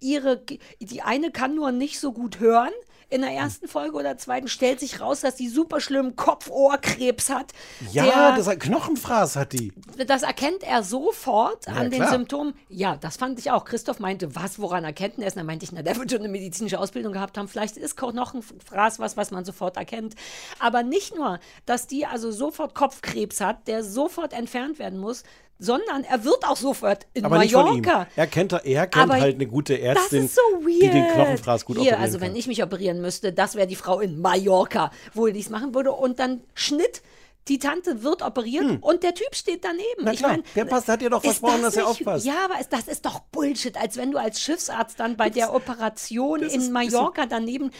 ihre, 0.00 0.42
die 0.80 1.02
eine 1.02 1.30
kann 1.30 1.54
nur 1.54 1.72
nicht 1.72 1.98
so 1.98 2.12
gut 2.12 2.38
hören. 2.38 2.72
In 3.12 3.20
der 3.20 3.32
ersten 3.32 3.68
Folge 3.68 3.94
oder 3.98 4.16
zweiten 4.16 4.48
stellt 4.48 4.80
sich 4.80 4.98
raus, 4.98 5.20
dass 5.20 5.34
die 5.34 5.50
super 5.50 5.80
schlimmen 5.80 6.16
Kopf-Ohr-Krebs 6.16 7.28
hat. 7.28 7.52
Ja, 7.92 8.04
der, 8.34 8.42
das 8.42 8.58
Knochenfraß 8.58 9.36
hat 9.36 9.52
die. 9.52 9.70
das 10.06 10.22
erkennt 10.22 10.62
er 10.62 10.82
sofort 10.82 11.66
Ja, 11.66 11.74
an 11.74 11.90
den 11.90 12.00
klar. 12.00 12.08
Symptomen. 12.08 12.54
Ja, 12.70 12.96
das 12.96 13.18
fand 13.18 13.38
ich 13.38 13.50
auch. 13.50 13.66
Christoph 13.66 14.00
meinte, 14.00 14.34
was, 14.34 14.58
woran 14.58 14.84
erkennt 14.84 15.18
er 15.18 15.26
es? 15.26 15.34
Da 15.34 15.44
meinte 15.44 15.66
ich, 15.66 15.72
na, 15.72 15.82
der 15.82 15.96
wird 15.96 16.10
schon 16.10 16.20
eine 16.20 16.30
medizinische 16.30 16.80
Ausbildung 16.80 17.12
gehabt 17.12 17.36
haben. 17.36 17.48
Vielleicht 17.48 17.76
ist 17.76 17.98
Knochenfraß 17.98 18.98
was, 18.98 19.18
was 19.18 19.30
man 19.30 19.44
sofort 19.44 19.76
erkennt. 19.76 20.14
Aber 20.58 20.82
nicht 20.82 21.14
nur, 21.14 21.38
dass 21.66 21.86
die 21.86 22.06
also 22.06 22.30
sofort 22.30 22.74
Kopfkrebs 22.74 23.42
hat, 23.42 23.68
der 23.68 23.84
sofort 23.84 24.32
entfernt 24.32 24.78
werden 24.78 24.98
muss, 24.98 25.22
sondern 25.58 26.04
er 26.04 26.24
wird 26.24 26.44
auch 26.44 26.56
sofort 26.56 27.06
in 27.14 27.24
Aber 27.24 27.38
nicht 27.38 27.52
von 27.52 27.66
ihm. 27.76 27.82
Mallorca. 27.82 28.08
Er 28.16 28.26
kennt, 28.26 28.52
er 28.52 28.86
kennt 28.86 29.10
Aber 29.10 29.20
halt 29.20 29.36
eine 29.36 29.46
gute 29.46 29.80
Ärztin, 29.80 30.28
so 30.28 30.40
die 30.66 30.90
den 30.90 31.06
Knochenfraß 31.08 31.64
gut 31.64 31.76
Hier, 31.76 31.82
operieren 31.82 32.02
also 32.02 32.18
kann. 32.18 32.28
wenn 32.28 32.36
ich 32.36 32.46
mich 32.46 32.62
operieren 32.62 33.00
müsste, 33.00 33.32
das 33.32 33.54
wäre 33.54 33.66
die 33.66 33.76
Frau 33.76 34.00
in 34.00 34.20
Mallorca, 34.20 34.90
wo 35.14 35.26
die 35.28 35.40
es 35.40 35.50
machen 35.50 35.74
würde. 35.74 35.92
Und 35.92 36.18
dann 36.18 36.40
Schnitt. 36.54 37.02
Die 37.48 37.58
Tante 37.58 38.02
wird 38.04 38.22
operiert 38.22 38.82
und 38.82 39.02
der 39.02 39.14
Typ 39.14 39.34
steht 39.34 39.64
daneben. 39.64 39.82
Hm. 39.98 40.04
Na 40.04 40.12
ich 40.12 40.18
klar, 40.18 40.30
mein, 40.32 40.42
der 40.54 40.64
passt, 40.64 40.88
hat 40.88 41.00
dir 41.00 41.10
doch 41.10 41.22
versprochen, 41.22 41.62
dass 41.62 41.76
er 41.76 41.88
aufpasst. 41.88 42.24
Ja, 42.24 42.44
aber 42.44 42.60
ist, 42.60 42.72
das 42.72 42.86
ist 42.86 43.04
doch 43.04 43.18
Bullshit, 43.18 43.76
als 43.76 43.96
wenn 43.96 44.12
du 44.12 44.18
als 44.18 44.40
Schiffsarzt 44.40 45.00
dann 45.00 45.16
bei 45.16 45.28
der 45.28 45.52
Operation 45.52 46.40
das 46.40 46.52
in 46.52 46.60
das 46.60 46.70
Mallorca 46.70 47.26
daneben. 47.26 47.70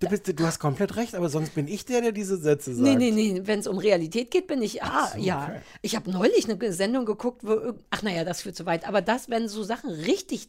Du, 0.00 0.08
bist, 0.08 0.26
du 0.26 0.44
hast 0.44 0.58
komplett 0.58 0.96
recht, 0.96 1.14
aber 1.14 1.28
sonst 1.28 1.54
bin 1.54 1.68
ich 1.68 1.84
der, 1.84 2.00
der 2.00 2.10
diese 2.10 2.36
Sätze 2.36 2.74
sagt. 2.74 2.84
Nee, 2.84 2.96
nee, 2.96 3.12
nee, 3.12 3.42
wenn 3.44 3.60
es 3.60 3.68
um 3.68 3.78
Realität 3.78 4.32
geht, 4.32 4.48
bin 4.48 4.60
ich, 4.60 4.82
ah, 4.82 5.12
ja. 5.16 5.44
okay. 5.44 5.60
Ich 5.82 5.94
habe 5.94 6.10
neulich 6.10 6.50
eine 6.50 6.72
Sendung 6.72 7.06
geguckt, 7.06 7.42
wo, 7.44 7.74
ach 7.90 8.02
naja, 8.02 8.24
das 8.24 8.42
führt 8.42 8.56
zu 8.56 8.66
weit. 8.66 8.88
Aber 8.88 9.00
das, 9.00 9.30
wenn 9.30 9.46
so 9.46 9.62
Sachen 9.62 9.90
richtig 9.90 10.48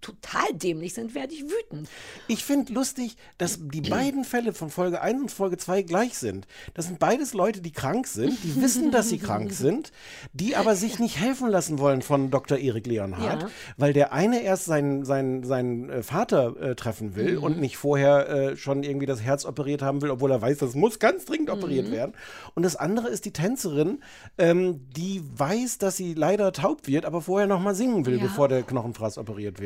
total 0.00 0.52
dämlich 0.52 0.92
sind, 0.92 1.14
werde 1.14 1.32
ich 1.32 1.44
wütend. 1.44 1.88
Ich 2.28 2.44
finde 2.44 2.74
lustig, 2.74 3.16
dass 3.38 3.58
die 3.58 3.80
beiden 3.80 4.24
Fälle 4.24 4.52
von 4.52 4.68
Folge 4.68 5.00
1 5.00 5.18
und 5.18 5.30
Folge 5.30 5.56
2 5.56 5.80
gleich 5.80 6.18
sind. 6.18 6.46
Das 6.74 6.84
sind 6.88 6.98
beides 6.98 7.32
Leute, 7.32 7.62
die 7.62 7.72
krank 7.72 8.06
sind, 8.06 8.36
die 8.44 8.60
wissen, 8.60 8.90
dass 8.90 9.08
sie 9.08 9.16
krank 9.16 9.52
sind, 9.54 9.92
die 10.34 10.56
aber 10.56 10.76
sich 10.76 10.98
nicht 10.98 11.18
helfen 11.18 11.48
lassen 11.48 11.78
wollen 11.78 12.02
von 12.02 12.30
Dr. 12.30 12.58
Erik 12.58 12.86
Leonhardt, 12.86 13.44
Ja. 13.44 13.48
weil 13.78 13.94
der 13.94 14.12
eine 14.12 14.42
erst 14.42 14.66
seinen, 14.66 15.06
seinen, 15.06 15.42
seinen 15.42 15.88
äh, 15.88 16.02
Vater 16.02 16.54
äh, 16.60 16.74
treffen 16.74 17.16
will 17.16 17.38
Mhm. 17.38 17.42
und 17.42 17.58
nicht 17.60 17.78
vorher 17.78 18.28
äh, 18.28 18.56
schon 18.58 18.82
irgendwie 18.82 19.06
das 19.06 19.22
Herz 19.22 19.46
operiert 19.46 19.80
haben 19.80 20.02
will, 20.02 20.10
obwohl 20.10 20.30
er 20.32 20.42
weiß, 20.42 20.58
das 20.58 20.74
muss 20.74 20.98
ganz 20.98 21.24
dringend 21.24 21.48
operiert 21.48 21.88
Mhm. 21.88 21.92
werden. 21.92 22.12
Und 22.54 22.62
das 22.62 22.76
andere 22.76 23.08
ist 23.08 23.24
die 23.24 23.32
Tänzerin, 23.32 24.02
ähm, 24.36 24.86
die 24.94 25.22
weiß, 25.34 25.78
dass 25.78 25.96
sie 25.96 26.12
leider 26.12 26.52
taub 26.52 26.86
wird, 26.86 27.06
aber 27.06 27.22
vorher 27.22 27.46
noch 27.46 27.60
mal 27.60 27.74
singen 27.74 28.04
will, 28.04 28.18
Ja. 28.18 28.24
bevor 28.24 28.48
der 28.48 28.62
Knochenfraß 28.64 29.16
operiert 29.16 29.60
wird. 29.60 29.63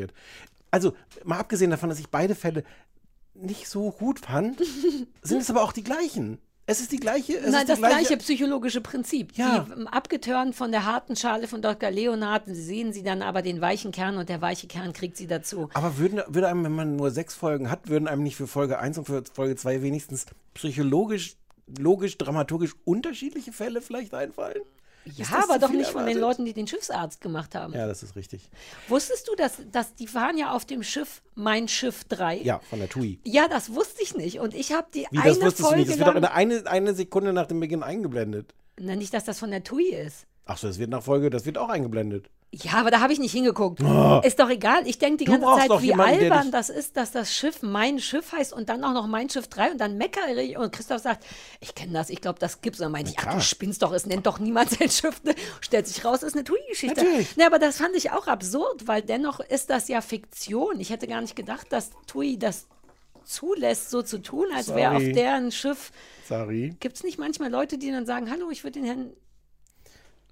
Also, 0.71 0.93
mal 1.23 1.39
abgesehen 1.39 1.71
davon, 1.71 1.89
dass 1.89 1.99
ich 1.99 2.09
beide 2.09 2.35
Fälle 2.35 2.63
nicht 3.33 3.67
so 3.67 3.91
gut 3.91 4.19
fand, 4.19 4.59
sind 5.21 5.41
es 5.41 5.49
aber 5.49 5.63
auch 5.63 5.71
die 5.71 5.83
gleichen. 5.83 6.39
Es 6.69 6.81
ist 6.81 6.91
die 6.91 6.99
gleiche. 6.99 7.35
Es 7.35 7.51
Nein, 7.51 7.65
das 7.65 7.79
gleiche 7.79 8.15
psychologische 8.17 8.79
Prinzip. 8.79 9.35
Ja. 9.35 9.65
Die, 9.67 9.71
ähm, 9.71 9.87
abgeturnt 9.87 10.53
von 10.53 10.71
der 10.71 10.85
harten 10.85 11.15
Schale 11.15 11.47
von 11.47 11.63
Dr. 11.63 11.89
Leonard 11.89 12.43
sehen 12.45 12.93
sie 12.93 13.01
dann 13.01 13.23
aber 13.23 13.41
den 13.41 13.59
weichen 13.59 13.91
Kern 13.91 14.17
und 14.17 14.29
der 14.29 14.39
weiche 14.41 14.67
Kern 14.67 14.93
kriegt 14.93 15.17
sie 15.17 15.25
dazu. 15.25 15.69
Aber 15.73 15.97
würden, 15.97 16.21
würde 16.27 16.47
einem, 16.47 16.63
wenn 16.63 16.75
man 16.75 16.95
nur 16.95 17.09
sechs 17.09 17.33
Folgen 17.33 17.71
hat, 17.71 17.89
würden 17.89 18.07
einem 18.07 18.21
nicht 18.21 18.35
für 18.35 18.45
Folge 18.45 18.77
1 18.77 18.99
und 18.99 19.05
für 19.05 19.23
Folge 19.33 19.55
2 19.55 19.81
wenigstens 19.81 20.27
psychologisch, 20.53 21.37
logisch, 21.65 22.19
dramaturgisch 22.19 22.75
unterschiedliche 22.85 23.51
Fälle 23.51 23.81
vielleicht 23.81 24.13
einfallen? 24.13 24.61
Ja, 25.05 25.43
aber 25.43 25.59
doch 25.59 25.71
nicht 25.71 25.89
von 25.89 26.05
den 26.05 26.17
erwartet? 26.17 26.21
Leuten, 26.21 26.45
die 26.45 26.53
den 26.53 26.67
Schiffsarzt 26.67 27.21
gemacht 27.21 27.55
haben. 27.55 27.73
Ja, 27.73 27.87
das 27.87 28.03
ist 28.03 28.15
richtig. 28.15 28.49
Wusstest 28.87 29.27
du, 29.27 29.35
dass, 29.35 29.53
dass 29.71 29.95
die 29.95 30.13
waren 30.13 30.37
ja 30.37 30.53
auf 30.53 30.65
dem 30.65 30.83
Schiff 30.83 31.21
Mein 31.35 31.67
Schiff 31.67 32.03
3? 32.05 32.41
Ja, 32.41 32.59
von 32.69 32.79
der 32.79 32.89
TUI. 32.89 33.19
Ja, 33.23 33.47
das 33.47 33.73
wusste 33.73 34.03
ich 34.03 34.15
nicht. 34.15 34.39
Und 34.39 34.53
ich 34.53 34.71
habe 34.71 34.87
die 34.93 35.07
Wie, 35.09 35.17
eine 35.17 35.29
das 35.29 35.41
wusstest 35.41 35.61
Folge 35.61 35.75
du 35.75 35.79
nicht? 35.79 35.91
Das 35.91 35.97
wird 35.99 36.07
doch 36.07 36.15
in 36.15 36.25
eine, 36.25 36.67
eine 36.67 36.93
Sekunde 36.93 37.33
nach 37.33 37.47
dem 37.47 37.59
Beginn 37.59 37.81
eingeblendet. 37.83 38.53
Na, 38.79 38.95
nicht, 38.95 39.13
dass 39.13 39.25
das 39.25 39.39
von 39.39 39.51
der 39.51 39.63
TUI 39.63 39.89
ist. 39.93 40.25
Ach 40.45 40.57
so, 40.57 40.67
das 40.67 40.79
wird 40.79 40.89
nach 40.89 41.03
Folge, 41.03 41.29
das 41.29 41.45
wird 41.45 41.57
auch 41.57 41.69
eingeblendet. 41.69 42.29
Ja, 42.51 42.73
aber 42.73 42.89
da 42.89 42.99
habe 42.99 43.13
ich 43.13 43.19
nicht 43.19 43.31
hingeguckt. 43.31 43.79
Oh. 43.83 44.21
Ist 44.23 44.39
doch 44.39 44.49
egal. 44.49 44.87
Ich 44.87 44.97
denke 44.97 45.17
die 45.17 45.25
Du 45.25 45.39
ganze 45.39 45.67
Zeit, 45.67 45.81
wie 45.81 45.87
jemanden, 45.87 46.23
albern 46.23 46.51
das 46.51 46.69
ist, 46.69 46.97
dass 46.97 47.11
das 47.11 47.31
Schiff 47.31 47.61
mein 47.61 47.99
Schiff 47.99 48.31
heißt 48.31 48.53
und 48.53 48.69
dann 48.69 48.83
auch 48.83 48.93
noch 48.93 49.05
mein 49.05 49.29
Schiff 49.29 49.47
3 49.47 49.71
und 49.71 49.77
dann 49.77 49.97
meckere 49.97 50.35
ich. 50.37 50.57
Und 50.57 50.71
Christoph 50.71 51.01
sagt, 51.01 51.25
ich 51.59 51.75
kenne 51.75 51.93
das, 51.93 52.09
ich 52.09 52.21
glaube, 52.21 52.39
das 52.39 52.61
gibt's. 52.61 52.79
Und 52.79 52.85
dann 52.85 52.91
meinte 52.93 53.11
ich, 53.11 53.19
ach, 53.19 53.35
du 53.35 53.41
spinnst 53.41 53.83
doch, 53.83 53.91
es 53.93 54.07
nennt 54.07 54.25
doch 54.25 54.39
niemand 54.39 54.71
sein 54.71 54.89
Schiff. 54.89 55.23
Ne? 55.23 55.35
Stellt 55.61 55.87
sich 55.87 56.03
raus, 56.03 56.23
ist 56.23 56.33
eine 56.33 56.43
TUI-Geschichte. 56.43 57.03
Natürlich. 57.03 57.37
Ne, 57.37 57.45
aber 57.45 57.59
das 57.59 57.77
fand 57.77 57.95
ich 57.95 58.09
auch 58.11 58.25
absurd, 58.25 58.87
weil 58.87 59.03
dennoch 59.03 59.41
ist 59.41 59.69
das 59.69 59.87
ja 59.87 60.01
Fiktion. 60.01 60.79
Ich 60.79 60.89
hätte 60.89 61.05
gar 61.07 61.21
nicht 61.21 61.35
gedacht, 61.35 61.67
dass 61.71 61.91
TUI 62.07 62.39
das 62.39 62.67
zulässt, 63.25 63.91
so 63.91 64.01
zu 64.01 64.23
tun, 64.23 64.47
als 64.55 64.73
wäre 64.73 64.95
auf 64.95 65.03
deren 65.03 65.51
Schiff. 65.51 65.91
Sorry. 66.27 66.75
Gibt 66.79 66.95
es 66.95 67.03
nicht 67.03 67.19
manchmal 67.19 67.51
Leute, 67.51 67.77
die 67.77 67.91
dann 67.91 68.07
sagen, 68.07 68.31
hallo, 68.31 68.49
ich 68.49 68.63
würde 68.63 68.79
den 68.79 68.85
Herrn. 68.85 69.13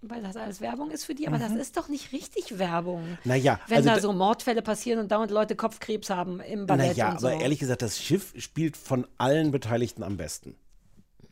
Weil 0.10 0.22
das 0.24 0.36
alles 0.38 0.62
Werbung 0.62 0.92
ist 0.92 1.06
für 1.06 1.16
die, 1.16 1.28
aber 1.28 1.38
das 1.38 1.52
ist 1.52 1.76
doch 1.78 1.88
nicht 1.90 2.12
richtig 2.12 2.58
Werbung. 2.60 3.02
Mhm. 3.12 3.18
Naja, 3.24 3.60
Wenn 3.68 3.78
also 3.78 3.90
da 3.90 3.96
da- 3.96 4.02
so 4.02 4.14
Mordfälle 4.14 4.62
passieren 4.62 5.00
und 5.00 5.12
dauernd 5.12 5.32
Leute 5.32 5.56
Kopfkrebs 5.56 6.10
haben 6.10 6.40
im 6.40 6.66
Ballett 6.66 6.92
Naja, 6.98 7.12
und 7.12 7.20
so. 7.22 7.28
aber 7.28 7.42
ehrlich 7.42 7.60
gesagt, 7.60 7.82
das 7.82 8.00
Schiff 8.02 8.34
spielt 8.38 8.78
von 8.78 9.06
allen 9.18 9.52
Beteiligten 9.52 10.04
am 10.04 10.18
besten. 10.18 10.56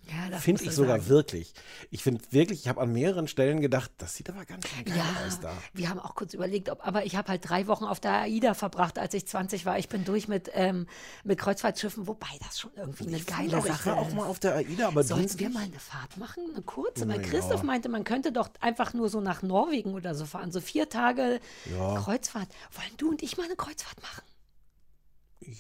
Ja, 0.08 0.38
Finde 0.38 0.64
ich 0.64 0.72
sogar 0.72 1.00
sagen. 1.00 1.10
wirklich. 1.10 1.54
Ich 1.90 2.04
finde 2.04 2.22
wirklich, 2.32 2.62
ich 2.62 2.68
habe 2.68 2.82
an 2.82 2.92
mehreren 2.92 3.28
Stellen 3.28 3.62
gedacht, 3.62 3.92
das 3.98 4.16
sieht 4.16 4.30
aber 4.30 4.46
ganz 4.46 4.68
schön 4.68 4.86
geil 4.86 5.02
aus 5.26 5.40
da. 5.40 5.52
Wir 5.74 5.90
haben 5.90 6.00
auch 6.00 6.16
kurz 6.16 6.34
überlegt, 6.34 6.70
ob, 6.70 6.86
aber 6.86 7.06
ich 7.06 7.16
habe 7.16 7.30
halt 7.30 7.48
drei 7.48 7.68
Wochen 7.68 7.86
auf 7.86 8.00
der 8.00 8.22
AIDA 8.22 8.54
verbracht, 8.54 9.00
als 9.00 9.14
ich 9.14 9.28
20 9.28 9.66
war. 9.66 9.80
Ich 9.80 9.90
bin 9.90 10.06
durch 10.06 10.28
mit, 10.28 10.52
ähm, 10.54 10.88
mit 11.24 11.40
Kreuzfahrtschiffen, 11.40 12.08
wobei 12.08 12.28
das 12.46 12.60
schon 12.60 12.72
irgendwie 12.76 13.08
eine 13.08 13.20
geile 13.20 13.58
Auch, 13.58 13.66
ich 13.66 13.72
Sache 13.72 13.92
war 13.92 13.98
auch 13.98 14.14
mal 14.14 14.26
auf 14.28 14.40
der 14.40 14.56
AIDA, 14.56 14.88
aber 14.88 15.04
Sollten 15.04 15.40
wir 15.40 15.50
mal 15.50 15.64
eine 15.64 15.80
Fahrt 15.80 16.18
machen? 16.18 16.44
Eine 16.54 16.62
kurze? 16.62 17.08
Weil 17.08 17.22
Christoph 17.22 17.62
ja. 17.62 17.66
meinte, 17.66 17.90
man 17.90 18.04
könnte 18.04 18.32
doch 18.32 18.50
einfach 18.60 18.94
nur 18.94 19.10
so 19.10 19.22
nach 19.22 19.42
Norwegen 19.42 19.94
oder 19.94 20.16
so 20.16 20.26
fahren. 20.26 20.52
So 20.52 20.62
vier 20.62 20.90
Tage 20.90 21.40
Ja. 21.76 21.96
Kreuzfahrt. 21.96 22.50
Wollen 22.72 22.98
du 22.98 23.10
und 23.10 23.24
ich 23.24 23.38
mal 23.38 23.46
eine 23.46 23.56
Kreuzfahrt 23.56 24.02
machen? 24.02 24.24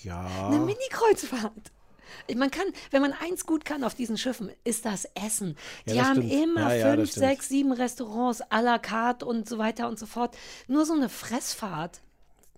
Ja. 0.04 0.48
Eine 0.48 0.60
Mini-Kreuzfahrt. 0.60 1.72
Man 2.36 2.51
kann, 2.51 2.66
wenn 2.91 3.01
man 3.01 3.14
eins 3.14 3.45
gut 3.45 3.66
kann 3.66 3.84
auf 3.84 3.95
diesen 3.95 4.18
Schiffen, 4.18 4.51
ist 4.64 4.86
das 4.86 5.06
Essen. 5.16 5.56
Ja, 5.86 5.93
Die 5.93 5.97
das 5.99 6.08
haben 6.08 6.16
stimmt. 6.28 6.34
immer 6.43 6.62
Ja, 6.62 6.76
ja, 6.89 6.95
fünf, 6.95 7.12
stimmt. 7.12 7.26
sechs, 7.28 7.49
sieben 7.49 7.72
Restaurants 7.72 8.41
à 8.51 8.62
la 8.62 8.80
carte 8.80 9.26
und 9.26 9.47
so 9.49 9.58
weiter 9.58 9.88
und 9.88 9.97
so 9.99 10.06
fort. 10.06 10.36
Nur 10.68 10.86
so 10.86 10.93
eine 10.93 11.10
Fressfahrt. 11.10 12.01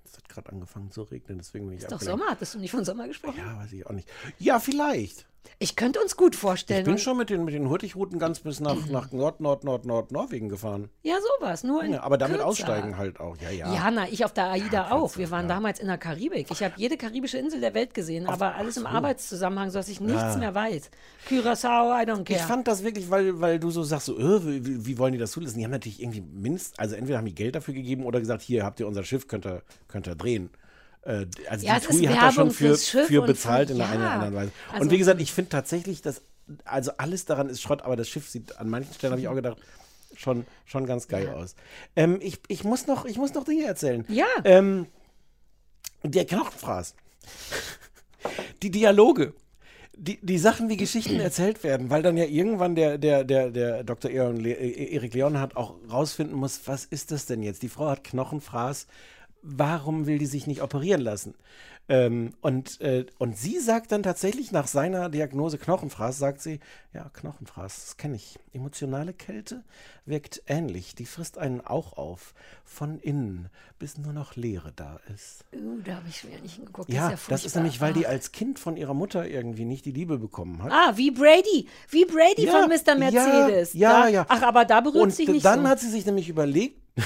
Es 0.06 0.18
hat 0.18 0.30
gerade 0.30 0.50
angefangen 0.52 0.92
zu 0.92 1.04
regnen, 1.04 1.38
deswegen 1.40 1.68
bin 1.68 1.78
ich 1.78 1.84
Ist 1.84 1.92
doch. 1.92 2.02
Sommer. 2.02 2.26
Hattest 2.30 2.54
du 2.56 2.60
nicht 2.60 2.72
von 2.72 2.86
Sommer 2.86 3.08
gesprochen? 3.08 3.38
Ja, 3.38 3.58
weiß 3.58 3.74
ich 3.74 3.86
auch 3.86 3.92
nicht. 3.92 4.10
Ja, 4.40 4.60
vielleicht. 4.60 5.26
Ich 5.60 5.76
könnte 5.76 6.00
uns 6.02 6.16
gut 6.16 6.36
Ich 6.36 6.40
vorstellen. 6.40 6.84
bin 6.84 6.94
und- 6.94 7.00
schon 7.00 7.18
mit 7.18 7.30
den, 7.30 7.46
mit 7.46 7.54
den 7.54 7.70
Hurtigruten 7.70 8.20
ganz 8.20 8.40
bis 8.40 8.60
nach, 8.60 8.76
nach 8.90 9.12
Nord, 9.12 9.40
Nord, 9.40 9.64
Nord, 9.64 9.86
Nord, 9.86 10.12
Norwegen 10.12 10.50
gefahren. 10.50 10.90
ja, 11.04 11.16
sowas. 11.40 11.64
Nur 11.64 11.84
Ja, 11.86 12.04
aber 12.04 12.18
damit 12.18 12.38
kürzer. 12.38 12.48
aussteigen 12.48 12.98
halt 12.98 13.20
auch. 13.20 13.36
Ja, 13.42 13.50
ja. 13.50 13.74
Ja, 13.74 13.92
na, 13.92 14.08
ich 14.10 14.24
auf 14.26 14.34
der 14.34 14.52
AIDA 14.52 14.92
auch. 14.92 15.02
kürzer, 15.14 15.20
Wir 15.20 15.32
waren 15.32 15.48
ja. 15.48 15.56
damals 15.56 15.80
in 15.80 15.88
der 15.88 15.98
Karibik. 15.98 16.48
Ich 16.52 16.64
habe 16.64 16.74
jede 16.78 16.98
karibische 16.98 17.38
Insel 17.38 17.60
der 17.62 17.74
Welt 17.74 17.94
gesehen, 17.94 18.28
aber 18.28 18.56
alles 18.56 18.78
im 18.78 18.86
Arbeitszusammenhang, 18.86 19.70
sodass 19.72 19.90
ich 19.90 20.00
nichts 20.02 20.22
Ja. 20.22 20.38
mehr 20.38 20.54
weiß. 20.56 20.90
Curaçao, 21.30 21.92
I 22.02 22.06
don't 22.06 22.24
care. 22.24 22.40
Ich 22.40 22.42
fand 22.46 22.68
das 22.68 22.84
wirklich, 22.84 23.10
weil, 23.10 23.40
weil 23.42 23.60
du 23.60 23.70
so 23.72 23.84
sagst, 23.84 24.06
so, 24.08 24.18
äh, 24.18 24.46
wie, 24.66 24.86
wie 24.86 24.98
wollen 24.98 25.14
die 25.14 25.20
das 25.20 25.32
zulassen? 25.32 25.58
Die 25.58 25.64
haben 25.64 25.72
natürlich 25.72 26.02
irgendwie 26.02 26.22
mindestens, 26.22 26.78
also 26.80 26.96
entweder 26.96 27.18
haben 27.18 27.26
die 27.26 27.36
Geld 27.36 27.56
dafür 27.56 27.74
gegeben 27.74 28.06
oder 28.06 28.20
gesagt, 28.20 28.42
hier 28.42 28.64
habt 28.64 28.80
ihr 28.80 28.88
unser 28.88 29.04
Schiff, 29.04 29.28
könnt 29.28 29.46
ihr, 29.46 29.62
könnt 29.88 30.08
ihr 30.08 30.16
drehen. 30.16 30.50
Äh, 31.08 31.26
also 31.50 31.66
Ja, 31.66 31.80
die 31.80 31.86
TUI 31.88 32.06
hat 32.06 32.22
da 32.22 32.32
schon 32.32 32.52
für, 32.52 32.76
für 32.76 33.22
bezahlt 33.22 33.70
für- 33.70 33.76
in 33.76 33.82
einer 33.82 34.04
ja. 34.04 34.14
anderen 34.14 34.36
Weise. 34.36 34.52
Also- 34.72 34.84
und 34.84 34.92
wie 34.92 34.98
gesagt, 34.98 35.22
ich 35.22 35.32
finde 35.32 35.50
tatsächlich, 35.50 36.02
dass, 36.02 36.22
also 36.66 36.92
alles 36.98 37.26
daran 37.26 37.50
ist 37.50 37.62
Schrott, 37.62 37.82
aber 37.82 37.96
das 37.96 38.10
Schiff 38.10 38.30
sieht 38.30 38.58
an 38.60 38.70
manchen 38.70 38.94
Stellen, 38.94 39.12
habe 39.12 39.22
ich 39.22 39.28
auch 39.28 39.36
gedacht, 39.36 39.58
schon, 40.16 40.46
schon 40.66 40.86
ganz 40.86 41.08
geil 41.08 41.30
aus. 41.30 41.56
Ähm, 41.96 42.20
ich, 42.22 42.40
ich, 42.48 42.64
muss 42.64 42.88
noch, 42.88 43.06
ich 43.06 43.18
muss 43.18 43.34
noch 43.34 43.44
Dinge 43.46 43.66
erzählen. 43.66 44.06
Ja. 44.10 44.26
Ähm, 44.44 44.88
der 46.04 46.26
Knochenfraß. 46.26 46.96
Die 48.64 48.72
Dialoge. 48.72 49.34
die, 50.00 50.20
die 50.22 50.38
Sachen 50.38 50.70
wie 50.70 50.78
Geschichten 50.78 51.20
erzählt 51.20 51.64
werden, 51.64 51.90
weil 51.90 52.04
dann 52.04 52.18
ja 52.18 52.26
irgendwann 52.26 52.76
der, 52.76 52.98
der, 52.98 53.24
der, 53.24 53.50
der 53.50 53.84
Dr. 53.84 54.12
Äh, 54.12 54.94
Erik 54.94 55.14
Leonhardt 55.14 55.56
auch 55.56 55.76
rausfinden 55.92 56.36
muss, 56.36 56.62
was 56.66 56.86
ist 56.86 57.12
das 57.12 57.26
denn 57.26 57.42
jetzt? 57.42 57.64
Die 57.64 57.70
Frau 57.70 57.88
hat 57.90 58.04
Knochenfraß, 58.04 58.88
warum 59.42 60.06
will 60.08 60.18
die 60.18 60.26
sich 60.26 60.48
nicht 60.48 60.62
operieren 60.62 61.02
lassen? 61.02 61.36
Ähm, 61.90 62.34
und, 62.42 62.82
äh, 62.82 63.06
und 63.18 63.38
sie 63.38 63.60
sagt 63.60 63.94
dann 63.94 64.04
tatsächlich 64.04 64.52
nach 64.52 64.68
seiner 64.68 65.08
Diagnose 65.08 65.58
Knochenfraß, 65.58 66.18
sagt 66.18 66.42
sie, 66.42 66.60
ja, 66.94 67.10
Knochenfraß, 67.14 67.76
das 67.86 67.96
kenne 67.96 68.18
ich. 68.18 68.38
Emotionale 68.52 69.14
Kälte 69.14 69.64
wirkt 70.06 70.42
ähnlich. 70.48 70.96
Die 70.96 71.06
frisst 71.06 71.38
einen 71.38 71.62
auch 71.62 71.94
auf. 71.94 72.34
Von 72.66 73.00
innen, 73.00 73.50
bis 73.80 73.98
nur 73.98 74.12
noch 74.12 74.36
Leere 74.36 74.74
da 74.76 75.00
ist. 75.16 75.46
Uh, 75.56 75.80
da 75.86 75.96
habe 75.96 76.10
ich 76.10 76.28
wieder 76.28 76.42
nicht 76.42 76.56
hingeguckt. 76.56 76.92
Ja, 76.92 77.10
das 77.12 77.22
ist, 77.22 77.28
ja 77.28 77.32
das 77.36 77.46
ist 77.46 77.56
nämlich, 77.56 77.80
weil 77.80 77.94
die 77.94 78.06
Ah. 78.06 78.10
als 78.10 78.34
Kind 78.34 78.60
von 78.60 78.76
ihrer 78.76 78.94
Mutter 78.94 79.26
irgendwie 79.26 79.64
nicht 79.64 79.86
die 79.86 79.92
Liebe 79.94 80.18
bekommen 80.18 80.62
hat. 80.64 80.74
Ah, 80.74 80.98
wie 80.98 81.12
Brady. 81.12 81.70
Wie 81.90 82.04
Brady 82.04 82.48
Ja, 82.48 82.52
von 82.52 82.70
Mr. 82.70 82.96
Mercedes. 83.00 83.72
Ja, 83.74 84.02
da, 84.02 84.08
ja. 84.10 84.26
Ach, 84.28 84.42
aber 84.42 84.66
da 84.66 84.82
berührt 84.82 85.04
Und 85.04 85.14
sich 85.16 85.30
nicht 85.30 85.46
dann 85.46 85.62
so. 85.64 85.68
hat 85.70 85.80
sie 85.80 85.90
sich 85.90 86.06
nämlich 86.06 86.28
überlegt, 86.28 86.82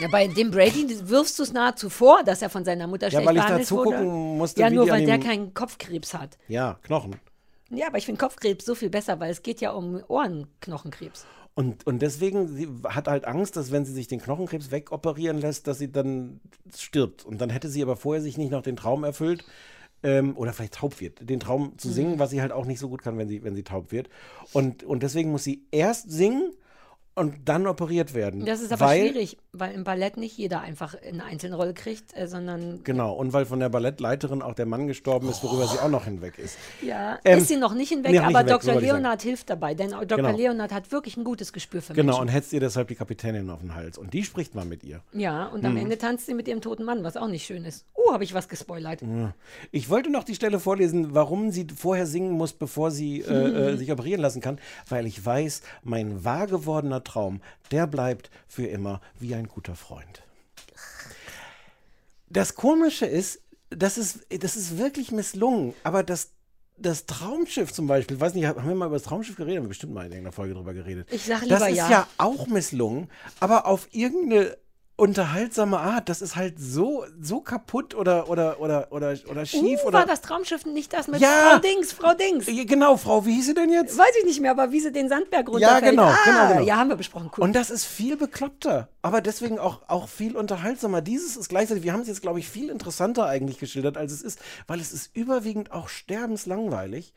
Ja, 0.00 0.08
bei 0.08 0.26
dem 0.26 0.50
Brady 0.50 0.86
wirfst 1.08 1.38
du 1.38 1.42
es 1.42 1.52
nahezu 1.52 1.90
vor, 1.90 2.22
dass 2.24 2.40
er 2.42 2.48
von 2.48 2.64
seiner 2.64 2.86
Mutter 2.86 3.06
Ja, 3.08 3.10
schlecht 3.20 3.26
weil 3.26 3.36
ich 3.36 3.42
da 3.42 3.46
behandelt 3.48 3.68
zugucken 3.68 3.98
wurde. 3.98 4.36
musste, 4.38 4.60
ja, 4.62 4.70
nur 4.70 4.88
weil 4.88 5.04
der 5.04 5.18
keinen 5.18 5.52
Kopfkrebs 5.54 6.14
hat. 6.14 6.38
ja, 6.48 6.78
Knochen. 6.82 7.16
Ja, 7.70 7.86
aber 7.86 7.96
ich 7.98 8.04
finde 8.06 8.18
Kopfkrebs 8.18 8.64
so 8.66 8.74
viel 8.74 8.90
besser, 8.90 9.18
weil 9.20 9.30
es 9.30 9.42
geht 9.42 9.60
ja 9.62 9.70
um 9.72 10.02
Ohrenknochenkrebs. 10.08 11.24
Und, 11.54 11.86
und 11.86 12.00
deswegen, 12.00 12.48
sie 12.48 12.68
hat 12.84 13.08
halt 13.08 13.24
Angst, 13.26 13.56
dass 13.56 13.70
wenn 13.70 13.84
sie 13.84 13.92
sich 13.92 14.08
den 14.08 14.20
Knochenkrebs 14.20 14.70
wegoperieren 14.70 15.38
lässt, 15.38 15.66
dass 15.66 15.78
sie 15.78 15.90
dann 15.92 16.40
stirbt. 16.76 17.24
Und 17.24 17.40
dann 17.40 17.50
hätte 17.50 17.68
sie 17.68 17.82
aber 17.82 17.96
vorher 17.96 18.22
sich 18.22 18.36
nicht 18.38 18.50
noch 18.50 18.62
den 18.62 18.76
Traum 18.76 19.04
erfüllt, 19.04 19.44
ähm, 20.02 20.36
oder 20.36 20.52
vielleicht 20.52 20.74
taub 20.74 21.00
wird, 21.00 21.28
den 21.28 21.40
Traum 21.40 21.78
zu 21.78 21.90
singen, 21.90 22.14
Mhm. 22.14 22.18
was 22.18 22.30
sie 22.30 22.40
halt 22.42 22.52
auch 22.52 22.64
nicht 22.66 22.78
so 22.80 22.88
gut 22.88 23.02
kann, 23.02 23.16
wenn 23.18 23.28
sie, 23.28 23.42
wenn 23.44 23.54
sie 23.54 23.62
taub 23.62 23.92
wird. 23.92 24.08
Und, 24.52 24.82
und 24.84 25.02
deswegen 25.02 25.30
muss 25.30 25.44
sie 25.44 25.62
erst 25.70 26.10
singen 26.10 26.52
und 27.14 27.34
dann 27.44 27.66
operiert 27.66 28.14
werden. 28.14 28.44
Das 28.46 28.60
ist 28.60 28.72
aber 28.72 28.86
weil, 28.86 29.10
schwierig, 29.10 29.36
weil 29.52 29.72
im 29.74 29.84
Ballett 29.84 30.16
nicht 30.16 30.38
jeder 30.38 30.60
einfach 30.62 30.94
eine 31.06 31.24
einzelne 31.24 31.56
Rolle 31.56 31.74
kriegt, 31.74 32.16
äh, 32.16 32.26
sondern 32.26 32.80
Genau, 32.84 33.12
und 33.12 33.32
weil 33.32 33.44
von 33.44 33.60
der 33.60 33.68
Ballettleiterin 33.68 34.40
auch 34.40 34.54
der 34.54 34.64
Mann 34.66 34.86
gestorben 34.86 35.28
ist, 35.28 35.42
worüber 35.42 35.66
sie 35.66 35.78
auch 35.78 35.88
noch 35.90 36.04
hinweg 36.04 36.38
ist. 36.38 36.56
ja, 36.80 37.18
Ähm, 37.24 37.38
ist 37.38 37.48
sie 37.48 37.56
noch 37.56 37.74
nicht 37.74 37.90
hinweg, 37.90 38.12
nee, 38.12 38.18
nicht 38.18 38.26
aber 38.26 38.38
hinweg, 38.38 38.62
so 38.62 38.70
Dr. 38.72 38.80
Leonard 38.80 39.20
hilft 39.22 39.50
dabei, 39.50 39.74
denn 39.74 39.90
Dr. 39.90 40.16
Genau. 40.16 40.36
Leonard 40.36 40.72
hat 40.72 40.90
wirklich 40.90 41.16
ein 41.16 41.24
gutes 41.24 41.52
Gespür 41.52 41.82
für 41.82 41.92
Genau, 41.92 42.12
Menschen. 42.12 42.22
und 42.22 42.28
hetzt 42.28 42.52
ihr 42.54 42.60
deshalb 42.60 42.88
die 42.88 42.94
Kapitänin 42.94 43.50
auf 43.50 43.60
den 43.60 43.74
Hals. 43.74 43.98
Und 43.98 44.14
die 44.14 44.24
spricht 44.24 44.54
mal 44.54 44.64
mit 44.64 44.82
ihr. 44.82 45.00
Ja, 45.12 45.46
und 45.48 45.64
am 45.66 45.72
Mhm. 45.72 45.78
Ende 45.80 45.98
tanzt 45.98 46.26
sie 46.26 46.34
mit 46.34 46.48
ihrem 46.48 46.60
toten 46.62 46.84
Mann, 46.84 47.04
was 47.04 47.16
auch 47.18 47.28
nicht 47.28 47.44
schön 47.44 47.64
ist. 47.66 47.84
Uh, 47.96 48.12
habe 48.12 48.24
ich 48.24 48.32
was 48.34 48.48
gespoilert. 48.48 49.02
Ja. 49.02 49.34
Ich 49.70 49.90
wollte 49.90 50.10
noch 50.10 50.24
die 50.24 50.34
Stelle 50.34 50.58
vorlesen, 50.60 51.14
warum 51.14 51.50
sie 51.50 51.66
vorher 51.76 52.06
singen 52.06 52.32
muss, 52.32 52.52
bevor 52.54 52.90
sie 52.90 53.20
äh, 53.20 53.24
äh, 53.72 53.76
sich 53.76 53.92
operieren 53.92 54.20
lassen 54.22 54.40
kann, 54.40 54.58
weil 54.88 55.06
ich 55.06 55.24
weiß, 55.24 55.62
mein 55.82 56.24
wahr 56.24 56.46
gewordener 56.46 57.01
Traum, 57.02 57.40
der 57.70 57.86
bleibt 57.86 58.30
für 58.48 58.66
immer 58.66 59.00
wie 59.18 59.34
ein 59.34 59.48
guter 59.48 59.74
Freund. 59.74 60.22
Das 62.28 62.54
Komische 62.54 63.06
ist, 63.06 63.40
das 63.70 63.98
ist, 63.98 64.26
das 64.30 64.56
ist 64.56 64.78
wirklich 64.78 65.12
misslungen, 65.12 65.74
aber 65.84 66.02
das, 66.02 66.30
das 66.78 67.06
Traumschiff 67.06 67.72
zum 67.72 67.86
Beispiel, 67.86 68.18
weiß 68.18 68.34
nicht, 68.34 68.46
haben 68.46 68.66
wir 68.66 68.74
mal 68.74 68.86
über 68.86 68.96
das 68.96 69.04
Traumschiff 69.04 69.36
geredet? 69.36 69.58
Haben 69.58 69.64
wir 69.64 69.68
bestimmt 69.68 69.94
mal 69.94 70.06
in 70.06 70.12
irgendeiner 70.12 70.32
Folge 70.32 70.54
drüber 70.54 70.72
geredet. 70.74 71.08
Ich 71.10 71.24
sag 71.24 71.40
Das 71.40 71.48
lieber 71.48 71.68
ist 71.68 71.76
ja. 71.76 71.90
ja 71.90 72.08
auch 72.18 72.46
misslungen, 72.46 73.10
aber 73.40 73.66
auf 73.66 73.88
irgendeine 73.92 74.56
unterhaltsame 74.96 75.78
Art. 75.78 76.08
Das 76.08 76.22
ist 76.22 76.36
halt 76.36 76.60
so, 76.60 77.04
so 77.20 77.40
kaputt 77.40 77.94
oder, 77.94 78.28
oder, 78.28 78.60
oder, 78.60 78.88
oder, 78.92 79.16
oder 79.28 79.46
schief. 79.46 79.80
uh, 79.82 79.88
oder 79.88 79.98
war 80.00 80.06
das 80.06 80.20
Traumschiff 80.20 80.64
nicht 80.66 80.92
das 80.92 81.08
mit 81.08 81.20
Ja. 81.20 81.50
Frau 81.52 81.58
Dings, 81.58 81.92
Frau 81.92 82.14
Dings? 82.14 82.46
Ja, 82.46 82.64
Genau, 82.64 82.96
Frau, 82.96 83.24
wie 83.26 83.34
hieß 83.34 83.46
sie 83.46 83.54
denn 83.54 83.70
jetzt? 83.70 83.96
Weiß 83.98 84.14
ich 84.20 84.24
nicht 84.26 84.40
mehr, 84.40 84.50
aber 84.52 84.70
wie 84.70 84.80
sie 84.80 84.92
den 84.92 85.08
Sandberg 85.08 85.46
Ja, 85.48 85.52
runterfällt. 85.52 85.90
genau, 85.90 86.04
ah, 86.04 86.18
genau, 86.24 86.48
genau. 86.48 86.60
Ja, 86.66 86.76
haben 86.76 86.90
wir 86.90 86.96
besprochen. 86.96 87.30
Cool. 87.36 87.42
Und 87.44 87.54
das 87.54 87.70
ist 87.70 87.84
viel 87.84 88.16
bekloppter, 88.16 88.88
aber 89.00 89.20
deswegen 89.20 89.58
auch, 89.58 89.80
auch 89.88 90.08
viel 90.08 90.36
unterhaltsamer. 90.36 91.00
Dieses 91.00 91.36
ist 91.36 91.48
gleichzeitig, 91.48 91.82
wir 91.82 91.92
haben 91.92 92.02
es 92.02 92.08
jetzt, 92.08 92.22
glaube 92.22 92.38
ich, 92.38 92.48
viel 92.48 92.68
interessanter 92.68 93.26
eigentlich 93.26 93.58
geschildert, 93.58 93.96
als 93.96 94.12
es 94.12 94.22
ist, 94.22 94.38
weil 94.66 94.78
es 94.78 94.92
ist 94.92 95.16
überwiegend 95.16 95.72
auch 95.72 95.88
sterbenslangweilig. 95.88 97.14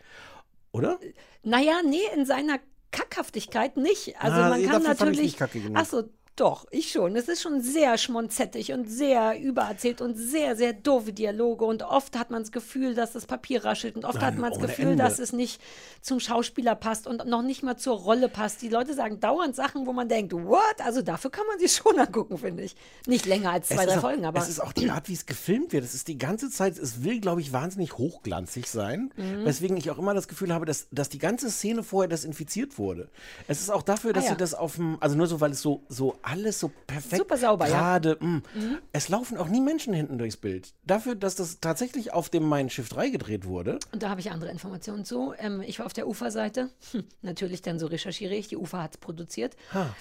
Oder? 0.72 0.98
Naja, 1.44 1.76
nee, 1.86 2.00
in 2.16 2.26
seiner 2.26 2.60
Kackhaftigkeit 2.92 3.78
nicht. 3.78 4.16
Also 4.20 4.38
Na, 4.38 4.50
man 4.50 4.62
kann 4.64 4.72
dafür 4.72 4.86
fand 4.88 5.00
natürlich. 5.00 5.20
nicht 5.22 5.38
kacke 5.38 5.60
genug. 5.60 5.78
Ach 5.80 5.86
so, 5.86 6.04
doch, 6.36 6.66
ich 6.72 6.92
schon. 6.92 7.16
Es 7.16 7.28
ist 7.28 7.42
schon 7.42 7.62
sehr 7.62 7.98
schmonzettig 7.98 8.74
und 8.74 8.90
sehr 8.90 9.40
übererzählt 9.40 10.02
und 10.02 10.16
sehr, 10.16 10.56
sehr 10.56 10.74
doofe 10.74 11.14
Dialoge. 11.14 11.64
Und 11.66 11.84
oft 11.84 12.18
hat 12.18 12.30
man 12.30 12.42
das 12.44 12.52
Gefühl, 12.52 12.94
dass 12.94 13.14
das 13.14 13.26
Papier 13.26 13.64
raschelt. 13.64 13.96
Und 13.96 14.04
oft 14.04 14.20
hat 14.22 14.34
Nein, 14.34 14.42
man 14.42 14.52
das 14.52 14.62
Gefühl, 14.62 14.92
Ende. 14.92 15.04
dass 15.04 15.20
es 15.20 15.32
nicht 15.32 15.62
zum 16.02 16.20
Schauspieler 16.20 16.76
passt 16.76 17.08
und 17.08 17.26
noch 17.26 17.42
nicht 17.42 17.64
mal 17.64 17.78
zur 17.78 17.98
Rolle 17.98 18.28
passt. 18.28 18.62
Die 18.62 18.68
Leute 18.70 18.94
sagen 18.94 19.20
dauernd 19.22 19.56
Sachen, 19.56 19.86
wo 19.86 19.94
man 19.94 20.10
denkt, 20.10 20.34
what? 20.34 20.76
Also 20.84 21.02
dafür 21.02 21.32
kann 21.32 21.48
man 21.48 21.58
sich 21.58 21.74
schon 21.74 21.98
angucken, 21.98 22.38
finde 22.38 22.64
ich. 22.64 22.76
Nicht 23.08 23.26
länger 23.26 23.52
als 23.52 23.70
zwei, 23.70 23.86
drei 23.86 23.96
auch, 23.98 24.02
Folgen, 24.02 24.26
aber. 24.26 24.40
Es 24.40 24.50
ist 24.50 24.60
auch 24.60 24.74
die 24.74 24.90
Art, 24.90 25.08
wie 25.08 25.14
es 25.14 25.26
gefilmt 25.26 25.72
wird. 25.72 25.86
Es 25.86 25.94
ist 25.94 26.10
die 26.10 26.18
ganze 26.18 26.50
Zeit, 26.50 26.78
es 26.78 27.04
will, 27.04 27.22
glaube 27.22 27.40
ich, 27.40 27.54
wahnsinnig 27.54 27.98
hochglanzig 27.98 28.70
sein. 28.70 29.14
Mhm. 29.16 29.46
Weswegen 29.46 29.78
ich 29.78 29.90
auch 29.90 29.98
immer 29.98 30.14
das 30.14 30.28
Gefühl 30.28 30.54
habe, 30.54 30.66
dass, 30.66 30.88
dass 30.92 31.08
die 31.08 31.20
ganze 31.20 31.50
Szene 31.50 31.82
vorher 31.84 32.10
desinfiziert 32.10 32.78
wurde. 32.78 33.10
Es 33.48 33.62
ist 33.62 33.70
auch 33.70 33.82
dafür, 33.82 34.12
dass 34.12 34.26
Ah, 34.26 34.28
ja. 34.28 34.34
sie 34.34 34.38
das 34.38 34.54
auf 34.54 34.76
dem, 34.76 34.98
also 35.00 35.16
nur 35.16 35.28
so, 35.28 35.40
weil 35.40 35.52
es 35.52 35.62
so, 35.62 35.84
so 35.88 36.16
alles 36.26 36.60
so 36.60 36.72
perfekt 36.88 37.18
Super 37.18 37.38
sauber, 37.38 37.68
ja. 37.68 37.78
gerade, 37.78 38.18
mm. 38.20 38.44
Mhm. 38.56 38.78
Es 38.92 39.10
laufen 39.10 39.38
auch 39.38 39.48
nie 39.48 39.62
Menschen 39.62 39.94
hinten 39.94 40.18
durchs 40.18 40.38
Bild. 40.38 40.74
Dafür, 40.84 41.16
dass 41.16 41.36
das 41.36 41.60
tatsächlich 41.60 42.14
auf 42.14 42.30
dem 42.30 42.48
Mein 42.48 42.70
Schiff 42.70 42.90
3 42.90 43.10
gedreht 43.10 43.46
wurde. 43.46 43.80
Und 43.92 44.02
da 44.02 44.10
habe 44.10 44.20
ich 44.20 44.32
andere 44.32 44.50
Informationen 44.50 45.06
zu. 45.06 45.34
Ähm, 45.38 45.62
ich 45.62 45.80
war 45.80 45.86
auf 45.86 45.94
der 45.94 46.08
Uferseite. 46.08 46.70
Hm, 46.92 47.04
natürlich, 47.22 47.62
dann 47.62 47.80
so 47.80 47.86
recherchiere 47.86 48.34
ich. 48.34 48.48
Die 48.48 48.58
Ufer 48.58 48.82
hat 48.82 48.96
es 48.96 48.98
produziert. 48.98 49.56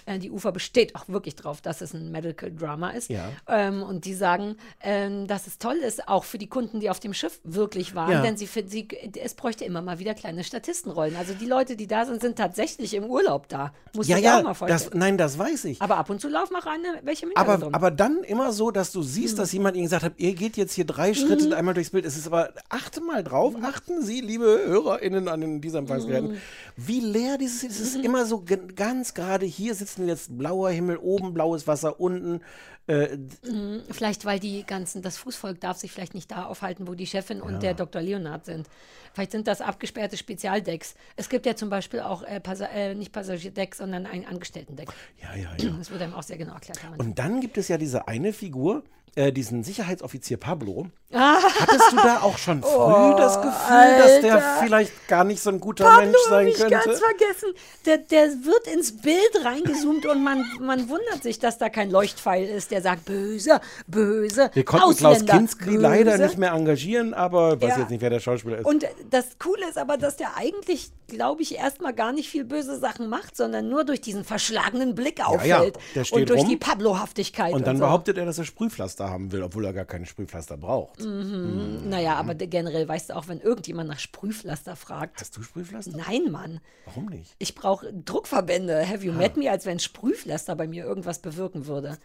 Äh, 0.07 0.19
die 0.19 0.31
Ufer 0.31 0.53
besteht 0.53 0.97
auch 0.97 1.09
wirklich 1.09 1.37
drauf, 1.37 1.61
dass 1.61 1.81
es 1.81 1.93
ein 1.93 2.11
Medical 2.11 2.51
Drama 2.55 2.91
ist. 2.91 3.11
Ja. 3.11 3.29
Ähm, 3.47 3.83
und 3.83 4.07
die 4.07 4.15
sagen, 4.15 4.57
ähm, 4.81 5.27
dass 5.27 5.47
es 5.47 5.59
toll 5.59 5.77
ist, 5.77 6.09
auch 6.09 6.25
für 6.25 6.39
die 6.39 6.49
Kunden, 6.49 6.81
die 6.81 6.89
auf 6.89 7.01
dem 7.01 7.13
Schiff 7.13 7.41
wirklich 7.45 7.95
waren. 7.95 8.13
Ja. 8.13 8.23
Denn 8.23 8.37
sie, 8.37 8.47
sie, 8.47 8.89
es 9.21 9.35
bräuchte 9.35 9.65
immer 9.65 9.83
mal 9.83 9.99
wieder 9.99 10.15
kleine 10.15 10.43
Statistenrollen. 10.43 11.17
Also 11.17 11.35
die 11.35 11.47
Leute, 11.47 11.77
die 11.77 11.87
da 11.87 12.07
sind, 12.07 12.21
sind 12.23 12.37
tatsächlich 12.37 12.95
im 12.95 13.05
Urlaub 13.05 13.49
da. 13.49 13.75
Muss 13.95 14.09
ja, 14.09 14.17
ja, 14.17 14.39
auch 14.39 14.43
mal 14.43 14.55
vorstellen. 14.55 14.91
das, 14.91 14.99
nein, 14.99 15.19
das 15.19 15.39
weiß 15.39 15.67
ich. 15.67 15.83
aber 15.83 15.99
ab 15.99 16.11
und 16.11 16.14
zu 16.19 16.29
laufen 16.29 16.55
auch 16.57 16.67
eine, 16.67 17.01
welche 17.03 17.27
mit. 17.27 17.37
Aber, 17.37 17.69
aber 17.73 17.91
dann 17.91 18.23
immer 18.25 18.53
so, 18.53 18.71
dass 18.71 18.93
du 18.93 19.03
siehst, 19.03 19.39
dass 19.39 19.53
jemand 19.53 19.77
ihnen 19.77 19.85
gesagt 19.87 20.03
hat, 20.05 20.13
ihr 20.19 20.35
geht 20.35 20.57
jetzt 20.57 20.75
hier 20.75 20.85
drei 20.85 21.15
Schritte 21.15 21.47
Mhm. 21.47 21.53
einmal 21.53 21.75
durchs 21.75 21.91
Bild. 21.91 22.05
Es 22.05 22.17
ist 22.17 22.27
aber, 22.27 22.53
achte 22.69 23.01
mal 23.01 23.23
drauf, 23.25 23.55
achten 23.63 24.03
Sie, 24.03 24.21
liebe 24.21 24.45
HörerInnen 24.67 25.29
an 25.29 25.61
dieser 25.61 25.79
Empfangsgeräten, 25.79 26.33
Mhm. 26.33 26.37
wie 26.77 27.01
leer 27.01 27.39
dieses 27.39 27.63
ist. 27.63 27.81
Es 27.81 27.95
ist 27.95 28.05
immer 28.05 28.27
so 28.27 28.45
ganz 28.77 29.15
gerade 29.15 29.47
hier 29.47 29.75
sitzen 29.75 30.09
jetzt 30.09 30.37
blauer 30.39 30.71
Himmel, 30.71 30.99
oben 30.99 31.35
blaues 31.35 31.67
Wasser, 31.67 32.01
unten. 32.01 32.41
Äh, 32.87 33.17
Mhm, 33.43 33.83
Vielleicht, 33.91 34.27
weil 34.27 34.39
die 34.39 34.63
ganzen, 34.65 35.01
das 35.01 35.17
Fußvolk 35.17 35.59
darf 35.59 35.79
sich 35.79 35.91
vielleicht 35.91 36.13
nicht 36.13 36.31
da 36.31 36.45
aufhalten, 36.45 36.87
wo 36.87 36.93
die 36.95 37.07
Chefin 37.07 37.41
und 37.41 37.63
der 37.63 37.73
Dr. 37.73 38.03
Leonard 38.03 38.45
sind. 38.45 38.69
Vielleicht 39.15 39.31
sind 39.33 39.47
das 39.47 39.63
abgesperrte 39.63 40.19
Spezialdecks. 40.19 40.95
Es 41.17 41.31
gibt 41.31 41.47
ja 41.47 41.57
zum 41.57 41.71
Beispiel 41.71 42.01
auch 42.01 42.23
äh, 42.25 42.41
Passa 42.41 42.67
äh, 42.67 42.95
nicht 42.95 43.11
Passagierdeck, 43.13 43.75
sondern 43.75 44.05
ein 44.05 44.27
Angestelltendeck. 44.27 44.89
ja, 45.23 45.35
ja, 45.35 45.49
ja. 45.57 45.71
Das 45.79 45.91
wurde 45.91 46.04
einem 46.05 46.15
auch 46.15 46.23
sehr 46.23 46.39
genau 46.39 46.55
erklärt. 46.55 46.83
Hermann. 46.83 47.01
Und 47.01 47.19
dann 47.19 47.41
gibt 47.41 47.59
es 47.59 47.69
ja 47.69 47.79
diese 47.79 48.09
eine 48.09 48.33
Figur, 48.33 48.83
äh, 49.17 49.33
diesen 49.33 49.65
Sicherheitsoffizier 49.65 50.37
Pablo. 50.39 50.87
Ah. 51.17 51.39
Hattest 51.61 51.93
du 51.93 51.97
da 51.97 52.23
auch 52.23 52.37
schon 52.39 52.61
früh 52.61 52.69
Oh, 52.75 53.15
das 53.17 53.37
Gefühl, 53.41 53.99
dass 53.99 54.21
der 54.21 54.35
Alter. 54.35 54.63
vielleicht 54.65 55.07
gar 55.07 55.23
nicht 55.23 55.41
so 55.41 55.51
ein 55.51 55.61
guter 55.61 55.85
Pablo 55.85 56.07
Mensch 56.07 56.17
sein 56.29 56.49
ich 56.49 56.55
könnte? 56.57 56.71
ganz 56.71 56.99
vergessen. 56.99 57.55
Der, 57.87 57.99
der 57.99 58.25
wird 58.45 58.67
ins 58.75 59.01
Bild 59.01 59.45
reingezoomt 59.45 60.07
und 60.07 60.25
man, 60.25 60.45
man 60.61 60.89
wundert 60.89 61.23
sich, 61.23 61.39
dass 61.39 61.57
da 61.59 61.69
kein 61.69 61.89
Leuchtpfeil 61.93 62.49
ist, 62.49 62.73
der 62.73 62.83
sagt 62.83 63.05
böse, 63.05 63.61
böse. 63.87 64.51
Wir 64.55 64.65
konnten 64.65 64.97
Klaus 64.97 65.05
Ausländer, 65.05 65.35
Kinski 65.37 65.65
böse. 65.67 65.79
leider 65.79 66.19
nicht 66.19 66.37
mehr 66.37 66.51
engagieren, 66.51 67.15
aber 67.15 67.61
weiß 67.63 67.69
Ja. 67.69 67.79
jetzt 67.79 67.91
nicht, 67.91 68.01
wer 68.01 68.11
der 68.11 68.19
Schauspieler 68.19 68.59
ist. 68.59 68.67
Und 68.67 68.85
das 69.11 69.39
Coole 69.39 69.69
ist 69.69 69.79
aber, 69.79 69.97
dass 69.97 70.17
der 70.17 70.37
eigentlich, 70.37 70.91
glaube 71.07 71.43
ich, 71.43 71.55
erstmal 71.55 71.93
gar 71.95 72.11
nicht 72.13 72.29
viel 72.29 72.45
böse 72.45 72.77
Sachen 72.81 73.09
macht, 73.09 73.37
sondern 73.37 73.69
nur 73.69 73.85
durch 73.85 74.01
diesen 74.01 74.25
verschlagenen 74.25 74.97
Blick 74.97 75.25
auffällt. 75.25 75.79
der 75.95 76.03
steht 76.03 76.19
und 76.23 76.29
durch 76.31 76.41
rum. 76.41 76.49
die 76.49 76.57
Pablohaftigkeit. 76.57 77.53
Und 77.53 77.69
dann 77.69 77.77
so. 77.77 77.85
behauptet 77.85 78.19
er, 78.19 78.27
dass 78.27 78.39
er 78.39 78.45
Sprühpflaster 78.45 79.04
haben 79.11 79.33
will, 79.33 79.43
obwohl 79.43 79.65
er 79.65 79.73
gar 79.73 79.85
keine 79.85 80.07
Sprühpflaster 80.07 80.57
braucht. 80.57 81.01
Mhm. 81.01 81.89
Naja, 81.89 82.17
aber 82.17 82.35
generell 82.35 82.87
weißt 82.89 83.11
du 83.11 83.17
auch, 83.17 83.29
wenn 83.29 83.41
irgendjemand 83.41 83.89
nach 83.89 83.99
Sprühpflaster 83.99 84.77
fragt. 84.77 85.21
Hast 85.21 85.37
du 85.37 85.43
Sprühpflaster? 85.43 85.97
Nein, 85.97 86.31
Mann. 86.31 86.61
Warum 86.85 87.07
nicht? 87.07 87.35
Ich 87.39 87.55
brauche 87.55 87.93
Druckverbände. 87.93 88.89
Have 88.89 89.05
you 89.05 89.13
met 89.13 89.37
me, 89.37 89.51
als 89.51 89.67
wenn 89.67 89.79
Sprühpflaster 89.79 90.57
bei 90.57 90.67
mir 90.67 90.85
irgendwas 90.85 91.19
bewirken 91.21 91.67
würde. 91.67 91.99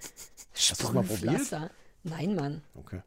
Das? 0.54 0.78
Sprühpflaster. 0.78 1.70
Nein, 2.04 2.36
Mann. 2.36 2.62
Okay. 2.76 3.02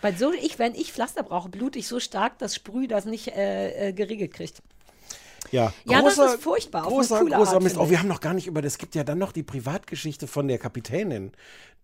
Weil 0.00 0.16
so, 0.16 0.32
ich, 0.32 0.58
wenn 0.58 0.74
ich 0.74 0.92
Pflaster 0.92 1.22
brauche, 1.22 1.48
blute 1.48 1.78
ich 1.78 1.86
so 1.86 2.00
stark, 2.00 2.38
dass 2.38 2.54
Sprüh 2.54 2.88
das 2.88 3.04
nicht 3.04 3.28
äh, 3.28 3.88
äh, 3.88 3.92
geregelt 3.92 4.34
kriegt. 4.34 4.62
Ja, 5.50 5.72
Ja, 5.84 6.02
das 6.02 6.16
großer, 6.16 6.34
ist 6.34 6.42
furchtbar, 6.42 6.82
Großer, 6.82 7.24
großer 7.24 7.54
Art, 7.54 7.62
Mist. 7.62 7.76
Oh, 7.76 7.90
wir 7.90 7.98
haben 7.98 8.08
noch 8.08 8.20
gar 8.20 8.34
nicht 8.34 8.46
über, 8.46 8.64
es 8.64 8.78
gibt 8.78 8.94
ja 8.94 9.04
dann 9.04 9.18
noch 9.18 9.30
die 9.30 9.42
Privatgeschichte 9.42 10.26
von 10.26 10.48
der 10.48 10.58
Kapitänin, 10.58 11.32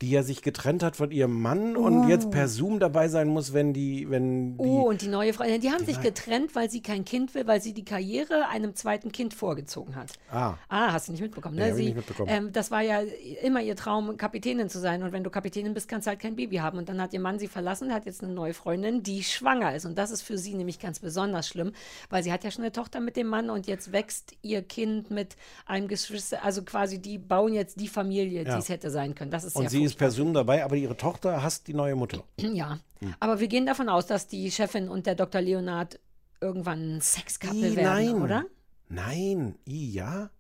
die 0.03 0.11
ja 0.11 0.23
sich 0.23 0.41
getrennt 0.43 0.83
hat 0.83 0.97
von 0.97 1.11
ihrem 1.11 1.41
Mann 1.41 1.77
und 1.77 2.07
Oh. 2.07 2.09
jetzt 2.09 2.31
per 2.31 2.49
Zoom 2.49 2.79
dabei 2.81 3.09
sein 3.09 3.29
muss, 3.29 3.53
wenn 3.53 3.73
die, 3.75 4.09
wenn 4.09 4.57
die. 4.57 4.65
Oh, 4.65 4.89
und 4.89 5.03
die 5.03 5.09
neue 5.09 5.33
Freundin, 5.35 5.61
die 5.61 5.71
haben 5.71 5.85
sich 5.85 5.97
neue- 5.97 6.05
getrennt, 6.07 6.55
weil 6.55 6.71
sie 6.71 6.81
kein 6.81 7.05
Kind 7.05 7.35
will, 7.35 7.47
weil 7.47 7.61
sie 7.61 7.75
die 7.75 7.85
Karriere 7.85 8.49
einem 8.49 8.75
zweiten 8.75 9.13
Kind 9.13 9.35
vorgezogen 9.35 9.97
hat. 9.97 10.13
Ah. 10.31 10.55
Ah, 10.69 10.93
hast 10.93 11.09
du 11.09 11.13
nicht 11.13 11.21
mitbekommen, 11.21 11.57
ne? 11.57 11.69
ich 11.71 11.75
Sie, 11.75 11.85
nicht 11.87 11.97
mitbekommen. 11.97 12.31
Ähm, 12.33 12.53
das 12.53 12.71
war 12.71 12.81
ja 12.81 13.01
immer 13.43 13.61
ihr 13.61 13.77
Traum, 13.77 14.17
Kapitänin 14.17 14.69
zu 14.71 14.79
sein. 14.81 15.03
Und 15.03 15.13
wenn 15.13 15.23
du 15.25 15.31
Kapitänin 15.31 15.75
bist, 15.75 15.89
kannst 15.89 16.07
du 16.07 16.11
halt 16.11 16.21
kein 16.21 16.35
Baby 16.37 16.57
haben. 16.57 16.79
Und 16.79 16.89
dann 16.89 17.01
hat 17.01 17.13
ihr 17.13 17.21
Mann 17.21 17.39
sie 17.39 17.49
verlassen, 17.49 17.93
hat 17.93 18.07
jetzt 18.07 18.23
eine 18.25 18.33
neue 18.33 18.55
Freundin, 18.55 19.03
die 19.03 19.23
schwanger 19.23 19.75
ist. 19.75 19.85
Und 19.85 19.99
das 19.99 20.11
ist 20.11 20.23
für 20.23 20.39
sie 20.39 20.55
nämlich 20.55 20.79
ganz 20.79 20.99
besonders 21.01 21.47
schlimm, 21.47 21.73
weil 22.09 22.23
sie 22.23 22.33
hat 22.33 22.43
ja 22.45 22.51
schon 22.51 22.63
eine 22.65 22.73
Tochter 22.73 23.01
mit 23.01 23.17
dem 23.17 23.27
Mann 23.27 23.51
und 23.51 23.67
jetzt 23.67 23.93
wächst 23.93 24.33
ihr 24.43 24.63
Kind 24.63 25.11
mit 25.11 25.37
einem 25.67 25.89
Geschwister. 25.89 26.43
Also 26.43 26.63
quasi, 26.63 27.01
die 27.01 27.19
bauen 27.19 27.53
jetzt 27.53 27.79
die 27.81 27.89
Familie, 27.89 28.45
Ja. 28.45 28.55
die 28.55 28.61
es 28.61 28.69
hätte 28.71 28.91
sein 28.91 29.15
können. 29.15 29.31
Das 29.31 29.45
ist 29.45 29.57
und 29.57 29.63
sehr 29.69 29.71
sie 29.71 29.90
ist 29.91 29.99
per 29.99 30.11
Zoom 30.11 30.33
dabei, 30.35 30.65
aber 30.65 30.77
ihre 30.77 30.97
Tochter 30.97 31.43
hasst 31.43 31.67
die 31.69 31.75
neue 31.75 31.95
Mutter. 31.97 32.23
Ja, 32.41 32.79
Hm. 33.01 33.15
aber 33.21 33.41
wir 33.41 33.49
gehen 33.49 33.65
davon 33.67 33.89
aus, 33.89 34.07
dass 34.07 34.27
die 34.27 34.51
Chefin 34.51 34.89
und 34.89 35.07
der 35.07 35.15
Dr. 35.15 35.41
Leonard 35.41 35.99
irgendwann 36.41 36.97
ein 36.97 37.01
Sexcouple 37.01 37.71
I, 37.71 37.77
werden, 37.77 38.05
nein. 38.13 38.23
oder? 38.23 38.45
Nein, 38.89 39.55
I, 39.67 39.91
ja? 39.93 40.31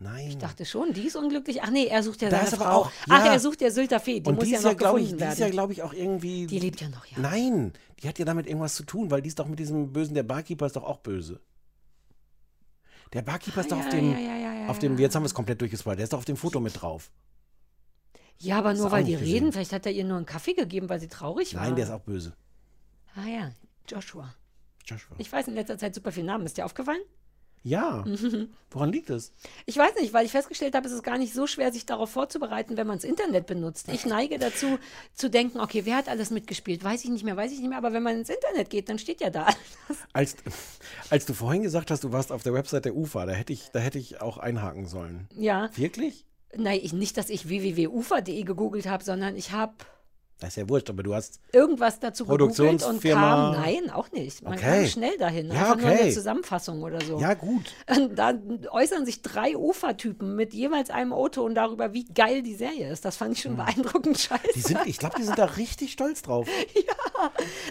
Nein. 0.00 0.28
Ich 0.28 0.38
dachte 0.38 0.64
schon, 0.64 0.92
die 0.94 1.02
ist 1.06 1.14
unglücklich. 1.16 1.62
Ach 1.62 1.70
nee, 1.70 1.86
er 1.86 2.02
sucht 2.02 2.22
ja 2.22 2.30
Da 2.30 2.44
seine 2.46 2.56
Frau. 2.56 2.64
auch- 2.82 2.90
Ach, 3.08 3.24
ja. 3.26 3.32
er 3.34 3.38
sucht 3.38 3.60
ja 3.60 3.70
Sylter 3.70 4.00
Fee. 4.00 4.20
Die 4.20 4.28
und 4.28 4.36
muss 4.36 4.44
die 4.44 4.52
ja 4.52 4.58
noch 4.60 4.70
ja, 4.70 4.72
glaube 4.72 5.00
gefunden 5.00 5.18
ich, 5.20 5.24
die 5.26 5.30
ist 5.32 5.38
ja, 5.38 5.44
werden. 5.44 5.52
glaube 5.52 5.72
ich, 5.74 5.82
auch 5.82 5.92
irgendwie. 5.92 6.46
Die 6.46 6.58
lebt 6.58 6.80
ja 6.80 6.88
noch, 6.88 7.04
ja. 7.06 7.18
Nein, 7.18 7.74
die 8.02 8.08
hat 8.08 8.18
ja 8.18 8.24
damit 8.24 8.46
irgendwas 8.46 8.74
zu 8.74 8.82
tun, 8.84 9.10
weil 9.10 9.20
die 9.22 9.28
ist 9.28 9.38
doch 9.38 9.46
mit 9.46 9.58
diesem 9.58 9.92
Bösen, 9.92 10.14
der 10.14 10.22
Barkeeper 10.22 10.66
ist 10.66 10.74
doch 10.76 10.84
auch 10.84 10.98
böse. 10.98 11.40
Der 13.12 13.22
Barkeeper 13.22 13.60
ist 13.60 13.70
doch 13.72 13.76
Ah, 13.76 13.80
auf 13.80 13.86
ja, 13.86 13.90
dem, 13.92 14.12
ja, 14.12 14.18
ja, 14.18 14.36
ja, 14.36 14.52
ja, 14.62 14.68
auf 14.68 14.78
dem, 14.78 14.96
jetzt 14.98 15.14
haben 15.14 15.22
wir 15.22 15.26
es 15.26 15.34
komplett 15.34 15.60
durchgespoilt, 15.60 15.98
der 15.98 16.04
ist 16.04 16.12
doch 16.12 16.18
auf 16.18 16.24
dem 16.24 16.36
Foto 16.36 16.60
mit 16.60 16.80
drauf. 16.80 17.10
Ja, 18.40 18.58
aber 18.58 18.74
nur 18.74 18.90
weil 18.90 19.04
die 19.04 19.12
nicht 19.12 19.20
reden. 19.20 19.32
gesehen. 19.32 19.52
Vielleicht 19.52 19.72
hat 19.72 19.86
er 19.86 19.92
ihr 19.92 20.04
nur 20.04 20.16
einen 20.16 20.26
Kaffee 20.26 20.54
gegeben, 20.54 20.88
weil 20.88 21.00
sie 21.00 21.08
traurig 21.08 21.54
war. 21.54 21.62
Nein, 21.62 21.76
der 21.76 21.84
ist 21.84 21.90
auch 21.90 22.00
böse. 22.00 22.32
Ah 23.14 23.26
ja, 23.26 23.50
Joshua. 23.88 24.34
Joshua. 24.86 25.16
Ich 25.18 25.30
weiß 25.30 25.48
in 25.48 25.54
letzter 25.54 25.78
Zeit 25.78 25.94
super 25.94 26.10
viele 26.12 26.26
Namen. 26.26 26.46
Ist 26.46 26.56
dir 26.56 26.64
aufgefallen? 26.64 27.02
Ja. 27.62 28.04
Mhm. 28.06 28.48
Woran 28.70 28.90
liegt 28.90 29.10
es? 29.10 29.34
Ich 29.66 29.76
weiß 29.76 29.94
nicht, 30.00 30.14
weil 30.14 30.24
ich 30.24 30.32
festgestellt 30.32 30.74
habe, 30.74 30.86
es 30.86 30.92
ist 30.94 31.02
gar 31.02 31.18
nicht 31.18 31.34
so 31.34 31.46
schwer, 31.46 31.72
sich 31.72 31.84
darauf 31.84 32.10
vorzubereiten, 32.10 32.78
wenn 32.78 32.86
man 32.86 32.96
das 32.96 33.04
Internet 33.04 33.46
benutzt. 33.46 33.88
Ich 33.92 34.06
neige 34.06 34.38
dazu, 34.38 34.78
zu 35.14 35.28
denken, 35.28 35.60
okay, 35.60 35.84
wer 35.84 35.96
hat 35.96 36.08
alles 36.08 36.30
mitgespielt? 36.30 36.82
Weiß 36.82 37.04
ich 37.04 37.10
nicht 37.10 37.24
mehr, 37.24 37.36
weiß 37.36 37.52
ich 37.52 37.58
nicht 37.58 37.68
mehr. 37.68 37.76
Aber 37.76 37.92
wenn 37.92 38.02
man 38.02 38.16
ins 38.16 38.30
Internet 38.30 38.70
geht, 38.70 38.88
dann 38.88 38.98
steht 38.98 39.20
ja 39.20 39.28
da. 39.28 39.48
Als, 40.14 40.36
als 41.10 41.26
du 41.26 41.34
vorhin 41.34 41.62
gesagt 41.62 41.90
hast, 41.90 42.02
du 42.04 42.12
warst 42.12 42.32
auf 42.32 42.42
der 42.42 42.54
Website 42.54 42.86
der 42.86 42.96
UFA, 42.96 43.26
da 43.26 43.32
hätte 43.32 43.52
ich, 43.52 43.68
da 43.72 43.80
hätte 43.80 43.98
ich 43.98 44.22
auch 44.22 44.38
einhaken 44.38 44.86
sollen. 44.86 45.28
Ja. 45.36 45.68
Wirklich? 45.76 46.24
Nein, 46.56 46.80
ich, 46.82 46.92
nicht, 46.92 47.16
dass 47.16 47.30
ich 47.30 47.48
www.ufer.de 47.48 48.42
gegoogelt 48.42 48.86
habe, 48.86 49.04
sondern 49.04 49.36
ich 49.36 49.52
habe 49.52 49.74
Das 50.40 50.50
ist 50.50 50.56
ja 50.56 50.68
wurscht, 50.68 50.88
aber 50.90 51.02
du 51.02 51.14
hast. 51.14 51.38
irgendwas 51.52 52.00
dazu 52.00 52.24
gegoogelt 52.24 52.50
und 52.50 52.56
Produktionsfirma. 52.56 53.52
kam, 53.52 53.62
nein, 53.62 53.90
auch 53.90 54.10
nicht. 54.12 54.42
Man 54.42 54.54
Okay. 54.54 54.80
kam 54.80 54.86
schnell 54.86 55.16
dahin. 55.18 55.48
Ja, 55.48 55.52
Einfach 55.60 55.76
nur 55.76 55.90
okay. 55.90 56.00
eine 56.02 56.10
Zusammenfassung 56.12 56.82
oder 56.82 57.00
so. 57.02 57.20
Ja, 57.20 57.34
gut. 57.34 57.74
Und 57.94 58.16
da 58.18 58.32
äußern 58.70 59.04
sich 59.06 59.22
drei 59.22 59.56
Ufertypen 59.56 60.34
mit 60.34 60.54
jeweils 60.54 60.90
einem 60.90 61.12
O-Ton 61.12 61.54
darüber, 61.54 61.92
wie 61.92 62.04
geil 62.06 62.42
die 62.42 62.54
Serie 62.54 62.90
ist. 62.90 63.04
Das 63.04 63.16
fand 63.16 63.34
ich 63.36 63.42
schon 63.42 63.56
beeindruckend 63.56 64.18
scheiße. 64.18 64.42
Hm. 64.42 64.50
Die 64.54 64.60
sind, 64.60 64.80
ich 64.86 64.98
glaube, 64.98 65.16
die 65.18 65.24
sind 65.24 65.38
da 65.38 65.44
richtig 65.44 65.92
stolz 65.92 66.22
drauf. 66.22 66.48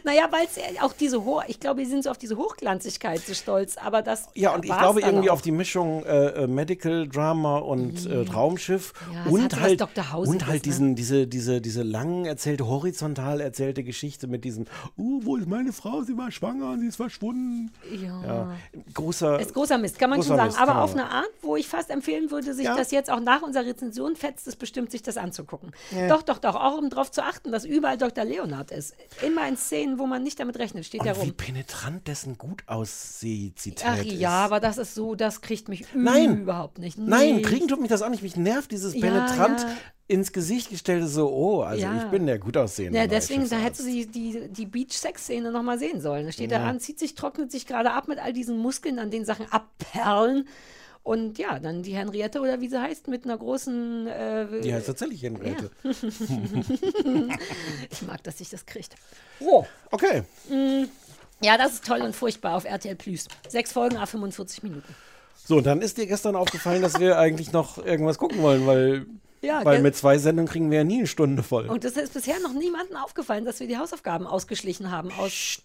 Naja, 0.03 0.27
weil 0.31 0.45
es 0.45 0.59
auch 0.81 0.93
diese 0.93 1.25
Ho 1.25 1.41
ich 1.47 1.59
glaube, 1.59 1.81
die 1.81 1.87
sind 1.89 2.03
so 2.03 2.11
auf 2.11 2.17
diese 2.19 2.37
Hochglanzigkeit 2.37 3.19
so 3.21 3.33
stolz, 3.33 3.77
aber 3.77 4.01
das 4.03 4.27
Ja, 4.35 4.53
und 4.53 4.63
ich 4.63 4.71
glaube 4.77 5.01
dann 5.01 5.09
irgendwie 5.09 5.29
auch. 5.31 5.35
auf 5.35 5.41
die 5.41 5.51
Mischung 5.51 6.03
äh, 6.05 6.43
äh, 6.43 6.47
Medical 6.47 7.07
Drama 7.07 7.57
und 7.57 8.05
äh, 8.05 8.25
Traumschiff 8.25 8.93
Ja, 9.11 9.21
es 9.21 9.25
hat 9.25 9.53
und 9.53 9.59
halt 9.59 9.81
und 10.13 10.45
halt 10.47 10.55
ne? 10.57 10.59
diesen 10.61 10.95
diese 10.95 11.27
diese 11.27 11.61
diese 11.61 11.81
lang 11.83 12.25
erzählte 12.59 12.67
horizontal 12.67 13.41
erzählte 13.41 13.83
Geschichte 13.83 14.27
mit 14.27 14.43
diesem 14.43 14.65
uh, 14.97 15.21
wo 15.23 15.37
ist 15.37 15.47
meine 15.47 15.71
Frau? 15.71 16.01
Sie 16.01 16.17
war 16.17 16.31
schwanger 16.31 16.71
und 16.71 16.81
sie 16.81 16.87
ist 16.87 16.95
verschwunden. 16.97 17.71
Ja. 17.91 18.21
Ja, 18.23 18.55
großer 18.93 19.39
Ist 19.39 19.53
großer 19.53 19.77
Mist, 19.77 19.97
kann 19.99 20.09
man 20.09 20.21
schon 20.21 20.35
sagen. 20.35 20.47
Mist, 20.47 20.59
aber 20.59 20.73
man 20.73 20.83
auf 20.83 20.93
eine 20.93 21.09
Art, 21.09 21.29
wo 21.41 21.55
ich 21.55 21.67
fast 21.67 21.89
empfehlen 21.89 22.31
würde, 22.31 22.53
sich 22.53 22.65
Ja. 22.65 22.75
das 22.75 22.91
jetzt 22.91 23.09
auch 23.09 23.19
nach 23.19 23.41
unserer 23.41 23.65
Rezension 23.65 24.15
fetzt 24.15 24.47
es 24.47 24.55
bestimmt, 24.55 24.91
sich 24.91 25.01
das 25.01 25.17
anzugucken. 25.17 25.71
Ja. 25.91 26.07
Doch, 26.09 26.21
doch, 26.23 26.39
doch. 26.39 26.55
Auch 26.55 26.77
um 26.77 26.89
darauf 26.89 27.11
zu 27.11 27.23
achten, 27.23 27.51
dass 27.51 27.65
überall 27.65 27.97
Dr. 27.97 28.25
Leonard 28.25 28.71
ist. 28.71 28.95
Immer 29.25 29.47
in 29.47 29.55
Szenen, 29.57 29.97
wo 29.99 30.05
man 30.05 30.23
nicht 30.23 30.39
damit 30.39 30.57
rechnet, 30.59 30.85
steht 30.85 31.05
er 31.05 31.15
und 31.15 31.23
wie 31.23 31.27
rum. 31.29 31.37
penetrant 31.37 32.07
dessen 32.07 32.37
gut 32.37 32.63
Aussehzität 32.67 33.85
Ach 33.87 33.97
ist. 33.97 34.11
ja, 34.13 34.31
aber 34.31 34.59
das 34.59 34.77
ist 34.77 34.95
so, 34.95 35.15
das 35.15 35.41
kriegt 35.41 35.69
mich 35.69 35.85
Nein. 35.93 36.41
überhaupt 36.41 36.79
nicht. 36.79 36.97
Nein, 36.97 37.37
Nicht. 37.37 37.45
kriegen 37.47 37.67
tut 37.67 37.79
mich 37.79 37.89
das 37.89 38.01
auch 38.01 38.09
nicht. 38.09 38.23
Mich 38.23 38.35
nervt 38.35 38.71
dieses 38.71 38.99
penetrant. 38.99 39.65
Ins 40.09 40.33
Gesicht 40.33 40.69
gestellte 40.71 41.07
so, 41.07 41.29
oh, 41.31 41.61
also 41.61 41.83
Ja. 41.83 41.97
ich 42.03 42.03
bin 42.11 42.25
der 42.25 42.39
gut 42.39 42.57
aussehende. 42.57 42.97
Ja, 42.97 43.05
deswegen, 43.07 43.47
da 43.47 43.57
hättest 43.57 43.81
du 43.87 44.05
die, 44.05 44.49
die, 44.49 44.65
Beach-Sex-Szene 44.65 45.51
nochmal 45.51 45.77
sehen 45.79 46.01
sollen. 46.01 46.25
Da 46.25 46.31
steht 46.31 46.51
Ja. 46.51 46.57
er 46.57 46.63
an, 46.65 46.79
zieht 46.79 46.97
sich, 46.99 47.13
trocknet 47.15 47.51
sich 47.51 47.67
gerade 47.67 47.91
ab 47.91 48.07
mit 48.07 48.17
all 48.19 48.33
diesen 48.33 48.57
Muskeln, 48.57 48.97
an 48.99 49.11
den 49.11 49.23
Sachen 49.23 49.45
abperlen. 49.51 50.47
Und 51.03 51.37
ja, 51.37 51.59
dann 51.59 51.83
die 51.83 51.93
Henriette 51.95 52.41
oder 52.41 52.59
wie 52.59 52.67
sie 52.67 52.81
heißt, 52.81 53.07
mit 53.07 53.23
einer 53.25 53.37
großen. 53.37 54.07
Äh, 54.07 54.61
Die 54.61 54.73
heißt 54.73 54.87
tatsächlich 54.87 55.21
Henriette. 55.23 55.69
ich 57.91 58.01
mag, 58.01 58.23
dass 58.23 58.37
sich 58.39 58.49
das 58.49 58.65
kriegt. 58.65 58.95
Oh. 59.39 59.65
Okay. 59.91 60.23
Mm, 60.49 60.85
Ja, 61.41 61.57
das 61.57 61.73
ist 61.75 61.85
toll 61.85 62.01
und 62.01 62.15
furchtbar 62.15 62.55
auf 62.57 62.65
RTL 62.65 62.95
Plus. 62.95 63.27
Sechs 63.47 63.71
Folgen, 63.71 63.95
a 63.97 64.05
45 64.05 64.63
Minuten. 64.63 64.93
So, 65.45 65.57
und 65.57 65.65
dann 65.65 65.81
ist 65.81 65.97
dir 65.97 66.05
gestern 66.05 66.35
aufgefallen, 66.35 66.81
dass 66.81 66.99
wir 66.99 67.17
eigentlich 67.17 67.53
noch 67.53 67.77
irgendwas 67.83 68.17
gucken 68.17 68.41
wollen, 68.41 68.67
weil, 68.67 69.05
Ja, 69.41 69.63
weil 69.63 69.81
mit 69.81 69.95
zwei 69.95 70.17
Sendungen 70.17 70.49
kriegen 70.51 70.69
wir 70.71 70.79
ja 70.79 70.83
nie 70.83 70.99
eine 70.99 71.07
Stunde 71.07 71.43
voll. 71.43 71.67
Und 71.67 71.85
es 71.85 71.95
ist 71.97 72.13
bisher 72.13 72.39
noch 72.39 72.53
niemandem 72.53 72.97
aufgefallen, 72.97 73.45
dass 73.45 73.59
wir 73.59 73.67
die 73.67 73.77
Hausaufgaben 73.77 74.27
ausgeschlichen 74.27 74.91
haben. 74.91 75.11
Aus 75.17 75.61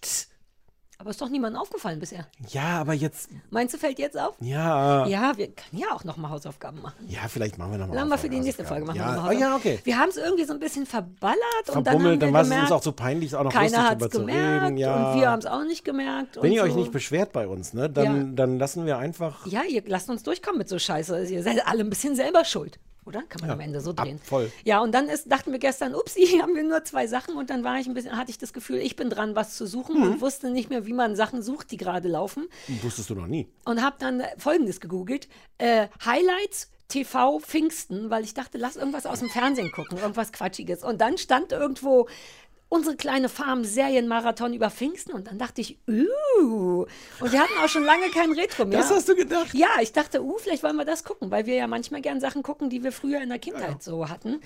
Aber 0.97 1.09
ist 1.09 1.19
doch 1.21 1.27
niemandem 1.29 1.61
aufgefallen 1.61 1.99
bisher. 1.99 2.25
ja, 2.47 2.79
aber 2.79 2.93
jetzt, 2.93 3.29
Meinst 3.49 3.73
du, 3.73 3.77
fällt 3.77 3.99
jetzt 3.99 4.17
auf? 4.17 4.35
ja. 4.39 5.05
Ja, 5.07 5.33
wir 5.35 5.47
können 5.47 5.81
ja 5.81 5.87
auch 5.93 6.05
nochmal 6.05 6.31
Hausaufgaben 6.31 6.81
machen. 6.81 7.05
Ja, 7.09 7.27
vielleicht 7.27 7.57
machen 7.57 7.71
wir 7.71 7.77
nochmal. 7.79 7.95
Dann 7.95 8.03
haben 8.05 8.09
wir 8.11 8.17
für 8.17 8.29
die 8.29 8.39
nächste 8.39 8.63
Folge 8.63 8.85
machen 8.85 8.97
wir 8.97 9.05
Ja, 9.05 9.21
mal 9.21 9.35
oh, 9.35 9.37
ja, 9.37 9.55
okay. 9.57 9.79
Wir 9.83 9.97
haben 9.99 10.07
es 10.09 10.15
irgendwie 10.15 10.45
so 10.45 10.53
ein 10.53 10.59
bisschen 10.61 10.85
verballert 10.85 11.35
und 11.67 11.67
dann 11.67 11.75
haben 11.75 11.83
Verbummelt, 11.83 12.21
wir 12.21 12.27
dann 12.27 12.33
war 12.33 12.41
es 12.43 12.49
uns 12.49 12.71
auch 12.71 12.81
zu 12.81 12.93
peinlich, 12.93 13.35
auch 13.35 13.43
noch 13.43 13.51
keiner 13.51 13.77
lustig 13.77 13.97
drüber 13.97 14.09
zu 14.09 14.19
gemerkt 14.19 14.65
reden. 14.67 14.77
Ja. 14.77 15.11
und 15.11 15.19
wir 15.19 15.29
haben 15.29 15.39
es 15.39 15.45
auch 15.45 15.63
nicht 15.65 15.83
gemerkt. 15.83 16.41
Wenn 16.41 16.53
ihr 16.53 16.63
euch 16.63 16.71
so. 16.71 16.79
nicht 16.79 16.93
beschwert 16.93 17.33
bei 17.33 17.45
uns, 17.45 17.73
ne, 17.73 17.89
dann, 17.89 18.37
dann 18.37 18.57
lassen 18.57 18.85
wir 18.85 18.97
einfach. 18.97 19.45
Ja, 19.47 19.63
ihr 19.67 19.83
lasst 19.85 20.09
uns 20.09 20.23
durchkommen 20.23 20.59
mit 20.59 20.69
so 20.69 20.79
Scheiße. 20.79 21.13
Also 21.13 21.33
ihr 21.33 21.43
seid 21.43 21.67
alle 21.67 21.81
ein 21.81 21.89
bisschen 21.89 22.15
selber 22.15 22.45
schuld. 22.45 22.79
Oder? 23.05 23.21
Kann 23.23 23.41
man 23.41 23.49
Ja, 23.49 23.53
am 23.53 23.59
Ende 23.59 23.81
so 23.81 23.91
ab, 23.91 23.97
drehen. 23.97 24.19
voll. 24.19 24.51
Ja, 24.63 24.79
und 24.81 24.91
dann 24.93 25.07
ist, 25.09 25.31
dachten 25.31 25.51
wir 25.51 25.59
gestern, 25.59 25.93
upsi, 25.93 26.25
haben 26.41 26.55
wir 26.55 26.63
nur 26.63 26.83
zwei 26.83 27.05
Sachen 27.07 27.37
und 27.37 27.49
dann 27.49 27.63
war 27.63 27.79
ich 27.79 27.87
ein 27.87 27.93
bisschen, 27.93 28.17
hatte 28.17 28.31
ich 28.31 28.37
das 28.39 28.51
Gefühl, 28.51 28.77
ich 28.77 28.95
bin 28.95 29.09
dran, 29.09 29.35
was 29.35 29.55
zu 29.55 29.65
suchen 29.67 29.97
Mhm. 29.97 30.03
und 30.03 30.21
wusste 30.21 30.49
nicht 30.49 30.69
mehr, 30.69 30.85
wie 30.85 30.93
man 30.93 31.15
Sachen 31.15 31.41
sucht, 31.43 31.71
die 31.71 31.77
gerade 31.77 32.07
laufen. 32.09 32.47
Wusstest 32.81 33.09
du 33.11 33.15
noch 33.15 33.27
nie. 33.27 33.47
Und 33.65 33.81
habe 33.83 33.95
dann 33.99 34.21
äh, 34.21 34.27
Folgendes 34.37 34.79
gegoogelt. 34.79 35.27
Äh, 35.59 35.87
Highlights 36.03 36.71
TV 36.87 37.39
Pfingsten, 37.39 38.09
weil 38.11 38.23
ich 38.23 38.33
dachte, 38.35 38.57
lass 38.59 38.75
irgendwas 38.75 39.05
aus 39.07 39.19
dem 39.19 39.29
Fernsehen 39.29 39.71
gucken, 39.71 39.97
irgendwas 39.97 40.31
Quatschiges. 40.31 40.83
Und 40.83 41.01
dann 41.01 41.17
stand 41.17 41.51
irgendwo 41.51 42.07
unsere 42.75 42.95
kleine 42.95 43.29
Farm 43.29 43.63
Serienmarathon 43.63 44.53
über 44.53 44.69
Pfingsten 44.69 45.13
und 45.13 45.27
dann 45.27 45.39
dachte 45.39 45.61
ich, 45.61 45.79
uh. 45.87 46.85
Und 47.19 47.31
wir 47.31 47.39
hatten 47.39 47.57
auch 47.63 47.69
schon 47.69 47.85
lange 47.85 48.09
kein 48.09 48.31
Retro 48.33 48.65
mehr. 48.65 48.79
Das 48.79 48.91
hast 48.91 49.09
du 49.09 49.15
gedacht? 49.15 49.53
Ja, 49.53 49.69
ich 49.81 49.93
dachte, 49.93 50.21
uh, 50.21 50.37
vielleicht 50.37 50.61
wollen 50.61 50.75
wir 50.75 50.85
das 50.85 51.03
gucken, 51.03 51.31
weil 51.31 51.45
wir 51.45 51.55
ja 51.55 51.67
manchmal 51.67 52.01
gern 52.01 52.19
Sachen 52.19 52.43
gucken, 52.43 52.69
die 52.69 52.83
wir 52.83 52.91
früher 52.91 53.21
in 53.21 53.29
der 53.29 53.39
Kindheit 53.39 53.81
so 53.81 54.09
hatten. 54.09 54.41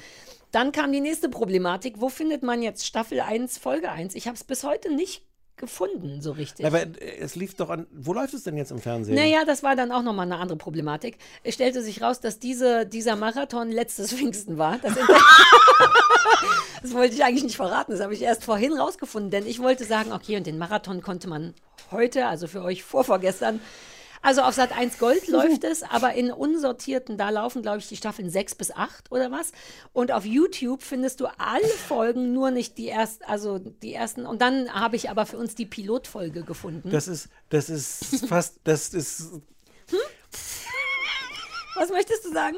Dann 0.52 0.72
kam 0.72 0.92
die 0.92 1.02
nächste 1.02 1.30
Problematik. 1.30 1.96
Wo 1.98 2.10
findet 2.10 2.44
man 2.44 2.62
jetzt 2.62 2.86
Staffel 2.86 3.20
1, 3.20 3.58
Folge 3.58 3.92
1? 3.92 4.16
Ich 4.16 4.28
habe 4.28 4.36
es 4.36 4.44
bis 4.44 4.64
heute 4.64 4.94
nicht 4.94 5.24
gefunden, 5.60 6.22
so 6.22 6.32
richtig. 6.32 6.66
Aber 6.66 6.82
äh, 6.82 7.20
es 7.20 7.36
lief 7.36 7.54
doch 7.54 7.70
an. 7.70 7.86
Wo 7.92 8.14
läuft 8.14 8.34
es 8.34 8.44
denn 8.44 8.58
jetzt 8.58 8.72
im 8.72 8.80
Fernsehen? 8.80 9.16
Naja, 9.16 9.46
das 9.46 9.62
war 9.62 9.76
dann 9.76 9.92
auch 9.92 10.02
nochmal 10.02 10.26
eine 10.26 10.38
andere 10.38 10.58
Problematik. 10.58 11.18
Es 11.44 11.54
stellte 11.54 11.84
sich 11.84 12.02
raus, 12.02 12.20
dass 12.20 12.40
diese, 12.40 12.86
dieser 12.86 13.16
Marathon 13.16 13.72
letztes 13.72 14.12
Pfingsten 14.16 14.58
war. 14.58 14.80
Das, 14.80 14.94
das 16.82 16.94
wollte 16.94 17.14
ich 17.14 17.24
eigentlich 17.24 17.44
nicht 17.44 17.58
verraten, 17.58 17.92
das 17.92 18.02
habe 18.02 18.14
ich 18.14 18.22
erst 18.22 18.44
vorhin 18.44 18.74
rausgefunden, 18.74 19.30
denn 19.30 19.46
ich 19.46 19.60
wollte 19.60 19.84
sagen, 19.84 20.12
okay, 20.12 20.38
und 20.38 20.48
den 20.48 20.58
Marathon 20.58 21.02
konnte 21.02 21.28
man 21.28 21.54
heute, 21.92 22.28
also 22.28 22.48
für 22.48 22.64
euch 22.64 22.84
vorvorgestern, 22.84 23.60
also 24.22 24.42
auf 24.42 24.54
Sat 24.54 24.76
1 24.76 24.98
Gold 25.00 25.28
läuft 25.30 25.64
es, 25.64 25.84
aber 25.84 26.14
in 26.14 26.32
unsortierten, 26.32 27.18
da 27.18 27.30
laufen, 27.30 27.62
glaube 27.62 27.80
ich, 27.80 27.88
die 27.88 27.98
Staffeln 27.98 28.30
6 28.30 28.56
bis 28.56 28.72
8 28.72 29.12
oder 29.12 29.32
was. 29.32 29.52
Und 29.94 30.12
auf 30.12 30.26
YouTube 30.26 30.84
findest 30.84 31.20
du 31.20 31.28
alle 31.38 31.68
Folgen, 31.68 32.34
nur 32.34 32.52
nicht 32.52 32.78
die 32.78 32.90
ersten, 32.90 33.24
also 33.26 33.60
die 33.60 33.94
ersten. 33.94 34.26
Und 34.26 34.42
dann 34.42 34.74
habe 34.74 34.96
ich 34.96 35.10
aber 35.10 35.26
für 35.26 35.38
uns 35.38 35.56
die 35.56 35.66
Pilotfolge 35.66 36.44
gefunden. 36.44 36.90
Das 36.90 37.08
ist, 37.08 37.30
das 37.50 37.70
ist 37.70 38.26
fast, 38.28 38.60
das 38.64 38.90
ist. 38.94 39.32
Was 41.76 41.90
möchtest 41.90 42.26
du 42.26 42.34
sagen? 42.34 42.58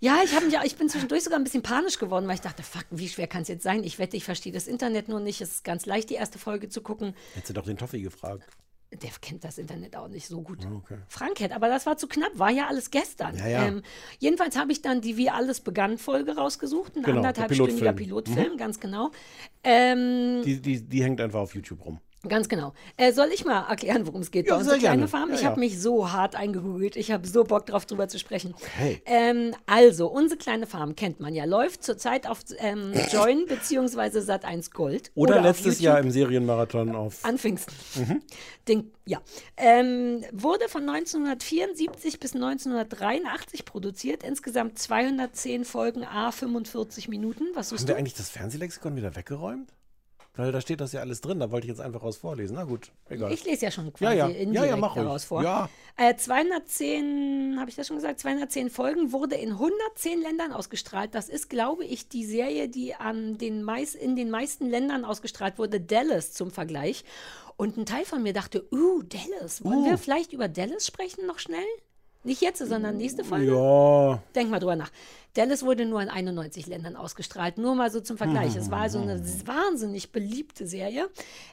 Ja, 0.00 0.20
ich, 0.22 0.32
mich, 0.40 0.54
ich 0.64 0.76
bin 0.76 0.88
zwischendurch 0.88 1.24
sogar 1.24 1.38
ein 1.38 1.44
bisschen 1.44 1.62
panisch 1.62 1.98
geworden, 1.98 2.26
weil 2.26 2.34
ich 2.34 2.40
dachte, 2.40 2.62
fuck, 2.62 2.84
wie 2.90 3.08
schwer 3.08 3.26
kann 3.26 3.42
es 3.42 3.48
jetzt 3.48 3.62
sein? 3.62 3.82
Ich 3.82 3.98
wette, 3.98 4.16
ich 4.16 4.24
verstehe 4.24 4.52
das 4.52 4.66
Internet 4.66 5.08
nur 5.08 5.20
nicht. 5.20 5.40
Es 5.40 5.52
ist 5.52 5.64
ganz 5.64 5.86
leicht, 5.86 6.10
die 6.10 6.14
erste 6.14 6.38
Folge 6.38 6.68
zu 6.68 6.82
gucken. 6.82 7.14
Hättest 7.34 7.50
du 7.50 7.54
doch 7.54 7.64
den 7.64 7.78
Toffi 7.78 8.02
gefragt. 8.02 8.44
Der 8.92 9.10
kennt 9.20 9.42
das 9.42 9.58
Internet 9.58 9.96
auch 9.96 10.08
nicht 10.08 10.28
so 10.28 10.42
gut. 10.42 10.64
Okay. 10.64 10.98
Frank 11.08 11.40
hätte, 11.40 11.56
aber 11.56 11.68
das 11.68 11.86
war 11.86 11.96
zu 11.96 12.06
knapp, 12.06 12.30
war 12.34 12.50
ja 12.50 12.68
alles 12.68 12.90
gestern. 12.90 13.36
Ja, 13.36 13.48
ja. 13.48 13.66
Ähm, 13.66 13.82
jedenfalls 14.18 14.56
habe 14.56 14.70
ich 14.70 14.80
dann 14.80 15.00
die 15.00 15.16
Wie 15.16 15.28
alles 15.28 15.60
begann 15.60 15.98
Folge 15.98 16.36
rausgesucht, 16.36 16.96
ein 16.96 17.02
Genau, 17.02 17.20
der 17.20 17.30
anderthalbstündiger 17.30 17.92
Pilotfilm. 17.92 18.36
Pilotfilm, 18.36 18.56
ganz 18.56 18.78
genau. 18.78 19.10
Ähm, 19.64 20.42
Die, 20.44 20.60
die, 20.62 20.82
die 20.82 21.02
hängt 21.02 21.20
einfach 21.20 21.40
auf 21.40 21.54
YouTube 21.54 21.84
rum. 21.84 22.00
Ganz 22.28 22.48
genau. 22.48 22.72
Äh, 22.96 23.12
soll 23.12 23.28
ich 23.32 23.44
mal 23.44 23.68
erklären, 23.68 24.06
worum 24.06 24.20
es 24.22 24.30
geht 24.30 24.46
Ja, 24.46 24.54
bei 24.54 24.58
unserer 24.58 24.74
sehr 24.74 24.80
gerne. 24.80 25.06
kleinen 25.06 25.08
Farm? 25.08 25.28
Ja, 25.30 25.34
ich 25.36 25.42
ja. 25.42 25.50
habe 25.50 25.60
mich 25.60 25.80
so 25.80 26.10
hart 26.12 26.34
eingegoogelt. 26.34 26.96
Ich 26.96 27.12
habe 27.12 27.26
so 27.26 27.44
Bock 27.44 27.66
drauf, 27.66 27.86
drüber 27.86 28.08
zu 28.08 28.18
sprechen. 28.18 28.54
Okay. 28.56 29.00
Ähm, 29.06 29.54
also, 29.66 30.08
unsere 30.08 30.38
kleine 30.38 30.66
Farm 30.66 30.96
kennt 30.96 31.20
man 31.20 31.34
ja. 31.34 31.44
Läuft 31.44 31.84
zurzeit 31.84 32.26
auf 32.26 32.40
ähm, 32.58 32.92
Join 33.12 33.46
bzw. 33.46 34.18
Sat1 34.18 34.72
Gold. 34.72 35.12
Oder, 35.14 35.38
auf 35.38 35.44
letztes. 35.44 35.80
Jahr 35.80 36.00
im 36.00 36.10
Serienmarathon 36.10 36.96
auf. 36.96 37.24
An 37.24 37.38
Pfingsten. 37.38 37.74
Mhm. 37.94 38.22
Den, 38.66 38.90
ja. 39.04 39.20
Ähm, 39.56 40.24
wurde 40.32 40.68
von 40.68 40.88
1974 40.88 42.18
bis 42.18 42.34
1983 42.34 43.64
produziert. 43.64 44.24
Insgesamt 44.24 44.78
210 44.78 45.64
Folgen, 45.64 46.04
a 46.04 46.32
45 46.32 47.08
Minuten. 47.08 47.44
Was 47.54 47.70
Haben 47.70 47.78
du? 47.78 47.88
wir 47.88 47.96
eigentlich 47.96 48.14
das 48.14 48.30
Fernsehlexikon 48.30 48.96
wieder 48.96 49.14
weggeräumt? 49.14 49.70
Weil 50.36 50.52
da 50.52 50.60
steht 50.60 50.80
das 50.80 50.92
ja 50.92 51.00
alles 51.00 51.20
drin, 51.22 51.40
da 51.40 51.50
wollte 51.50 51.66
ich 51.66 51.70
jetzt 51.70 51.80
einfach 51.80 52.02
raus 52.02 52.18
vorlesen. 52.18 52.54
Na 52.56 52.64
gut, 52.64 52.92
egal. 53.08 53.32
Ich 53.32 53.44
lese 53.44 53.64
ja 53.64 53.70
schon 53.70 53.86
Ja, 53.86 53.90
quasi 53.92 54.16
ja. 54.16 54.26
indirekt 54.26 54.54
Ja, 54.54 54.64
ja, 54.66 54.76
mach 54.76 54.94
daraus 54.94 55.24
vor. 55.24 55.42
Ja. 55.42 55.68
Äh, 55.96 56.14
210, 56.16 57.56
habe 57.58 57.70
ich 57.70 57.76
das 57.76 57.86
schon 57.86 57.96
gesagt? 57.96 58.20
210 58.20 58.70
Folgen 58.70 59.12
wurde 59.12 59.36
in 59.36 59.52
110 59.52 60.20
Ländern 60.20 60.52
ausgestrahlt. 60.52 61.14
Das 61.14 61.28
ist, 61.28 61.48
glaube 61.48 61.84
ich, 61.84 62.08
die 62.08 62.24
Serie, 62.24 62.68
die 62.68 62.94
an 62.94 63.38
den 63.38 63.62
meist, 63.62 63.94
in 63.94 64.14
den 64.16 64.30
meisten 64.30 64.68
Ländern 64.68 65.04
ausgestrahlt 65.04 65.58
wurde. 65.58 65.80
Dallas 65.80 66.32
zum 66.32 66.50
Vergleich. 66.50 67.04
Und 67.56 67.78
ein 67.78 67.86
Teil 67.86 68.04
von 68.04 68.22
mir 68.22 68.34
dachte, 68.34 68.66
uh, 68.70 69.02
Dallas. 69.02 69.64
Wollen 69.64 69.78
Uh. 69.80 69.84
wir 69.86 69.98
vielleicht 69.98 70.32
über 70.34 70.48
Dallas 70.48 70.86
sprechen 70.86 71.26
noch 71.26 71.38
schnell? 71.38 71.64
Nicht 72.26 72.40
jetzt, 72.40 72.58
sondern 72.58 72.96
nächste 72.96 73.22
Folge. 73.22 73.52
Ja. 73.52 74.20
Denk 74.34 74.50
mal 74.50 74.58
drüber 74.58 74.74
nach. 74.74 74.90
Dallas 75.34 75.62
wurde 75.64 75.86
nur 75.86 76.02
in 76.02 76.08
91 76.08 76.66
Ländern 76.66 76.96
ausgestrahlt. 76.96 77.56
Nur 77.56 77.76
mal 77.76 77.90
so 77.90 78.00
zum 78.00 78.16
Vergleich. 78.16 78.56
Es 78.56 78.70
war 78.70 78.80
also 78.80 78.98
eine 78.98 79.22
wahnsinnig 79.46 80.10
beliebte 80.10 80.66
Serie. 80.66 81.08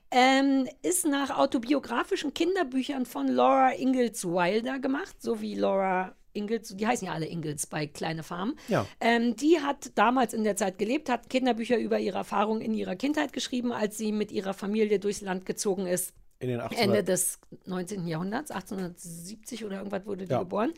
Ähm, 0.09 0.67
ist 0.82 1.05
nach 1.05 1.38
autobiografischen 1.38 2.34
Kinderbüchern 2.34 3.05
von 3.05 3.28
Laura 3.28 3.74
Ingalls 3.74 4.26
Wilder 4.26 4.80
gemacht, 4.80 5.15
so 5.19 5.41
wie 5.41 5.53
Laura 5.53 6.15
Ingalls, 6.34 6.76
die 6.76 6.88
heißen 6.88 7.05
ja 7.05 7.13
alle 7.13 7.28
Ingalls 7.28 7.67
bei 7.67 7.86
Kleine 7.86 8.24
Farm. 8.24 8.55
Ja. 8.67 8.88
Ähm, 8.99 9.36
die 9.36 9.59
hat 9.59 9.91
damals 9.93 10.34
in 10.34 10.43
der 10.43 10.55
Zeit 10.55 10.80
gelebt, 10.80 11.07
hat 11.07 11.30
Kinderbücher 11.30 11.78
über 11.78 11.99
ihre 11.99 12.17
Erfahrungen 12.17 12.61
in 12.61 12.74
ihrer 12.74 12.95
Kindheit 12.95 13.32
geschrieben, 13.32 13.71
als 13.71 13.97
sie 13.97 14.11
mit 14.11 14.32
ihrer 14.32 14.55
Familie 14.55 14.97
durchs 14.97 15.21
Land 15.21 15.45
gezogen 15.45 15.86
ist. 15.86 16.13
In 16.44 16.50
den 16.50 16.60
80er. 16.62 16.76
Ende 16.76 17.04
des 17.06 17.39
19. 17.66 18.06
Jahrhunderts, 18.06 18.52
1870 18.52 19.64
oder 19.64 19.78
irgendwas 19.78 20.06
wurde 20.06 20.26
die 20.26 20.32
Ja. 20.32 20.39
geboren. 20.39 20.74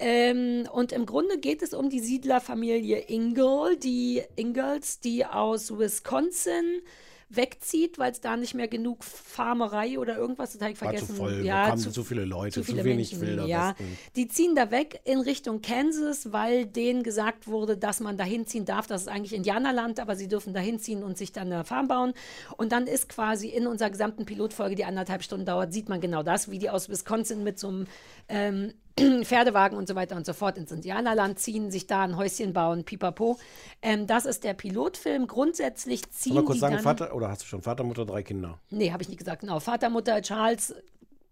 Ähm, 0.00 0.68
und 0.72 0.90
im 0.92 1.06
Grunde 1.06 1.38
geht 1.38 1.62
es 1.62 1.72
um 1.74 1.88
die 1.90 2.00
Siedlerfamilie 2.00 2.98
Ingle, 3.08 3.76
die 3.76 4.22
Ingalls, 4.34 4.98
die 5.00 5.24
aus 5.24 5.78
Wisconsin 5.78 6.82
wegzieht, 7.28 7.98
weil 7.98 8.12
es 8.12 8.20
da 8.20 8.36
nicht 8.36 8.54
mehr 8.54 8.68
genug 8.68 9.02
Farmerei 9.02 9.98
oder 9.98 10.16
irgendwas, 10.16 10.52
das 10.52 10.62
habe 10.62 10.72
ich 10.72 10.80
War 10.80 10.94
zu 10.94 11.06
vergessen. 11.06 11.16
voll, 11.16 11.44
ja, 11.44 11.68
kamen 11.68 11.78
zu 11.80 12.04
viele 12.04 12.24
Leute, 12.24 12.60
zu 12.60 12.64
viele 12.64 12.84
wenig 12.84 13.12
Menschen, 13.12 13.26
Wilder 13.26 13.46
ja. 13.46 13.70
Westen. 13.70 13.98
Die 14.14 14.28
ziehen 14.28 14.54
da 14.54 14.70
weg 14.70 15.00
in 15.04 15.20
Richtung 15.20 15.60
Kansas, 15.60 16.32
weil 16.32 16.66
denen 16.66 17.02
gesagt 17.02 17.48
wurde, 17.48 17.76
dass 17.76 18.00
man 18.00 18.16
da 18.16 18.24
hinziehen 18.24 18.64
darf. 18.64 18.86
Das 18.86 19.02
ist 19.02 19.08
eigentlich 19.08 19.32
Indianerland, 19.32 19.98
aber 19.98 20.14
sie 20.14 20.28
dürfen 20.28 20.54
da 20.54 20.60
hinziehen 20.60 21.02
und 21.02 21.18
sich 21.18 21.32
dann 21.32 21.52
eine 21.52 21.64
Farm 21.64 21.88
bauen. 21.88 22.14
Und 22.56 22.70
dann 22.70 22.86
ist 22.86 23.08
quasi 23.08 23.48
in 23.48 23.66
unserer 23.66 23.90
gesamten 23.90 24.24
Pilotfolge, 24.24 24.76
die 24.76 24.84
anderthalb 24.84 25.24
Stunden 25.24 25.46
dauert, 25.46 25.72
sieht 25.72 25.88
man 25.88 26.00
genau 26.00 26.22
das, 26.22 26.50
wie 26.50 26.58
die 26.58 26.70
aus 26.70 26.88
Wisconsin 26.88 27.42
mit 27.42 27.58
so 27.58 27.68
einem 27.68 27.86
ähm, 28.28 28.72
Pferdewagen 29.24 29.76
und 29.76 29.88
so 29.88 29.94
weiter 29.94 30.16
und 30.16 30.24
so 30.24 30.32
fort 30.32 30.56
ins 30.56 30.72
Indianerland 30.72 31.38
ziehen, 31.38 31.70
sich 31.70 31.86
da 31.86 32.02
ein 32.02 32.16
Häuschen 32.16 32.52
bauen, 32.52 32.84
pipapo. 32.84 33.38
Ähm, 33.82 34.06
das 34.06 34.24
ist 34.24 34.44
der 34.44 34.54
Pilotfilm. 34.54 35.26
Grundsätzlich 35.26 36.10
ziehen 36.10 36.32
Soll 36.32 36.42
man 36.42 36.44
kurz 36.46 36.56
die 36.56 36.60
sagen, 36.60 36.74
dann... 36.74 36.82
Vater, 36.82 37.14
oder 37.14 37.28
hast 37.28 37.42
du 37.42 37.46
schon 37.46 37.62
Vater, 37.62 37.84
Mutter, 37.84 38.06
drei 38.06 38.22
Kinder? 38.22 38.58
Nee, 38.70 38.92
habe 38.92 39.02
ich 39.02 39.08
nicht 39.08 39.18
gesagt. 39.18 39.40
Genau. 39.40 39.60
Vater, 39.60 39.90
Mutter, 39.90 40.22
Charles, 40.22 40.74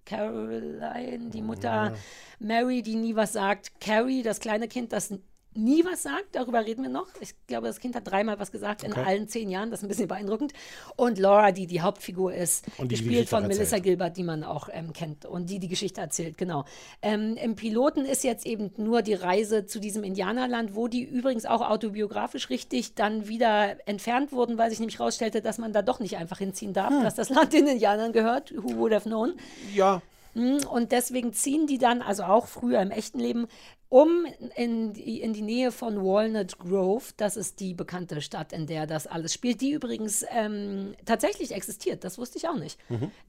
Caroline, 0.05 1.31
die 1.31 1.43
Mutter, 1.43 1.95
Mary, 2.39 2.83
die 2.83 2.97
nie 2.97 3.17
was 3.17 3.33
sagt, 3.33 3.81
Carrie, 3.81 4.23
das 4.23 4.41
kleine 4.41 4.69
Kind, 4.69 4.93
das 4.93 5.15
nie 5.57 5.85
was 5.85 6.03
sagt, 6.03 6.27
darüber 6.33 6.65
reden 6.65 6.83
wir 6.83 6.91
noch. 6.91 7.07
Ich 7.21 7.35
glaube, 7.47 7.67
das 7.67 7.81
Kind 7.81 7.95
hat 7.97 8.07
dreimal 8.11 8.39
was 8.39 8.51
gesagt 8.53 8.83
in 8.83 8.93
Okay. 8.93 9.03
allen 9.07 9.29
zehn 9.29 9.49
Jahren, 9.51 9.71
das 9.71 9.81
ist 9.81 9.85
ein 9.85 9.89
bisschen 9.89 10.09
beeindruckend. 10.09 10.53
Und 10.97 11.19
Laura, 11.19 11.53
die 11.53 11.67
die 11.67 11.81
Hauptfigur 11.81 12.35
ist, 12.35 12.67
Und 12.79 12.91
die 12.91 12.97
gespielt 12.97 13.29
von 13.29 13.43
erzählt. 13.45 13.59
Melissa 13.59 13.79
Gilbert, 13.79 14.17
die 14.17 14.23
man 14.25 14.45
auch 14.45 14.69
ähm, 14.73 14.93
kennt 14.93 15.27
und 15.27 15.51
die 15.51 15.59
die 15.59 15.69
Geschichte 15.69 16.01
erzählt, 16.01 16.37
genau. 16.39 16.65
Ähm, 17.03 17.37
Im 17.37 17.55
Piloten 17.57 18.05
ist 18.05 18.25
jetzt 18.25 18.47
eben 18.47 18.73
nur 18.77 19.03
die 19.03 19.15
Reise 19.15 19.67
zu 19.67 19.79
diesem 19.81 20.05
Indianerland, 20.05 20.75
wo 20.75 20.89
die 20.89 21.03
übrigens 21.03 21.47
auch 21.47 21.61
autobiografisch 21.69 22.51
richtig 22.51 22.95
dann 22.95 23.29
wieder 23.29 23.77
entfernt 23.89 24.33
wurden, 24.33 24.59
weil 24.59 24.71
sich 24.71 24.81
nämlich 24.81 24.99
herausstellte, 24.99 25.41
dass 25.43 25.59
man 25.59 25.73
da 25.73 25.83
doch 25.83 26.01
nicht 26.01 26.17
einfach 26.17 26.39
hinziehen 26.39 26.73
darf, 26.73 26.91
Hm. 26.91 27.03
dass 27.03 27.15
das 27.15 27.29
Land 27.31 27.53
den 27.53 27.67
Indianern 27.67 28.13
gehört. 28.13 28.53
Who 28.57 28.77
would 28.77 28.93
have 28.93 29.09
known? 29.09 29.35
Ja. 29.75 30.03
Mm, 30.35 30.59
Und 30.69 30.91
deswegen 30.91 31.33
ziehen 31.33 31.69
die 31.69 31.79
dann, 31.79 32.03
also 32.03 32.25
auch 32.25 32.47
früher 32.49 32.81
im 32.83 32.91
echten 32.91 33.21
Leben, 33.21 33.47
um 33.95 34.27
in 34.57 34.93
die, 34.93 35.21
in 35.21 35.33
die 35.35 35.43
Nähe 35.43 35.71
von 35.71 36.03
Walnut 36.05 36.59
Grove. 36.59 37.13
Das 37.17 37.37
ist 37.37 37.61
die 37.61 37.75
bekannte 37.75 38.21
Stadt, 38.23 38.53
in 38.53 38.67
der 38.67 38.89
das 38.89 39.07
alles 39.07 39.33
spielt, 39.33 39.61
die 39.61 39.71
übrigens 39.71 40.25
ähm, 40.33 40.97
tatsächlich 41.05 41.53
existiert. 41.53 42.03
Das 42.03 42.19
wusste 42.19 42.39
ich 42.39 42.49
auch 42.49 42.59
nicht. 42.59 42.77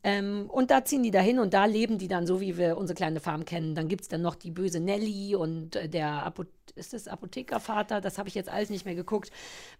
Ähm, 0.03 0.49
und 0.51 0.71
da 0.71 0.83
ziehen 0.83 1.03
die 1.03 1.11
dahin 1.11 1.37
und 1.37 1.53
da 1.53 1.65
leben 1.65 1.99
die 1.99 2.07
dann 2.07 2.25
so, 2.25 2.41
wie 2.41 2.57
wir 2.57 2.77
unsere 2.77 2.95
kleine 2.97 3.19
Farm 3.19 3.45
kennen. 3.45 3.75
Dann 3.75 3.87
gibt 3.87 4.01
es 4.01 4.07
dann 4.07 4.23
noch 4.23 4.33
die 4.33 4.49
böse 4.49 4.79
Nelly 4.79 5.35
und 5.35 5.75
äh, 5.75 5.87
der 5.87 6.25
Apo 6.25 6.45
ist 6.73 6.93
das 6.93 7.07
Apothekervater, 7.07 8.01
das 8.01 8.17
habe 8.17 8.27
ich 8.27 8.35
jetzt 8.35 8.49
alles 8.49 8.69
nicht 8.69 8.85
mehr 8.85 8.95
geguckt, 8.95 9.31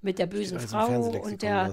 mit 0.01 0.17
der 0.19 0.27
bösen 0.27 0.59
Frau 0.59 0.85
und 1.23 1.41
der, 1.41 1.65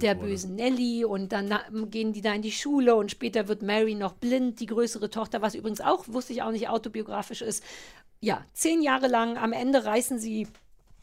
der 0.00 0.14
bösen 0.14 0.54
Nelly 0.56 1.04
und 1.04 1.30
dann 1.30 1.46
na- 1.46 1.62
gehen 1.90 2.12
die 2.14 2.22
da 2.22 2.32
in 2.32 2.42
die 2.42 2.50
Schule 2.50 2.96
und 2.96 3.10
später 3.10 3.46
wird 3.48 3.62
Mary 3.62 3.94
noch 3.94 4.14
blind, 4.14 4.58
die 4.60 4.66
größere 4.66 5.10
Tochter, 5.10 5.40
was 5.42 5.54
übrigens 5.54 5.80
auch, 5.82 6.08
wusste 6.08 6.32
ich 6.32 6.42
auch 6.42 6.50
nicht, 6.50 6.68
autobiografisch 6.68 7.42
ist. 7.42 7.62
Ja, 8.24 8.42
zehn 8.54 8.80
Jahre 8.80 9.06
lang, 9.06 9.36
am 9.36 9.52
Ende 9.52 9.84
reißen 9.84 10.18
sie 10.18 10.48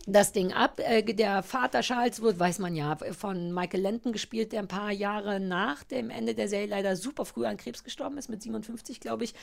das 0.08 0.32
Ding 0.32 0.52
ab. 0.52 0.80
Äh, 0.80 1.04
der 1.04 1.44
Vater 1.44 1.82
Charles 1.82 2.22
wird, 2.22 2.40
weiß 2.40 2.60
man 2.60 2.76
ja, 2.76 2.98
von 3.18 3.54
Michael 3.54 3.82
Lenton 3.82 4.12
gespielt, 4.12 4.52
der 4.52 4.60
ein 4.62 4.68
paar 4.68 4.92
Jahre 4.92 5.40
nach 5.40 5.84
dem 5.84 6.10
Ende 6.10 6.34
der 6.34 6.48
Serie 6.48 6.68
leider 6.68 6.96
super 6.96 7.24
früh 7.26 7.46
an 7.46 7.58
Krebs 7.58 7.84
gestorben 7.84 8.18
ist, 8.18 8.28
mit 8.30 8.42
57, 8.42 9.00
glaube 9.00 9.24
ich, 9.26 9.34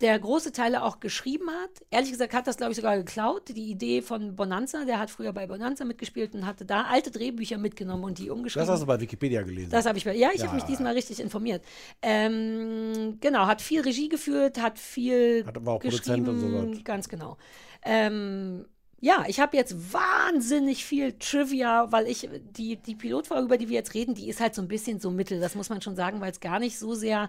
der 0.00 0.18
große 0.18 0.52
Teile 0.52 0.82
auch 0.82 1.00
geschrieben 1.00 1.48
hat. 1.50 1.70
Ehrlich 1.90 2.10
gesagt 2.10 2.34
hat 2.34 2.46
das, 2.46 2.56
glaube 2.58 2.72
ich, 2.72 2.76
sogar 2.76 2.96
geklaut. 2.98 3.48
Die 3.48 3.70
Idee 3.70 4.02
von 4.02 4.36
Bonanza, 4.36 4.84
der 4.84 4.98
hat 4.98 5.10
früher 5.10 5.32
bei 5.32 5.46
Bonanza 5.46 5.84
mitgespielt 5.84 6.34
und 6.34 6.44
hatte 6.46 6.64
da 6.66 6.82
alte 6.82 7.10
Drehbücher 7.10 7.56
mitgenommen 7.58 8.04
und 8.04 8.18
die 8.18 8.28
umgeschrieben. 8.30 8.66
Das 8.66 8.72
hast 8.74 8.82
du 8.82 8.86
bei 8.86 9.00
Wikipedia 9.00 9.42
gelesen. 9.42 9.70
Das 9.70 9.86
habe 9.86 9.96
ich 9.98 10.04
bei. 10.04 10.14
Ja, 10.14 10.28
ich 10.34 10.40
habe 10.40 10.48
Ja. 10.50 10.54
mich 10.54 10.64
diesmal 10.64 10.92
richtig 10.92 11.20
informiert. 11.20 11.62
Ähm, 12.02 13.18
genau, 13.20 13.46
hat 13.46 13.62
viel 13.62 13.80
Regie 13.80 14.08
geführt, 14.08 14.60
hat 14.60 14.78
viel 14.78 15.44
Hat 15.46 15.56
aber 15.56 15.72
auch 15.72 15.80
Produzent 15.80 16.28
und 16.28 16.34
geschrieben. 16.36 16.66
sowas. 16.74 16.84
Ganz 16.84 17.08
genau. 17.08 17.36
Ähm, 17.84 18.66
ja, 19.04 19.24
ich 19.26 19.40
habe 19.40 19.56
jetzt 19.56 19.92
wahnsinnig 19.92 20.84
viel 20.84 21.14
Trivia, 21.18 21.90
weil 21.90 22.06
ich 22.06 22.28
die, 22.56 22.76
die 22.76 22.94
Pilotfolge, 22.94 23.46
über 23.46 23.58
die 23.58 23.68
wir 23.68 23.74
jetzt 23.74 23.94
reden, 23.94 24.14
die 24.14 24.28
ist 24.28 24.40
halt 24.40 24.54
so 24.54 24.62
ein 24.62 24.68
bisschen 24.68 25.00
so 25.00 25.10
mittel. 25.10 25.40
Das 25.40 25.56
muss 25.56 25.70
man 25.70 25.82
schon 25.82 25.96
sagen, 25.96 26.20
weil 26.20 26.30
es 26.30 26.38
gar 26.38 26.60
nicht 26.60 26.78
so 26.78 26.94
sehr 26.94 27.28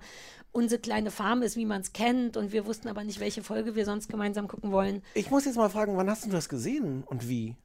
unsere 0.51 0.79
kleine 0.79 1.09
Farm 1.09 1.41
ist, 1.41 1.57
wie 1.57 1.65
man 1.65 1.81
es 1.81 1.91
kennt. 1.91 2.37
Und 2.37 2.51
wir 2.51 2.67
wussten 2.67 2.89
aber 2.89 3.03
nicht, 3.03 3.19
welche 3.19 3.41
Folge 3.41 3.73
wir 3.73 3.85
sonst 3.85 4.07
gemeinsam 4.07 4.47
gucken 4.47 4.71
wollen. 4.71 5.01
Ich 5.15 5.31
muss 5.31 5.45
jetzt 5.45 5.55
mal 5.55 5.67
fragen, 5.67 5.97
wann 5.97 6.11
hast 6.11 6.25
du 6.25 6.29
das 6.29 6.47
gesehen 6.47 7.03
und 7.07 7.27
wie? 7.27 7.55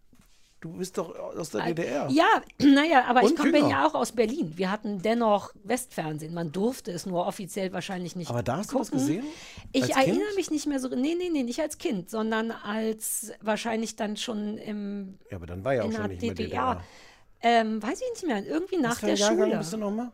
Du 0.61 0.73
bist 0.73 0.99
doch 0.99 1.15
aus 1.17 1.51
der 1.51 1.67
DDR. 1.67 2.09
Ja, 2.11 2.43
naja, 2.61 3.05
aber 3.07 3.23
ich 3.23 3.31
Und 3.31 3.37
komme 3.37 3.53
bin 3.53 3.63
jünger. 3.63 3.71
ja 3.71 3.87
auch 3.87 3.95
aus 3.95 4.11
Berlin. 4.11 4.53
Wir 4.57 4.71
hatten 4.73 5.01
dennoch 5.03 5.53
Westfernsehen. 5.63 6.35
Man 6.35 6.51
durfte 6.51 6.91
es 6.91 7.07
nur 7.07 7.27
offiziell 7.27 7.73
wahrscheinlich 7.73 8.17
nicht 8.17 8.29
Aber 8.29 8.43
da 8.43 8.57
hast 8.57 8.73
du 8.73 8.79
das 8.79 8.91
gucken. 8.91 9.07
gesehen? 9.07 9.25
Ich 9.73 9.83
Als 9.85 9.93
Kind? 9.95 10.17
erinnere 10.17 10.35
mich 10.35 10.51
nicht 10.51 10.67
mehr 10.67 10.81
so. 10.81 10.89
Nee, 10.89 11.15
nee, 11.17 11.29
nee, 11.33 11.45
nicht 11.45 11.61
als 11.61 11.79
Kind, 11.79 12.11
sondern 12.11 12.51
als 12.51 13.31
wahrscheinlich 13.41 13.95
dann 13.95 14.17
schon 14.17 14.59
im, 14.59 15.19
Ja, 15.31 15.37
aber 15.37 15.47
dann 15.47 15.65
war 15.65 15.75
ja 15.75 15.83
auch 15.85 15.93
schon 15.93 16.09
nicht 16.09 16.23
mehr 16.23 16.35
DDR. 16.35 16.75
DDR. 16.75 16.85
Ähm, 17.41 17.81
weiß 17.81 18.01
ich 18.01 18.11
nicht 18.23 18.27
mehr. 18.27 18.45
Irgendwie 18.45 18.79
nach 18.79 18.91
Was 18.91 18.99
für 18.99 19.07
der 19.07 19.15
Jahrgang 19.15 19.45
Schule. 19.47 19.59
bist 19.59 19.73
du 19.73 19.77
nochmal? 19.77 20.11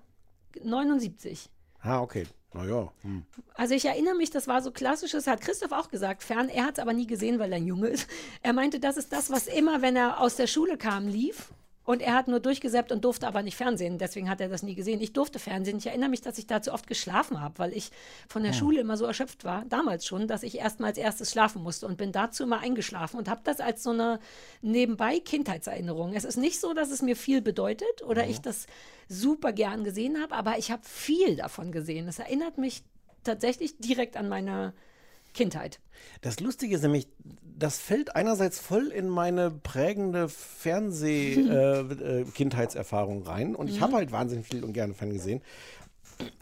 79. 0.62 1.48
Ah, 1.80 2.00
okay. 2.02 2.24
Naja. 2.54 2.92
Hm. 3.02 3.24
Also 3.54 3.74
ich 3.74 3.84
erinnere 3.84 4.14
mich, 4.14 4.30
das 4.30 4.46
war 4.46 4.62
so 4.62 4.70
klassisches, 4.70 5.26
hat 5.26 5.40
Christoph 5.40 5.72
auch 5.72 5.88
gesagt, 5.88 6.22
fern. 6.22 6.48
Er 6.48 6.64
hat 6.64 6.78
es 6.78 6.82
aber 6.82 6.92
nie 6.92 7.06
gesehen, 7.06 7.38
weil 7.40 7.52
er 7.52 7.56
ein 7.56 7.66
Junge 7.66 7.88
ist. 7.88 8.08
Er 8.42 8.52
meinte, 8.52 8.78
das 8.78 8.96
ist 8.96 9.12
das, 9.12 9.30
was 9.30 9.48
immer, 9.48 9.82
wenn 9.82 9.96
er 9.96 10.20
aus 10.20 10.36
der 10.36 10.46
Schule 10.46 10.78
kam, 10.78 11.08
lief. 11.08 11.52
Und 11.84 12.00
er 12.00 12.14
hat 12.14 12.28
nur 12.28 12.40
durchgesäppt 12.40 12.92
und 12.92 13.04
durfte 13.04 13.26
aber 13.26 13.42
nicht 13.42 13.56
Fernsehen. 13.56 13.98
Deswegen 13.98 14.30
hat 14.30 14.40
er 14.40 14.48
das 14.48 14.62
nie 14.62 14.74
gesehen. 14.74 15.00
Ich 15.02 15.12
durfte 15.12 15.38
Fernsehen. 15.38 15.76
Ich 15.78 15.86
erinnere 15.86 16.08
mich, 16.08 16.22
dass 16.22 16.38
ich 16.38 16.46
dazu 16.46 16.72
oft 16.72 16.86
geschlafen 16.86 17.40
habe, 17.40 17.58
weil 17.58 17.72
ich 17.74 17.90
von 18.28 18.42
der 18.42 18.52
Hm. 18.52 18.58
Schule 18.58 18.80
immer 18.80 18.96
so 18.96 19.04
erschöpft 19.04 19.44
war, 19.44 19.64
damals 19.68 20.06
schon, 20.06 20.26
dass 20.26 20.42
ich 20.42 20.58
erst 20.58 20.80
mal 20.80 20.88
als 20.88 20.98
erstes 20.98 21.30
schlafen 21.30 21.62
musste 21.62 21.86
und 21.86 21.98
bin 21.98 22.10
dazu 22.10 22.44
immer 22.44 22.60
eingeschlafen 22.60 23.18
und 23.18 23.28
habe 23.28 23.42
das 23.44 23.60
als 23.60 23.82
so 23.82 23.90
eine 23.90 24.18
nebenbei 24.62 25.20
Kindheitserinnerung. 25.20 26.14
Es 26.14 26.24
ist 26.24 26.38
nicht 26.38 26.58
so, 26.58 26.72
dass 26.72 26.90
es 26.90 27.02
mir 27.02 27.16
viel 27.16 27.42
bedeutet 27.42 28.02
oder 28.06 28.26
ich 28.26 28.40
das 28.40 28.66
super 29.08 29.52
gern 29.52 29.84
gesehen 29.84 30.22
habe, 30.22 30.34
aber 30.34 30.58
ich 30.58 30.70
habe 30.70 30.82
viel 30.84 31.36
davon 31.36 31.70
gesehen. 31.70 32.08
Es 32.08 32.18
erinnert 32.18 32.56
mich 32.56 32.82
tatsächlich 33.24 33.76
direkt 33.78 34.16
an 34.16 34.28
meine 34.28 34.72
Kindheit. 35.34 35.80
Das 36.22 36.40
Lustige 36.40 36.74
ist 36.76 36.82
nämlich, 36.82 37.06
das 37.42 37.78
fällt 37.78 38.16
einerseits 38.16 38.58
voll 38.58 38.88
in 38.88 39.08
meine 39.08 39.50
prägende 39.50 40.28
Fernseh-Kindheitserfahrung 40.28 43.22
rein. 43.26 43.54
Und 43.54 43.68
ich 43.68 43.76
Mhm. 43.78 43.82
habe 43.82 43.96
halt 43.96 44.12
wahnsinnig 44.12 44.46
viel 44.46 44.64
und 44.64 44.72
gerne 44.72 44.94
Fernsehen 44.94 45.18
gesehen. 45.18 45.42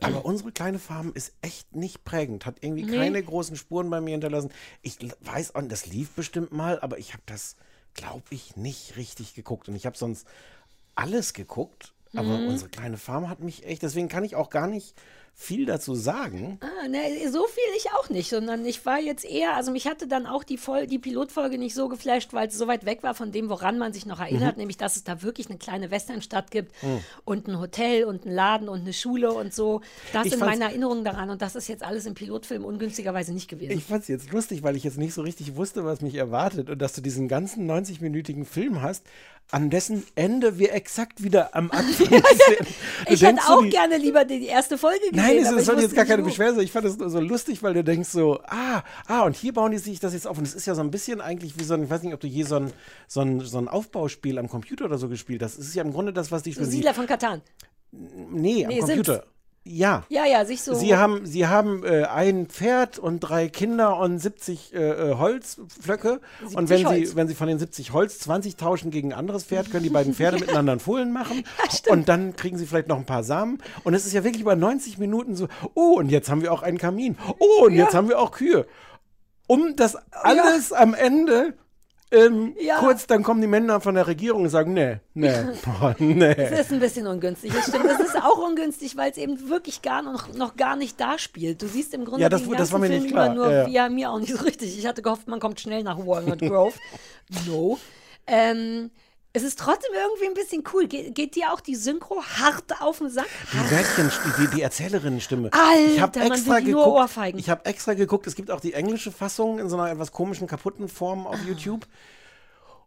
Aber 0.00 0.24
unsere 0.24 0.52
kleine 0.52 0.78
Farm 0.78 1.12
ist 1.14 1.32
echt 1.42 1.76
nicht 1.76 2.04
prägend, 2.04 2.46
hat 2.46 2.56
irgendwie 2.60 2.84
Nee. 2.84 2.96
keine 2.96 3.22
großen 3.22 3.56
Spuren 3.56 3.90
bei 3.90 4.00
mir 4.00 4.12
hinterlassen. 4.12 4.50
Ich 4.82 4.98
weiß, 5.20 5.54
auch, 5.54 5.62
das 5.62 5.86
lief 5.86 6.10
bestimmt 6.10 6.52
mal, 6.52 6.80
aber 6.80 6.98
ich 6.98 7.12
habe 7.12 7.22
das, 7.26 7.56
glaube 7.94 8.24
ich, 8.30 8.56
nicht 8.56 8.96
richtig 8.96 9.34
geguckt. 9.34 9.68
Und 9.68 9.76
ich 9.76 9.86
habe 9.86 9.96
sonst 9.96 10.26
alles 10.94 11.34
geguckt, 11.34 11.94
aber 12.14 12.40
Mhm. 12.40 12.48
unsere 12.48 12.70
kleine 12.70 12.98
Farm 12.98 13.28
hat 13.28 13.40
mich 13.40 13.64
echt, 13.64 13.82
deswegen 13.82 14.08
kann 14.08 14.24
ich 14.24 14.36
auch 14.36 14.50
gar 14.50 14.66
nicht 14.66 14.94
viel 15.34 15.66
dazu 15.66 15.94
sagen. 15.94 16.58
Ah, 16.60 16.86
ne, 16.88 16.98
so 17.30 17.44
viel 17.46 17.64
ich 17.76 17.86
auch 17.98 18.10
nicht, 18.10 18.28
sondern 18.30 18.64
ich 18.64 18.86
war 18.86 19.00
jetzt 19.00 19.24
eher, 19.24 19.56
also 19.56 19.72
mich 19.72 19.86
hatte 19.88 20.06
dann 20.06 20.26
auch 20.26 20.44
die, 20.44 20.56
Vol 20.56 20.86
die 20.86 20.98
Pilotfolge 21.00 21.58
nicht 21.58 21.74
so 21.74 21.88
geflasht, 21.88 22.32
weil 22.32 22.48
es 22.48 22.56
so 22.56 22.68
weit 22.68 22.84
weg 22.84 23.02
war 23.02 23.14
von 23.14 23.32
dem, 23.32 23.48
woran 23.48 23.76
man 23.78 23.92
sich 23.92 24.06
noch 24.06 24.20
erinnert, 24.20 24.54
Mhm. 24.56 24.60
nämlich 24.60 24.76
dass 24.76 24.94
es 24.96 25.04
da 25.04 25.22
wirklich 25.22 25.48
eine 25.48 25.58
kleine 25.58 25.90
Westernstadt 25.90 26.50
gibt 26.50 26.70
Mhm. 26.82 27.00
und 27.24 27.48
ein 27.48 27.58
Hotel 27.58 28.04
und 28.04 28.24
einen 28.24 28.34
Laden 28.34 28.68
und 28.68 28.82
eine 28.82 28.92
Schule 28.92 29.32
und 29.32 29.52
so. 29.52 29.80
Das 30.12 30.26
Ich 30.26 30.32
sind 30.32 30.40
meine 30.40 30.64
Erinnerungen 30.64 31.04
daran 31.04 31.30
und 31.30 31.42
das 31.42 31.56
ist 31.56 31.66
jetzt 31.66 31.82
alles 31.82 32.06
im 32.06 32.14
Pilotfilm 32.14 32.64
ungünstigerweise 32.64 33.32
nicht 33.32 33.48
gewesen. 33.48 33.72
Ich 33.72 33.84
fand 33.84 34.02
es 34.02 34.08
jetzt 34.08 34.30
lustig, 34.30 34.62
weil 34.62 34.76
ich 34.76 34.84
jetzt 34.84 34.98
nicht 34.98 35.14
so 35.14 35.22
richtig 35.22 35.56
wusste, 35.56 35.84
was 35.84 36.02
mich 36.02 36.14
erwartet 36.14 36.70
und 36.70 36.78
dass 36.80 36.92
du 36.92 37.00
diesen 37.00 37.26
ganzen 37.26 37.66
90-minütigen 37.68 38.44
Film 38.44 38.80
hast, 38.82 39.04
an 39.52 39.70
dessen 39.70 40.04
Ende 40.16 40.58
wir 40.58 40.72
exakt 40.74 41.22
wieder 41.22 41.54
am 41.54 41.70
Anfang 41.70 42.06
sind. 42.08 42.18
Du 43.06 43.12
ich 43.12 43.22
hätte 43.22 43.40
so, 43.46 43.52
auch 43.52 43.62
die- 43.62 43.68
gerne 43.70 43.96
lieber 43.98 44.24
die 44.24 44.46
erste 44.46 44.76
Folge 44.78 44.98
gesehen. 45.10 45.16
Nein, 45.16 45.38
es 45.58 45.66
soll 45.66 45.80
jetzt 45.80 45.94
gar 45.94 46.04
keine. 46.04 46.22
Beschwerde 46.22 46.56
sein. 46.56 46.64
Ich 46.64 46.72
fand 46.72 46.86
es 46.86 46.96
nur 46.98 47.10
so 47.10 47.20
lustig, 47.20 47.62
weil 47.62 47.74
du 47.74 47.84
denkst 47.84 48.08
so, 48.08 48.40
ah, 48.46 48.82
ah, 49.06 49.20
und 49.22 49.36
hier 49.36 49.52
bauen 49.52 49.70
die 49.72 49.78
sich 49.78 50.00
das 50.00 50.12
jetzt 50.14 50.26
auf. 50.26 50.38
Und 50.38 50.44
es 50.46 50.54
ist 50.54 50.66
ja 50.66 50.74
so 50.74 50.80
ein 50.80 50.90
bisschen 50.90 51.20
eigentlich 51.20 51.58
wie 51.58 51.64
so 51.64 51.74
ein, 51.74 51.84
ich 51.84 51.90
weiß 51.90 52.02
nicht, 52.02 52.14
ob 52.14 52.20
du 52.20 52.26
je 52.26 52.42
so 52.44 52.56
ein, 52.56 52.72
so 53.06 53.20
ein, 53.20 53.40
so 53.40 53.58
ein 53.58 53.68
Aufbauspiel 53.68 54.38
am 54.38 54.48
Computer 54.48 54.86
oder 54.86 54.98
so 54.98 55.08
gespielt 55.08 55.42
hast. 55.42 55.58
Es 55.58 55.66
ist 55.68 55.74
ja 55.74 55.82
im 55.84 55.92
Grunde 55.92 56.12
das, 56.12 56.32
was 56.32 56.42
die 56.42 56.52
Siedler 56.52 56.94
von 56.94 57.06
Katan. 57.06 57.42
Nee, 57.92 58.64
am 58.64 58.72
Nee, 58.72 58.78
Computer. 58.80 59.24
Ja. 59.64 60.02
Ja, 60.08 60.26
ja, 60.26 60.44
sich 60.44 60.62
so. 60.62 60.74
Sie 60.74 60.96
haben, 60.96 61.24
sie 61.24 61.46
haben 61.46 61.84
äh, 61.84 62.04
ein 62.04 62.46
Pferd 62.46 62.98
und 62.98 63.20
drei 63.20 63.48
Kinder 63.48 63.96
und 63.98 64.18
70 64.18 64.74
äh, 64.74 64.78
äh, 64.78 65.14
Holzflöcke. 65.14 66.20
70 66.40 66.58
Und 66.58 66.68
wenn 66.68 66.86
Holz. 66.86 67.10
sie, 67.10 67.16
wenn 67.16 67.28
sie 67.28 67.34
von 67.36 67.46
den 67.46 67.60
70 67.60 67.92
Holz 67.92 68.18
20 68.18 68.56
tauschen 68.56 68.90
gegen 68.90 69.12
ein 69.12 69.18
anderes 69.18 69.44
Pferd, 69.44 69.70
können 69.70 69.84
die 69.84 69.90
beiden 69.90 70.14
Pferde 70.14 70.38
miteinander 70.40 70.72
einen 70.72 70.80
Fohlen 70.80 71.12
machen. 71.12 71.44
und 71.88 72.08
dann 72.08 72.34
kriegen 72.34 72.58
sie 72.58 72.66
vielleicht 72.66 72.88
noch 72.88 72.98
ein 72.98 73.06
paar 73.06 73.22
Samen. 73.22 73.58
Und 73.84 73.94
es 73.94 74.04
ist 74.04 74.14
ja 74.14 74.24
wirklich 74.24 74.42
über 74.42 74.56
90 74.56 74.98
Minuten 74.98 75.36
so, 75.36 75.46
oh, 75.74 75.94
und 75.96 76.08
jetzt 76.08 76.28
haben 76.28 76.42
wir 76.42 76.52
auch 76.52 76.62
einen 76.62 76.78
Kamin. 76.78 77.16
Oh, 77.38 77.66
und 77.66 77.74
jetzt 77.74 77.94
haben 77.94 78.08
wir 78.08 78.18
auch 78.18 78.32
Kühe. 78.32 78.66
Um 79.46 79.76
das 79.76 79.96
alles 80.10 80.72
am 80.72 80.94
Ende. 80.94 81.54
Ähm, 82.12 82.54
Ja. 82.60 82.76
Kurz, 82.78 83.06
dann 83.06 83.22
kommen 83.22 83.40
die 83.40 83.46
Männer 83.46 83.80
von 83.80 83.94
der 83.94 84.06
Regierung 84.06 84.42
und 84.42 84.48
sagen, 84.50 84.74
nee, 84.74 84.98
nee, 85.14 85.32
boah, 85.64 85.94
nee. 85.98 86.32
Es 86.36 86.60
ist 86.60 86.72
ein 86.72 86.78
bisschen 86.80 87.06
ungünstig, 87.06 87.52
das 87.52 87.68
stimmt. 87.68 87.86
Es 87.86 88.00
ist 88.00 88.16
auch 88.16 88.38
ungünstig, 88.46 88.96
weil 88.96 89.10
es 89.10 89.16
eben 89.16 89.48
wirklich 89.48 89.82
gar 89.82 90.02
noch, 90.02 90.32
noch 90.34 90.56
gar 90.56 90.76
nicht 90.76 91.00
da 91.00 91.18
spielt. 91.18 91.62
Du 91.62 91.66
siehst 91.66 91.94
im 91.94 92.04
Grunde 92.04 92.20
Ja, 92.22 92.28
das- 92.28 92.42
den 92.42 92.50
das 92.52 92.58
ganzen 92.58 92.72
war 92.74 92.78
mir 92.80 92.86
Film 92.88 93.02
nicht 93.02 93.12
über 93.12 93.28
nur, 93.30 93.50
Ja, 93.50 93.62
ja. 93.62 93.68
ja, 93.68 93.88
mir 93.88 94.10
auch 94.10 94.18
nicht 94.20 94.32
so 94.36 94.42
richtig. 94.44 94.78
Ich 94.78 94.86
hatte 94.86 95.02
gehofft, 95.02 95.26
man 95.28 95.40
kommt 95.40 95.58
schnell 95.60 95.82
nach 95.82 95.98
Walnut 95.98 96.40
Grove. 96.40 96.74
no. 97.46 97.78
Ähm, 98.26 98.90
es 99.32 99.42
ist 99.42 99.58
trotzdem 99.58 99.90
irgendwie 99.94 100.26
ein 100.26 100.34
bisschen 100.34 100.62
cool. 100.72 100.86
Ge 100.86 101.10
geht 101.10 101.34
dir 101.36 101.52
auch 101.52 101.60
die 101.60 101.74
Synchro 101.74 102.22
hart 102.22 102.80
auf 102.80 102.98
den 102.98 103.08
Sack? 103.10 103.26
Die 103.52 103.74
Mädchen, 103.74 104.10
die, 104.38 104.56
die 104.56 104.62
Erzählerinnenstimme. 104.62 105.50
Alter, 105.52 105.84
ich 105.86 106.00
habe 106.00 106.20
extra 106.20 106.60
geguckt. 106.60 106.86
ohrfeigen. 106.86 107.38
Ich 107.40 107.48
habe 107.48 107.64
extra 107.64 107.94
geguckt. 107.94 108.26
Es 108.26 108.34
gibt 108.34 108.50
auch 108.50 108.60
die 108.60 108.74
englische 108.74 109.10
Fassung 109.10 109.58
in 109.58 109.68
so 109.68 109.78
einer 109.78 109.90
etwas 109.90 110.12
komischen, 110.12 110.46
kaputten 110.46 110.88
Form 110.88 111.26
Ah. 111.26 111.30
auf 111.30 111.44
YouTube. 111.46 111.86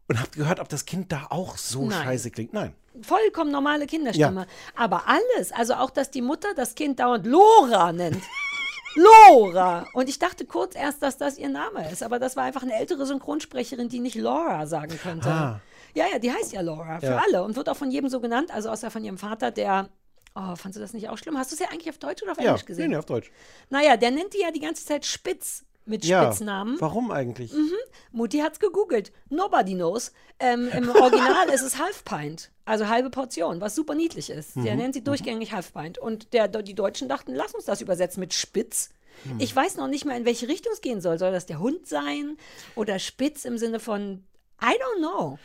Und 0.07 0.19
habe 0.19 0.29
gehört, 0.29 0.59
ob 0.59 0.69
das 0.69 0.85
Kind 0.85 1.11
da 1.11 1.25
auch 1.31 1.57
so 1.57 1.87
Nein. 1.87 2.03
scheiße 2.03 2.29
klingt. 2.29 2.53
Nein. 2.53 2.75
Vollkommen 3.01 3.51
normale 3.51 3.87
Kinderstimme. 3.87 4.41
Ja. 4.41 4.47
Aber 4.83 5.03
alles, 5.07 5.51
also 5.51 5.73
auch, 5.73 5.89
dass 5.89 6.11
die 6.11 6.21
Mutter 6.21 6.49
das 6.55 6.75
Kind 6.75 6.99
dauernd 6.99 7.25
Lora 7.25 7.91
nennt. 7.91 8.21
Lora! 8.95 9.87
Und 9.93 10.07
ich 10.07 10.19
dachte 10.19 10.45
kurz 10.45 10.75
erst, 10.75 11.01
dass 11.01 11.17
das 11.17 11.37
ihr 11.37 11.49
Name 11.49 11.89
ist, 11.91 12.01
aber 12.03 12.19
das 12.19 12.35
war 12.37 12.43
einfach 12.43 12.61
eine 12.61 12.75
ältere 12.75 13.05
Synchronsprecherin, 13.05 13.89
die 13.89 13.99
nicht 13.99 14.15
Laura 14.15 14.67
sagen 14.67 14.97
könnte. 15.01 15.27
Ah. 15.29 15.59
Ja, 15.95 16.05
ja, 16.11 16.19
die 16.19 16.31
heißt 16.31 16.53
ja 16.53 16.61
Laura 16.61 16.99
für 16.99 17.05
Ja. 17.07 17.21
alle 17.25 17.43
und 17.43 17.55
wird 17.55 17.69
auch 17.69 17.77
von 17.77 17.89
jedem 17.89 18.09
so 18.09 18.19
genannt, 18.19 18.51
also 18.51 18.69
außer 18.69 18.91
von 18.91 19.03
ihrem 19.03 19.17
Vater, 19.17 19.51
der. 19.51 19.89
Oh, 20.37 20.55
fandst 20.57 20.75
du 20.75 20.81
das 20.81 20.91
nicht 20.93 21.07
auch 21.07 21.17
schlimm? 21.17 21.37
Hast 21.37 21.51
du 21.51 21.55
es 21.55 21.59
ja 21.61 21.67
eigentlich 21.69 21.89
auf 21.89 21.97
Deutsch 21.97 22.21
oder 22.21 22.33
auf 22.33 22.39
Ja, 22.41 22.47
Englisch 22.51 22.65
gesehen? 22.65 22.83
nee, 22.89 22.95
nee, 22.95 22.97
auf 22.97 23.05
Deutsch. 23.05 23.31
Naja, 23.69 23.95
der 23.95 24.11
nennt 24.11 24.33
die 24.33 24.39
ja 24.41 24.51
die 24.51 24.59
ganze 24.59 24.85
Zeit 24.85 25.05
Spitz 25.05 25.63
mit 25.85 26.03
Ja. 26.03 26.23
Spitznamen. 26.25 26.75
Warum 26.81 27.09
eigentlich? 27.11 27.53
Mhm. 27.53 27.71
Mutti 28.11 28.39
hat's 28.39 28.59
gegoogelt. 28.59 29.13
Nobody 29.29 29.75
knows. 29.75 30.11
Ähm, 30.39 30.67
Im 30.75 30.89
Original 30.95 31.47
ist 31.53 31.61
es 31.61 31.77
Half 31.79 32.03
Pint, 32.03 32.51
also 32.65 32.89
halbe 32.89 33.09
Portion, 33.11 33.61
was 33.61 33.75
super 33.75 33.95
niedlich 33.95 34.29
ist. 34.29 34.57
Der 34.57 34.73
Mhm. 34.73 34.81
nennt 34.81 34.93
sie 34.95 35.03
durchgängig 35.05 35.53
Half 35.53 35.71
Pint. 35.73 35.97
Und 35.99 36.33
der, 36.33 36.49
die 36.49 36.73
Deutschen 36.73 37.07
dachten, 37.07 37.33
lass 37.33 37.53
uns 37.55 37.63
das 37.63 37.79
übersetzen 37.79 38.19
mit 38.19 38.33
Spitz. 38.33 38.89
Mhm. 39.23 39.39
Ich 39.39 39.55
weiß 39.55 39.77
noch 39.77 39.87
nicht 39.87 40.03
mal, 40.03 40.17
in 40.17 40.25
welche 40.25 40.49
Richtung 40.49 40.73
es 40.73 40.81
gehen 40.81 40.99
soll. 40.99 41.17
Soll 41.17 41.31
das 41.31 41.45
der 41.45 41.59
Hund 41.59 41.87
sein 41.87 42.35
oder 42.75 42.99
Spitz 42.99 43.45
im 43.45 43.57
Sinne 43.57 43.79
von 43.79 44.25
I 44.61 44.65
don't 44.73 44.97
know. 44.99 45.39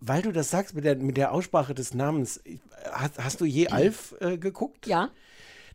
Weil 0.00 0.22
du 0.22 0.32
das 0.32 0.50
sagst 0.50 0.74
mit 0.74 0.84
der, 0.84 0.96
mit 0.96 1.16
der 1.16 1.32
Aussprache 1.32 1.74
des 1.74 1.94
Namens. 1.94 2.40
Hast, 2.90 3.22
hast 3.22 3.40
du 3.40 3.44
je 3.44 3.68
Alf 3.68 4.14
äh, 4.20 4.38
geguckt? 4.38 4.86
Ja. 4.86 5.10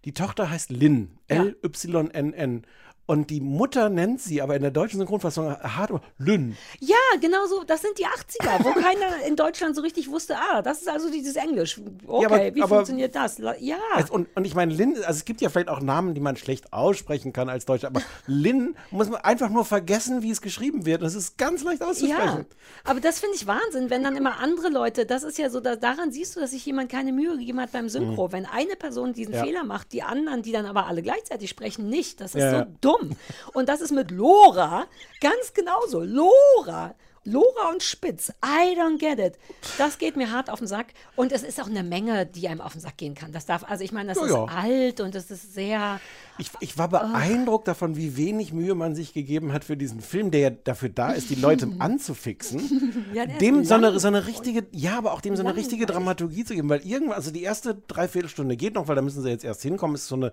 Die 0.04 0.14
Tochter 0.14 0.50
heißt 0.50 0.72
Lynn. 0.72 1.18
L-Y-N-N. 1.28 2.66
Und 3.08 3.30
die 3.30 3.40
Mutter 3.40 3.90
nennt 3.90 4.20
sie 4.20 4.42
aber 4.42 4.56
in 4.56 4.64
der 4.64 4.72
deutschen 4.72 4.98
Synchronfassung 5.00 5.50
hart 5.62 5.92
aber 5.92 6.02
Lynn. 6.18 6.58
Ja, 6.80 6.96
genau 7.22 7.46
so. 7.46 7.64
Das 7.64 7.82
sind 7.84 8.00
die 8.00 8.06
80er, 8.06 8.64
wo 8.64 8.72
keiner 8.72 9.24
in 9.28 9.36
Deutschland 9.36 9.76
so 9.76 9.82
richtig 9.84 10.10
wusste, 10.10 10.36
ah, 10.38 10.62
das 10.64 10.80
ist 10.82 10.90
also 10.90 11.12
dieses 11.12 11.36
Englisch. 11.36 11.80
Okay, 12.08 12.26
aber- 12.26 12.56
wie 12.56 12.62
aber- 12.64 12.76
funktioniert 12.78 13.16
das? 13.16 13.38
Ja. 13.60 13.78
Also, 13.94 14.14
und, 14.14 14.28
und 14.36 14.46
ich 14.46 14.56
meine, 14.56 14.74
Lynn, 14.74 14.96
also 14.96 15.10
es 15.12 15.26
gibt 15.26 15.42
ja 15.42 15.50
vielleicht 15.50 15.70
auch 15.70 15.82
Namen, 15.82 16.16
die 16.16 16.22
man 16.22 16.36
schlecht 16.36 16.74
aussprechen 16.74 17.32
kann 17.32 17.48
als 17.48 17.66
Deutscher, 17.66 17.88
aber 17.88 18.02
Lynn 18.28 18.76
muss 18.90 19.10
man 19.10 19.22
einfach 19.22 19.50
nur 19.50 19.66
vergessen, 19.66 20.24
wie 20.24 20.32
es 20.32 20.42
geschrieben 20.42 20.86
wird. 20.88 21.04
Das 21.04 21.14
ist 21.14 21.38
ganz 21.38 21.64
leicht 21.64 21.82
Ja, 21.82 21.88
auszusprechen. 21.90 22.46
aber 22.86 23.00
das 23.02 23.20
finde 23.20 23.36
ich 23.36 23.46
Wahnsinn, 23.46 23.92
wenn 23.92 24.04
dann 24.04 24.16
immer 24.18 24.40
andere 24.40 24.70
Leute, 24.70 25.06
das 25.06 25.22
ist 25.24 25.38
ja 25.38 25.52
so, 25.52 25.60
da, 25.60 25.76
daran 25.76 26.12
siehst 26.12 26.36
du, 26.36 26.40
dass 26.40 26.52
sich 26.52 26.66
jemand 26.66 26.92
keine 26.92 27.14
Mühe 27.14 27.38
gegeben 27.38 27.60
hat 27.62 27.72
beim 27.72 27.88
Synchro. 27.88 28.28
Mhm. 28.28 28.32
Wenn 28.32 28.46
eine 28.48 28.76
Person 28.76 29.14
diesen 29.14 29.36
Ja. 29.36 29.44
Fehler 29.44 29.64
macht, 29.64 29.94
die 29.94 30.02
anderen, 30.02 30.42
die 30.42 30.52
dann 30.52 30.66
aber 30.66 30.88
alle 30.88 31.04
gleichzeitig 31.04 31.50
sprechen, 31.52 31.88
nicht. 31.88 32.20
Das 32.20 32.34
ist 32.34 32.42
Ja, 32.42 32.50
so 32.50 32.56
ja. 32.58 32.68
Dumm. 33.00 33.12
Und 33.54 33.70
das 33.70 33.82
ist 33.82 33.92
mit 33.92 34.12
Lora 34.12 34.86
ganz 35.22 35.54
genauso. 35.54 36.02
Lora. 36.02 36.96
Lora 37.28 37.72
und 37.72 37.82
Spitz, 37.82 38.30
I 38.46 38.78
don't 38.80 39.00
get 39.00 39.18
it. 39.18 39.34
Das 39.80 39.98
geht 39.98 40.16
mir 40.16 40.32
hart 40.32 40.48
auf 40.52 40.60
den 40.60 40.68
Sack. 40.68 40.94
Und 41.16 41.32
es 41.32 41.42
ist 41.42 41.60
auch 41.60 41.66
eine 41.66 41.82
Menge, 41.82 42.28
die 42.28 42.48
einem 42.48 42.62
auf 42.62 42.74
den 42.74 42.82
Sack 42.82 42.98
gehen 42.98 43.16
kann. 43.16 43.32
Das 43.32 43.48
darf, 43.48 43.64
also 43.68 43.84
ich 43.84 43.92
meine, 43.92 44.10
das 44.10 44.20
Ja, 44.20 44.26
ist 44.26 44.32
ja. 44.32 44.46
alt 44.46 45.02
und 45.02 45.16
es 45.16 45.32
ist 45.32 45.56
sehr. 45.56 46.00
Ich, 46.38 46.52
ich 46.60 46.78
war 46.78 46.88
beeindruckt 46.88 47.68
davon, 47.68 47.96
wie 47.96 48.16
wenig 48.16 48.54
Mühe 48.54 48.76
man 48.76 48.94
sich 48.94 49.12
gegeben 49.12 49.54
hat 49.54 49.64
für 49.64 49.76
diesen 49.76 50.02
Film, 50.02 50.30
der 50.30 50.40
ja 50.40 50.50
dafür 50.52 50.90
da 50.90 51.14
ist, 51.14 51.32
die 51.32 51.36
Leute 51.36 51.68
anzufixen. 51.80 53.08
Ja, 53.16 53.26
dem 53.26 53.64
so 53.66 53.74
eine, 53.74 54.00
so 54.00 54.08
eine 54.08 54.28
richtige, 54.28 54.68
ja, 54.72 54.96
aber 54.96 55.14
auch 55.14 55.22
dem 55.22 55.36
so 55.36 55.42
eine 55.44 55.56
richtige. 55.56 55.88
Dramaturgie 55.88 56.46
zu 56.46 56.54
geben, 56.54 56.70
weil 56.70 56.86
irgendwann, 56.86 57.16
also 57.16 57.32
die 57.32 57.42
erste 57.42 57.74
Dreiviertelstunde 57.74 58.56
geht 58.56 58.76
noch, 58.76 58.88
weil 58.88 58.96
da 58.96 59.02
müssen 59.02 59.24
sie 59.24 59.30
jetzt 59.30 59.44
erst 59.44 59.64
hinkommen, 59.64 59.96
ist 59.96 60.08
so 60.08 60.16
eine, 60.16 60.32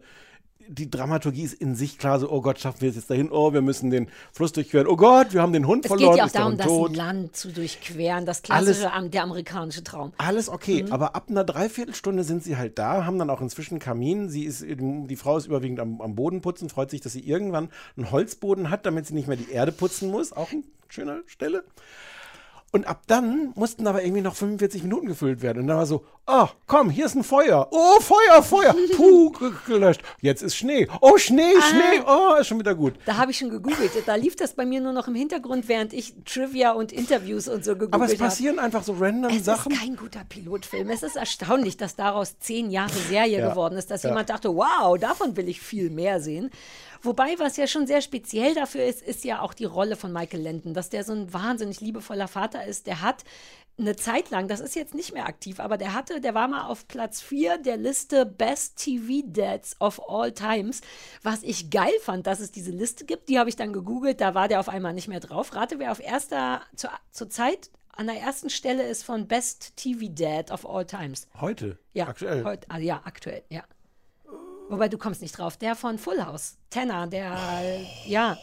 die 0.68 0.90
Dramaturgie 0.90 1.42
ist 1.42 1.54
in 1.54 1.74
sich 1.74 1.98
klar 1.98 2.18
so, 2.18 2.30
oh 2.30 2.40
Gott, 2.40 2.58
schaffen 2.60 2.80
wir 2.80 2.90
es 2.90 2.96
jetzt 2.96 3.10
dahin, 3.10 3.30
oh, 3.30 3.52
wir 3.52 3.60
müssen 3.62 3.90
den 3.90 4.08
Fluss 4.32 4.52
durchqueren, 4.52 4.86
oh 4.86 4.96
Gott, 4.96 5.32
wir 5.32 5.42
haben 5.42 5.52
den 5.52 5.66
Hund 5.66 5.84
Es 5.84 5.88
verloren, 5.88 6.10
geht 6.12 6.18
ja 6.18 6.24
auch 6.26 6.30
darum, 6.30 6.56
das 6.56 6.66
tot. 6.66 6.96
Land 6.96 7.36
zu 7.36 7.52
durchqueren, 7.52 8.26
das 8.26 8.42
Alles- 8.48 8.78
klassische, 8.78 8.92
am- 8.92 9.10
der 9.10 9.22
amerikanische 9.24 9.82
Traum. 9.84 10.12
Alles 10.18 10.48
okay, 10.48 10.82
Mhm. 10.84 10.92
aber 10.92 11.14
ab 11.14 11.26
einer 11.28 11.44
Dreiviertelstunde 11.44 12.24
sind 12.24 12.42
sie 12.44 12.56
halt 12.56 12.78
da, 12.78 13.04
haben 13.04 13.18
dann 13.18 13.30
auch 13.30 13.40
inzwischen 13.40 13.78
Kamin. 13.78 14.28
Sie 14.28 14.44
ist, 14.44 14.64
die 14.66 15.16
Frau 15.16 15.36
ist 15.36 15.46
überwiegend 15.46 15.80
am, 15.80 16.00
am 16.00 16.14
Boden 16.14 16.40
putzen, 16.40 16.68
freut 16.68 16.90
sich, 16.90 17.00
dass 17.00 17.12
sie 17.12 17.20
irgendwann 17.20 17.68
einen 17.96 18.10
Holzboden 18.10 18.70
hat, 18.70 18.86
damit 18.86 19.06
sie 19.06 19.14
nicht 19.14 19.28
mehr 19.28 19.36
die 19.36 19.50
Erde 19.50 19.72
putzen 19.72 20.10
muss. 20.10 20.32
Auch 20.32 20.50
eine 20.52 20.62
schöne 20.88 21.22
Stelle. 21.26 21.64
Und 22.74 22.86
ab 22.86 23.02
dann 23.06 23.52
mussten 23.54 23.86
aber 23.86 24.02
irgendwie 24.02 24.22
noch 24.22 24.34
45 24.34 24.82
Minuten 24.82 25.06
gefüllt 25.06 25.42
werden. 25.42 25.58
Und 25.60 25.66
dann 25.68 25.76
war 25.76 25.84
so, 25.84 26.06
ah, 26.24 26.48
komm, 26.66 26.88
hier 26.88 27.04
ist 27.04 27.14
ein 27.14 27.22
Feuer. 27.22 27.68
Oh, 27.70 28.00
Feuer, 28.00 28.42
Feuer. 28.42 28.74
Puh, 28.96 29.30
ge- 29.32 29.52
gelöscht. 29.66 30.00
Jetzt 30.22 30.42
ist 30.42 30.56
Schnee. 30.56 30.88
Oh, 31.02 31.18
Schnee, 31.18 31.52
Schnee. 31.70 32.02
Oh, 32.06 32.34
ist 32.40 32.46
schon 32.46 32.58
wieder 32.58 32.74
gut. 32.74 32.94
Da 33.04 33.18
habe 33.18 33.30
ich 33.30 33.36
schon 33.36 33.50
gegoogelt. 33.50 33.90
Da 34.06 34.14
lief 34.14 34.36
das 34.36 34.54
bei 34.54 34.64
mir 34.64 34.80
nur 34.80 34.94
noch 34.94 35.06
im 35.06 35.14
Hintergrund, 35.14 35.68
während 35.68 35.92
ich 35.92 36.14
Trivia 36.24 36.72
und 36.72 36.92
Interviews 36.92 37.46
und 37.46 37.62
so 37.62 37.72
gegoogelt 37.72 37.92
Aber 37.94 38.04
habe. 38.04 38.12
es 38.14 38.18
passieren 38.18 38.58
einfach 38.58 38.82
so 38.84 38.94
random 38.98 39.30
Es 39.36 39.44
Sachen. 39.44 39.72
ist 39.72 39.78
kein 39.78 39.94
guter 39.96 40.24
Pilotfilm. 40.26 40.88
Es 40.88 41.02
ist 41.02 41.16
erstaunlich, 41.16 41.76
dass 41.76 41.94
daraus 41.94 42.38
zehn 42.38 42.70
Jahre 42.70 42.88
Serie 43.10 43.38
Ja. 43.40 43.50
geworden 43.50 43.76
ist, 43.76 43.90
dass 43.90 44.02
Ja. 44.02 44.08
jemand 44.10 44.30
dachte, 44.30 44.48
wow, 44.48 44.96
davon 44.98 45.36
will 45.36 45.46
ich 45.46 45.60
viel 45.60 45.90
mehr 45.90 46.20
sehen. 46.22 46.48
Wobei, 47.02 47.34
was 47.38 47.56
ja 47.56 47.66
schon 47.66 47.86
sehr 47.86 48.00
speziell 48.00 48.54
dafür 48.54 48.84
ist, 48.84 49.02
ist 49.02 49.24
ja 49.24 49.40
auch 49.40 49.54
die 49.54 49.64
Rolle 49.64 49.96
von 49.96 50.12
Michael 50.12 50.42
Landon, 50.42 50.72
dass 50.72 50.88
der 50.88 51.02
so 51.04 51.12
ein 51.12 51.32
wahnsinnig 51.32 51.80
liebevoller 51.80 52.28
Vater 52.28 52.64
ist. 52.64 52.86
Der 52.86 53.02
hat 53.02 53.24
eine 53.78 53.96
Zeit 53.96 54.30
lang, 54.30 54.48
das 54.48 54.60
ist 54.60 54.76
jetzt 54.76 54.94
nicht 54.94 55.12
mehr 55.12 55.26
aktiv, 55.26 55.58
aber 55.58 55.78
der 55.78 55.94
hatte, 55.94 56.20
der 56.20 56.34
war 56.34 56.46
mal 56.46 56.66
auf 56.66 56.86
Platz 56.88 57.20
4 57.20 57.58
der 57.58 57.76
Liste 57.76 58.26
Best 58.26 58.76
TV 58.76 59.26
Dads 59.26 59.80
of 59.80 60.00
All 60.08 60.32
Times, 60.32 60.82
was 61.22 61.42
ich 61.42 61.70
geil 61.70 61.92
fand, 62.02 62.26
dass 62.26 62.40
es 62.40 62.52
diese 62.52 62.70
Liste 62.70 63.04
gibt. 63.04 63.28
Die 63.28 63.38
habe 63.38 63.48
ich 63.48 63.56
dann 63.56 63.72
gegoogelt, 63.72 64.20
da 64.20 64.34
war 64.34 64.46
der 64.46 64.60
auf 64.60 64.68
einmal 64.68 64.92
nicht 64.92 65.08
mehr 65.08 65.20
drauf. 65.20 65.54
Rate, 65.54 65.78
wer 65.78 65.90
auf 65.90 66.00
erster, 66.00 66.62
zur, 66.76 66.90
zur 67.10 67.30
Zeit 67.30 67.70
an 67.94 68.06
der 68.06 68.20
ersten 68.20 68.50
Stelle 68.50 68.86
ist 68.86 69.04
von 69.04 69.26
Best 69.26 69.76
TV 69.76 70.06
Dad 70.08 70.50
of 70.50 70.68
All 70.68 70.86
Times. 70.86 71.26
Heute. 71.40 71.78
Ja, 71.94 72.08
Aktuell. 72.08 72.44
Heut, 72.44 72.66
ah, 72.68 72.78
ja, 72.78 73.00
aktuell, 73.04 73.42
ja. 73.48 73.64
Wobei 74.72 74.88
du 74.88 74.96
kommst 74.96 75.20
nicht 75.20 75.36
drauf. 75.36 75.58
Der 75.58 75.76
von 75.76 75.98
Full 75.98 76.24
House, 76.24 76.56
Tanner, 76.70 77.06
der, 77.06 77.36
ja. 78.06 78.38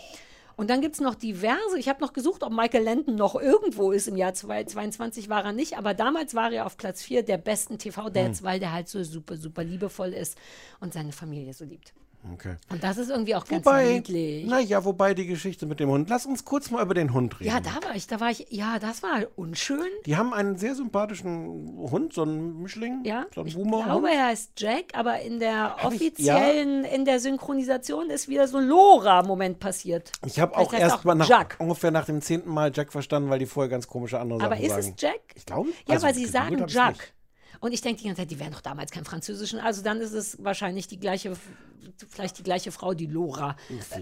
Und 0.58 0.70
dann 0.70 0.80
gibt 0.80 0.94
es 0.94 1.02
noch 1.02 1.16
diverse. 1.16 1.80
Ich 1.80 1.90
habe 1.90 2.02
noch 2.02 2.14
gesucht, 2.14 2.44
ob 2.44 2.52
Michael 2.52 2.84
Landon 2.84 3.16
noch 3.16 3.34
irgendwo 3.34 3.92
ist. 3.92 4.08
Im 4.08 4.16
Jahr 4.16 4.36
2022 4.36 5.28
war 5.30 5.44
er 5.44 5.54
nicht, 5.54 5.76
aber 5.78 5.96
damals 5.96 6.36
war 6.36 6.52
er 6.52 6.68
auf 6.68 6.78
Platz 6.78 7.02
4 7.02 7.24
der 7.24 7.38
besten 7.40 7.80
TV-Dads, 7.80 8.40
Hm. 8.42 8.46
weil 8.46 8.60
der 8.60 8.74
halt 8.74 8.90
so 8.90 9.04
super, 9.04 9.38
super 9.38 9.64
liebevoll 9.64 10.14
ist 10.14 10.38
und 10.80 10.94
seine 10.94 11.14
Familie 11.14 11.54
so 11.54 11.66
liebt. 11.66 11.94
Okay. 12.34 12.56
Und 12.70 12.84
das 12.84 12.98
ist 12.98 13.10
irgendwie 13.10 13.34
auch 13.36 13.46
ganz 13.46 13.66
Wobei, 13.66 13.94
niedlich. 13.94 14.46
naja, 14.46 14.84
wobei 14.84 15.14
die 15.14 15.26
Geschichte 15.26 15.66
mit 15.66 15.80
dem 15.80 15.90
Hund. 15.90 16.10
Lass 16.10 16.26
uns 16.26 16.44
kurz 16.44 16.70
mal 16.70 16.84
über 16.84 16.94
den 16.94 17.14
Hund 17.14 17.40
reden. 17.40 17.50
Ja, 17.50 17.60
da 17.62 17.76
war 17.88 17.96
ich, 17.96 18.08
da 18.08 18.20
war 18.20 18.30
ich, 18.30 18.48
ja, 18.50 18.78
das 18.78 19.02
war 19.04 19.22
unschön. 19.38 19.88
Die 20.06 20.18
haben 20.18 20.34
einen 20.34 20.58
sehr 20.58 20.76
sympathischen 20.76 21.78
Hund, 21.90 22.14
so 22.14 22.24
einen 22.24 22.62
Mischling, 22.62 23.04
Ja, 23.06 23.26
so 23.34 23.42
einen 23.42 23.48
ich 23.48 23.56
Boomer. 23.56 23.84
glaube, 23.84 24.12
er 24.12 24.28
heißt 24.28 24.52
Jack, 24.58 24.86
aber 24.94 25.22
in 25.22 25.40
der 25.40 25.76
Hab 25.78 25.94
ich- 25.94 26.02
offiziellen, 26.02 26.84
in 26.84 27.06
der 27.06 27.20
Synchronisation 27.20 28.10
ist 28.10 28.28
wieder 28.28 28.48
so 28.48 28.58
ein 28.58 28.68
Lora-Moment 28.68 29.60
passiert. 29.60 30.12
Ich 30.26 30.40
habe 30.40 30.58
auch 30.58 30.74
erst 30.74 31.04
er 31.04 31.08
mal 31.08 31.16
nach, 31.16 31.30
Jack. 31.30 31.56
ungefähr 31.60 31.92
nach 31.92 32.06
dem 32.06 32.22
zehnten 32.22 32.50
Mal 32.54 32.72
Jack 32.74 32.92
verstanden, 32.92 33.30
weil 33.30 33.40
die 33.40 33.46
vorher 33.46 33.70
ganz 33.70 33.88
komische 33.88 34.20
andere 34.20 34.42
Aber 34.44 34.56
Sachen 34.56 34.66
ist 34.66 34.72
sagen. 34.72 34.94
es 34.98 35.02
Jack? 35.02 35.20
Ich 35.36 35.46
glaube. 35.46 35.70
Ja, 35.88 35.96
also 35.96 36.06
weil 36.08 36.14
sie 36.16 36.26
sagen 36.26 36.66
Jack. 36.68 37.14
Und 37.60 37.74
ich 37.74 37.82
denke 37.82 38.02
die 38.02 38.08
ganze 38.08 38.22
Zeit, 38.22 38.32
die 38.32 38.40
wären 38.40 38.54
doch 38.54 38.62
damals 38.62 38.92
kein 38.92 39.06
Französischen. 39.06 39.60
Also 39.60 39.82
dann 39.82 40.00
ist 40.00 40.14
es 40.14 40.42
wahrscheinlich 40.44 40.88
die 40.88 41.00
gleiche, 41.00 41.34
vielleicht 42.10 42.38
die 42.38 42.44
gleiche 42.44 42.72
Frau, 42.72 42.94
die 42.94 43.06
Lora 43.08 43.58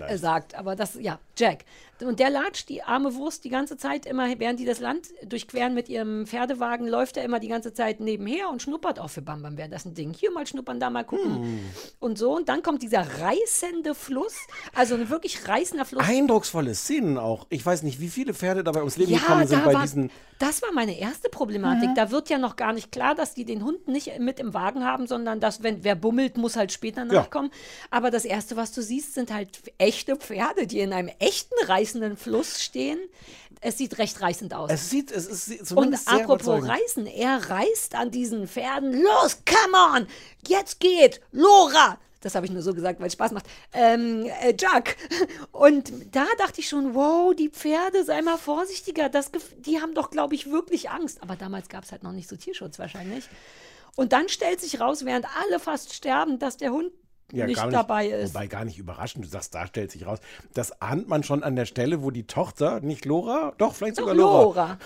äh, 0.07 0.17
sagt. 0.17 0.55
Aber 0.55 0.75
das, 0.75 0.95
ja, 0.95 1.19
Jack. 1.35 1.65
Und 1.99 2.19
der 2.19 2.29
latscht 2.29 2.69
die 2.69 2.83
arme 2.83 3.15
Wurst 3.15 3.43
die 3.43 3.49
ganze 3.49 3.75
Zeit 3.75 4.05
immer, 4.05 4.27
während 4.37 4.59
die 4.59 4.65
das 4.65 4.79
Land 4.79 5.07
durchqueren 5.25 5.73
mit 5.73 5.89
ihrem 5.89 6.27
Pferdewagen, 6.27 6.87
läuft 6.87 7.17
er 7.17 7.23
immer 7.23 7.39
die 7.39 7.47
ganze 7.47 7.73
Zeit 7.73 7.99
nebenher 7.99 8.49
und 8.49 8.61
schnuppert 8.61 8.99
auch 8.99 9.09
für 9.09 9.23
Bam 9.23 9.41
Bam 9.41 9.57
wäre 9.57 9.69
das 9.69 9.85
ein 9.85 9.95
Ding. 9.95 10.13
Hier 10.13 10.31
mal 10.31 10.45
schnuppern, 10.45 10.79
da 10.79 10.91
mal 10.91 11.03
gucken. 11.03 11.41
Hm. 11.41 11.59
Und 11.99 12.19
so. 12.19 12.35
Und 12.35 12.49
dann 12.49 12.61
kommt 12.61 12.83
dieser 12.83 13.01
reißende 13.01 13.95
Fluss, 13.95 14.35
also 14.75 14.93
ein 14.93 15.09
wirklich 15.09 15.47
reißender 15.47 15.85
Fluss. 15.85 16.03
Eindrucksvolle 16.07 16.75
Szenen 16.75 17.17
auch. 17.17 17.47
Ich 17.49 17.65
weiß 17.65 17.81
nicht, 17.81 17.99
wie 17.99 18.09
viele 18.09 18.35
Pferde 18.35 18.63
dabei 18.63 18.81
ums 18.81 18.97
Leben 18.97 19.13
Ja, 19.13 19.17
gekommen 19.17 19.47
sind 19.47 19.65
bei 19.65 19.73
war, 19.73 19.81
diesen. 19.81 20.11
das 20.37 20.61
war 20.61 20.71
meine 20.73 20.99
erste 20.99 21.29
Problematik. 21.29 21.89
Da 21.95 22.11
wird 22.11 22.29
ja 22.29 22.37
noch 22.37 22.55
gar 22.57 22.73
nicht 22.73 22.91
klar, 22.91 23.15
dass 23.15 23.33
die 23.33 23.46
den 23.47 23.63
Hund 23.63 23.87
nicht 23.87 24.19
mit 24.19 24.39
im 24.39 24.53
Wagen 24.53 24.83
haben, 24.83 25.07
sondern 25.07 25.39
dass, 25.39 25.63
wenn 25.63 25.83
wer 25.83 25.95
bummelt, 25.95 26.37
muss 26.37 26.55
halt 26.55 26.71
später 26.71 27.01
Ja. 27.05 27.13
nachkommen. 27.13 27.51
Aber 27.89 28.11
das 28.11 28.25
Erste, 28.25 28.55
was 28.55 28.71
du 28.71 28.81
siehst, 28.83 29.15
sind 29.15 29.33
halt 29.33 29.49
echte 29.79 30.15
Pferde, 30.15 30.67
die 30.67 30.79
in 30.79 30.93
einem 30.93 31.09
echten 31.19 31.55
reißenden 31.65 32.17
Fluss 32.17 32.63
stehen. 32.63 32.99
Es 33.59 33.77
sieht 33.79 33.97
recht 33.97 34.21
reißend 34.21 34.53
aus. 34.53 34.69
Es 34.71 34.89
sieht, 34.91 35.11
es 35.11 35.25
ist 35.47 35.71
Und 35.71 35.95
apropos 36.07 36.67
reißen, 36.67 37.07
er 37.07 37.49
reißt 37.49 37.95
an 37.95 38.11
diesen 38.11 38.47
Pferden. 38.47 39.01
Los, 39.01 39.39
come 39.45 39.97
on! 40.01 40.07
Jetzt 40.47 40.79
geht! 40.79 41.21
Lora! 41.31 41.97
Das 42.21 42.35
habe 42.35 42.45
ich 42.45 42.51
nur 42.51 42.61
so 42.61 42.73
gesagt, 42.73 42.99
weil 42.99 43.07
es 43.07 43.13
Spaß 43.13 43.31
macht. 43.31 43.45
Ähm, 43.73 44.25
äh, 44.41 44.55
Jack. 44.57 44.97
Und 45.51 45.91
da 46.15 46.25
dachte 46.37 46.61
ich 46.61 46.69
schon, 46.69 46.95
wow, 46.95 47.35
die 47.35 47.49
Pferde, 47.49 48.03
sei 48.03 48.21
mal 48.21 48.37
vorsichtiger. 48.37 49.09
Das, 49.09 49.31
die 49.57 49.81
haben 49.81 49.93
doch, 49.93 50.09
glaube 50.09 50.35
ich, 50.35 50.51
wirklich 50.51 50.89
Angst. 50.89 51.21
Aber 51.21 51.35
damals 51.35 51.69
gab 51.69 51.83
es 51.83 51.91
halt 51.91 52.03
noch 52.03 52.13
nicht 52.13 52.29
so 52.29 52.35
Tierschutz 52.35 52.79
wahrscheinlich. 52.79 53.25
Und 53.95 54.13
dann 54.13 54.29
stellt 54.29 54.61
sich 54.61 54.79
raus, 54.79 55.05
während 55.05 55.25
alle 55.43 55.59
fast 55.59 55.93
sterben, 55.93 56.39
dass 56.39 56.57
der 56.57 56.71
Hund 56.71 56.91
nicht, 57.31 57.55
gar 57.55 57.69
dabei 57.69 58.07
ist. 58.07 58.33
Wobei 58.33 58.47
gar 58.47 58.63
nicht 58.65 58.77
überraschend. 58.77 59.25
Du 59.25 59.29
sagst, 59.29 59.53
da 59.53 59.67
stellt 59.67 59.91
sich 59.91 60.05
raus. 60.05 60.19
Das 60.53 60.81
ahnt 60.81 61.07
man 61.09 61.23
schon 61.23 61.43
an 61.43 61.55
der 61.55 61.65
Stelle, 61.65 62.01
wo 62.03 62.11
die 62.11 62.25
Tochter, 62.25 62.79
nicht 62.79 63.05
Lora, 63.05 63.53
doch, 63.57 63.75
vielleicht 63.75 63.97
Doch, 63.97 64.03
sogar 64.03 64.15
Lora, 64.15 64.43
Lora. 64.43 64.77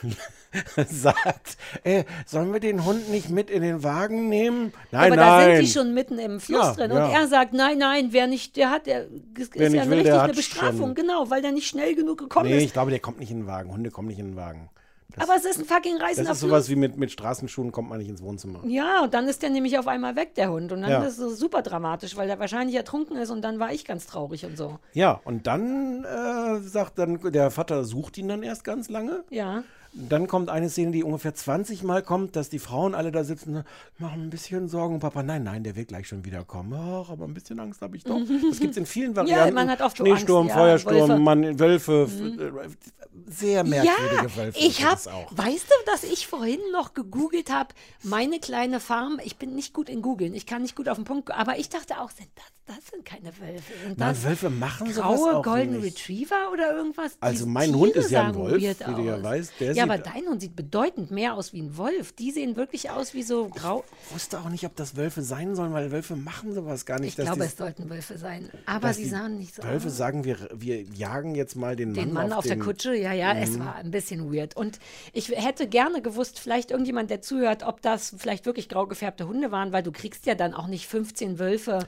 sagt, 0.89 1.57
äh, 1.83 2.03
sollen 2.25 2.51
wir 2.51 2.59
den 2.59 2.83
Hund 2.85 3.09
nicht 3.09 3.29
mit 3.29 3.49
in 3.49 3.61
den 3.61 3.83
Wagen 3.83 4.27
nehmen? 4.29 4.73
Nein, 4.91 5.13
aber 5.13 5.15
nein. 5.21 5.49
da 5.49 5.55
sind 5.55 5.65
die 5.65 5.71
schon 5.71 5.93
mitten 5.93 6.19
im 6.19 6.39
Fluss 6.39 6.59
Ja, 6.65 6.73
drin. 6.73 6.91
ja. 6.91 7.05
Und 7.05 7.11
er 7.13 7.27
sagt, 7.27 7.53
nein, 7.53 7.77
nein, 7.77 8.07
wer 8.11 8.27
nicht, 8.27 8.55
der 8.57 8.69
hat, 8.71 8.85
der 8.87 9.05
ist 9.37 9.55
ja 9.55 9.69
nicht 9.69 9.79
eine 9.81 9.89
will, 9.91 9.97
richtig 9.99 10.03
der 10.05 10.13
eine 10.21 10.29
hat 10.29 10.35
Bestrafung, 10.35 10.79
schon. 10.79 10.95
genau, 10.95 11.29
weil 11.29 11.41
der 11.41 11.51
nicht 11.51 11.67
schnell 11.67 11.95
genug 11.95 12.17
gekommen 12.17 12.49
Nee, 12.49 12.57
ist. 12.57 12.63
ich 12.63 12.73
glaube, 12.73 12.91
der 12.91 12.99
kommt 12.99 13.19
nicht 13.19 13.31
in 13.31 13.41
den 13.41 13.47
Wagen. 13.47 13.71
Hunde 13.71 13.91
kommen 13.91 14.07
nicht 14.07 14.19
in 14.19 14.29
den 14.31 14.35
Wagen. 14.35 14.69
Aber 15.17 15.35
es 15.35 15.45
ist 15.45 15.59
ein 15.59 15.65
fucking 15.65 15.97
Das 15.99 16.09
reißender 16.09 16.31
ist 16.31 16.39
Fluss. 16.39 16.49
sowas 16.49 16.69
wie 16.69 16.75
mit, 16.75 16.97
mit 16.97 17.11
Straßenschuhen 17.11 17.71
kommt 17.71 17.89
man 17.89 17.99
nicht 17.99 18.09
ins 18.09 18.21
Wohnzimmer. 18.21 18.59
Ja, 18.65 19.03
und 19.03 19.13
dann 19.13 19.27
ist 19.27 19.41
der 19.41 19.49
nämlich 19.49 19.77
auf 19.79 19.87
einmal 19.87 20.15
weg, 20.15 20.35
der 20.35 20.51
Hund. 20.51 20.71
Und 20.71 20.81
dann 20.81 20.91
Ja. 20.91 21.03
ist 21.03 21.17
es 21.19 21.37
super 21.39 21.61
dramatisch, 21.61 22.15
weil 22.17 22.27
der 22.27 22.39
wahrscheinlich 22.39 22.75
ertrunken 22.75 23.17
ist 23.17 23.29
und 23.29 23.41
dann 23.41 23.59
war 23.59 23.71
ich 23.73 23.85
ganz 23.85 24.05
traurig 24.07 24.45
und 24.45 24.57
so. 24.57 24.79
Ja, 24.93 25.19
und 25.25 25.47
dann 25.47 26.03
äh, 26.05 26.59
sagt 26.61 26.97
dann, 26.99 27.19
der 27.31 27.51
Vater 27.51 27.83
sucht 27.83 28.17
ihn 28.17 28.27
dann 28.27 28.43
erst 28.43 28.63
ganz 28.63 28.89
lange. 28.89 29.23
Ja. 29.29 29.63
Dann 29.93 30.27
kommt 30.27 30.47
eine 30.49 30.69
Szene, 30.69 30.91
die 30.91 31.03
ungefähr 31.03 31.35
20 31.35 31.83
Mal 31.83 32.01
kommt, 32.01 32.37
dass 32.37 32.47
die 32.47 32.59
Frauen 32.59 32.95
alle 32.95 33.11
da 33.11 33.25
sitzen, 33.25 33.65
machen 33.97 34.21
ein 34.23 34.29
bisschen 34.29 34.69
Sorgen. 34.69 34.93
Und 34.93 34.99
Papa, 35.01 35.21
nein, 35.21 35.43
nein, 35.43 35.63
der 35.65 35.75
wird 35.75 35.89
gleich 35.89 36.07
schon 36.07 36.23
wiederkommen. 36.23 36.71
Ach, 36.73 37.09
aber 37.09 37.25
ein 37.25 37.33
bisschen 37.33 37.59
Angst 37.59 37.81
habe 37.81 37.97
ich 37.97 38.05
doch. 38.05 38.17
Das 38.49 38.59
gibt 38.61 38.71
es 38.71 38.77
in 38.77 38.85
vielen 38.85 39.17
Varianten. 39.17 39.53
man 39.53 39.69
hat 39.69 39.81
oft 39.81 39.97
Schneesturm, 39.97 40.43
Angst, 40.43 40.55
ja, 40.55 40.61
Feuersturm, 40.61 40.95
Wölfe. 40.95 41.17
Mhm. 41.17 41.23
Mann, 41.25 41.59
Wölfe, 41.59 42.03
f- 42.03 42.21
äh, 42.39 43.00
sehr 43.31 43.63
merkwürdige 43.63 44.15
ja, 44.27 44.35
Wölfe. 44.37 44.59
ich 44.59 44.83
habe, 44.85 44.99
weißt 45.31 45.65
du, 45.67 45.91
dass 45.91 46.03
ich 46.03 46.27
vorhin 46.27 46.59
noch 46.71 46.93
gegoogelt 46.93 47.51
habe, 47.51 47.69
meine 48.03 48.39
kleine 48.39 48.79
Farm, 48.79 49.19
ich 49.23 49.37
bin 49.37 49.55
nicht 49.55 49.73
gut 49.73 49.89
in 49.89 50.01
googeln, 50.01 50.33
ich 50.33 50.45
kann 50.45 50.61
nicht 50.61 50.75
gut 50.75 50.87
auf 50.89 50.97
den 50.97 51.05
Punkt, 51.05 51.31
aber 51.31 51.57
ich 51.57 51.69
dachte 51.69 51.99
auch, 51.99 52.11
sind 52.11 52.29
das, 52.35 52.75
das 52.75 52.87
sind 52.91 53.03
keine 53.05 53.27
Wölfe, 53.39 53.73
sind 53.83 53.95
Na, 53.97 54.09
das 54.09 54.23
Wölfe 54.23 54.49
machen 54.49 54.93
sowas 54.93 55.19
graue 55.19 55.37
auch 55.37 55.43
Golden 55.43 55.79
nicht. 55.79 55.97
Retriever 55.97 56.51
oder 56.53 56.75
irgendwas? 56.75 57.13
Also 57.19 57.45
mein 57.45 57.73
Hund 57.75 57.93
Tiere 57.93 58.05
ist 58.05 58.11
ja 58.11 58.27
ein 58.27 58.35
Wolf, 58.35 58.61
wie 58.61 58.93
du 58.95 59.01
ja 59.01 59.21
weißt. 59.21 59.53
Der 59.59 59.73
ja, 59.73 59.83
aber 59.83 59.97
dein 59.97 60.25
Hund 60.27 60.41
sieht 60.41 60.55
bedeutend 60.55 61.11
mehr 61.11 61.33
aus 61.33 61.53
wie 61.53 61.61
ein 61.61 61.75
Wolf. 61.77 62.13
Die 62.13 62.31
sehen 62.31 62.55
wirklich 62.55 62.89
aus 62.89 63.13
wie 63.13 63.23
so 63.23 63.49
grau. 63.49 63.83
Ich 64.07 64.13
wusste 64.15 64.39
auch 64.39 64.49
nicht, 64.49 64.65
ob 64.65 64.75
das 64.75 64.95
Wölfe 64.95 65.21
sein 65.21 65.55
sollen, 65.55 65.73
weil 65.73 65.91
Wölfe 65.91 66.15
machen 66.15 66.53
sowas 66.53 66.85
gar 66.85 66.99
nicht. 66.99 67.17
Ich 67.17 67.23
glaube, 67.25 67.39
die- 67.41 67.45
es 67.47 67.57
sollten 67.57 67.89
Wölfe 67.89 68.17
sein. 68.17 68.49
Aber 68.65 68.93
sie 68.93 69.07
sahen 69.09 69.37
nicht 69.37 69.55
so 69.55 69.63
Wölfe 69.63 69.87
aus. 69.87 69.97
sagen, 69.97 70.23
wir, 70.23 70.37
wir 70.53 70.81
jagen 70.81 71.35
jetzt 71.35 71.55
mal 71.55 71.75
den, 71.75 71.93
Den 71.93 72.13
Mann 72.13 72.31
auf, 72.31 72.45
der 72.45 72.55
den- 72.55 72.63
Kutsche, 72.63 72.95
ja, 72.95 73.11
ja, 73.13 73.20
es 73.35 73.51
Mhm. 73.51 73.59
war 73.59 73.75
ein 73.75 73.91
bisschen 73.91 74.33
weird. 74.33 74.55
Und 74.55 74.79
ich 75.13 75.29
hätte 75.29 75.67
gerne 75.67 76.01
gewusst, 76.01 76.39
vielleicht 76.39 76.71
irgendjemand, 76.71 77.09
der 77.09 77.21
zuhört, 77.21 77.63
ob 77.63 77.81
das 77.81 78.15
vielleicht 78.17 78.45
wirklich 78.45 78.69
grau 78.69 78.87
gefärbte 78.87 79.27
Hunde 79.27 79.51
waren, 79.51 79.71
weil 79.71 79.83
du 79.83 79.91
kriegst 79.91 80.25
ja 80.25 80.35
dann 80.35 80.53
auch 80.53 80.67
nicht 80.67 80.87
15 80.87 81.39
Wölfe, 81.39 81.79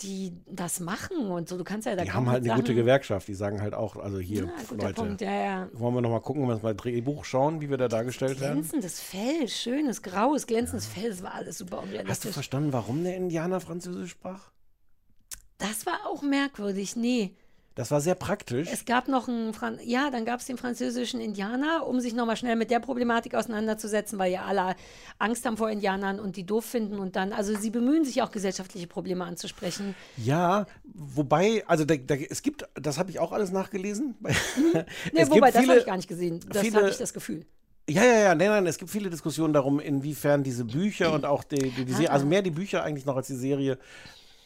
die 0.00 0.32
das 0.46 0.80
machen 0.80 1.28
und 1.30 1.48
so. 1.48 1.56
Du 1.56 1.64
kannst 1.64 1.86
ja 1.86 1.94
da 1.94 2.02
Die 2.02 2.10
haben 2.10 2.28
halt 2.28 2.44
eine 2.44 2.54
gute 2.56 2.74
Gewerkschaft, 2.74 3.28
die 3.28 3.34
sagen 3.34 3.60
halt 3.62 3.74
auch, 3.74 3.96
also 3.96 4.18
hier, 4.18 4.44
Ja, 4.44 4.76
Leute. 4.76 4.94
Punkt, 4.94 5.20
ja, 5.20 5.32
ja. 5.32 5.68
Wollen 5.72 5.94
wir 5.94 6.00
nochmal 6.00 6.20
gucken, 6.20 6.42
wenn 6.42 6.48
wir 6.48 6.54
uns 6.54 6.62
mal 6.62 6.74
Drehbuch 6.74 7.24
schauen, 7.24 7.60
wie 7.60 7.70
wir 7.70 7.76
da 7.76 7.86
dargestellt 7.88 8.40
werden? 8.40 8.54
Glänzendes 8.62 9.00
Fell, 9.00 9.48
schönes, 9.48 10.02
graues, 10.02 10.46
glänzendes 10.46 10.86
Fell, 10.86 11.10
das 11.10 11.22
war 11.22 11.34
alles 11.34 11.58
super 11.58 11.84
Hast 12.08 12.24
du 12.24 12.32
verstanden, 12.32 12.72
warum 12.72 13.04
der 13.04 13.16
Indianer 13.16 13.60
Französisch 13.60 14.10
sprach? 14.10 14.50
Das 15.58 15.86
war 15.86 16.00
auch 16.08 16.22
merkwürdig, 16.22 16.96
nee. 16.96 17.36
Das 17.74 17.90
war 17.90 18.00
sehr 18.00 18.14
praktisch. 18.14 18.68
Es 18.72 18.84
gab 18.84 19.08
noch 19.08 19.26
einen, 19.26 19.52
Fran 19.52 19.78
ja, 19.82 20.10
dann 20.10 20.24
gab 20.24 20.40
es 20.40 20.46
den 20.46 20.56
französischen 20.56 21.20
Indianer, 21.20 21.86
um 21.86 22.00
sich 22.00 22.14
nochmal 22.14 22.36
schnell 22.36 22.54
mit 22.54 22.70
der 22.70 22.78
Problematik 22.78 23.34
auseinanderzusetzen, 23.34 24.18
weil 24.18 24.30
ja 24.32 24.42
alle 24.44 24.76
Angst 25.18 25.44
haben 25.44 25.56
vor 25.56 25.68
Indianern 25.70 26.20
und 26.20 26.36
die 26.36 26.46
doof 26.46 26.64
finden 26.64 27.00
und 27.00 27.16
dann, 27.16 27.32
also 27.32 27.56
sie 27.56 27.70
bemühen 27.70 28.04
sich 28.04 28.22
auch 28.22 28.30
gesellschaftliche 28.30 28.86
Probleme 28.86 29.24
anzusprechen. 29.24 29.96
Ja, 30.16 30.66
wobei, 30.84 31.64
also 31.66 31.84
da, 31.84 31.96
da, 31.96 32.14
es 32.14 32.42
gibt, 32.42 32.64
das 32.74 32.98
habe 32.98 33.10
ich 33.10 33.18
auch 33.18 33.32
alles 33.32 33.50
nachgelesen. 33.50 34.14
Nee, 35.12 35.22
Es 35.22 35.30
wobei, 35.30 35.50
das 35.50 35.66
habe 35.66 35.78
ich 35.78 35.86
gar 35.86 35.96
nicht 35.96 36.08
gesehen. 36.08 36.40
Das 36.48 36.72
hatte 36.72 36.88
ich 36.88 36.96
das 36.96 37.12
Gefühl. 37.12 37.44
Ja, 37.88 38.02
ja, 38.02 38.18
ja, 38.18 38.34
nein, 38.34 38.48
nein, 38.48 38.66
es 38.66 38.78
gibt 38.78 38.90
viele 38.90 39.10
Diskussionen 39.10 39.52
darum, 39.52 39.78
inwiefern 39.78 40.42
diese 40.42 40.64
Bücher 40.64 41.12
und 41.12 41.26
auch 41.26 41.44
die, 41.44 41.70
die, 41.70 41.84
die 41.84 41.92
Serie, 41.92 42.10
also 42.10 42.24
mehr 42.24 42.40
die 42.40 42.50
Bücher 42.50 42.82
eigentlich 42.82 43.04
noch 43.04 43.16
als 43.16 43.26
die 43.26 43.36
Serie, 43.36 43.78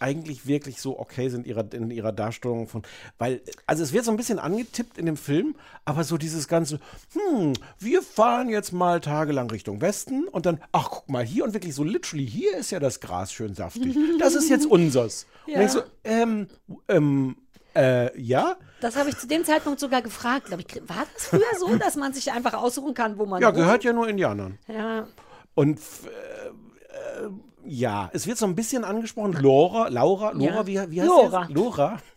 eigentlich 0.01 0.47
wirklich 0.47 0.81
so 0.81 0.99
okay 0.99 1.29
sind 1.29 1.47
ihrer, 1.47 1.73
in 1.73 1.91
ihrer 1.91 2.13
Darstellung 2.13 2.69
von, 2.69 2.83
weil, 3.19 3.41
also 3.67 3.83
es 3.83 3.93
wird 3.93 4.05
so 4.05 4.11
ein 4.11 4.17
bisschen 4.17 4.39
angetippt 4.39 4.99
in 4.99 5.07
dem 5.07 5.17
Film, 5.17 5.57
aber 5.85 6.05
so 6.05 6.17
dieses 6.17 6.49
ganze, 6.49 6.81
hm, 7.13 7.55
wir 7.79 8.03
fahren 8.03 8.49
jetzt 8.49 8.73
mal 8.73 9.01
tagelang 9.01 9.51
Richtung 9.51 9.81
Westen 9.81 10.29
und 10.29 10.47
dann, 10.47 10.61
ach 10.73 10.89
guck 10.91 11.09
mal 11.09 11.25
hier 11.25 11.45
und 11.45 11.55
wirklich 11.55 11.75
so 11.75 11.85
literally, 11.85 12.27
hier 12.27 12.57
ist 12.57 12.71
ja 12.71 12.81
das 12.81 13.01
Gras 13.01 13.33
schön 13.33 13.55
saftig, 13.55 13.97
das 14.19 14.35
ist 14.35 14.49
jetzt 14.49 14.67
unsers. 14.67 15.27
Ja. 15.47 15.59
Und 15.59 15.65
ich 15.65 15.71
so, 15.73 15.83
ähm, 16.05 16.49
ähm, 16.89 17.37
äh, 17.75 18.21
ja? 18.21 18.57
Das 18.81 18.97
habe 18.97 19.11
ich 19.11 19.17
zu 19.19 19.27
dem 19.27 19.45
Zeitpunkt 19.45 19.81
sogar 19.81 20.03
gefragt. 20.03 20.47
Glaub 20.47 20.61
ich, 20.61 20.67
war 20.89 21.07
das 21.15 21.27
früher 21.27 21.43
so, 21.59 21.77
dass 21.77 21.97
man 21.97 22.13
sich 22.13 22.33
einfach 22.33 22.55
aussuchen 22.55 22.95
kann, 22.95 23.19
wo 23.19 23.27
man 23.27 23.41
Ja, 23.41 23.51
gehört 23.51 23.85
ja 23.85 23.93
nur 23.93 24.09
Indianern. 24.09 24.59
Ja, 24.69 25.07
Und 25.55 25.79
äh, 25.79 27.25
äh, 27.25 27.31
ja, 27.71 28.09
es 28.15 28.27
wird 28.27 28.39
so 28.39 28.47
ein 28.47 28.55
bisschen 28.55 28.83
angesprochen. 28.85 29.33
Laura, 29.35 29.89
Laura, 29.89 30.31
Laura, 30.33 30.55
Ja. 30.61 30.67
wie, 30.67 30.91
wie 30.91 31.01
heißt 31.03 31.09
Laura. 31.11 31.47
sie 31.47 31.53
jetzt? 31.53 31.59
Laura. 31.63 31.99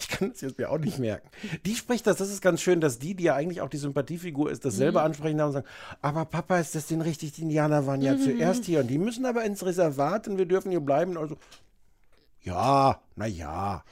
Ich 0.00 0.08
kann 0.08 0.30
das 0.30 0.40
jetzt 0.40 0.56
mir 0.56 0.70
auch 0.70 0.78
nicht 0.78 0.98
merken. 0.98 1.28
Die 1.66 1.74
spricht 1.74 2.06
das, 2.06 2.16
das 2.16 2.30
ist 2.30 2.40
ganz 2.40 2.62
schön, 2.62 2.80
dass 2.80 2.98
die, 2.98 3.14
die 3.14 3.24
ja 3.24 3.34
eigentlich 3.34 3.60
auch 3.60 3.68
die 3.68 3.76
Sympathiefigur 3.76 4.50
ist, 4.50 4.64
das 4.64 4.76
selber 4.76 5.00
Mhm. 5.00 5.06
ansprechen 5.08 5.40
und 5.42 5.52
sagen, 5.52 5.66
aber 6.00 6.24
Papa, 6.24 6.58
ist 6.58 6.74
das 6.74 6.86
denn 6.86 7.02
richtig? 7.02 7.32
Die 7.32 7.42
Indianer 7.42 7.86
waren 7.86 8.00
ja 8.00 8.14
Mhm. 8.14 8.22
zuerst 8.22 8.64
hier 8.64 8.80
und 8.80 8.86
die 8.86 8.96
müssen 8.96 9.26
aber 9.26 9.44
ins 9.44 9.62
Reservat 9.62 10.26
und 10.26 10.38
wir 10.38 10.46
dürfen 10.46 10.70
hier 10.70 10.80
bleiben. 10.80 11.18
Also, 11.18 11.36
ja, 12.40 12.98
na 13.14 13.26
ja. 13.26 13.84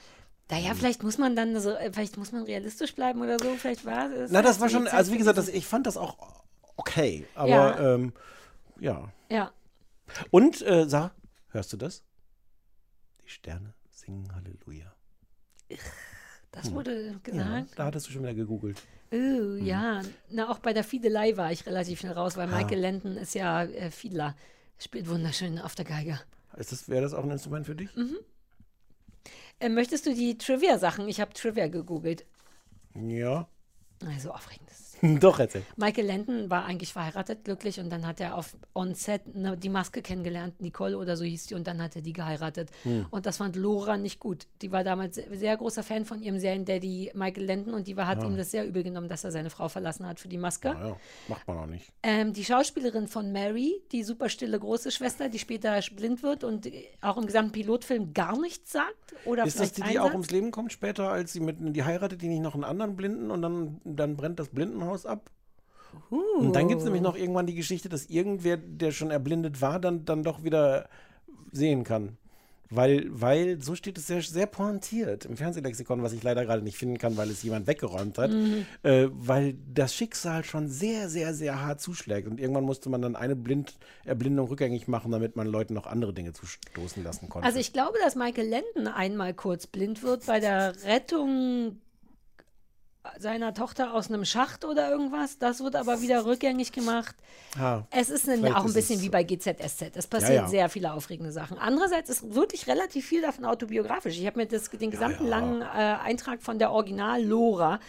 naja, 0.49 0.73
vielleicht 0.75 1.03
muss 1.03 1.19
man 1.19 1.35
dann 1.35 1.59
so, 1.59 1.69
äh, 1.71 1.91
vielleicht 1.93 2.17
muss 2.17 2.31
man 2.31 2.41
realistisch 2.43 2.95
bleiben 2.95 3.21
oder 3.21 3.37
so. 3.37 3.53
Vielleicht 3.57 3.85
war 3.85 4.11
es. 4.11 4.31
Na, 4.31 4.41
das 4.41 4.59
war 4.59 4.69
schon, 4.69 4.87
also 4.87 5.11
wie 5.11 5.17
gesagt, 5.19 5.37
das, 5.37 5.47
ich 5.47 5.67
fand 5.67 5.85
das 5.85 5.97
auch 5.97 6.17
okay, 6.75 7.25
aber 7.35 7.47
Ja. 7.49 7.93
ähm, 7.95 8.13
ja. 8.79 9.09
Ja. 9.29 9.51
Und, 10.31 10.61
äh, 10.61 10.87
Sarah, 10.87 11.11
hörst 11.49 11.73
du 11.73 11.77
das? 11.77 12.03
Die 13.23 13.29
Sterne 13.29 13.73
singen 13.91 14.33
Halleluja. 14.35 14.93
Das 16.51 16.71
wurde 16.71 17.19
gesagt. 17.23 17.27
Ja, 17.35 17.65
da 17.75 17.85
hattest 17.85 18.07
du 18.07 18.11
schon 18.11 18.21
wieder 18.23 18.33
gegoogelt. 18.33 18.81
Oh, 19.11 19.55
ja. 19.55 20.01
Na, 20.29 20.49
auch 20.49 20.59
bei 20.59 20.73
der 20.73 20.83
Fiedelei 20.83 21.35
war 21.37 21.51
ich 21.51 21.65
relativ 21.65 21.99
schnell 21.99 22.13
raus, 22.13 22.35
weil 22.37 22.51
Ah. 22.51 22.57
Michael 22.57 22.79
Landon 22.79 23.17
ist 23.17 23.33
ja 23.35 23.63
äh, 23.63 23.89
Fiedler. 23.91 24.35
Spielt 24.77 25.07
wunderschön 25.07 25.59
auf 25.59 25.75
der 25.75 25.85
Geige. 25.85 26.19
Ist 26.57 26.71
das, 26.71 26.89
wäre 26.89 27.01
das 27.01 27.13
auch 27.13 27.23
ein 27.23 27.31
Instrument 27.31 27.65
für 27.65 27.75
dich? 27.75 27.95
Mhm. 27.95 28.17
Äh, 29.59 29.69
möchtest 29.69 30.05
du 30.05 30.13
die 30.13 30.37
Trivia-Sachen? 30.37 31.07
Ich 31.07 31.21
habe 31.21 31.33
Trivia 31.33 31.67
gegoogelt. 31.67 32.25
Ja. 32.95 33.47
Also 34.07 34.31
aufregend. 34.31 34.69
ist 34.71 34.79
es. 34.79 34.93
Doch, 35.19 35.37
erzähl. 35.39 35.63
Michael 35.75 36.07
Landon 36.07 36.49
war 36.49 36.63
eigentlich 36.65 36.93
verheiratet, 36.93 37.43
glücklich, 37.43 37.77
und 37.81 37.89
dann 37.89 38.07
hat 38.07 38.21
er 38.21 38.37
auf 38.37 38.55
On-Set 38.73 39.35
ne, 39.35 39.57
die 39.57 39.67
Maske 39.67 40.01
kennengelernt, 40.01 40.61
Nicole 40.61 40.97
oder 40.97 41.17
so 41.17 41.25
hieß 41.25 41.47
die, 41.47 41.55
und 41.55 41.67
dann 41.67 41.81
hat 41.81 41.97
er 41.97 42.01
die 42.01 42.13
geheiratet. 42.13 42.69
Hm. 42.83 43.07
Und 43.11 43.25
das 43.25 43.37
fand 43.37 43.57
Laura 43.57 43.97
nicht 43.97 44.21
gut. 44.21 44.47
Die 44.61 44.71
war 44.71 44.85
damals 44.85 45.15
sehr, 45.15 45.25
sehr 45.35 45.57
großer 45.57 45.83
Fan 45.83 46.05
von 46.05 46.21
ihrem 46.21 46.39
Seriendaddy 46.39 47.11
Michael 47.15 47.45
Landon 47.45 47.73
und 47.73 47.87
die 47.87 47.97
war, 47.97 48.07
hat 48.07 48.21
Ja. 48.21 48.27
ihm 48.29 48.37
das 48.37 48.51
sehr 48.51 48.65
übel 48.65 48.81
genommen, 48.83 49.09
dass 49.09 49.25
er 49.25 49.31
seine 49.31 49.49
Frau 49.49 49.67
verlassen 49.67 50.07
hat 50.07 50.21
für 50.21 50.29
die 50.29 50.37
Maske. 50.37 50.69
Ja, 50.69 50.87
ja, 50.87 50.97
macht 51.27 51.45
man 51.49 51.57
auch 51.57 51.65
nicht. 51.65 51.91
Ähm, 52.01 52.31
die 52.31 52.45
Schauspielerin 52.45 53.07
von 53.09 53.33
Mary, 53.33 53.81
die 53.91 54.03
super 54.03 54.29
stille 54.29 54.57
große 54.57 54.89
Schwester, 54.91 55.27
die 55.27 55.39
später 55.39 55.77
blind 55.97 56.23
wird 56.23 56.45
und 56.45 56.69
auch 57.01 57.17
im 57.17 57.25
gesamten 57.25 57.51
Pilotfilm 57.51 58.13
gar 58.13 58.39
nichts 58.39 58.71
sagt. 58.71 58.93
Oder 59.25 59.43
ist 59.43 59.59
das 59.59 59.73
die, 59.73 59.81
die 59.81 59.99
auch 59.99 60.11
ums 60.13 60.31
Leben 60.31 60.51
kommt 60.51 60.71
später, 60.71 61.09
als 61.09 61.33
sie 61.33 61.41
mit 61.41 61.57
die 61.59 61.83
heiratet, 61.83 62.21
die 62.21 62.29
nicht 62.29 62.41
noch 62.41 62.53
einen 62.53 62.63
anderen 62.63 62.95
Blinden 62.95 63.31
und 63.31 63.41
dann, 63.41 63.81
dann 63.95 64.15
brennt 64.15 64.39
das 64.39 64.49
Blindenhaus 64.49 65.05
ab? 65.05 65.29
Und 66.09 66.53
dann 66.53 66.67
gibt 66.67 66.79
es 66.79 66.85
nämlich 66.85 67.01
noch 67.01 67.15
irgendwann 67.15 67.45
die 67.45 67.55
Geschichte, 67.55 67.89
dass 67.89 68.07
irgendwer, 68.07 68.57
der 68.57 68.91
schon 68.91 69.11
erblindet 69.11 69.61
war, 69.61 69.79
dann, 69.79 70.05
dann 70.05 70.23
doch 70.23 70.43
wieder 70.43 70.89
sehen 71.51 71.83
kann. 71.83 72.17
Weil, 72.75 73.05
weil, 73.09 73.61
so 73.61 73.75
steht 73.75 73.99
es 73.99 74.07
sehr, 74.07 74.23
sehr 74.23 74.47
pointiert 74.47 75.25
im 75.25 75.37
Fernsehlexikon, 75.37 76.01
was 76.01 76.11
ich 76.11 76.23
leider 76.23 76.43
gerade 76.43 76.63
nicht 76.63 76.77
finden 76.77 76.97
kann, 76.97 77.17
weil 77.17 77.29
es 77.29 77.43
jemand 77.43 77.67
weggeräumt 77.67 78.17
hat. 78.17 78.31
Mhm. 78.31 78.65
Äh, 78.81 79.09
weil 79.11 79.55
das 79.71 79.93
Schicksal 79.93 80.43
schon 80.43 80.69
sehr, 80.69 81.07
sehr, 81.07 81.35
sehr 81.35 81.61
hart 81.61 81.81
zuschlägt. 81.81 82.27
Und 82.27 82.39
irgendwann 82.39 82.63
musste 82.63 82.89
man 82.89 83.01
dann 83.03 83.15
eine 83.15 83.35
Blind 83.35 83.75
Erblindung 84.05 84.47
rückgängig 84.47 84.87
machen, 84.87 85.11
damit 85.11 85.35
man 85.35 85.45
Leuten 85.45 85.75
noch 85.75 85.85
andere 85.85 86.13
Dinge 86.13 86.33
zustoßen 86.33 87.03
lassen 87.03 87.29
konnte. 87.29 87.45
Also 87.45 87.59
ich 87.59 87.73
glaube, 87.73 87.99
dass 88.03 88.15
Michael 88.15 88.49
Landon 88.49 88.87
einmal 88.87 89.35
kurz 89.35 89.67
blind 89.67 90.01
wird 90.01 90.25
bei 90.25 90.39
der 90.39 90.73
Rettung 90.83 91.77
seiner 93.19 93.53
Tochter 93.53 93.93
aus 93.93 94.09
einem 94.09 94.25
Schacht 94.25 94.65
oder 94.65 94.89
irgendwas. 94.89 95.37
Das 95.37 95.61
wird 95.61 95.75
aber 95.75 96.01
wieder 96.01 96.25
rückgängig 96.25 96.71
gemacht. 96.71 97.15
Ha, 97.57 97.85
Es 97.91 98.09
ist 98.09 98.29
ein, 98.29 98.39
vielleicht 98.39 98.55
auch 98.55 98.65
ein 98.65 98.73
bisschen 98.73 99.01
wie 99.01 99.09
bei 99.09 99.23
GZSZ. 99.23 99.95
Es 99.95 100.07
passieren 100.07 100.45
ja. 100.45 100.47
sehr 100.47 100.69
viele 100.69 100.93
aufregende 100.93 101.31
Sachen. 101.31 101.57
Andererseits 101.57 102.09
ist 102.09 102.33
wirklich 102.33 102.67
relativ 102.67 103.05
viel 103.05 103.21
davon 103.21 103.45
autobiografisch. 103.45 104.17
Ich 104.17 104.25
habe 104.25 104.39
mir 104.39 104.45
das, 104.45 104.69
den 104.69 104.91
gesamten 104.91 105.27
langen 105.27 105.61
äh, 105.61 105.65
Eintrag 105.65 106.41
von 106.41 106.59
der 106.59 106.71
Original 106.71 107.23
Lora 107.23 107.79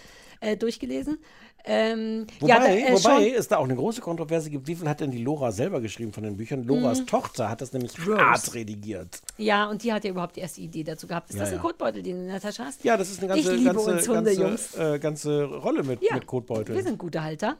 äh, 0.41 0.57
durchgelesen. 0.57 1.19
Ähm, 1.67 2.27
Wobei, 2.41 2.49
ja, 2.53 2.59
da, 2.59 2.67
äh, 2.69 2.93
wobei 2.93 3.31
es 3.31 3.49
da 3.49 3.57
auch 3.57 3.65
eine 3.65 3.75
große 3.75 4.03
Kontroverse 4.03 4.51
gibt. 4.51 4.67
Wie 4.67 4.75
viel 4.75 4.87
hat 4.89 5.01
denn 5.01 5.11
die 5.11 5.23
Lora 5.23 5.51
selber 5.51 5.81
geschrieben 5.81 6.13
von 6.13 6.23
den 6.23 6.37
Büchern? 6.37 6.63
Loras 6.65 7.01
Mhm. 7.01 7.07
Tochter 7.07 7.49
hat 7.49 7.63
das 7.63 7.73
nämlich 7.73 7.93
Rose. 8.07 8.19
hart 8.19 8.55
redigiert. 8.55 9.23
Ja, 9.39 9.69
und 9.71 9.83
die 9.83 9.93
hat 9.93 10.05
ja 10.05 10.11
überhaupt 10.11 10.37
die 10.37 10.41
erste 10.41 10.61
Idee 10.61 10.85
dazu 10.85 11.07
gehabt. 11.07 11.31
Ist 11.31 11.37
Ja, 11.37 11.41
das 11.41 11.51
ein 11.51 11.57
ja. 11.57 11.63
Kotbeutel, 11.63 12.03
den 12.03 12.17
du 12.17 12.23
in 12.25 12.29
der 12.29 12.41
Tasche 12.41 12.65
hast? 12.65 12.85
Ja, 12.85 12.97
das 12.99 13.11
ist 13.11 13.21
eine 13.21 13.29
ganze, 13.29 13.63
ganze, 13.65 14.15
Hunde, 14.15 14.37
ganze, 14.37 14.95
äh, 14.95 14.99
ganze 14.99 15.45
Rolle 15.45 15.83
mit, 15.85 16.03
Ja, 16.03 16.15
mit 16.17 16.27
Kotbeuteln. 16.27 16.77
Wir 16.77 16.85
sind 16.85 16.99
gute 16.99 17.23
Halter. 17.23 17.57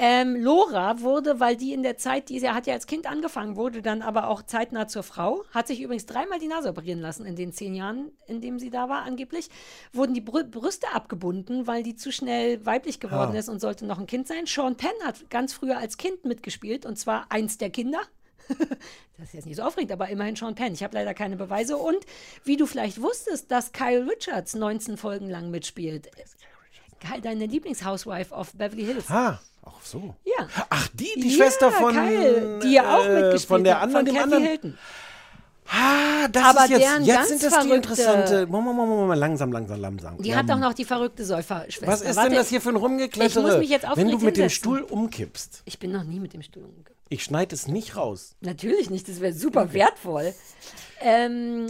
Ähm, 0.00 0.36
Lora 0.36 1.00
wurde, 1.00 1.40
weil 1.40 1.56
die 1.56 1.72
in 1.72 1.82
der 1.82 1.96
Zeit, 1.96 2.28
die 2.28 2.38
sie 2.38 2.48
hat 2.50 2.68
ja 2.68 2.74
als 2.74 2.86
Kind 2.86 3.06
angefangen, 3.08 3.56
wurde 3.56 3.82
dann 3.82 4.00
aber 4.00 4.28
auch 4.28 4.42
zeitnah 4.42 4.86
zur 4.86 5.02
Frau, 5.02 5.42
hat 5.52 5.66
sich 5.66 5.80
übrigens 5.80 6.06
dreimal 6.06 6.38
die 6.38 6.46
Nase 6.46 6.68
operieren 6.68 7.00
lassen 7.00 7.26
in 7.26 7.34
den 7.34 7.52
zehn 7.52 7.74
Jahren, 7.74 8.12
in 8.28 8.40
dem 8.40 8.60
sie 8.60 8.70
da 8.70 8.88
war, 8.88 9.02
angeblich, 9.02 9.48
wurden 9.92 10.14
die 10.14 10.20
Brü 10.20 10.44
Brüste 10.44 10.86
abgebunden, 10.94 11.66
weil 11.66 11.82
die 11.82 11.96
zu 11.96 12.12
schnell 12.12 12.64
weiblich 12.64 13.00
geworden 13.00 13.34
Ah. 13.34 13.38
ist 13.40 13.48
und 13.48 13.60
sollte 13.60 13.86
noch 13.86 13.98
ein 13.98 14.06
Kind 14.06 14.28
sein. 14.28 14.46
Sean 14.46 14.76
Penn 14.76 14.92
hat 15.04 15.28
ganz 15.30 15.52
früher 15.52 15.78
als 15.78 15.96
Kind 15.96 16.24
mitgespielt 16.24 16.86
und 16.86 16.96
zwar 16.96 17.26
eins 17.30 17.58
der 17.58 17.70
Kinder. 17.70 17.98
Das 19.18 19.26
ist 19.30 19.34
jetzt 19.34 19.46
nicht 19.46 19.56
so 19.56 19.62
aufregend, 19.64 19.90
aber 19.90 20.08
immerhin 20.10 20.36
Sean 20.36 20.54
Penn. 20.54 20.72
Ich 20.74 20.84
habe 20.84 20.94
leider 20.94 21.12
keine 21.12 21.36
Beweise. 21.36 21.76
Und 21.76 21.98
wie 22.44 22.56
du 22.56 22.66
vielleicht 22.66 23.02
wusstest, 23.02 23.50
dass 23.50 23.72
Kyle 23.72 24.06
Richards 24.08 24.54
19 24.54 24.96
Folgen 24.96 25.28
lang 25.28 25.50
mitspielt. 25.50 26.08
Deine 27.22 27.46
Lieblingshousewife 27.46 28.34
of 28.34 28.52
Beverly 28.54 28.84
Hills. 28.84 29.10
Ah, 29.10 29.38
auch 29.62 29.80
so. 29.82 30.14
Ja. 30.24 30.46
Ach, 30.70 30.88
die, 30.94 31.08
die 31.16 31.28
Ja, 31.30 31.36
Schwester 31.44 31.70
von. 31.72 31.94
Kyle, 31.94 32.58
die 32.62 32.72
ja 32.72 32.96
auch 32.96 33.04
äh, 33.04 33.14
mitgespielt 33.22 33.48
Von 33.48 33.64
der 33.64 33.80
anderen, 33.80 34.06
von 34.06 34.14
dem 34.14 34.22
anderen. 34.22 34.44
Hilton. 34.44 34.78
Ah, 35.70 36.28
das 36.28 36.44
Aber 36.44 36.64
ist 36.64 36.70
jetzt. 36.70 36.80
Jetzt 36.80 37.06
ganz 37.06 37.28
sind 37.28 37.42
das 37.42 37.48
die 37.50 37.54
verrückte- 37.68 37.74
interessante. 37.74 38.46
Moment, 38.46 38.76
Moment, 38.76 39.00
Moment, 39.00 39.20
langsam, 39.20 39.52
langsam, 39.52 39.80
langsam. 39.80 40.16
Die 40.22 40.34
hat 40.34 40.50
auch 40.50 40.56
noch 40.58 40.72
die 40.72 40.86
verrückte 40.86 41.24
Säuferschwester. 41.26 41.86
Was 41.86 42.00
ist 42.00 42.16
Warte, 42.16 42.30
denn 42.30 42.38
das 42.38 42.48
hier 42.48 42.60
für 42.62 42.70
ein 42.70 42.76
Rumgeklettere? 42.76 43.40
Ich 43.44 43.50
muss 43.50 43.58
mich 43.58 43.68
jetzt 43.68 43.82
Wenn 43.82 43.90
aufgeregt 43.90 44.12
du 44.14 44.24
mit 44.24 44.36
dem 44.36 44.42
hinsetzen. 44.42 44.50
Stuhl 44.50 44.80
umkippst. 44.80 45.62
Ich 45.66 45.78
bin 45.78 45.92
noch 45.92 46.04
nie 46.04 46.20
mit 46.20 46.32
dem 46.32 46.40
Stuhl 46.42 46.64
umgegangen. 46.64 46.96
Ich 47.10 47.22
schneide 47.24 47.54
es 47.54 47.68
nicht 47.68 47.96
raus. 47.96 48.34
Natürlich 48.40 48.88
nicht, 48.90 49.08
das 49.08 49.20
wäre 49.20 49.32
super 49.34 49.72
wertvoll. 49.74 50.34
Ähm, 51.00 51.66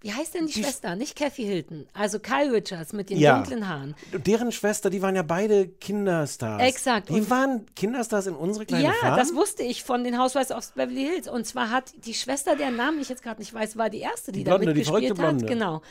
wie 0.00 0.12
heißt 0.12 0.34
denn 0.34 0.46
die, 0.46 0.52
Schwester? 0.52 0.94
Nicht 0.94 1.16
Kathy 1.16 1.42
Hilton. 1.44 1.86
Also 1.92 2.20
Kyle 2.20 2.52
Richards 2.52 2.92
mit 2.92 3.10
den 3.10 3.18
Ja. 3.18 3.36
dunklen 3.38 3.68
Haaren. 3.68 3.96
Deren 4.12 4.52
Schwester, 4.52 4.90
die 4.90 5.02
waren 5.02 5.16
ja 5.16 5.22
beide 5.22 5.66
Kinderstars. 5.68 6.62
Exakt. 6.62 7.08
Die 7.08 7.14
Und- 7.14 7.30
waren 7.30 7.66
Kinderstars 7.74 8.26
in 8.28 8.34
unsere 8.36 8.64
kleine 8.66 8.84
Ja, 8.84 8.92
Farm. 8.92 9.16
das 9.16 9.34
wusste 9.34 9.62
ich 9.64 9.82
von 9.82 10.04
den 10.04 10.18
Housewives 10.18 10.52
of 10.52 10.72
Beverly 10.74 11.04
Hills. 11.04 11.28
Und 11.28 11.46
zwar 11.46 11.70
hat 11.70 11.92
die 12.06 12.14
Schwester, 12.14 12.54
deren 12.56 12.76
Namen 12.76 13.00
ich 13.00 13.08
jetzt 13.08 13.22
gerade 13.22 13.40
nicht 13.40 13.52
weiß, 13.52 13.76
war 13.76 13.90
die 13.90 13.98
erste, 14.00 14.30
die, 14.30 14.40
Die 14.40 14.44
da 14.44 14.56
Blonde, 14.56 14.72
die 14.74 14.78
mitgespielt 14.80 15.16
verrückte 15.16 15.44
hat. 15.44 15.50
Genau. 15.50 15.82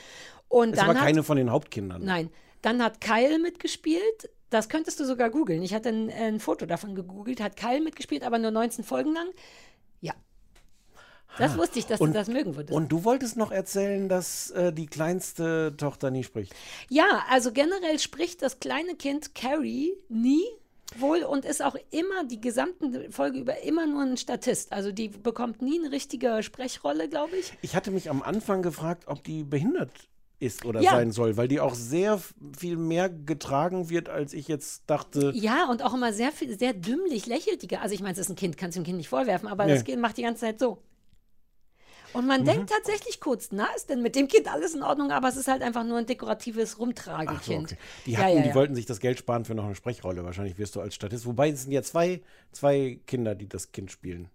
Und 0.49 0.69
ist 0.71 0.77
dann 0.79 0.89
aber 0.91 0.99
hat, 0.99 1.05
keine 1.05 1.23
von 1.23 1.35
den 1.37 1.51
Hauptkindern. 1.51 2.03
Nein. 2.05 2.29
Dann 2.61 2.81
hat 2.81 3.01
Kyle 3.01 3.37
mitgespielt. 3.39 4.29
Das 4.49 4.69
könntest 4.69 4.99
du 5.01 5.05
sogar 5.05 5.29
googeln. 5.29 5.61
Ich 5.61 5.73
hatte 5.73 5.89
ein, 5.89 6.09
ein 6.09 6.39
Foto 6.39 6.65
davon 6.65 6.95
gegoogelt. 6.95 7.41
Hat 7.41 7.57
Kyle 7.57 7.81
mitgespielt, 7.81 8.23
aber 8.23 8.39
nur 8.39 8.51
19 8.51 8.85
Folgen 8.85 9.13
lang. 9.13 9.27
Das 11.37 11.57
wusste 11.57 11.77
ich, 11.79 11.85
dass 11.85 12.01
und, 12.01 12.09
du 12.09 12.13
das 12.13 12.27
mögen 12.29 12.55
würdest. 12.55 12.73
Und 12.75 12.91
du 12.91 13.03
wolltest 13.03 13.37
noch 13.37 13.51
erzählen, 13.51 14.09
dass 14.09 14.49
äh, 14.51 14.73
die 14.73 14.87
kleinste 14.87 15.75
Tochter 15.77 16.09
nie 16.09 16.23
spricht. 16.23 16.53
Ja, 16.89 17.23
also 17.29 17.51
generell 17.51 17.99
spricht 17.99 18.41
das 18.41 18.59
kleine 18.59 18.95
Kind 18.95 19.35
Carrie 19.35 19.93
nie 20.09 20.43
wohl 20.97 21.23
und 21.23 21.45
ist 21.45 21.61
auch 21.61 21.75
immer 21.91 22.23
die 22.23 22.39
gesamte 22.41 23.11
Folge 23.11 23.39
über 23.39 23.61
immer 23.63 23.85
nur 23.85 24.01
ein 24.03 24.17
Statist. 24.17 24.71
Also 24.71 24.91
die 24.91 25.09
bekommt 25.09 25.61
nie 25.61 25.79
eine 25.79 25.91
richtige 25.91 26.41
Sprechrolle, 26.41 27.09
glaube 27.09 27.35
ich. 27.35 27.53
Ich 27.61 27.75
hatte 27.75 27.91
mich 27.91 28.09
am 28.09 28.23
Anfang 28.23 28.61
gefragt, 28.61 29.03
ob 29.07 29.23
die 29.23 29.43
behindert 29.43 29.91
ist 30.39 30.65
oder 30.65 30.81
Ja. 30.81 30.91
sein 30.91 31.11
soll, 31.11 31.35
weil 31.35 31.47
die 31.47 31.59
auch 31.59 31.73
sehr 31.75 32.21
viel 32.57 32.77
mehr 32.77 33.09
getragen 33.09 33.89
wird, 33.89 34.07
als 34.07 34.33
ich 34.33 34.47
jetzt 34.47 34.83
dachte. 34.87 35.31
Ja, 35.35 35.67
und 35.69 35.83
auch 35.83 35.93
immer 35.95 36.13
sehr 36.13 36.31
viel, 36.31 36.57
sehr 36.57 36.73
dümmlich 36.73 37.25
lächelt 37.25 37.63
die. 37.69 37.75
Also 37.77 37.93
ich 37.95 38.01
meine, 38.01 38.13
es 38.13 38.19
ist 38.19 38.29
ein 38.29 38.35
Kind, 38.35 38.55
kannst 38.57 38.77
du 38.77 38.81
dem 38.81 38.85
Kind 38.85 38.97
nicht 38.97 39.09
vorwerfen, 39.09 39.47
aber 39.49 39.65
Nee. 39.65 39.73
das 39.73 39.83
Kind 39.83 39.99
macht 40.01 40.15
die 40.17 40.21
ganze 40.23 40.41
Zeit 40.41 40.59
so. 40.59 40.77
Und 42.13 42.25
man 42.27 42.41
Mhm. 42.41 42.45
denkt 42.45 42.69
tatsächlich 42.69 43.19
kurz, 43.19 43.49
na, 43.51 43.67
ist 43.75 43.89
denn 43.89 44.01
mit 44.01 44.15
dem 44.15 44.27
Kind 44.27 44.51
alles 44.51 44.73
in 44.73 44.83
Ordnung? 44.83 45.11
Aber 45.11 45.27
es 45.27 45.35
ist 45.35 45.47
halt 45.47 45.61
einfach 45.61 45.83
nur 45.83 45.97
ein 45.97 46.05
dekoratives 46.05 46.71
Ach 46.73 46.77
so, 46.77 46.83
Rumtragekind. 46.83 47.71
okay. 47.73 47.77
Die, 48.05 48.11
Ja, 48.11 48.19
hatten, 48.19 48.35
ja, 48.37 48.41
die 48.43 48.49
ja. 48.49 48.55
wollten 48.55 48.75
sich 48.75 48.85
das 48.85 48.99
Geld 48.99 49.19
sparen 49.19 49.45
für 49.45 49.55
noch 49.55 49.65
eine 49.65 49.75
Sprechrolle. 49.75 50.23
Wahrscheinlich 50.23 50.57
wirst 50.57 50.75
du 50.75 50.81
als 50.81 50.95
Statist. 50.95 51.25
Wobei 51.25 51.49
es 51.49 51.63
sind 51.63 51.71
ja 51.71 51.81
zwei, 51.83 52.21
zwei 52.51 52.99
Kinder, 53.07 53.35
die 53.35 53.47
das 53.49 53.71
Kind 53.71 53.91
spielen. 53.91 54.29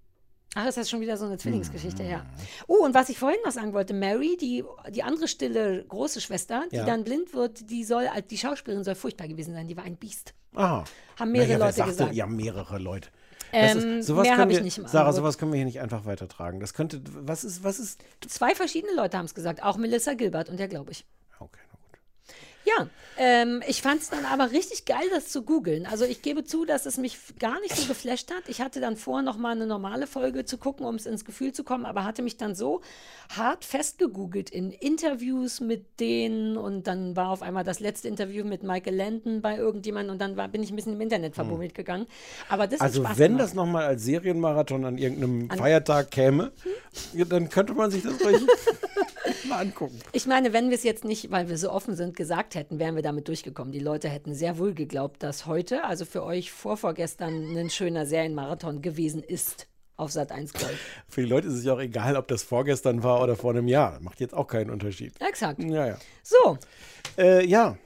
Ach, 0.54 0.66
ist 0.66 0.76
das 0.76 0.90
schon 0.90 1.00
wieder 1.00 1.16
so 1.16 1.24
eine 1.24 1.38
Zwillingsgeschichte, 1.38 2.02
Mhm. 2.02 2.10
ja. 2.10 2.26
Oh, 2.66 2.84
und 2.84 2.92
was 2.92 3.08
ich 3.08 3.18
vorhin 3.18 3.38
noch 3.42 3.52
sagen 3.52 3.72
wollte, 3.72 3.94
Mary, 3.94 4.36
die, 4.38 4.62
die 4.90 5.02
andere 5.02 5.26
stille 5.26 5.82
große 5.88 6.20
Schwester, 6.20 6.64
die 6.70 6.76
Ja. 6.76 6.84
dann 6.84 7.04
blind 7.04 7.32
wird, 7.32 7.70
die 7.70 7.84
soll, 7.84 8.06
die 8.30 8.36
Schauspielerin 8.36 8.84
soll 8.84 8.94
furchtbar 8.94 9.28
gewesen 9.28 9.54
sein, 9.54 9.66
die 9.66 9.78
war 9.78 9.84
ein 9.84 9.96
Biest. 9.96 10.34
Aha. 10.54 10.84
Haben 11.18 11.32
mehrere 11.32 11.52
Naja, 11.54 11.64
Leute 11.64 11.76
sagt 11.78 11.88
gesagt. 11.88 12.14
Ja, 12.14 12.26
mehrere 12.26 12.78
Leute. 12.78 13.08
Ähm, 13.52 14.02
sowas 14.02 14.26
mehr 14.26 14.36
können 14.36 14.50
wir- 14.50 14.60
nicht 14.62 14.78
im 14.78 14.86
Sarah, 14.86 15.04
Angebot. 15.08 15.16
sowas 15.16 15.38
können 15.38 15.52
wir 15.52 15.56
hier 15.56 15.66
nicht 15.66 15.80
einfach 15.80 16.04
weitertragen. 16.06 16.60
Das 16.60 16.72
könnte, 16.74 17.00
was 17.12 17.44
ist, 17.44 17.62
was 17.64 17.78
ist, 17.78 18.00
Zwei 18.26 18.54
verschiedene 18.54 18.94
Leute 18.94 19.18
haben 19.18 19.26
es 19.26 19.34
gesagt, 19.34 19.62
auch 19.62 19.76
Melissa 19.76 20.14
Gilbert 20.14 20.48
und 20.48 20.58
der 20.58 20.68
glaube 20.68 20.90
ich. 20.92 21.04
Ja, 22.64 22.86
ähm, 23.18 23.60
ich 23.66 23.82
fand 23.82 24.00
es 24.02 24.08
dann 24.10 24.24
aber 24.24 24.52
richtig 24.52 24.84
geil, 24.84 25.02
das 25.10 25.28
zu 25.30 25.42
googeln. 25.42 25.84
Also 25.84 26.04
ich 26.04 26.22
gebe 26.22 26.44
zu, 26.44 26.64
dass 26.64 26.86
es 26.86 26.96
mich 26.96 27.18
gar 27.40 27.60
nicht 27.60 27.74
so 27.76 27.86
geflasht 27.86 28.30
hat. 28.32 28.44
Ich 28.48 28.60
hatte 28.60 28.80
dann 28.80 28.96
vor, 28.96 29.20
noch 29.22 29.36
mal 29.36 29.50
eine 29.50 29.66
normale 29.66 30.06
Folge 30.06 30.44
zu 30.44 30.58
gucken, 30.58 30.86
um 30.86 30.94
es 30.94 31.04
ins 31.06 31.24
Gefühl 31.24 31.52
zu 31.52 31.64
kommen, 31.64 31.84
aber 31.84 32.04
hatte 32.04 32.22
mich 32.22 32.36
dann 32.36 32.54
so 32.54 32.80
hart 33.36 33.64
festgegoogelt 33.64 34.48
in 34.50 34.70
Interviews 34.70 35.60
mit 35.60 35.98
denen 36.00 36.56
und 36.56 36.86
dann 36.86 37.16
war 37.16 37.30
auf 37.30 37.42
einmal 37.42 37.64
das 37.64 37.80
letzte 37.80 38.06
Interview 38.06 38.44
mit 38.44 38.62
Michael 38.62 38.94
Landon 38.94 39.42
bei 39.42 39.56
irgendjemandem 39.56 40.12
und 40.12 40.18
dann 40.20 40.36
war, 40.36 40.46
bin 40.48 40.62
ich 40.62 40.70
ein 40.70 40.76
bisschen 40.76 40.92
im 40.94 41.00
Internet 41.00 41.34
verbummelt 41.34 41.74
gegangen. 41.74 42.06
Aber 42.48 42.68
das 42.68 42.80
Also 42.80 43.02
wenn 43.16 43.32
gemacht. 43.32 43.40
das 43.40 43.54
nochmal 43.54 43.86
als 43.86 44.04
Serienmarathon 44.04 44.84
an 44.84 44.98
irgendeinem 44.98 45.50
An- 45.50 45.58
Feiertag 45.58 46.12
käme, 46.12 46.52
ja, 47.12 47.24
dann 47.24 47.48
könnte 47.48 47.74
man 47.74 47.90
sich 47.90 48.02
das 48.04 48.24
ruhig 48.24 48.40
mal 49.44 49.58
angucken. 49.60 49.98
Ich 50.12 50.26
meine, 50.26 50.52
wenn 50.52 50.68
wir 50.70 50.76
es 50.76 50.82
jetzt 50.82 51.04
nicht, 51.04 51.30
weil 51.30 51.48
wir 51.48 51.58
so 51.58 51.70
offen 51.70 51.94
sind, 51.96 52.16
gesagt 52.16 52.54
hätten, 52.54 52.78
wären 52.78 52.94
wir 52.96 53.02
damit 53.02 53.28
durchgekommen. 53.28 53.72
Die 53.72 53.78
Leute 53.80 54.08
hätten 54.08 54.34
sehr 54.34 54.58
wohl 54.58 54.74
geglaubt, 54.74 55.22
dass 55.22 55.46
heute, 55.46 55.84
also 55.84 56.04
für 56.04 56.22
euch 56.24 56.50
vor 56.52 56.76
vorgestern, 56.76 57.56
ein 57.56 57.70
schöner 57.70 58.06
Serienmarathon 58.06 58.82
gewesen 58.82 59.22
ist 59.22 59.66
auf 59.96 60.10
Sat 60.12 60.32
1 60.32 60.52
Gold. 60.54 60.76
Für 61.08 61.22
die 61.22 61.28
Leute 61.28 61.48
ist 61.48 61.54
es 61.54 61.64
ja 61.64 61.74
auch 61.74 61.80
egal, 61.80 62.16
ob 62.16 62.26
das 62.28 62.42
vorgestern 62.42 63.02
war 63.02 63.22
oder 63.22 63.36
vor 63.36 63.50
einem 63.50 63.68
Jahr. 63.68 64.00
Macht 64.00 64.20
jetzt 64.20 64.34
auch 64.34 64.46
keinen 64.48 64.70
Unterschied. 64.70 65.12
Exakt. 65.20 65.62
Ja, 65.62 65.86
ja. 65.86 65.98
So, 66.22 66.58
Äh, 67.18 67.44
ja, 67.46 67.76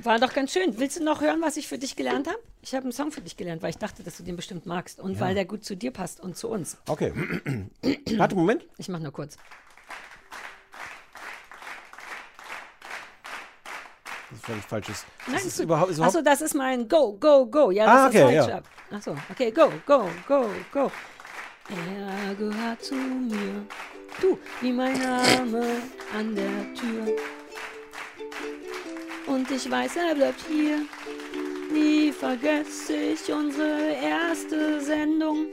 war 0.00 0.18
doch 0.20 0.32
ganz 0.32 0.52
schön. 0.52 0.78
Willst 0.78 0.98
du 1.00 1.02
noch 1.04 1.20
hören, 1.20 1.40
was 1.42 1.56
ich 1.56 1.66
für 1.66 1.76
dich 1.78 1.96
gelernt 1.96 2.28
habe? 2.28 2.38
Ich 2.62 2.72
habe 2.74 2.84
einen 2.84 2.92
Song 2.92 3.10
für 3.10 3.20
dich 3.20 3.36
gelernt, 3.36 3.62
weil 3.62 3.70
ich 3.70 3.78
dachte, 3.78 4.02
dass 4.04 4.16
du 4.16 4.22
den 4.22 4.36
bestimmt 4.36 4.64
magst 4.64 5.00
und 5.00 5.14
Ja. 5.14 5.20
weil 5.20 5.34
der 5.34 5.44
gut 5.44 5.64
zu 5.64 5.76
dir 5.76 5.90
passt 5.90 6.20
und 6.20 6.36
zu 6.36 6.48
uns. 6.48 6.76
okay. 6.88 7.12
Warte, 8.16 8.36
Moment. 8.36 8.64
Ich 8.76 8.88
mache 8.88 9.02
nur 9.02 9.12
kurz. 9.12 9.36
Das 14.30 14.38
ist 14.38 14.44
völlig 14.46 14.64
falsches. 14.64 15.04
Nein, 15.26 15.34
Das 15.36 15.44
ist 15.44 15.52
ist 15.54 15.60
überhaupt, 15.60 15.90
ist 15.90 16.00
Achso, 16.00 16.18
überhaupt 16.20 16.26
das 16.26 16.40
ist 16.42 16.54
mein 16.54 16.86
Go, 16.88 17.12
Go, 17.14 17.46
Go. 17.46 17.70
Ja, 17.70 17.86
das 17.86 17.94
Ah, 17.94 18.06
ist 18.08 18.14
okay, 18.24 18.36
das 18.36 18.46
ja. 18.46 18.62
Achso, 18.96 19.16
okay, 19.30 19.50
Go, 19.50 19.72
Go, 19.86 20.08
Go, 20.26 20.50
Go. 20.72 20.90
Er 21.70 22.34
gehört 22.34 22.82
zu 22.82 22.94
mir, 22.94 23.66
du 24.20 24.38
wie 24.60 24.72
mein 24.72 24.98
Name 25.00 25.66
an 26.16 26.34
der 26.34 26.74
Tür. 26.74 27.14
Und 29.26 29.50
ich 29.50 29.70
weiß, 29.70 29.96
er 29.96 30.14
bleibt 30.14 30.40
hier. 30.48 30.78
Nie 31.70 32.12
vergesse 32.12 32.94
ich 32.94 33.30
unsere 33.30 33.92
erste 33.92 34.80
Sendung. 34.80 35.46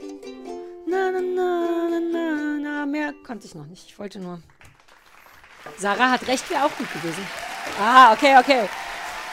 Na, 0.86 1.10
na, 1.10 1.20
na, 1.20 1.88
na, 1.90 2.00
na, 2.00 2.58
na. 2.58 2.86
Mehr 2.86 3.12
konnte 3.26 3.46
ich 3.46 3.54
noch 3.54 3.66
nicht. 3.66 3.84
Ich 3.86 3.98
wollte 3.98 4.18
nur. 4.18 4.40
Sarah 5.76 6.10
hat 6.12 6.26
recht, 6.26 6.48
wäre 6.48 6.64
auch 6.64 6.74
gut 6.78 6.90
gewesen. 6.94 7.22
Ah, 7.80 8.12
okay, 8.12 8.36
okay. 8.38 8.68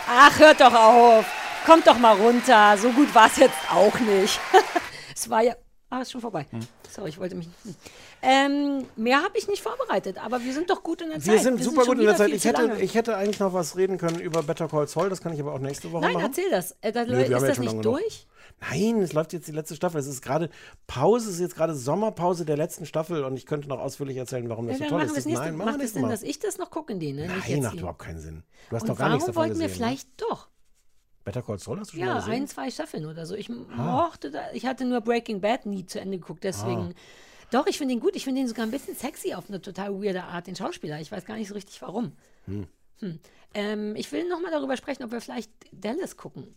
Ach, 0.08 0.38
hört 0.40 0.60
doch 0.60 0.74
auf. 0.74 1.26
Kommt 1.66 1.88
doch 1.88 1.98
mal 1.98 2.16
runter. 2.16 2.78
So 2.78 2.90
gut 2.90 3.14
war 3.16 3.28
es 3.28 3.38
jetzt 3.38 3.56
auch 3.72 3.98
nicht. 4.00 4.40
es 5.16 5.30
war 5.30 5.42
ja. 5.42 5.56
Ah, 5.90 6.02
ist 6.02 6.12
schon 6.12 6.22
vorbei. 6.22 6.46
Hm. 6.50 6.60
Sorry, 6.90 7.10
ich 7.10 7.20
wollte 7.20 7.36
mich. 7.36 7.48
hm. 7.64 7.76
Ähm, 8.26 8.86
mehr 8.96 9.22
habe 9.22 9.38
ich 9.38 9.50
nicht 9.50 9.62
vorbereitet, 9.62 10.18
aber 10.24 10.42
wir 10.42 10.54
sind 10.54 10.70
doch 10.70 10.82
gut 10.82 11.02
in 11.02 11.10
der 11.10 11.20
Zeit. 11.20 11.34
wir 11.34 11.40
sind 11.40 11.62
super 11.62 11.84
gut 11.84 12.00
in 12.00 12.06
der 12.06 12.16
Zeit. 12.16 12.30
Ich 12.30 12.46
hätte, 12.46 12.78
ich 12.80 12.96
hätte 12.96 13.18
eigentlich 13.18 13.40
noch 13.40 13.54
was 13.54 13.76
reden 13.76 13.98
können 13.98 14.20
über 14.20 14.44
Better 14.44 14.70
Call 14.70 14.88
Saul. 14.88 15.10
Das 15.10 15.22
kann 15.22 15.34
ich 15.34 15.42
aber 15.42 15.54
auch 15.54 15.60
nächste 15.60 15.92
Woche 15.92 16.04
Nein, 16.04 16.14
machen. 16.14 16.26
erzähl 16.28 16.50
das. 16.50 16.76
Äh, 16.80 16.94
da, 16.94 17.06
wir 17.06 17.18
haben 17.18 17.34
ist 17.34 17.48
das 17.48 17.60
nicht 17.60 17.84
durch? 17.84 18.26
Nein, 18.62 19.02
es 19.02 19.14
läuft 19.14 19.34
jetzt 19.34 19.48
die 19.48 19.52
letzte 19.52 19.76
Staffel. 19.76 20.00
Es 20.00 20.08
ist 20.08 20.22
gerade 20.22 20.50
Pause, 20.88 21.28
es 21.30 21.36
ist 21.36 21.42
jetzt 21.42 21.56
gerade 21.56 21.76
Sommerpause 21.76 22.46
der 22.46 22.56
letzten 22.58 22.86
Staffel 22.86 23.24
und 23.26 23.36
ich 23.36 23.46
könnte 23.46 23.68
noch 23.68 23.80
ausführlich 23.80 24.18
erzählen, 24.18 24.48
warum 24.50 24.68
das 24.68 24.80
Ja, 24.80 24.86
so 24.86 24.90
toll 24.92 25.02
ist. 25.04 25.14
nächste 25.26 25.32
Nein, 25.34 25.56
machen 25.58 25.68
wir 25.68 25.74
Macht 25.74 25.84
es 25.84 25.94
Sinn, 25.94 26.02
Mal. 26.04 26.10
dass 26.12 26.24
ich 26.24 26.40
das 26.40 26.58
noch 26.58 26.70
gucken, 26.72 27.00
den? 27.00 27.18
Ne? 27.18 27.28
Nicht 27.28 27.50
Nein, 27.50 27.62
macht 27.64 27.74
die. 27.74 27.80
überhaupt 27.80 28.00
keinen 28.00 28.20
Sinn. 28.20 28.44
Du 28.70 28.76
hast 28.76 28.84
Und 28.84 28.90
doch 28.90 28.96
gar 28.98 29.06
warum 29.08 29.14
nichts 29.16 29.26
davon 29.28 29.42
wollten 29.44 29.60
wir 29.60 29.68
ne? 29.68 29.74
vielleicht 29.74 30.08
doch? 30.22 30.48
Better 31.26 31.42
Call 31.42 31.60
Saul 31.60 31.80
hast 31.80 31.92
du 31.94 31.98
schon 31.98 32.06
Ja, 32.08 32.16
gesehen? 32.20 32.34
ein, 32.34 32.48
zwei 32.48 32.70
Staffeln 32.72 33.06
oder 33.06 33.26
so. 33.26 33.36
Ich 33.36 33.50
Ah. 33.50 34.06
mochte 34.08 34.32
da, 34.32 34.42
ich 34.54 34.66
hatte 34.66 34.86
nur 34.86 35.02
Breaking 35.02 35.42
Bad 35.42 35.66
nie 35.66 35.86
zu 35.86 36.00
Ende 36.00 36.18
geguckt, 36.20 36.44
deswegen. 36.44 36.94
Ah. 36.94 37.00
Doch, 37.52 37.68
ich 37.68 37.78
finde 37.78 37.94
ihn 37.94 38.00
gut. 38.00 38.16
Ich 38.16 38.24
finde 38.24 38.42
ihn 38.42 38.48
sogar 38.48 38.66
ein 38.66 38.72
bisschen 38.72 38.96
sexy 38.96 39.34
auf 39.34 39.48
eine 39.48 39.62
total 39.62 39.94
weirde 40.02 40.24
Art, 40.24 40.48
den 40.48 40.56
Schauspieler. 40.56 41.00
Ich 41.00 41.12
weiß 41.12 41.24
gar 41.26 41.36
nicht 41.38 41.48
so 41.50 41.54
richtig 41.54 41.82
warum. 41.82 42.14
Hm. 42.46 42.68
Hm. 43.00 43.20
Ähm, 43.54 43.96
ich 43.96 44.12
will 44.12 44.28
nochmal 44.28 44.50
darüber 44.52 44.76
sprechen, 44.76 45.04
ob 45.04 45.12
wir 45.12 45.22
vielleicht 45.22 45.52
Dallas 45.72 46.18
gucken. 46.18 46.48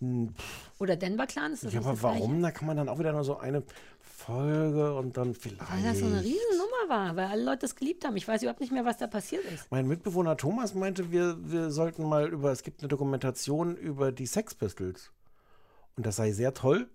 Hm, 0.00 0.34
Oder 0.78 0.96
Denver 0.96 1.26
Clan. 1.26 1.52
Ist 1.52 1.64
das 1.64 1.72
Ja, 1.72 1.80
aber 1.80 2.00
warum? 2.02 2.42
Da 2.42 2.50
kann 2.50 2.66
man 2.66 2.76
dann 2.76 2.88
auch 2.88 2.98
wieder 2.98 3.12
nur 3.12 3.24
so 3.24 3.38
eine 3.38 3.62
Folge 4.00 4.94
und 4.94 5.16
dann 5.16 5.34
vielleicht. 5.34 5.70
Weil 5.70 5.82
das 5.82 5.98
so 5.98 6.06
eine 6.06 6.22
Riesennummer 6.22 6.88
war, 6.88 7.16
weil 7.16 7.26
alle 7.26 7.44
Leute 7.44 7.60
das 7.60 7.74
geliebt 7.76 8.04
haben. 8.04 8.16
Ich 8.16 8.26
weiß 8.26 8.42
überhaupt 8.42 8.60
nicht 8.60 8.72
mehr, 8.72 8.84
was 8.84 8.96
da 8.96 9.06
passiert 9.06 9.44
ist. 9.52 9.70
Mein 9.70 9.86
Mitbewohner 9.86 10.36
Thomas 10.36 10.74
meinte, 10.74 11.10
wir, 11.10 11.36
wir 11.40 11.70
sollten 11.70 12.08
mal 12.08 12.28
über, 12.28 12.50
es 12.50 12.62
gibt 12.62 12.80
eine 12.80 12.88
Dokumentation 12.88 13.76
über 13.76 14.12
die 14.12 14.26
Sex 14.26 14.54
Pistols. 14.54 15.10
Und 15.96 16.06
das 16.06 16.16
sei 16.16 16.32
sehr 16.32 16.54
toll. 16.54 16.88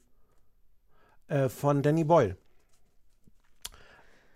Äh, 1.28 1.50
von 1.50 1.84
Danny 1.84 2.04
Boyle. 2.04 2.36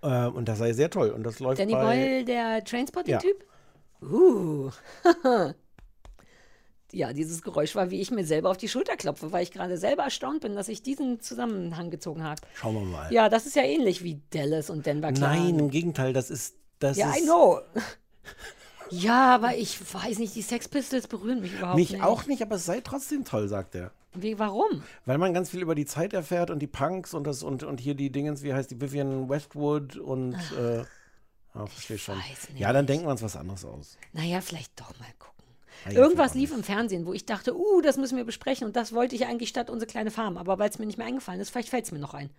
Äh, 0.04 0.28
und 0.28 0.48
das 0.48 0.60
sei 0.60 0.74
sehr 0.74 0.90
toll. 0.90 1.10
Und 1.10 1.24
das 1.24 1.40
läuft 1.40 1.60
Danny 1.60 1.74
bei, 1.74 1.82
Boyle, 1.82 2.26
der 2.26 2.64
Trainspotting-Typ? 2.64 3.46
Uh. 4.04 4.70
ja, 6.94 7.11
dieses 7.11 7.41
Geräusch 7.41 7.76
war, 7.76 7.90
wie 7.90 7.99
ich 7.99 8.11
mir 8.11 8.24
selber 8.24 8.52
auf 8.52 8.57
die 8.57 8.68
Schulter 8.68 8.95
klopfe, 8.95 9.32
weil 9.32 9.44
ich 9.44 9.52
gerade 9.52 9.78
selber 9.78 10.03
erstaunt 10.03 10.41
bin, 10.41 10.56
dass 10.56 10.68
ich 10.68 10.84
diesen 10.84 11.20
Zusammenhang 11.20 11.90
gezogen 11.90 12.24
habe. 12.24 12.41
Schauen 12.53 12.76
wir 12.76 12.82
mal. 12.82 13.11
Ja, 13.11 13.30
das 13.30 13.45
ist 13.45 13.56
ja 13.56 13.64
ähnlich 13.64 14.03
wie 14.03 14.22
Dallas 14.30 14.70
und 14.70 14.86
Denver 14.86 15.11
Clan. 15.11 15.44
Nein, 15.44 15.60
im 15.60 15.70
Gegenteil, 15.70 16.14
das 16.14 16.30
ist. 16.30 16.56
Das 16.80 16.98
ja, 16.98 17.11
ist 17.11 17.22
I 17.22 17.24
know. 17.24 17.60
Ja, 18.90 19.34
aber 19.34 19.56
ich 19.56 19.80
weiß 19.94 20.20
nicht, 20.20 20.36
die 20.36 20.44
Sex 20.44 20.68
Pistols 20.68 21.07
berühren 21.07 21.41
mich 21.41 21.53
überhaupt 21.53 21.78
Mich 21.78 21.94
nicht. 21.94 22.03
auch 22.03 22.28
nicht, 22.28 22.44
aber 22.44 22.57
es 22.57 22.65
sei 22.65 22.80
trotzdem 22.82 23.26
toll, 23.26 23.48
sagt 23.48 23.74
er. 23.74 23.91
Wie, 24.14 24.38
warum? 24.38 24.84
Weil 25.06 25.18
man 25.18 25.34
ganz 25.34 25.49
viel 25.49 25.61
über 25.61 25.74
die 25.74 25.88
Zeit 25.88 26.14
erfährt 26.14 26.52
und 26.52 26.60
die 26.60 26.68
Punks 26.68 27.15
und 27.15 27.26
das 27.26 27.41
und, 27.41 27.64
und 27.64 27.80
hier 27.80 27.95
die 27.95 28.11
Dingens, 28.11 28.44
wie 28.44 28.53
heißt 28.53 28.70
die 28.70 28.80
Vivian 28.80 29.30
Westwood 29.30 29.98
und 29.98 30.36
äh, 30.36 30.84
ah, 31.53 31.65
verstehe 31.65 31.98
schon. 31.98 32.22
Ja, 32.56 32.72
dann 32.72 32.86
denken 32.86 33.07
wir 33.07 33.11
uns 33.11 33.24
was 33.24 33.36
anderes 33.36 33.65
aus. 33.65 33.98
Naja, 34.11 34.41
vielleicht 34.41 34.80
doch 34.80 34.94
mal 34.99 35.10
gucken. 35.18 35.43
Ja, 35.86 35.91
Irgendwas 35.91 36.34
lief 36.34 36.54
im 36.54 36.64
Fernsehen, 36.64 37.06
wo 37.06 37.14
ich 37.14 37.26
dachte, 37.26 37.58
uh, 37.58 37.82
das 37.82 37.98
müssen 37.98 38.18
wir 38.18 38.24
besprechen 38.24 38.68
und 38.68 38.76
das 38.76 38.94
wollte 38.94 39.16
ich 39.16 39.26
eigentlich 39.26 39.50
statt 39.50 39.70
unsere 39.70 39.90
kleine 39.90 40.12
Farm. 40.12 40.38
Aber 40.38 40.60
weil 40.60 40.70
es 40.70 40.80
mir 40.80 40.86
nicht 40.86 40.98
mehr 40.98 41.08
eingefallen 41.08 41.41
ist, 41.41 41.50
vielleicht 41.50 41.70
fällt 41.70 41.86
es 41.86 41.91
mir 41.91 42.00
noch 42.00 42.14
ein. 42.14 42.30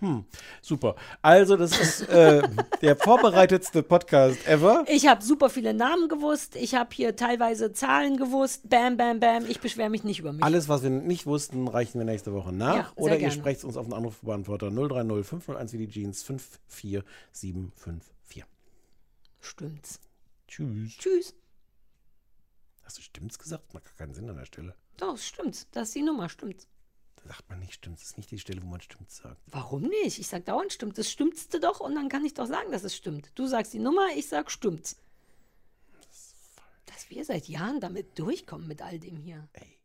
Hm, 0.00 0.24
super. 0.62 0.94
Also, 1.22 1.56
das 1.56 1.78
ist 1.78 2.08
äh, 2.08 2.42
der 2.82 2.96
vorbereitetste 2.96 3.82
Podcast 3.82 4.46
ever. 4.46 4.84
Ich 4.86 5.08
habe 5.08 5.24
super 5.24 5.50
viele 5.50 5.74
Namen 5.74 6.08
gewusst. 6.08 6.54
Ich 6.54 6.76
habe 6.76 6.90
hier 6.92 7.16
teilweise 7.16 7.72
Zahlen 7.72 8.16
gewusst. 8.16 8.68
Bam, 8.68 8.96
bam, 8.96 9.18
bam. 9.18 9.44
Ich 9.48 9.58
beschwere 9.60 9.90
mich 9.90 10.04
nicht 10.04 10.20
über 10.20 10.32
mich. 10.32 10.44
Alles, 10.44 10.68
was 10.68 10.84
wir 10.84 10.90
nicht 10.90 11.26
wussten, 11.26 11.66
reichen 11.66 11.98
wir 11.98 12.04
nächste 12.04 12.32
Woche 12.32 12.52
nach. 12.52 12.76
Ja, 12.76 12.92
Oder 12.94 13.14
ihr 13.14 13.20
gerne. 13.20 13.34
sprecht 13.34 13.64
uns 13.64 13.76
auf 13.76 13.86
den 13.86 13.94
Anrufbeantworter 13.94 14.70
030 14.70 15.26
501 15.26 15.72
wie 15.72 15.78
die 15.78 15.88
Jeans 15.88 16.22
54754. 16.22 18.44
Stimmt's. 19.40 19.98
Tschüss. 20.46 20.96
Tschüss. 20.96 21.34
Hast 22.88 22.96
du 22.96 23.02
stimmt's 23.02 23.38
gesagt? 23.38 23.74
Macht 23.74 23.84
gar 23.84 23.92
keinen 23.96 24.14
Sinn 24.14 24.30
an 24.30 24.38
der 24.38 24.46
Stelle. 24.46 24.74
Doch, 24.96 25.12
es 25.12 25.26
stimmt. 25.26 25.66
Das 25.76 25.88
ist 25.88 25.94
die 25.94 26.00
Nummer, 26.00 26.30
stimmt. 26.30 26.66
Da 27.16 27.28
sagt 27.28 27.50
man 27.50 27.58
nicht 27.58 27.74
stimmt's. 27.74 28.00
Das 28.00 28.10
ist 28.12 28.16
nicht 28.16 28.30
die 28.30 28.38
Stelle, 28.38 28.62
wo 28.62 28.66
man 28.66 28.80
stimmt's 28.80 29.18
sagt. 29.18 29.36
Warum 29.44 29.82
nicht? 29.82 30.18
Ich 30.18 30.26
sag 30.26 30.46
dauernd 30.46 30.72
stimmt. 30.72 30.96
Das 30.96 31.10
stimmtste 31.10 31.60
doch 31.60 31.80
und 31.80 31.94
dann 31.94 32.08
kann 32.08 32.24
ich 32.24 32.32
doch 32.32 32.46
sagen, 32.46 32.72
dass 32.72 32.84
es 32.84 32.96
stimmt. 32.96 33.30
Du 33.34 33.46
sagst 33.46 33.74
die 33.74 33.78
Nummer, 33.78 34.06
ich 34.16 34.26
sag 34.26 34.50
stimmt's. 34.50 34.96
Dass 36.86 37.10
wir 37.10 37.26
seit 37.26 37.46
Jahren 37.46 37.78
damit 37.78 38.18
durchkommen 38.18 38.66
mit 38.66 38.80
all 38.80 38.98
dem 38.98 39.18
hier. 39.18 39.46
Ey. 39.52 39.77